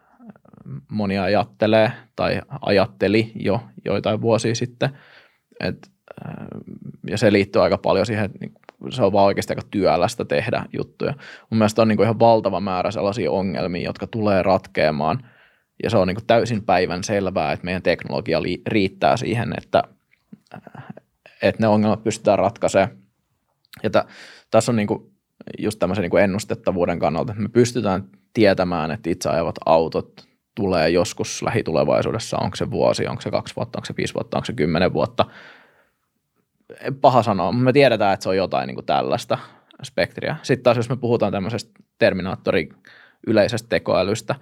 moni 0.92 1.18
ajattelee 1.18 1.92
tai 2.16 2.42
ajatteli 2.62 3.32
jo 3.36 3.62
joitain 3.86 4.22
vuosia 4.22 4.56
sitten. 4.56 4.90
Et 5.60 5.92
ja 7.08 7.18
se 7.18 7.32
liittyy 7.32 7.64
aika 7.64 7.78
paljon 7.78 8.06
siihen, 8.06 8.26
että 8.26 8.38
niinku, 8.42 8.62
se 8.90 9.04
on 9.04 9.14
vaan 9.14 9.26
oikeasti 9.26 9.52
aika 9.54 9.68
työlästä 9.72 10.26
tehdä 10.26 10.66
juttuja. 10.74 11.14
Mun 11.50 11.58
mielestä 11.58 11.82
on 11.82 11.88
niin 11.88 11.98
kuin 11.98 12.06
ihan 12.06 12.20
valtava 12.20 12.60
määrä 12.60 12.92
sellaisia 12.92 13.32
ongelmia, 13.32 13.84
jotka 13.84 14.08
tulee 14.08 14.44
ratkeamaan, 14.44 15.30
ja 15.84 15.90
se 15.90 15.98
on 15.98 16.08
niin 16.08 16.16
kuin 16.16 16.28
täysin 16.28 16.64
päivän 16.64 17.04
selvää, 17.04 17.52
että 17.52 17.66
meidän 17.66 17.82
teknologia 17.82 18.40
riittää 18.68 19.18
siihen, 19.18 19.54
että, 19.58 19.84
että 21.42 21.62
ne 21.62 21.68
ongelmat 21.68 22.04
pystytään 22.04 22.40
ratkaisemaan. 22.40 22.98
Ja 23.84 23.90
t- 23.90 24.08
tässä 24.52 24.72
on 24.72 24.78
just 25.60 25.80
tämmöisen 25.80 26.10
ennustettavuuden 26.24 27.00
kannalta, 27.00 27.32
että 27.32 27.44
me 27.44 27.50
pystytään 27.50 28.04
tietämään, 28.34 28.92
että 28.92 29.10
itse 29.10 29.30
ajavat 29.30 29.56
autot 29.66 30.28
tulee 30.56 30.90
joskus 30.90 31.44
lähitulevaisuudessa, 31.44 32.38
onko 32.38 32.56
se 32.56 32.72
vuosi, 32.72 33.08
onko 33.08 33.22
se 33.22 33.32
kaksi 33.32 33.56
vuotta, 33.56 33.80
onko 33.80 33.86
se 33.86 33.94
viisi 33.98 34.14
vuotta, 34.14 34.38
onko 34.38 34.46
se 34.46 34.54
kymmenen 34.54 34.94
vuotta– 34.94 35.26
paha 37.02 37.24
sanoa, 37.24 37.52
mutta 37.52 37.64
me 37.64 37.74
tiedetään, 37.74 38.14
että 38.14 38.24
se 38.24 38.30
on 38.30 38.38
jotain 38.38 38.68
niin 38.68 38.76
kuin 38.76 38.86
tällaista. 38.86 39.38
spektriä. 39.84 40.36
Sitten 40.44 40.64
taas 40.64 40.78
jos 40.78 40.90
me 40.90 40.98
puhutaan 40.98 41.32
tämmöisestä 41.32 41.72
Terminaattori 42.00 42.70
yleisestä 43.28 43.70
tekoälystä, 43.70 44.36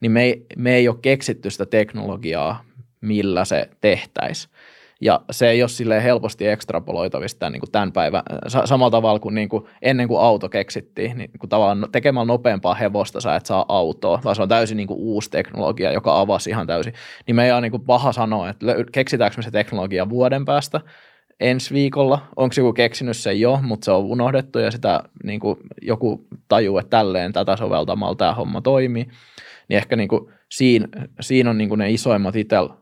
niin 0.00 0.12
me 0.12 0.22
ei, 0.22 0.46
me 0.56 0.74
ei 0.74 0.88
ole 0.88 0.96
keksitty 1.02 1.50
sitä 1.50 1.66
teknologiaa, 1.66 2.64
millä 3.00 3.44
se 3.44 3.68
tehtäisiin. 3.80 4.54
Ja 5.02 5.20
se 5.30 5.50
ei 5.50 5.62
ole 5.62 5.68
silleen 5.68 6.02
helposti 6.02 6.48
ekstrapoloitavista 6.48 7.50
niin 7.50 7.60
kuin 7.60 7.70
tämän 7.70 7.92
päivän, 7.92 8.22
samalla 8.64 8.90
tavalla 8.90 9.18
kuin, 9.18 9.34
niin 9.34 9.48
kuin 9.48 9.64
ennen 9.82 10.08
kuin 10.08 10.20
auto 10.20 10.48
keksittiin, 10.48 11.18
niin 11.18 11.30
kuin 11.38 11.50
tavallaan 11.50 11.86
tekemällä 11.92 12.26
nopeampaa 12.26 12.74
hevosta 12.74 13.20
sä 13.20 13.36
et 13.36 13.46
saa 13.46 13.64
autoa, 13.68 14.20
vaan 14.24 14.36
se 14.36 14.42
on 14.42 14.48
täysin 14.48 14.76
niin 14.76 14.86
kuin 14.86 15.00
uusi 15.00 15.30
teknologia, 15.30 15.92
joka 15.92 16.20
avasi 16.20 16.50
ihan 16.50 16.66
täysin. 16.66 16.94
Niin 17.26 17.36
me 17.36 17.44
ei 17.44 17.52
ole 17.52 17.60
niin 17.60 17.70
kuin 17.70 17.84
paha 17.84 18.12
sanoa, 18.12 18.48
että 18.48 18.66
keksitäänkö 18.92 19.36
me 19.36 19.42
se 19.42 19.50
teknologia 19.50 20.08
vuoden 20.08 20.44
päästä, 20.44 20.80
ensi 21.40 21.74
viikolla. 21.74 22.28
Onko 22.36 22.54
joku 22.56 22.72
keksinyt 22.72 23.16
sen 23.16 23.40
jo, 23.40 23.60
mutta 23.62 23.84
se 23.84 23.90
on 23.90 24.04
unohdettu 24.04 24.58
ja 24.58 24.70
sitä 24.70 25.02
niin 25.24 25.40
kuin 25.40 25.58
joku 25.82 26.26
tajuu, 26.48 26.78
että 26.78 26.90
tälleen 26.90 27.32
tätä 27.32 27.56
soveltamalla 27.56 28.14
tämä 28.14 28.34
homma 28.34 28.60
toimii. 28.60 29.04
Niin 29.68 29.76
ehkä 29.76 29.96
niin 29.96 30.08
kuin 30.08 30.32
siinä, 30.48 30.88
siinä 31.20 31.50
on 31.50 31.58
niin 31.58 31.68
kuin 31.68 31.78
ne 31.78 31.90
isoimmat 31.90 32.36
itsellä 32.36 32.74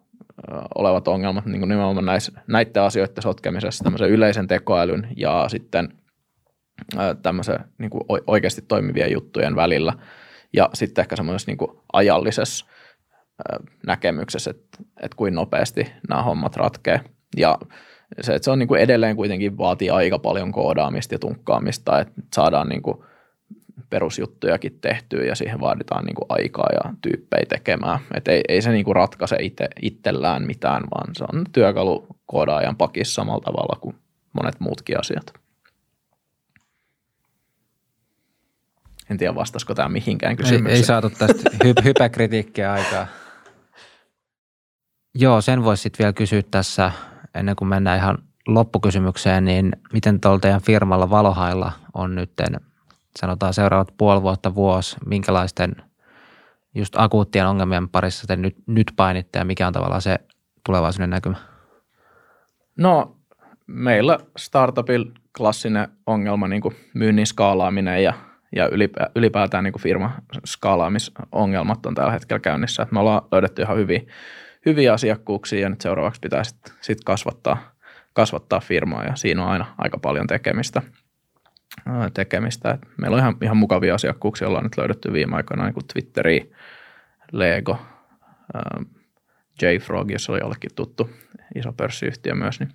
olevat 0.74 1.09
ongelmat 1.09 1.47
niin 1.47 1.60
kuin 1.60 1.68
nimenomaan 1.68 2.06
näissä, 2.06 2.32
näiden 2.47 2.82
asioiden 2.82 3.22
sotkemisessa, 3.22 3.85
tämmöisen 3.85 4.10
yleisen 4.10 4.47
tekoälyn 4.47 5.09
ja 5.16 5.44
sitten 5.48 5.89
tämmöisen 7.22 7.59
niin 7.78 7.90
kuin 7.90 8.02
oikeasti 8.26 8.62
toimivien 8.62 9.12
juttujen 9.12 9.56
välillä. 9.56 9.93
Ja 10.52 10.70
sitten 10.74 11.02
ehkä 11.02 11.16
semmoisessa 11.16 11.51
niin 11.51 11.59
kuin 11.59 11.70
ajallisessa 11.93 12.66
näkemyksessä, 13.86 14.51
että, 14.51 14.78
että 15.02 15.16
kuin 15.16 15.35
nopeasti 15.35 15.93
nämä 16.09 16.22
hommat 16.22 16.56
ratkee. 16.56 17.01
Ja 17.36 17.59
se, 18.20 18.35
että 18.35 18.44
se 18.44 18.51
on 18.51 18.59
niin 18.59 18.68
kuin 18.68 18.80
edelleen 18.80 19.16
kuitenkin 19.16 19.59
vaatii 19.59 19.90
aika 19.90 20.18
paljon 20.18 20.52
koodaamista 20.52 21.14
ja 21.14 21.18
tunkkaamista, 21.18 22.01
että 22.01 22.22
saadaan 22.35 22.68
niin 22.68 22.82
kuin 22.82 22.98
perusjuttujakin 23.90 24.78
tehtyä 24.80 25.24
ja 25.24 25.35
siihen 25.35 25.60
vaaditaan 25.60 26.05
niin 26.05 26.14
kuin 26.14 26.26
aikaa 26.28 26.68
ja 26.72 26.94
tyyppejä 27.02 27.47
tekemään. 27.48 27.98
Et 28.14 28.28
ei, 28.28 28.43
ei 28.48 28.62
se 28.62 28.70
niin 28.70 28.85
kuin 28.85 28.97
ratkaise 28.97 29.36
itse, 29.40 29.68
itsellään 29.82 30.47
mitään, 30.47 30.82
vaan 30.94 31.14
se 31.14 31.24
on 31.32 31.44
työkalu 31.52 32.06
koodaajan 32.26 32.76
pakissa 32.76 33.14
samalla 33.14 33.44
tavalla 33.44 33.80
kuin 33.80 33.97
monet 34.32 34.60
muutkin 34.60 35.01
asiat. 35.01 35.32
En 39.10 39.18
tiedä, 39.18 39.35
vastasiko 39.35 39.74
tämä 39.74 39.89
mihinkään 39.89 40.36
kysymykseen. 40.36 40.70
Ei, 40.74 40.76
ei 40.76 40.85
saatu 40.85 41.10
tästä 41.10 41.51
hy- 41.64 41.85
hypäkritiikkiä 41.85 42.72
aikaa. 42.72 43.06
Joo, 45.14 45.40
sen 45.40 45.64
voisi 45.64 45.82
sitten 45.82 45.98
vielä 45.98 46.12
kysyä 46.12 46.43
tässä, 46.51 46.93
ennen 47.34 47.56
kuin 47.56 47.68
mennään 47.68 47.98
ihan 47.98 48.18
loppukysymykseen, 48.48 49.44
niin 49.44 49.72
miten 49.92 50.20
tuolla 50.20 50.38
teidän 50.38 50.62
firmalla 50.62 51.10
Valohailla 51.10 51.72
on 51.94 52.14
nytten 52.14 52.60
sanotaan 53.18 53.55
seuraavat 53.55 53.94
puoli 53.98 54.22
vuotta, 54.22 54.55
vuosi, 54.55 54.96
minkälaisten 55.06 55.76
just 56.74 56.94
akuuttien 56.96 57.46
ongelmien 57.46 57.88
parissa 57.88 58.26
te 58.26 58.36
nyt, 58.36 58.56
nyt 58.66 58.92
painitte 58.96 59.38
ja 59.38 59.44
mikä 59.44 59.66
on 59.66 59.72
tavallaan 59.72 60.02
se 60.02 60.18
tulevaisuuden 60.66 61.10
näkymä? 61.10 61.36
No 62.76 63.16
meillä 63.66 64.18
startupilla 64.38 65.12
klassinen 65.38 65.88
ongelma 66.06 66.48
niin 66.48 66.62
kuin 66.62 66.74
myynnin 66.94 67.26
skaalaaminen 67.26 68.02
ja, 68.02 68.12
ja 68.56 68.68
ylipä, 68.68 69.10
ylipäätään 69.14 69.64
niin 69.64 69.72
kuin 69.72 69.82
firma 69.82 70.12
skaalaamisongelmat 70.46 71.86
on 71.86 71.94
tällä 71.94 72.12
hetkellä 72.12 72.40
käynnissä. 72.40 72.86
me 72.90 73.00
ollaan 73.00 73.22
löydetty 73.32 73.62
ihan 73.62 73.76
hyviä, 73.76 74.00
hyviä 74.66 74.93
asiakkuuksia 74.93 75.60
ja 75.60 75.68
nyt 75.68 75.80
seuraavaksi 75.80 76.20
pitää 76.20 76.44
sitten 76.44 76.74
sit 76.80 76.98
kasvattaa, 77.05 77.72
kasvattaa 78.12 78.60
firmaa 78.60 79.05
ja 79.05 79.16
siinä 79.16 79.44
on 79.44 79.51
aina 79.51 79.74
aika 79.78 79.98
paljon 79.98 80.26
tekemistä– 80.26 80.82
tekemistä. 82.14 82.70
Et 82.70 82.80
meillä 82.97 83.14
on 83.14 83.20
ihan, 83.20 83.36
ihan 83.43 83.56
mukavia 83.56 83.94
asiakkuuksia, 83.94 84.48
ollaan 84.48 84.64
nyt 84.64 84.76
löydetty 84.78 85.12
viime 85.12 85.36
aikoina 85.36 85.64
niin 85.64 85.86
Twitteri, 85.93 86.52
Lego, 87.32 87.78
JFrog, 89.62 90.10
jos 90.10 90.30
oli 90.30 90.39
jollekin 90.40 90.70
tuttu 90.74 91.10
iso 91.55 91.72
pörssiyhtiö 91.72 92.35
myös, 92.35 92.60
niin, 92.60 92.70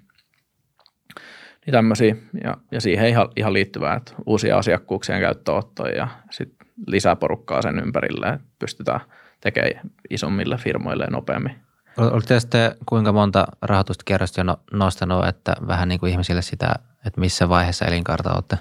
niin 1.66 1.72
tämmöisiä. 1.72 2.16
Ja, 2.44 2.58
ja 2.72 2.82
siihen 2.82 3.10
ihan, 3.10 3.30
ihan 3.36 3.54
liittyvää, 3.54 3.96
että 3.96 4.14
uusia 4.26 4.58
asiakkuuksien 4.58 5.20
käyttöottoja 5.20 5.96
ja 5.96 6.08
sitten 6.32 6.68
lisää 6.88 7.16
porukkaa 7.16 7.62
sen 7.62 7.80
ympärille, 7.80 8.28
että 8.28 8.48
pystytään 8.60 9.00
tekemään 9.42 9.92
isommille 10.10 10.58
firmoille 10.58 11.08
nopeammin. 11.12 11.56
Olette 11.98 12.40
sitten 12.40 12.76
kuinka 12.86 13.12
monta 13.12 13.48
rahoituskierrosta 13.62 14.40
jo 14.40 14.44
no, 14.44 14.58
nostanut, 14.74 15.28
että 15.28 15.56
vähän 15.68 15.90
niin 15.90 16.00
kuin 16.00 16.12
ihmisille 16.12 16.42
sitä, 16.42 16.74
että 17.06 17.20
missä 17.20 17.50
vaiheessa 17.50 17.86
elinkaarta 17.86 18.34
olette? 18.34 18.58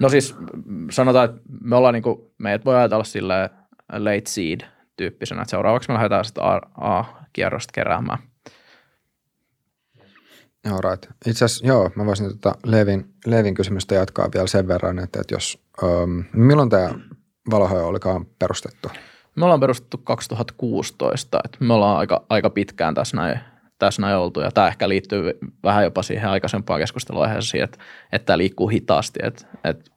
No 0.00 0.08
siis 0.08 0.36
sanotaan, 0.90 1.24
että 1.24 1.40
me 1.60 1.76
ollaan 1.76 1.94
niin 1.94 2.02
kuin, 2.02 2.20
meidät 2.38 2.64
voi 2.64 2.76
ajatella 2.76 3.04
sille 3.04 3.50
late 3.92 4.22
seed 4.26 4.60
tyyppisenä, 4.96 5.42
että 5.42 5.50
seuraavaksi 5.50 5.88
me 5.88 5.94
lähdetään 5.94 6.24
sitten 6.24 6.44
A-kierrosta 6.80 7.72
keräämään. 7.72 8.18
Joo, 10.64 10.80
right. 10.80 11.06
Itse 11.26 11.44
asiassa 11.44 11.66
joo, 11.66 11.90
mä 11.94 12.06
voisin 12.06 12.28
tota 12.28 12.54
Levin, 12.64 13.14
Levin 13.26 13.54
kysymystä 13.54 13.94
jatkaa 13.94 14.28
vielä 14.34 14.46
sen 14.46 14.68
verran, 14.68 14.98
että, 14.98 15.20
että 15.20 15.34
jos, 15.34 15.64
um, 15.82 16.24
milloin 16.32 16.70
tämä 16.70 16.94
Valohoja 17.50 17.84
olikaan 17.84 18.26
perustettu? 18.38 18.88
Me 19.36 19.44
ollaan 19.44 19.60
perustettu 19.60 19.98
2016, 19.98 21.40
että 21.44 21.58
me 21.60 21.74
ollaan 21.74 21.98
aika, 21.98 22.26
aika 22.28 22.50
pitkään 22.50 22.94
tässä 22.94 23.16
näin 23.16 23.40
tässä 23.78 24.02
näin 24.02 24.16
oltu. 24.16 24.40
Ja 24.40 24.50
tämä 24.50 24.68
ehkä 24.68 24.88
liittyy 24.88 25.38
vähän 25.64 25.84
jopa 25.84 26.02
siihen 26.02 26.28
aikaisempaan 26.28 26.80
keskusteluaiheeseen, 26.80 27.64
että, 27.64 27.78
että 28.12 28.26
tämä 28.26 28.38
liikkuu 28.38 28.68
hitaasti. 28.68 29.20
Että, 29.22 29.46
että 29.64 29.90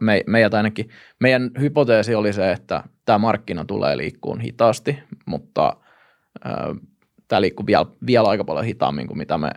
me, 0.00 0.22
meidät 0.26 0.54
ainakin, 0.54 0.88
meidän 1.20 1.50
hypoteesi 1.60 2.14
oli 2.14 2.32
se, 2.32 2.52
että 2.52 2.84
tämä 3.04 3.18
markkina 3.18 3.64
tulee 3.64 3.96
liikkuun 3.96 4.40
hitaasti, 4.40 4.98
mutta 5.26 5.76
ää, 6.44 6.74
tämä 7.28 7.40
liikkuu 7.40 7.66
vielä, 7.66 7.86
vielä 8.06 8.28
aika 8.28 8.44
paljon 8.44 8.64
hitaammin 8.64 9.06
kuin 9.06 9.18
mitä 9.18 9.38
me, 9.38 9.50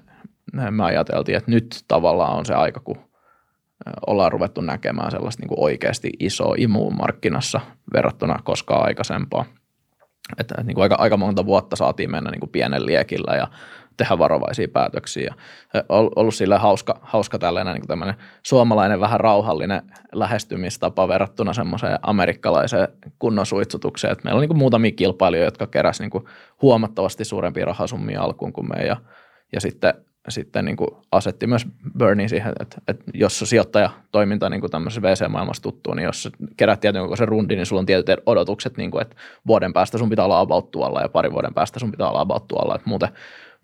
me 0.71 0.83
ajateltiin, 0.83 1.37
että 1.37 1.51
nyt 1.51 1.83
tavallaan 1.87 2.37
on 2.37 2.45
se 2.45 2.53
aika, 2.53 2.79
kun 2.79 3.08
ollaan 4.07 4.31
ruvettu 4.31 4.61
näkemään 4.61 5.11
sellaista 5.11 5.41
niin 5.41 5.47
kuin 5.47 5.59
oikeasti 5.59 6.09
isoa 6.19 6.55
imua 6.57 6.89
markkinassa 6.89 7.61
verrattuna 7.93 8.39
koskaan 8.43 8.85
aikaisempaa. 8.85 9.45
Että 10.37 10.63
niin 10.63 10.75
kuin 10.75 10.83
aika, 10.83 10.95
aika 10.95 11.17
monta 11.17 11.45
vuotta 11.45 11.75
saatiin 11.75 12.11
mennä 12.11 12.31
niin 12.31 12.39
kuin 12.39 12.49
pienen 12.49 12.85
liekillä 12.85 13.35
ja 13.35 13.47
tehdä 13.97 14.17
varovaisia 14.17 14.67
päätöksiä. 14.67 15.35
Ja 15.73 15.83
ollut 15.89 16.35
sille 16.35 16.57
hauska, 16.57 16.99
hauska 17.01 17.39
tällainen 17.39 17.73
niin 17.73 17.87
tämmöinen 17.87 18.15
suomalainen 18.43 18.99
vähän 18.99 19.19
rauhallinen 19.19 19.81
lähestymistapa 20.11 21.07
verrattuna 21.07 21.53
semmoiseen 21.53 21.99
amerikkalaiseen 22.01 22.87
kunnon 23.19 23.45
suitsutukseen. 23.45 24.11
Että 24.11 24.23
meillä 24.23 24.37
on 24.37 24.41
niin 24.41 24.49
kuin 24.49 24.57
muutamia 24.57 24.91
kilpailijoita, 24.91 25.47
jotka 25.47 25.67
keräsivät 25.67 26.13
niin 26.13 26.23
huomattavasti 26.61 27.25
suurempia 27.25 27.65
rahasummia 27.65 28.21
alkuun 28.21 28.53
kuin 28.53 28.69
me 28.69 28.85
ja, 28.85 28.97
ja 29.53 29.61
sitten 29.61 29.93
sitten 30.31 30.65
niin 30.65 30.77
kuin 30.77 30.89
asetti 31.11 31.47
myös 31.47 31.67
Bernie 31.97 32.27
siihen, 32.27 32.53
että, 32.59 32.77
että 32.87 33.03
jos 33.13 33.39
sijoittajatoiminta 33.39 34.49
niin 34.49 34.61
kuin 34.61 34.71
tämmöisessä 34.71 35.01
VC-maailmassa 35.01 35.63
tuttuu, 35.63 35.93
niin 35.93 36.05
jos 36.05 36.29
kerät 36.57 36.79
tietyn 36.79 37.17
se 37.17 37.25
rundi, 37.25 37.55
niin 37.55 37.65
sulla 37.65 37.79
on 37.79 37.85
tietyt 37.85 38.23
odotukset, 38.25 38.77
niin 38.77 38.91
kuin, 38.91 39.01
että 39.01 39.15
vuoden 39.47 39.73
päästä 39.73 39.97
sun 39.97 40.09
pitää 40.09 40.25
olla 40.25 40.39
about 40.39 40.71
tuolla 40.71 41.01
ja 41.01 41.09
parin 41.09 41.33
vuoden 41.33 41.53
päästä 41.53 41.79
sun 41.79 41.91
pitää 41.91 42.09
olla 42.09 42.21
about 42.21 42.47
tuolla, 42.47 42.75
että 42.75 42.89
muuten, 42.89 43.09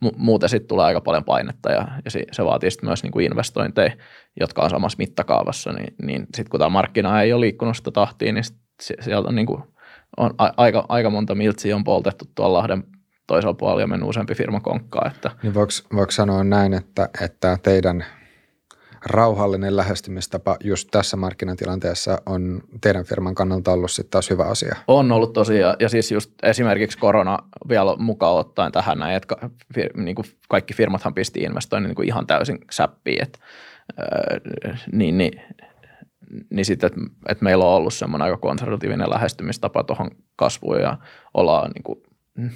mu- 0.05 0.15
muuten 0.17 0.49
sitten 0.49 0.67
tulee 0.67 0.85
aika 0.85 1.01
paljon 1.01 1.23
painetta 1.23 1.71
ja, 1.71 1.87
ja 2.05 2.11
se 2.11 2.45
vaatii 2.45 2.71
sitten 2.71 2.89
myös 2.89 3.03
niin 3.03 3.11
kuin 3.11 3.25
investointeja, 3.25 3.95
jotka 4.39 4.61
on 4.61 4.69
samassa 4.69 4.95
mittakaavassa, 4.99 5.73
niin, 5.73 5.95
niin 6.01 6.21
sitten 6.21 6.49
kun 6.49 6.59
tämä 6.59 6.69
markkina 6.69 7.21
ei 7.21 7.33
ole 7.33 7.41
liikkunut 7.41 7.77
sitä 7.77 7.91
tahtiin, 7.91 8.35
niin 8.35 8.43
sit 8.43 8.57
sieltä 8.81 9.27
on, 9.27 9.35
niin 9.35 9.47
kuin, 9.47 9.63
on 10.17 10.33
a- 10.37 10.53
aika, 10.57 10.85
aika 10.89 11.09
monta 11.09 11.35
miltsiä 11.35 11.75
on 11.75 11.83
poltettu 11.83 12.25
tuolla 12.35 12.57
Lahden 12.57 12.83
toisella 13.27 13.53
puolella 13.53 13.81
ja 13.81 13.87
mennyt 13.87 14.09
useampi 14.09 14.35
firma 14.35 14.59
konkkaan. 14.59 15.11
Että. 15.11 15.31
Niin 15.43 15.53
voiko, 15.53 15.71
voiko 15.95 16.11
sanoa 16.11 16.43
näin, 16.43 16.73
että, 16.73 17.09
että 17.21 17.57
teidän 17.63 18.05
rauhallinen 19.05 19.75
lähestymistapa 19.75 20.57
just 20.63 20.87
tässä 20.91 21.17
markkinatilanteessa 21.17 22.21
on 22.25 22.61
teidän 22.81 23.05
firman 23.05 23.35
kannalta 23.35 23.71
ollut 23.71 23.91
sitten 23.91 24.11
taas 24.11 24.29
hyvä 24.29 24.43
asia? 24.43 24.75
On 24.87 25.11
ollut 25.11 25.33
tosiaan, 25.33 25.75
ja 25.79 25.89
siis 25.89 26.11
just 26.11 26.31
esimerkiksi 26.43 26.97
korona 26.97 27.39
vielä 27.69 27.95
mukaan 27.95 28.35
ottaen 28.35 28.71
tähän 28.71 28.99
näin, 28.99 29.15
että 29.15 29.35
niin 29.95 30.15
kuin 30.15 30.25
kaikki 30.49 30.73
firmathan 30.73 31.13
pisti 31.13 31.39
investoinnin 31.39 31.89
niin 31.89 31.95
kuin 31.95 32.07
ihan 32.07 32.27
täysin 32.27 32.59
säppiin, 32.71 33.23
että, 33.23 33.39
niin, 34.91 35.17
niin, 35.17 35.41
niin 36.49 36.65
sitten, 36.65 36.87
että, 36.87 37.01
että 37.29 37.43
meillä 37.43 37.65
on 37.65 37.75
ollut 37.75 37.93
semmoinen 37.93 38.25
aika 38.25 38.37
konservatiivinen 38.37 39.09
lähestymistapa 39.09 39.83
tuohon 39.83 40.11
kasvuun 40.35 40.81
ja 40.81 40.97
ollaan 41.33 41.71
niin 41.71 41.83
kuin 41.83 41.99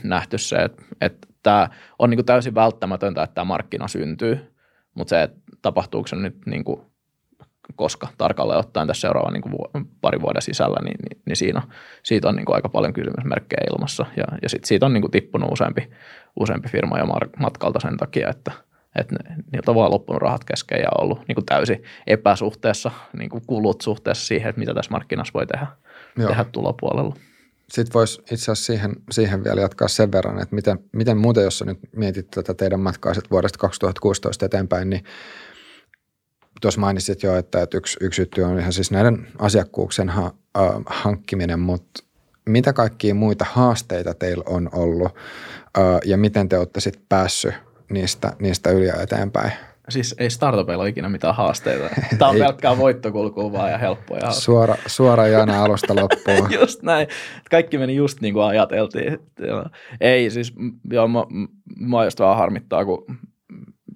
nähty 0.03 0.37
se, 0.37 0.55
että, 0.55 0.83
että 1.01 1.27
tämä 1.43 1.69
on 1.99 2.09
niin 2.09 2.17
kuin 2.17 2.25
täysin 2.25 2.55
välttämätöntä, 2.55 3.23
että 3.23 3.33
tämä 3.33 3.45
markkina 3.45 3.87
syntyy, 3.87 4.53
mutta 4.93 5.09
se, 5.09 5.23
että 5.23 5.39
tapahtuuko 5.61 6.07
se 6.07 6.15
nyt 6.15 6.35
niin 6.45 6.63
kuin 6.63 6.81
koska 7.75 8.07
tarkalleen 8.17 8.59
ottaen 8.59 8.87
tässä 8.87 9.01
seuraavan 9.01 9.33
niin 9.33 9.41
kuin 9.41 9.55
pari 10.01 10.21
vuoden 10.21 10.41
sisällä, 10.41 10.77
niin, 10.83 10.97
niin, 11.09 11.21
niin 11.25 11.35
siinä, 11.35 11.61
siitä 12.03 12.29
on 12.29 12.35
niin 12.35 12.45
kuin 12.45 12.55
aika 12.55 12.69
paljon 12.69 12.93
kysymysmerkkejä 12.93 13.63
ilmassa. 13.71 14.05
Ja, 14.17 14.23
ja 14.41 14.49
sit 14.49 14.65
siitä 14.65 14.85
on 14.85 14.93
niin 14.93 15.01
kuin 15.01 15.11
tippunut 15.11 15.51
useampi, 15.51 15.89
useampi 16.39 16.69
firma 16.69 16.99
jo 16.99 17.05
matkalta 17.39 17.79
sen 17.79 17.97
takia, 17.97 18.29
että, 18.29 18.51
että 18.95 19.15
ne, 19.15 19.35
niiltä 19.51 19.71
on 19.71 19.75
vaan 19.75 19.91
loppunut 19.91 20.21
rahat 20.21 20.43
kesken 20.43 20.79
ja 20.79 20.89
ollut 20.97 21.27
niin 21.27 21.35
kuin 21.35 21.45
täysin 21.45 21.83
epäsuhteessa, 22.07 22.91
niin 23.17 23.29
kuin 23.29 23.43
kulut 23.47 23.81
suhteessa 23.81 24.27
siihen, 24.27 24.49
että 24.49 24.59
mitä 24.59 24.73
tässä 24.73 24.91
markkinassa 24.91 25.33
voi 25.33 25.47
tehdä, 25.47 25.67
tehdä 26.27 26.45
tulopuolella. 26.51 27.15
Sitten 27.71 27.93
voisi 27.93 28.21
itse 28.21 28.35
asiassa 28.35 28.65
siihen, 28.65 28.95
siihen 29.11 29.43
vielä 29.43 29.61
jatkaa 29.61 29.87
sen 29.87 30.11
verran, 30.11 30.41
että 30.41 30.55
miten, 30.55 30.79
miten 30.91 31.17
muuten, 31.17 31.43
jos 31.43 31.63
nyt 31.65 31.79
mietit 31.95 32.31
tätä 32.31 32.53
teidän 32.53 32.79
matkaa 32.79 33.13
vuodesta 33.31 33.59
2016 33.59 34.45
eteenpäin, 34.45 34.89
niin 34.89 35.03
tuossa 36.61 36.79
mainitsit 36.79 37.23
jo, 37.23 37.35
että, 37.35 37.61
että 37.61 37.77
yksi, 37.77 37.97
yksi 38.01 38.21
juttu 38.21 38.43
on 38.43 38.59
ihan 38.59 38.73
siis 38.73 38.91
näiden 38.91 39.27
asiakkuuksien 39.39 40.09
ha, 40.09 40.33
äh, 40.57 40.63
hankkiminen, 40.85 41.59
mutta 41.59 42.03
mitä 42.45 42.73
kaikkia 42.73 43.15
muita 43.15 43.45
haasteita 43.51 44.13
teillä 44.13 44.43
on 44.47 44.69
ollut 44.73 45.11
äh, 45.77 45.99
ja 46.05 46.17
miten 46.17 46.49
te 46.49 46.57
olette 46.57 46.79
sitten 46.79 47.05
päässyt 47.09 47.53
niistä, 47.89 48.33
niistä 48.39 48.69
yli 48.69 48.87
ja 48.87 49.01
eteenpäin? 49.01 49.51
Siis 49.89 50.15
ei 50.17 50.29
startupeilla 50.29 50.83
ole 50.83 50.89
ikinä 50.89 51.09
mitään 51.09 51.35
haasteita. 51.35 51.95
Tämä 52.19 52.31
on 52.31 52.37
pelkkää 52.37 52.77
voittokulkua 52.77 53.51
vaan 53.51 53.71
ja 53.71 53.77
helppoja. 53.77 54.31
Suora, 54.31 54.75
suora 54.87 55.27
jana 55.27 55.63
alusta 55.63 55.95
loppuun. 55.95 56.53
just 56.61 56.83
näin. 56.83 57.07
Kaikki 57.51 57.77
meni 57.77 57.95
just 57.95 58.21
niin 58.21 58.33
kuin 58.33 58.45
ajateltiin. 58.45 59.19
Ei 60.01 60.29
siis, 60.29 60.53
joo, 60.91 61.07
mä, 61.07 61.19
mä 61.79 62.03
just 62.03 62.19
vähän 62.19 62.37
harmittaa, 62.37 62.85
kun 62.85 63.05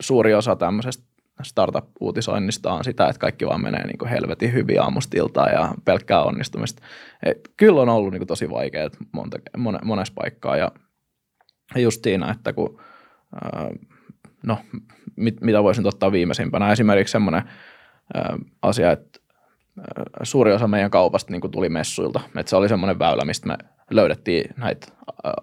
suuri 0.01 0.33
osa 0.33 0.55
tämmöisestä 0.55 1.03
startup-uutisoinnista 1.41 2.73
on 2.73 2.83
sitä, 2.83 3.07
että 3.07 3.19
kaikki 3.19 3.45
vaan 3.45 3.61
menee 3.61 3.87
niin 3.87 3.97
kuin 3.97 4.09
helvetin 4.09 4.53
hyvin 4.53 4.81
aamustiltaan 4.81 5.51
ja 5.51 5.73
pelkkää 5.85 6.23
onnistumista. 6.23 6.83
Et 7.25 7.39
kyllä 7.57 7.81
on 7.81 7.89
ollut 7.89 8.11
niin 8.11 8.19
kuin 8.19 8.27
tosi 8.27 8.49
vaikeaa 8.49 8.89
monta, 9.11 9.37
monessa 9.83 10.13
paikkaa 10.15 10.57
ja 10.57 10.71
just 11.75 12.03
siinä, 12.03 12.31
että 12.31 12.53
kun 12.53 12.81
no, 14.43 14.57
mit, 15.15 15.41
mitä 15.41 15.63
voisin 15.63 15.87
ottaa 15.87 16.11
viimeisimpänä. 16.11 16.71
Esimerkiksi 16.71 17.11
semmoinen 17.11 17.43
asia, 18.61 18.91
että 18.91 19.19
suuri 20.23 20.53
osa 20.53 20.67
meidän 20.67 20.91
kaupasta 20.91 21.31
niin 21.31 21.51
tuli 21.51 21.69
messuilta. 21.69 22.19
Että 22.37 22.49
se 22.49 22.55
oli 22.55 22.69
semmoinen 22.69 22.99
väylä, 22.99 23.25
mistä 23.25 23.47
me 23.47 23.57
löydettiin 23.89 24.53
näitä 24.57 24.87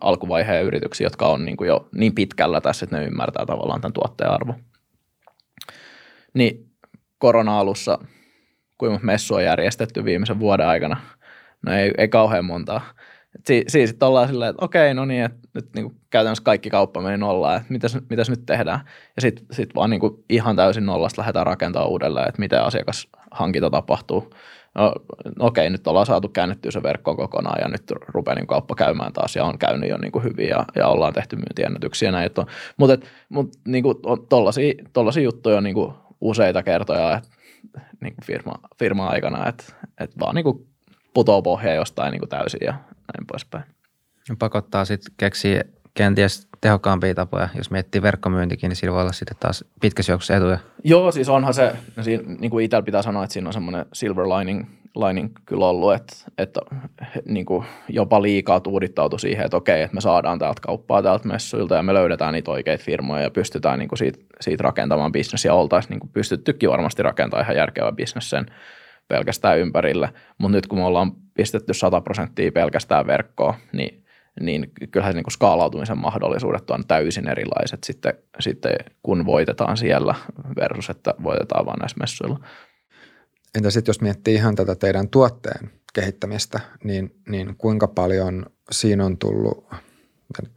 alkuvaiheen 0.01 0.65
yrityksiä, 0.65 1.05
jotka 1.07 1.29
on 1.29 1.45
niin 1.45 1.57
jo 1.67 1.89
niin 1.95 2.15
pitkällä 2.15 2.61
tässä, 2.61 2.85
että 2.85 2.99
ne 2.99 3.05
ymmärtää 3.05 3.47
tavallaan 3.47 3.81
tämän 3.81 3.93
tuotteen 3.93 4.31
arvo. 4.31 4.55
Niin 6.35 6.71
korona-alussa, 7.19 7.99
kuinka 8.79 9.01
messu 9.03 9.35
on 9.35 9.45
järjestetty 9.45 10.05
viimeisen 10.05 10.41
vuoden 10.41 10.67
aikana, 10.67 11.01
no 11.67 11.73
ei, 11.73 11.93
ei 11.99 12.09
kauhean 12.09 12.45
montaa. 12.45 12.81
Si- 13.47 13.65
siis 13.69 13.91
sitten 13.91 14.09
ollaan 14.09 14.29
silleen, 14.29 14.51
että 14.51 14.65
okei, 14.65 14.95
no 14.95 15.05
niin, 15.05 15.25
että 15.25 15.49
nyt 15.55 15.69
niin 15.75 15.85
kuin 15.85 16.01
käytännössä 16.11 16.45
kaikki 16.45 16.71
kauppa 16.71 17.01
meni 17.01 17.17
nollaan, 17.17 17.57
että 17.57 17.73
mitäs, 17.73 17.99
mitäs 18.11 18.31
nyt 18.31 18.47
tehdään. 18.47 18.81
Ja 19.17 19.23
sitten 19.23 19.47
sit 19.51 19.75
vaan 19.75 19.91
niin 19.91 20.01
kuin 20.01 20.25
ihan 20.29 20.57
täysin 20.57 20.87
nollasta 20.87 21.21
lähdetään 21.23 21.47
rakentamaan 21.47 21.91
uudelleen, 21.91 22.29
että 22.29 22.41
miten 22.41 22.63
asiakashankinta 22.63 23.71
tapahtuu. 23.71 24.31
No, 24.75 24.93
okei, 25.39 25.71
nyt 25.71 25.87
ollaan 25.87 26.07
saatu 26.07 26.29
käännettyä 26.29 26.71
se 26.71 26.83
verkko 26.83 27.17
kokonaan 27.17 27.61
ja 27.61 27.69
nyt 27.69 27.83
rupeaa 28.09 28.35
niin 28.35 28.47
kauppa 28.47 28.75
käymään 28.75 29.13
taas 29.13 29.37
ja 29.37 29.45
on 29.45 29.59
käynyt 29.59 29.91
jo 29.91 29.99
niin 29.99 30.13
kuin 30.13 30.25
hyvin 30.25 30.49
ja, 30.49 30.65
ja 30.77 30.89
ollaan 30.89 31.13
tehty 31.13 31.37
myyntiennätyksiä 31.37 32.13
näin. 32.13 32.31
Mutta 32.77 33.07
mut, 33.29 33.53
niin 33.69 33.83
kuin, 33.83 33.97
tollaisia 34.93 35.23
juttuja 35.23 35.57
on 35.57 35.65
niin 35.65 35.75
kuin 35.75 35.93
useita 36.21 36.63
kertoja 36.63 37.17
että, 37.17 37.29
niin 38.01 38.15
kuin 38.15 38.27
firma, 38.27 38.53
firma 38.79 39.07
aikana, 39.07 39.49
että, 39.49 39.65
että 40.01 40.21
vaan 40.21 40.35
niin 40.35 40.45
kuin 40.45 40.67
putoo 41.15 41.43
pohja 41.43 41.75
jostain 41.75 42.11
niin 42.11 42.21
kuin 42.21 42.29
täysin 42.29 42.61
ja 42.65 42.75
näin 43.19 43.27
poispäin. 43.27 43.65
Pakottaa 44.39 44.85
sitten 44.85 45.15
keksiä 45.17 45.65
kenties 45.95 46.49
tehokkaampia 46.61 47.15
tapoja. 47.15 47.49
Jos 47.57 47.71
miettii 47.71 48.03
verkkomyyntikin, 48.03 48.69
niin 48.69 48.77
sillä 48.77 48.93
voi 48.93 49.03
olla 49.03 49.13
sitten 49.13 49.37
taas 49.41 49.65
pitkässä 49.81 50.13
juoksussa 50.13 50.37
etuja. 50.37 50.59
Joo, 50.85 51.13
siis 51.13 51.29
onhan 51.29 51.55
se, 51.55 51.77
siinä, 52.01 52.23
niin 52.41 52.51
kuin 52.51 52.65
itsellä 52.65 52.83
pitää 52.83 53.03
sanoa, 53.03 53.25
että 53.25 53.33
siinä 53.33 53.49
on 53.49 53.53
semmoinen 53.53 53.87
silver 53.93 54.25
lining, 54.29 54.65
lining 54.97 55.31
kyllä 55.47 55.67
ollut, 55.67 55.95
että, 55.95 56.17
että 56.39 56.61
niin 57.29 57.47
kuin 57.47 57.67
jopa 57.89 58.23
liikaa 58.23 58.61
tuudittautu 58.61 59.19
siihen, 59.19 59.45
että 59.45 59.57
okei, 59.57 59.83
että 59.83 59.95
me 59.95 60.01
saadaan 60.01 60.39
täältä 60.39 60.61
kauppaa 60.61 61.03
täältä 61.03 61.29
messuilta 61.29 61.75
ja 61.75 61.83
me 61.83 61.95
löydetään 61.95 62.33
niitä 62.33 62.51
oikeita 62.51 62.85
firmoja 62.85 63.23
ja 63.23 63.31
pystytään 63.31 63.79
niin 63.79 63.89
kuin 63.89 63.99
siitä, 63.99 64.19
siitä 64.41 64.63
rakentamaan 64.63 65.13
bisnes 65.13 65.45
ja 65.45 65.55
oltaisiin 65.55 65.91
niin 65.91 66.01
kuin 66.01 66.11
pystyttykin 66.13 66.71
varmasti 66.71 67.03
rakentamaan 67.03 67.45
ihan 67.45 67.57
järkevä 67.57 67.93
bisnes 67.93 68.31
sen 68.31 68.47
pelkästään 69.09 69.59
ympärille, 69.59 70.09
mutta 70.39 70.57
nyt 70.57 70.67
kun 70.67 70.79
me 70.79 70.85
ollaan 70.85 71.13
pistetty 71.41 71.75
100 71.75 72.01
prosenttia 72.01 72.53
pelkästään 72.53 73.07
verkkoon, 73.07 73.55
niin, 73.73 74.05
niin 74.41 74.73
kyllähän 74.91 75.15
niin 75.15 75.25
kuin 75.25 75.33
skaalautumisen 75.33 75.99
mahdollisuudet 75.99 76.71
on 76.71 76.87
täysin 76.87 77.29
erilaiset 77.29 77.85
sitten, 77.85 78.13
sitten, 78.41 78.73
kun 79.03 79.27
voitetaan 79.27 79.77
siellä 79.77 80.15
versus, 80.57 80.91
että 80.91 81.15
voitetaan 81.23 81.67
vain 81.67 81.79
näissä 81.79 81.97
messuilla. 82.01 82.41
Entä 83.55 83.71
sitten 83.71 83.91
jos 83.91 84.01
miettii 84.01 84.35
ihan 84.35 84.55
tätä 84.55 84.75
teidän 84.75 85.09
tuotteen 85.09 85.71
kehittämistä, 85.93 86.61
niin, 86.85 87.15
niin 87.29 87.57
kuinka 87.57 87.89
paljon 87.89 88.47
siinä 88.71 89.05
on 89.05 89.19
tullut, 89.19 89.67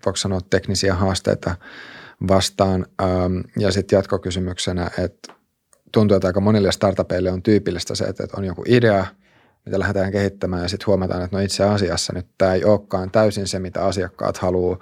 voiko 0.06 0.16
sanoa 0.16 0.40
teknisiä 0.50 0.94
haasteita 0.94 1.56
vastaan? 2.28 2.86
Ja 3.60 3.72
sitten 3.72 3.98
jatkokysymyksenä, 3.98 4.90
että 4.98 5.34
tuntuu, 5.92 6.16
että 6.16 6.28
aika 6.28 6.42
monille 6.42 6.72
startupeille 6.72 7.32
on 7.32 7.44
tyypillistä 7.44 7.96
se, 7.96 8.06
että 8.06 8.28
on 8.38 8.46
joku 8.46 8.64
idea, 8.68 9.06
mitä 9.66 9.80
lähdetään 9.80 10.12
kehittämään 10.12 10.62
ja 10.62 10.68
sitten 10.68 10.88
huomataan, 10.88 11.24
että 11.24 11.38
no 11.38 11.44
itse 11.44 11.64
asiassa 11.64 12.14
nyt 12.14 12.28
tämä 12.38 12.54
ei 12.54 12.66
olekaan 12.66 13.12
täysin 13.12 13.48
se, 13.48 13.60
mitä 13.60 13.86
asiakkaat 13.86 14.38
haluaa 14.38 14.80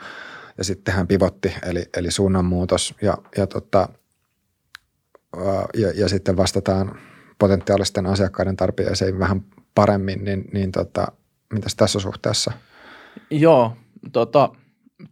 ja 0.58 0.64
sitten 0.64 0.84
tehdään 0.84 1.08
pivotti 1.08 1.54
eli, 1.64 1.86
eli 1.98 2.12
suunnanmuutos 2.12 2.96
ja, 3.02 3.18
ja, 3.38 3.48
tota, 3.48 3.90
ja, 5.74 5.92
ja 5.96 6.10
sitten 6.10 6.38
vastataan 6.38 7.00
potentiaalisten 7.40 8.06
asiakkaiden 8.06 8.56
tarpeeseen 8.56 9.20
vähän 9.20 9.42
paremmin, 9.76 10.26
niin, 10.26 10.50
niin 10.54 10.72
tota, 10.72 11.08
mitäs 11.54 11.76
tässä 11.76 12.00
suhteessa? 12.00 12.52
Joo, 13.30 13.78
tota, 14.12 14.50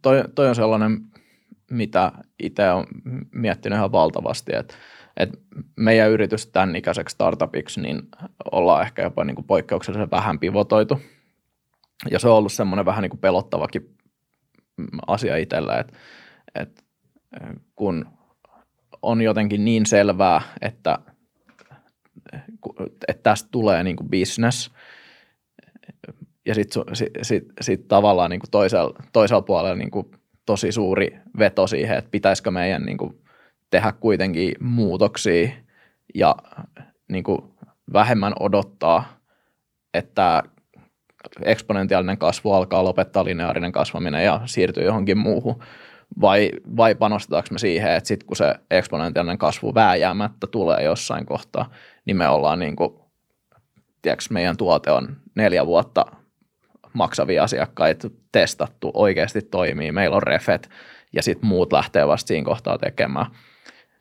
toi, 0.01 0.23
toi 0.35 0.49
on 0.49 0.55
sellainen, 0.55 1.01
mitä 1.71 2.11
itse 2.39 2.71
olen 2.71 2.87
miettinyt 3.31 3.77
ihan 3.77 3.91
valtavasti, 3.91 4.55
että– 4.55 4.75
et 5.19 5.29
meidän 5.75 6.11
yritys 6.11 6.47
tämän 6.47 6.75
ikäiseksi 6.75 7.13
startupiksi, 7.13 7.81
niin 7.81 8.01
ollaan 8.51 8.81
ehkä 8.81 9.01
jopa 9.01 9.23
niin 9.23 9.35
kuin 9.35 9.47
poikkeuksellisen 9.47 10.11
vähän 10.11 10.39
pivotoitu. 10.39 11.01
Ja 12.11 12.19
se 12.19 12.27
on 12.29 12.35
ollut 12.35 12.53
semmoinen 12.53 12.85
vähän 12.85 13.01
niin 13.01 13.09
kuin 13.09 13.19
pelottavakin 13.19 13.97
asia 15.07 15.37
itsellä, 15.37 15.79
että, 15.79 15.93
että 16.55 16.83
kun 17.75 18.05
on 19.01 19.21
jotenkin 19.21 19.65
niin 19.65 19.85
selvää, 19.85 20.41
että, 20.61 20.99
että 23.07 23.23
tästä 23.23 23.49
tulee 23.51 23.83
niin 23.83 23.95
kuin 23.95 24.09
business, 24.09 24.71
ja 26.45 26.55
sitten 26.55 26.83
sit, 26.93 27.13
sit, 27.21 27.43
sit 27.61 27.87
tavallaan 27.87 28.29
niin 28.29 28.39
kuin 28.39 28.51
toisella, 28.51 29.03
toisella 29.13 29.41
puolella 29.41 29.75
niin 29.75 29.91
kuin 29.91 30.11
tosi 30.45 30.71
suuri 30.71 31.19
veto 31.39 31.67
siihen, 31.67 31.97
että 31.97 32.11
pitäisikö 32.11 32.51
meidän 32.51 32.83
niin 32.83 32.97
kuin 32.97 33.21
tehdä 33.69 33.91
kuitenkin 33.91 34.55
muutoksia 34.59 35.49
ja 36.15 36.35
niin 37.07 37.23
kuin 37.23 37.41
vähemmän 37.93 38.33
odottaa, 38.39 39.19
että 39.93 40.43
eksponentiaalinen 41.41 42.17
kasvu 42.17 42.51
alkaa 42.51 42.83
lopettaa 42.83 43.25
lineaarinen 43.25 43.71
kasvaminen 43.71 44.25
ja 44.25 44.41
siirtyy 44.45 44.83
johonkin 44.83 45.17
muuhun. 45.17 45.63
Vai, 46.21 46.51
vai 46.77 46.95
panostetaanko 46.95 47.47
me 47.51 47.59
siihen, 47.59 47.91
että 47.91 48.07
sitten 48.07 48.27
kun 48.27 48.35
se 48.37 48.55
eksponentiaalinen 48.71 49.37
kasvu 49.37 49.75
vääjäämättä 49.75 50.47
tulee 50.47 50.83
jossain 50.83 51.25
kohtaa, 51.25 51.71
niin 52.05 52.17
me 52.17 52.27
ollaan 52.27 52.59
niin 52.59 52.75
kuin, 52.75 52.99
tiedätkö, 54.01 54.25
meidän 54.29 54.57
tuote 54.57 54.91
on 54.91 55.17
neljä 55.35 55.65
vuotta 55.65 56.05
maksavia 56.93 57.43
asiakkaita 57.43 58.09
testattu, 58.31 58.91
oikeasti 58.93 59.41
toimii, 59.41 59.91
meillä 59.91 60.15
on 60.15 60.23
refet 60.23 60.69
ja 61.13 61.23
sitten 61.23 61.49
muut 61.49 61.73
lähtee 61.73 62.07
vasta 62.07 62.27
siinä 62.27 62.45
kohtaa 62.45 62.77
tekemään– 62.77 63.25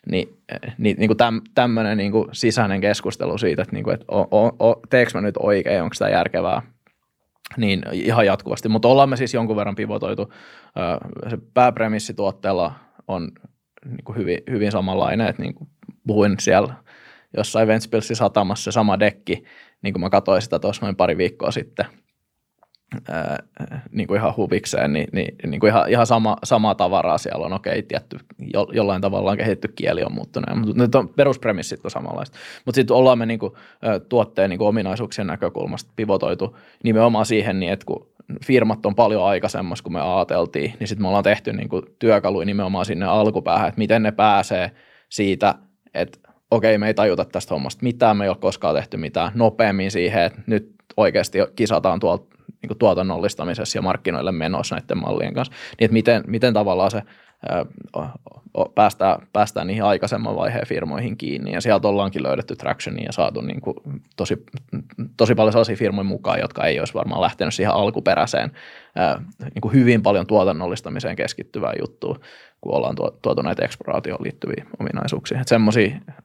niin, 0.06 0.42
niin, 0.78 0.96
niin 0.98 1.08
kuin 1.08 1.16
täm, 1.16 1.40
tämmöinen 1.54 1.98
niin 1.98 2.12
kuin 2.12 2.28
sisäinen 2.32 2.80
keskustelu 2.80 3.38
siitä, 3.38 3.62
että, 3.62 3.74
niin 3.74 3.84
kuin, 3.84 3.94
että 3.94 4.06
o, 4.08 4.20
o, 4.20 4.68
o, 4.68 4.80
teekö 4.90 5.10
mä 5.14 5.20
nyt 5.20 5.36
oikein, 5.38 5.82
onko 5.82 5.94
tämä 5.98 6.10
järkevää, 6.10 6.62
niin 7.56 7.82
ihan 7.92 8.26
jatkuvasti. 8.26 8.68
Mutta 8.68 8.88
ollaan 8.88 9.08
me 9.08 9.16
siis 9.16 9.34
jonkun 9.34 9.56
verran 9.56 9.74
pivotoitu. 9.74 10.32
Se 11.30 11.38
pääpremissi 11.54 12.14
tuotteella 12.14 12.74
on 13.08 13.28
niin 13.84 14.04
kuin 14.04 14.16
hyvin, 14.16 14.38
hyvin 14.50 14.72
samanlainen, 14.72 15.26
että 15.26 15.42
niin 15.42 15.54
kuin 15.54 15.70
puhuin 16.06 16.36
siellä 16.40 16.74
jossain 17.36 17.68
Ventspilsin 17.68 18.16
satamassa 18.16 18.72
sama 18.72 19.00
dekki, 19.00 19.44
niin 19.82 19.94
kuin 19.94 20.00
mä 20.00 20.10
katsoin 20.10 20.42
sitä 20.42 20.58
tuossa 20.58 20.86
noin 20.86 20.96
pari 20.96 21.16
viikkoa 21.16 21.50
sitten– 21.50 21.86
ää, 23.10 23.42
niin 23.92 24.08
kuin 24.08 24.18
ihan 24.18 24.36
huvikseen, 24.36 24.92
niin, 24.92 25.08
niin, 25.12 25.34
niin 25.46 25.60
kuin 25.60 25.70
ihan, 25.70 25.90
ihan 25.90 26.06
sama, 26.06 26.36
samaa 26.44 26.74
tavaraa 26.74 27.18
siellä 27.18 27.46
on. 27.46 27.52
Okei, 27.52 27.82
tietty, 27.82 28.18
jo, 28.54 28.66
jollain 28.72 29.02
tavalla 29.02 29.30
on 29.30 29.36
kehitetty 29.36 29.68
kieli 29.68 30.02
on 30.04 30.14
muuttunut, 30.14 30.56
mutta 30.56 30.82
nyt 30.82 30.94
on 30.94 31.08
peruspremissit 31.08 31.84
on 31.84 31.90
samanlaista. 31.90 32.38
Mutta 32.64 32.76
sitten 32.76 32.96
ollaan 32.96 33.18
me 33.18 33.26
niin 33.26 33.38
kuin, 33.38 33.52
tuotteen 34.08 34.50
niin 34.50 34.58
kuin 34.58 34.68
ominaisuuksien 34.68 35.26
näkökulmasta 35.26 35.92
pivotoitu 35.96 36.56
nimenomaan 36.84 37.26
siihen, 37.26 37.60
niin 37.60 37.72
että 37.72 37.86
kun 37.86 38.06
firmat 38.44 38.86
on 38.86 38.94
paljon 38.94 39.24
aikaisemmassa, 39.24 39.84
kun 39.84 39.92
me 39.92 40.00
ajateltiin, 40.00 40.74
niin 40.80 40.88
sitten 40.88 41.04
me 41.04 41.08
ollaan 41.08 41.24
tehty 41.24 41.52
niin 41.52 41.68
kuin 41.68 41.82
työkaluja 41.98 42.46
nimenomaan 42.46 42.86
sinne 42.86 43.06
alkupäähän, 43.06 43.68
että 43.68 43.78
miten 43.78 44.02
ne 44.02 44.12
pääsee– 44.12 44.70
siitä, 45.08 45.54
että 45.94 46.18
okei, 46.50 46.78
me 46.78 46.86
ei 46.86 46.94
tajuta 46.94 47.24
tästä 47.24 47.54
hommasta 47.54 47.82
mitään, 47.82 48.16
me 48.16 48.24
ei 48.24 48.28
ole 48.28 48.36
koskaan 48.40 48.74
tehty 48.74 48.96
mitään 48.96 49.32
nopeammin 49.34 49.90
siihen, 49.90 50.22
että 50.22 50.40
nyt 50.46 50.74
oikeasti 50.96 51.38
kisataan 51.56 52.00
tuolta 52.00 52.37
niin 52.68 52.76
kuin 52.76 52.78
tuotannollistamisessa 52.78 53.78
ja 53.78 53.82
markkinoille 53.82 54.32
menossa 54.32 54.76
näiden 54.76 54.98
mallien 54.98 55.34
kanssa, 55.34 55.54
niin 55.54 55.84
että 55.84 55.92
miten, 55.92 56.24
miten 56.26 56.54
tavallaan 56.54 56.90
se 56.90 57.02
päästään, 58.74 59.26
päästään 59.32 59.66
niihin 59.66 59.84
aikaisemman 59.84 60.36
vaiheen 60.36 60.66
firmoihin 60.66 61.16
kiinni. 61.16 61.52
Ja 61.52 61.60
sieltä 61.60 61.88
ollaankin 61.88 62.22
löydetty 62.22 62.56
tractionia 62.56 63.04
ja 63.04 63.12
saatu 63.12 63.40
niin 63.40 63.60
kuin 63.60 63.76
tosi, 64.16 64.44
tosi 65.16 65.34
paljon 65.34 65.52
sellaisia 65.52 65.76
firmoja 65.76 66.04
mukaan, 66.04 66.40
jotka 66.40 66.64
ei 66.64 66.78
olisi 66.78 66.94
varmaan 66.94 67.20
lähtenyt 67.20 67.54
siihen 67.54 67.74
alkuperäiseen 67.74 68.52
niin 69.40 69.60
kuin 69.62 69.74
hyvin 69.74 70.02
paljon 70.02 70.26
tuotannollistamiseen 70.26 71.16
keskittyvään 71.16 71.74
juttuun, 71.80 72.20
kun 72.60 72.74
ollaan 72.74 72.96
tuotu 73.22 73.42
näitä 73.42 73.64
eksploraatioon 73.64 74.22
liittyviä 74.22 74.64
ominaisuuksia. 74.80 75.40
Että 75.40 75.60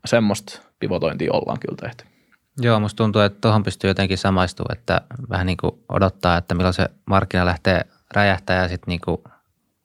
semmoista 0.05 0.61
pivotointia 0.79 1.33
ollaan 1.33 1.59
kyllä 1.59 1.77
tehty. 1.81 2.12
Joo, 2.61 2.79
musta 2.79 2.97
tuntuu, 2.97 3.21
että 3.21 3.37
tuohon 3.41 3.63
pystyy 3.63 3.89
jotenkin 3.89 4.17
samaistumaan, 4.17 4.77
että 4.77 5.01
vähän 5.29 5.45
niin 5.45 5.57
kuin 5.57 5.71
odottaa, 5.89 6.37
että 6.37 6.55
milloin 6.55 6.73
se 6.73 6.89
markkina 7.05 7.45
lähtee 7.45 7.81
räjähtää 8.13 8.61
ja 8.61 8.67
sitten 8.67 8.91
niin 8.91 9.01
kuin 9.05 9.17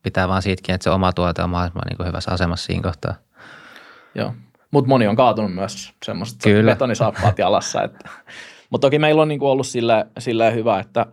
pitää 0.03 0.29
vaan 0.29 0.43
siitäkin, 0.43 0.75
että 0.75 0.85
se 0.85 0.91
oma 0.91 1.13
tuote 1.13 1.43
on 1.43 1.51
mahdollisimman 1.51 1.87
niin 1.89 1.97
kuin 1.97 2.07
hyvässä 2.07 2.31
asemassa 2.31 2.67
siinä 2.67 2.83
kohtaa. 2.83 3.15
Joo, 4.15 4.35
mutta 4.71 4.89
moni 4.89 5.07
on 5.07 5.17
kaatunut 5.17 5.55
myös 5.55 5.93
semmoiset 6.05 6.39
betonisaappaat 6.67 7.39
jalassa. 7.39 7.83
Että. 7.83 8.09
Mutta 8.71 8.87
toki 8.87 8.99
meillä 8.99 9.23
on 9.23 9.29
niin 9.29 9.39
kuin 9.39 9.49
ollut 9.49 9.67
sille, 9.67 10.07
sille 10.19 10.55
hyvä, 10.55 10.81
että 10.81 11.07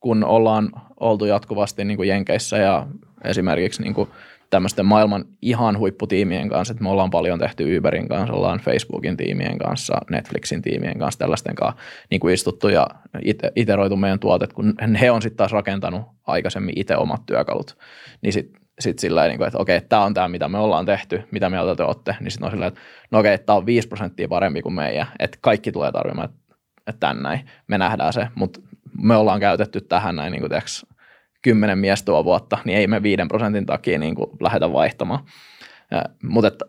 kun 0.00 0.24
ollaan 0.24 0.70
oltu 1.00 1.24
jatkuvasti 1.24 1.84
niin 1.84 1.96
kuin 1.96 2.08
Jenkeissä 2.08 2.56
ja 2.56 2.86
esimerkiksi 3.24 3.82
niin 3.82 3.94
kuin 3.94 4.08
tämmöisten 4.50 4.86
maailman 4.86 5.24
ihan 5.42 5.78
huipputiimien 5.78 6.48
kanssa, 6.48 6.72
että 6.72 6.84
me 6.84 6.90
ollaan 6.90 7.10
paljon 7.10 7.38
tehty 7.38 7.78
Uberin 7.78 8.08
kanssa, 8.08 8.34
ollaan 8.34 8.60
Facebookin 8.60 9.16
tiimien 9.16 9.58
kanssa, 9.58 10.00
Netflixin 10.10 10.62
tiimien 10.62 10.98
kanssa, 10.98 11.18
tällaisten 11.18 11.54
kanssa 11.54 11.82
niin 12.10 12.20
kuin 12.20 12.34
istuttu 12.34 12.68
ja 12.68 12.86
iteroitu 13.56 13.96
meidän 13.96 14.18
tuotet, 14.18 14.52
kun 14.52 14.74
he 15.00 15.10
on 15.10 15.22
sitten 15.22 15.36
taas 15.36 15.52
rakentanut 15.52 16.02
aikaisemmin 16.26 16.78
itse 16.78 16.96
omat 16.96 17.26
työkalut, 17.26 17.78
niin 18.22 18.32
sitten 18.32 18.62
sit 18.80 18.98
sillä 18.98 19.28
niin 19.28 19.42
että 19.42 19.58
okei, 19.58 19.80
tämä 19.80 20.04
on 20.04 20.14
tämä, 20.14 20.28
mitä 20.28 20.48
me 20.48 20.58
ollaan 20.58 20.86
tehty, 20.86 21.22
mitä 21.30 21.50
mieltä 21.50 21.74
te 21.74 21.82
olette, 21.82 22.16
niin 22.20 22.30
sitten 22.30 22.46
on 22.46 22.50
sillä 22.50 22.66
että 22.66 22.80
no 23.10 23.18
okei, 23.18 23.38
tämä 23.38 23.56
on 23.56 23.66
5 23.66 23.88
prosenttia 23.88 24.28
parempi 24.28 24.62
kuin 24.62 24.74
meidän, 24.74 25.06
että 25.18 25.38
kaikki 25.40 25.72
tulee 25.72 25.92
tarvimaan, 25.92 26.28
että 26.86 27.00
tän 27.00 27.22
näin, 27.22 27.40
me 27.66 27.78
nähdään 27.78 28.12
se, 28.12 28.28
mutta 28.34 28.60
me 29.02 29.16
ollaan 29.16 29.40
käytetty 29.40 29.80
tähän 29.80 30.16
näin 30.16 30.32
niin 30.32 30.40
kuin 30.40 30.50
teoks, 30.50 30.86
kymmenen 31.48 31.78
vuotta, 32.24 32.58
niin 32.64 32.78
ei 32.78 32.86
me 32.86 33.02
viiden 33.02 33.28
prosentin 33.28 33.66
takia 33.66 33.98
niin 33.98 34.14
kuin 34.14 34.30
lähdetä 34.40 34.72
vaihtamaan. 34.72 35.20
Ja, 35.90 36.04
mutta 36.22 36.66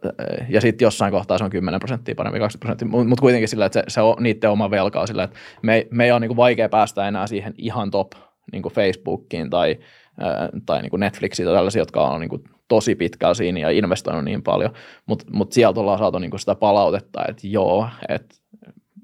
ja 0.50 0.62
sitten 0.62 0.86
jossain 0.86 1.12
kohtaa 1.12 1.38
se 1.38 1.44
on 1.44 1.50
10 1.50 1.80
prosenttia 1.80 2.16
parempi, 2.16 2.40
20 2.40 2.66
prosenttia, 2.66 2.88
mutta 2.88 3.10
mut 3.10 3.20
kuitenkin 3.20 3.48
sillä, 3.48 3.66
että 3.66 3.80
se, 3.80 3.84
se 3.88 4.02
on 4.02 4.16
niiden 4.20 4.50
oma 4.50 4.72
velkaa 4.72 5.08
sillä, 5.08 5.24
että 5.24 5.38
me, 5.62 5.88
me 5.92 6.06
ei 6.06 6.12
ole 6.12 6.20
niin 6.20 6.30
kuin 6.30 6.38
vaikea 6.38 6.70
päästä 6.70 7.08
enää 7.08 7.28
siihen 7.28 7.54
ihan 7.58 7.92
top 7.92 8.12
niin 8.52 8.62
kuin 8.62 8.74
Facebookiin 8.74 9.50
tai, 9.50 9.80
tai 10.66 10.82
niin 10.82 10.90
kuin 10.90 11.00
Netflixiin 11.00 11.46
tai 11.48 11.56
tällaisia, 11.56 11.82
jotka 11.82 12.02
on 12.02 12.22
niin 12.22 12.30
kuin 12.30 12.44
tosi 12.68 12.96
pitkällä 12.96 13.34
siinä 13.34 13.60
ja 13.60 13.70
investoinut 13.70 14.26
niin 14.26 14.44
paljon, 14.44 14.74
mutta 15.06 15.26
mut 15.32 15.52
sieltä 15.52 15.80
ollaan 15.80 16.00
saatu 16.00 16.20
niin 16.20 16.32
kuin 16.32 16.40
sitä 16.40 16.56
palautetta, 16.56 17.22
että 17.28 17.48
joo, 17.48 17.90
että 18.10 18.36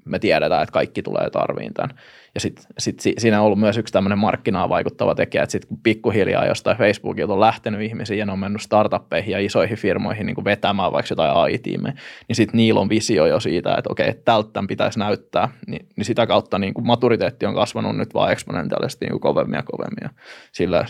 me 0.06 0.18
tiedetään, 0.18 0.62
että 0.62 0.72
kaikki 0.72 1.02
tulee 1.02 1.30
tarviin 1.30 1.74
tämän. 1.74 1.90
Ja 2.34 2.40
sitten 2.40 2.64
sit 2.78 3.00
siinä 3.18 3.40
on 3.40 3.46
ollut 3.46 3.58
myös 3.58 3.78
yksi 3.78 3.92
tämmöinen 3.92 4.18
markkinaan 4.18 4.68
vaikuttava 4.68 5.14
tekijä, 5.14 5.42
että 5.42 5.52
sitten 5.52 5.68
kun 5.68 5.80
pikkuhiljaa 5.82 6.46
jostain 6.46 6.76
Facebookilta 6.76 7.32
on 7.32 7.40
lähtenyt 7.40 7.80
ihmisiä 7.80 8.16
ja 8.16 8.26
ne 8.26 8.32
on 8.32 8.38
mennyt 8.38 8.62
startuppeihin 8.62 9.32
ja 9.32 9.38
isoihin 9.38 9.78
firmoihin 9.78 10.26
niin 10.26 10.34
kuin 10.34 10.44
vetämään 10.44 10.92
vaikka 10.92 11.12
jotain 11.12 11.36
AI-tiimejä, 11.36 11.94
niin 12.28 12.36
sitten 12.36 12.56
niillä 12.56 12.80
on 12.80 12.88
visio 12.88 13.26
jo 13.26 13.40
siitä, 13.40 13.74
että 13.74 13.92
okei, 13.92 14.14
tältä 14.24 14.50
tämän 14.52 14.66
pitäisi 14.66 14.98
näyttää, 14.98 15.48
niin, 15.66 15.86
niin 15.96 16.04
sitä 16.04 16.26
kautta 16.26 16.58
niin 16.58 16.74
kuin 16.74 16.86
maturiteetti 16.86 17.46
on 17.46 17.54
kasvanut 17.54 17.96
nyt 17.96 18.14
vaan 18.14 18.32
eksponentiaalisesti 18.32 19.06
niin 19.06 19.20
kovemmin 19.20 19.56
ja 19.56 19.62
kovemmin. 19.62 20.18
Sillä 20.52 20.84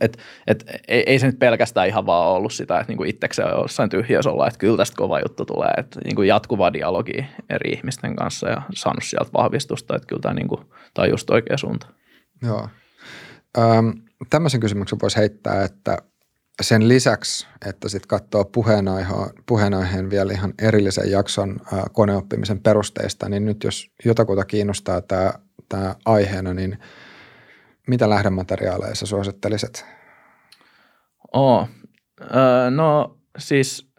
et, 0.00 0.18
et, 0.46 0.64
ei, 0.88 1.02
ei 1.06 1.18
se 1.18 1.26
nyt 1.26 1.38
pelkästään 1.38 1.88
ihan 1.88 2.06
vaan 2.06 2.28
ollut 2.28 2.52
sitä, 2.52 2.80
että 2.80 2.90
niinku 2.90 3.04
itsekseen 3.04 3.54
on 3.54 3.62
jossain 3.62 3.90
tyhjössä 3.90 4.30
olla, 4.30 4.46
että 4.46 4.58
kyllä 4.58 4.76
tästä 4.76 4.96
kova 4.96 5.20
juttu 5.20 5.44
tulee, 5.44 5.70
että 5.76 6.00
niinku 6.04 6.22
jatkuvaa 6.22 6.72
dialogia 6.72 7.24
eri 7.50 7.70
ihmisten 7.70 8.16
kanssa 8.16 8.48
ja 8.48 8.62
saanut 8.74 9.04
sieltä 9.04 9.30
vahvistusta, 9.32 9.96
että 9.96 10.06
kyllä 10.06 10.22
tämä, 10.22 10.34
niinku, 10.34 10.60
on 10.98 11.10
just 11.10 11.30
oikea 11.30 11.56
suunta. 11.56 11.86
Joo. 12.42 12.68
Öm, 13.58 13.92
tämmöisen 14.30 14.60
kysymyksen 14.60 14.98
voisi 15.02 15.16
heittää, 15.16 15.64
että 15.64 15.98
sen 16.62 16.88
lisäksi, 16.88 17.46
että 17.66 17.88
sitten 17.88 18.08
katsoo 18.08 18.44
puheenaiheen 19.46 20.10
vielä 20.10 20.32
ihan 20.32 20.54
erillisen 20.62 21.10
jakson 21.10 21.60
ä, 21.72 21.76
koneoppimisen 21.92 22.60
perusteista, 22.60 23.28
niin 23.28 23.44
nyt 23.44 23.64
jos 23.64 23.90
jotakuta 24.04 24.44
kiinnostaa 24.44 25.00
tämä 25.68 25.94
aiheena, 26.04 26.54
niin– 26.54 26.78
mitä 27.86 28.10
lähdemateriaaleja 28.10 28.94
sä 28.94 29.06
suosittelisit? 29.06 29.86
Oh, 31.32 31.68
öö, 32.20 32.70
no 32.70 33.18
siis 33.38 33.92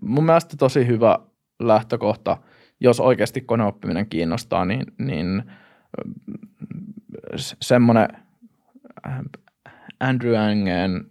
mun 0.00 0.24
mielestä 0.24 0.56
tosi 0.56 0.86
hyvä 0.86 1.18
lähtökohta, 1.58 2.36
jos 2.80 3.00
oikeasti 3.00 3.40
koneoppiminen 3.40 4.06
kiinnostaa, 4.06 4.64
niin, 4.64 4.86
niin 4.98 5.42
semmoinen 7.62 8.08
Andrew 10.00 10.36
Angen 10.38 11.10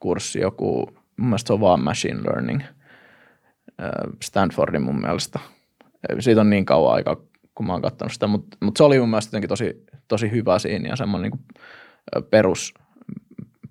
kurssi, 0.00 0.40
joku, 0.40 0.90
mun 1.16 1.28
mielestä 1.28 1.46
se 1.46 1.52
on 1.52 1.60
vaan 1.60 1.84
machine 1.84 2.22
learning, 2.22 2.62
Stanfordin 4.22 4.82
mun 4.82 5.00
mielestä. 5.00 5.38
Siitä 6.20 6.40
on 6.40 6.50
niin 6.50 6.64
kauan 6.64 6.94
aika, 6.94 7.20
kun 7.58 7.66
mä 7.66 7.72
oon 7.72 7.82
katsonut 7.82 8.12
sitä, 8.12 8.26
mutta, 8.26 8.56
mutta 8.60 8.78
se 8.78 8.84
oli 8.84 9.00
mun 9.00 9.08
mielestä 9.08 9.28
jotenkin 9.28 9.48
tosi 9.48 9.84
tosi 10.08 10.30
hyvä 10.30 10.58
siinä 10.58 10.88
ja 10.88 10.96
semmoinen 10.96 11.30
niin 11.30 11.44
perus, 12.30 12.74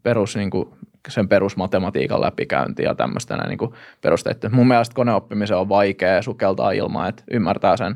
perus 0.03 0.35
niin 0.35 0.49
kuin 0.49 0.69
sen 1.09 1.27
perusmatematiikan 1.27 2.21
läpikäynti 2.21 2.83
ja 2.83 2.95
tämmöistä 2.95 3.37
näin 3.37 3.49
niin 3.49 3.73
perusteita. 4.01 4.49
Mun 4.49 4.67
mielestä 4.67 4.95
koneoppimisen 4.95 5.57
on 5.57 5.69
vaikea 5.69 6.21
sukeltaa 6.21 6.71
ilman, 6.71 7.09
että 7.09 7.23
ymmärtää 7.31 7.77
sen 7.77 7.95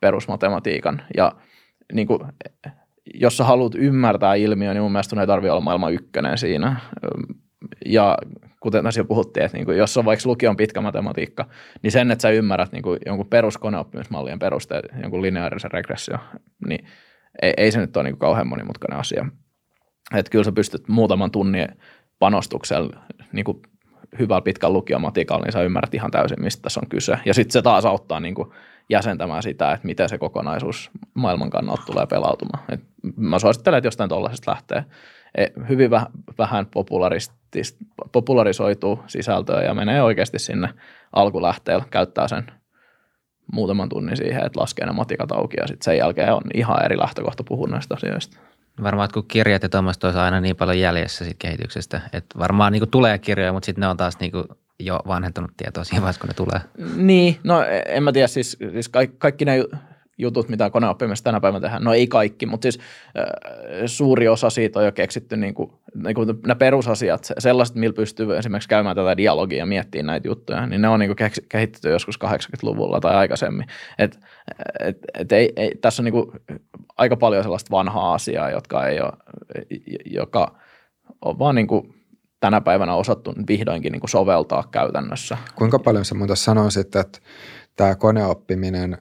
perusmatematiikan 0.00 1.02
ja 1.16 1.32
niin 1.92 2.06
kuin, 2.06 2.20
jos 3.14 3.36
sä 3.36 3.44
haluat 3.44 3.74
ymmärtää 3.74 4.34
ilmiö, 4.34 4.74
niin 4.74 4.82
mun 4.82 4.92
mielestä 4.92 5.20
ei 5.20 5.26
tarvitse 5.26 5.52
olla 5.52 5.60
maailman 5.60 5.94
ykkönen 5.94 6.38
siinä. 6.38 6.80
Ja 7.86 8.18
kuten 8.66 8.84
jo 8.98 9.04
puhuttiin, 9.04 9.44
että 9.44 9.56
niin 9.56 9.64
kuin, 9.64 9.78
jos 9.78 9.96
on 9.96 10.04
vaikka 10.04 10.28
lukion 10.28 10.56
pitkä 10.56 10.80
matematiikka, 10.80 11.48
niin 11.82 11.92
sen, 11.92 12.10
että 12.10 12.22
sä 12.22 12.30
ymmärrät 12.30 12.72
niin 12.72 12.82
kuin 12.82 12.98
jonkun 13.06 13.26
peruskoneoppimismallien 13.26 14.38
perusteet, 14.38 14.84
jonkun 15.02 15.22
lineaarisen 15.22 15.70
regressio, 15.70 16.18
niin 16.68 16.86
ei, 17.42 17.54
ei 17.56 17.72
se 17.72 17.80
nyt 17.80 17.96
ole 17.96 18.04
niin 18.04 18.18
kauhean 18.18 18.46
monimutkainen 18.46 18.98
asia. 18.98 19.26
Että 20.14 20.30
kyllä 20.30 20.44
sä 20.44 20.52
pystyt 20.52 20.88
muutaman 20.88 21.30
tunnin 21.30 21.68
panostuksella 22.18 22.96
niin 23.32 23.44
kuin 23.44 23.62
hyvällä 24.18 24.42
pitkällä 24.42 24.72
lukiomatikalla, 24.72 25.44
niin 25.44 25.52
sä 25.52 25.62
ymmärrät 25.62 25.94
ihan 25.94 26.10
täysin, 26.10 26.42
mistä 26.42 26.62
tässä 26.62 26.80
on 26.80 26.88
kyse. 26.88 27.18
Ja 27.24 27.34
sitten 27.34 27.52
se 27.52 27.62
taas 27.62 27.84
auttaa 27.84 28.20
niin 28.20 28.34
kuin 28.34 28.50
jäsentämään 28.88 29.42
sitä, 29.42 29.72
että 29.72 29.86
miten 29.86 30.08
se 30.08 30.18
kokonaisuus 30.18 30.90
maailman 31.14 31.50
kannalta 31.50 31.82
tulee 31.86 32.06
pelautumaan. 32.06 32.64
Et 32.68 32.80
mä 33.16 33.38
suosittelen, 33.38 33.78
että 33.78 33.86
jostain 33.86 34.08
tuollaisesta 34.08 34.50
lähtee 34.50 34.84
e, 35.34 35.46
hyvin 35.68 35.90
vähän 36.38 36.66
popularisoituu 38.12 39.00
sisältöä 39.06 39.62
ja 39.62 39.74
menee 39.74 40.02
oikeasti 40.02 40.38
sinne 40.38 40.68
alkulähteellä, 41.12 41.84
käyttää 41.90 42.28
sen 42.28 42.44
muutaman 43.52 43.88
tunnin 43.88 44.16
siihen, 44.16 44.46
että 44.46 44.60
laskee 44.60 44.86
ne 44.86 44.92
matikat 44.92 45.32
auki 45.32 45.56
ja 45.60 45.66
sitten 45.66 45.84
sen 45.84 45.98
jälkeen 45.98 46.34
on 46.34 46.42
ihan 46.54 46.84
eri 46.84 46.98
lähtökohta 46.98 47.44
puhua 47.44 47.68
näistä 47.68 47.94
asioista. 47.94 48.40
Varmaan, 48.82 49.04
että 49.04 49.14
kun 49.14 49.26
kirjat 49.28 49.62
ja 49.62 49.68
tuommoista 49.68 50.06
olisi 50.06 50.18
aina 50.18 50.40
niin 50.40 50.56
paljon 50.56 50.78
jäljessä 50.78 51.24
siitä 51.24 51.38
kehityksestä, 51.38 52.00
että 52.12 52.38
varmaan 52.38 52.72
niin 52.72 52.90
tulee 52.90 53.18
kirjoja, 53.18 53.52
mutta 53.52 53.66
sitten 53.66 53.80
ne 53.80 53.88
on 53.88 53.96
taas 53.96 54.20
niin 54.20 54.32
jo 54.80 55.00
vanhentunut 55.06 55.50
tietoa 55.56 55.84
siinä 55.84 56.02
vaiheessa, 56.02 56.20
kun 56.20 56.28
ne 56.28 56.34
tulee. 56.34 56.60
Niin, 56.96 57.38
no 57.44 57.64
en 57.86 58.02
mä 58.02 58.12
tiedä, 58.12 58.26
siis, 58.26 58.56
siis 58.72 58.88
kaikki, 58.88 59.16
kaikki 59.18 59.44
ne 59.44 59.64
jutut, 60.18 60.48
mitä 60.48 60.70
koneoppimista 60.70 61.24
tänä 61.24 61.40
päivänä 61.40 61.60
tehdään. 61.60 61.84
No 61.84 61.94
ei 61.94 62.06
kaikki, 62.06 62.46
mutta 62.46 62.62
siis 62.64 62.80
suuri 63.86 64.28
osa 64.28 64.50
siitä 64.50 64.78
on 64.78 64.84
jo 64.84 64.92
keksitty 64.92 65.36
niin 65.36 65.54
kuin, 65.54 65.72
niin 65.94 66.14
kuin 66.14 66.28
nämä 66.42 66.54
perusasiat, 66.54 67.28
sellaiset, 67.38 67.76
millä 67.76 67.94
pystyy 67.94 68.36
esimerkiksi 68.36 68.68
käymään 68.68 68.96
tätä 68.96 69.16
dialogia 69.16 69.58
ja 69.58 69.66
miettimään 69.66 70.06
näitä 70.06 70.28
juttuja, 70.28 70.66
niin 70.66 70.82
ne 70.82 70.88
on 70.88 71.00
niin 71.00 71.16
kuin 71.16 71.30
kehitetty 71.48 71.90
joskus 71.90 72.18
80-luvulla 72.24 73.00
tai 73.00 73.14
aikaisemmin. 73.14 73.66
Et, 73.98 74.20
et, 74.80 74.98
et 75.14 75.32
ei, 75.32 75.52
ei, 75.56 75.74
tässä 75.80 76.02
on 76.02 76.04
niin 76.04 76.12
kuin 76.12 76.30
aika 76.96 77.16
paljon 77.16 77.42
sellaista 77.42 77.70
vanhaa 77.70 78.14
asiaa, 78.14 78.50
jotka 78.50 78.86
ei 78.86 79.00
ole, 79.00 79.12
joka 80.04 80.58
on 81.20 81.38
vaan 81.38 81.54
niin 81.54 81.66
kuin 81.66 81.94
tänä 82.40 82.60
päivänä 82.60 82.94
osattu 82.94 83.34
vihdoinkin 83.48 83.92
niin 83.92 84.00
kuin 84.00 84.10
soveltaa 84.10 84.68
käytännössä. 84.70 85.38
Kuinka 85.54 85.78
paljon 85.78 86.04
sä 86.04 86.14
muuta 86.14 86.36
sanoisit, 86.36 86.96
että 86.96 87.18
tämä 87.76 87.94
koneoppiminen 87.94 88.98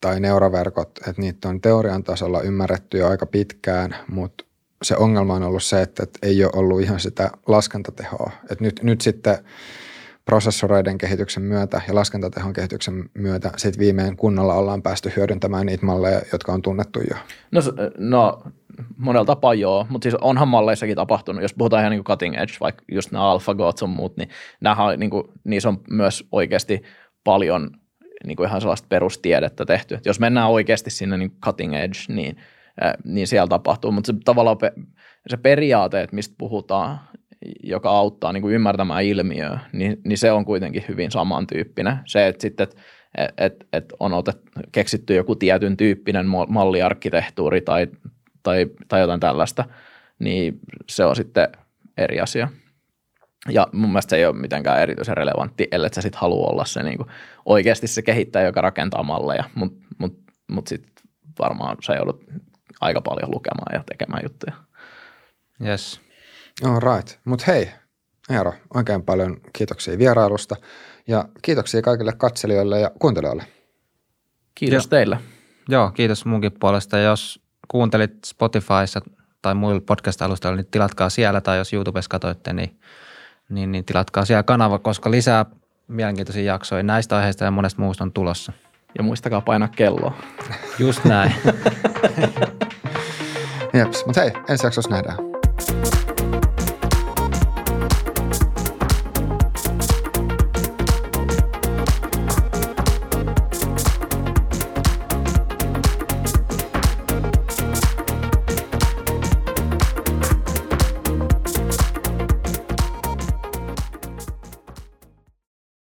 tai 0.00 0.20
neuroverkot, 0.20 0.98
että 0.98 1.22
niitä 1.22 1.48
on 1.48 1.60
teorian 1.60 2.04
tasolla 2.04 2.40
ymmärretty 2.40 2.98
jo 2.98 3.08
aika 3.08 3.26
pitkään, 3.26 3.96
mutta 4.08 4.44
se 4.82 4.96
ongelma 4.96 5.34
on 5.34 5.42
ollut 5.42 5.62
se, 5.62 5.82
että, 5.82 6.02
että 6.02 6.18
ei 6.22 6.44
ole 6.44 6.52
ollut 6.56 6.80
ihan 6.80 7.00
sitä 7.00 7.30
laskentatehoa. 7.46 8.30
Et 8.50 8.60
nyt, 8.60 8.80
nyt 8.82 9.00
sitten 9.00 9.38
prosessoreiden 10.24 10.98
kehityksen 10.98 11.42
myötä 11.42 11.80
ja 11.88 11.94
laskentatehon 11.94 12.52
kehityksen 12.52 13.10
myötä 13.14 13.50
sit 13.56 13.78
viimein 13.78 14.16
kunnolla 14.16 14.54
ollaan 14.54 14.82
päästy 14.82 15.12
hyödyntämään 15.16 15.66
niitä 15.66 15.86
malleja, 15.86 16.20
jotka 16.32 16.52
on 16.52 16.62
tunnettu 16.62 17.00
jo. 17.10 17.16
No, 17.50 17.60
no 17.98 18.42
monella 18.96 19.24
tapaa 19.24 19.54
joo, 19.54 19.86
mutta 19.88 20.04
siis 20.04 20.14
onhan 20.14 20.48
malleissakin 20.48 20.96
tapahtunut, 20.96 21.42
jos 21.42 21.54
puhutaan 21.54 21.80
ihan 21.80 21.90
niin 21.90 22.04
kuin 22.04 22.12
cutting 22.12 22.34
edge, 22.34 22.52
vaikka 22.60 22.84
just 22.92 23.12
nämä 23.12 23.30
AlphaGo 23.30 23.72
sun 23.76 23.90
muut, 23.90 24.16
niin, 24.16 24.28
nämähän, 24.60 25.00
niin 25.00 25.10
kuin, 25.10 25.24
niissä 25.44 25.68
on 25.68 25.80
myös 25.90 26.24
oikeasti 26.32 26.82
paljon 27.24 27.70
niin 28.26 28.36
kuin 28.36 28.48
ihan 28.48 28.60
sellaista 28.60 28.86
perustiedettä 28.88 29.64
tehty. 29.64 29.94
Et 29.94 30.06
jos 30.06 30.20
mennään 30.20 30.50
oikeasti 30.50 30.90
sinne 30.90 31.16
niin 31.16 31.32
cutting 31.44 31.74
edge, 31.74 31.98
niin, 32.08 32.36
niin 33.04 33.26
siellä 33.26 33.48
tapahtuu, 33.48 33.92
mutta 33.92 34.12
se 34.12 34.18
tavallaan 34.24 34.58
pe- 34.58 34.72
se 35.26 35.36
periaate, 35.36 36.00
että 36.00 36.16
mistä 36.16 36.34
puhutaan, 36.38 37.00
joka 37.62 37.90
auttaa 37.90 38.32
niin 38.32 38.42
kuin 38.42 38.54
ymmärtämään 38.54 39.04
ilmiöä, 39.04 39.58
niin, 39.72 40.00
niin 40.04 40.18
se 40.18 40.32
on 40.32 40.44
kuitenkin 40.44 40.84
hyvin 40.88 41.10
samantyyppinen. 41.10 41.96
Se, 42.06 42.26
että 42.26 42.42
sitten, 42.42 42.64
että 42.64 42.76
et, 43.18 43.34
et, 43.38 43.66
et 43.72 43.92
on 44.00 44.12
otet, 44.12 44.38
keksitty 44.72 45.14
joku 45.14 45.36
tietyn 45.36 45.76
tyyppinen 45.76 46.26
malliarkkitehtuuri 46.48 47.60
tai, 47.60 47.86
tai, 48.42 48.66
tai 48.88 49.00
jotain 49.00 49.20
tällaista, 49.20 49.64
niin 50.18 50.60
se 50.88 51.04
on 51.04 51.16
sitten 51.16 51.48
eri 51.96 52.20
asia. 52.20 52.48
Ja 53.48 53.66
mun 53.72 53.90
mielestä 53.90 54.10
se 54.10 54.16
ei 54.16 54.26
ole 54.26 54.36
mitenkään 54.36 54.80
erityisen 54.82 55.16
relevantti, 55.16 55.68
ellei 55.70 55.94
sä 55.94 56.02
sitten 56.02 56.20
halua 56.20 56.46
olla 56.46 56.64
se 56.64 56.82
niin 56.82 56.96
kuin, 56.96 57.08
oikeasti 57.44 57.86
se 57.86 58.02
kehittäjä, 58.02 58.46
joka 58.46 58.60
rakentaa 58.60 59.02
malleja, 59.02 59.44
mutta 59.54 59.86
mut, 59.98 60.18
mut 60.48 60.66
sitten 60.66 60.92
varmaan 61.38 61.76
sä 61.86 61.94
joudut 61.94 62.24
aika 62.80 63.00
paljon 63.00 63.30
lukemaan 63.30 63.74
ja 63.74 63.84
tekemään 63.86 64.22
juttuja. 64.24 64.52
Yes. 65.66 66.00
All 66.64 66.80
right. 66.80 67.18
Mutta 67.24 67.44
hei, 67.46 67.70
Eero, 68.30 68.54
oikein 68.74 69.02
paljon 69.02 69.36
kiitoksia 69.52 69.98
vierailusta 69.98 70.56
ja 71.06 71.28
kiitoksia 71.42 71.82
kaikille 71.82 72.12
katselijoille 72.12 72.80
ja 72.80 72.90
kuuntelijoille. 72.98 73.44
Kiitos 74.54 74.84
Joo. 74.84 74.88
teille. 74.88 75.18
Joo, 75.68 75.90
kiitos 75.90 76.24
munkin 76.24 76.52
puolesta. 76.60 76.98
Jos 76.98 77.40
kuuntelit 77.68 78.24
Spotifyssa 78.24 79.00
tai 79.42 79.54
muilla 79.54 79.80
podcast-alustoilla, 79.80 80.56
niin 80.56 80.70
tilatkaa 80.70 81.10
siellä 81.10 81.40
tai 81.40 81.58
jos 81.58 81.72
YouTubessa 81.72 82.08
katsoitte, 82.08 82.52
niin, 82.52 82.80
niin, 83.48 83.72
niin 83.72 83.84
tilatkaa 83.84 84.24
siellä 84.24 84.42
kanava, 84.42 84.78
koska 84.78 85.10
lisää 85.10 85.46
mielenkiintoisia 85.88 86.52
jaksoja 86.52 86.82
näistä 86.82 87.16
aiheista 87.16 87.44
ja 87.44 87.50
monesta 87.50 87.82
muusta 87.82 88.04
on 88.04 88.12
tulossa. 88.12 88.52
Ja 88.98 89.02
muistakaa 89.02 89.40
painaa 89.40 89.68
kelloa. 89.68 90.12
Just 90.78 91.04
näin. 91.04 91.32
Jeps, 93.74 94.06
mutta 94.06 94.20
hei, 94.20 94.32
ensi 94.48 94.66
jaksossa 94.66 94.90
nähdään. 94.90 95.35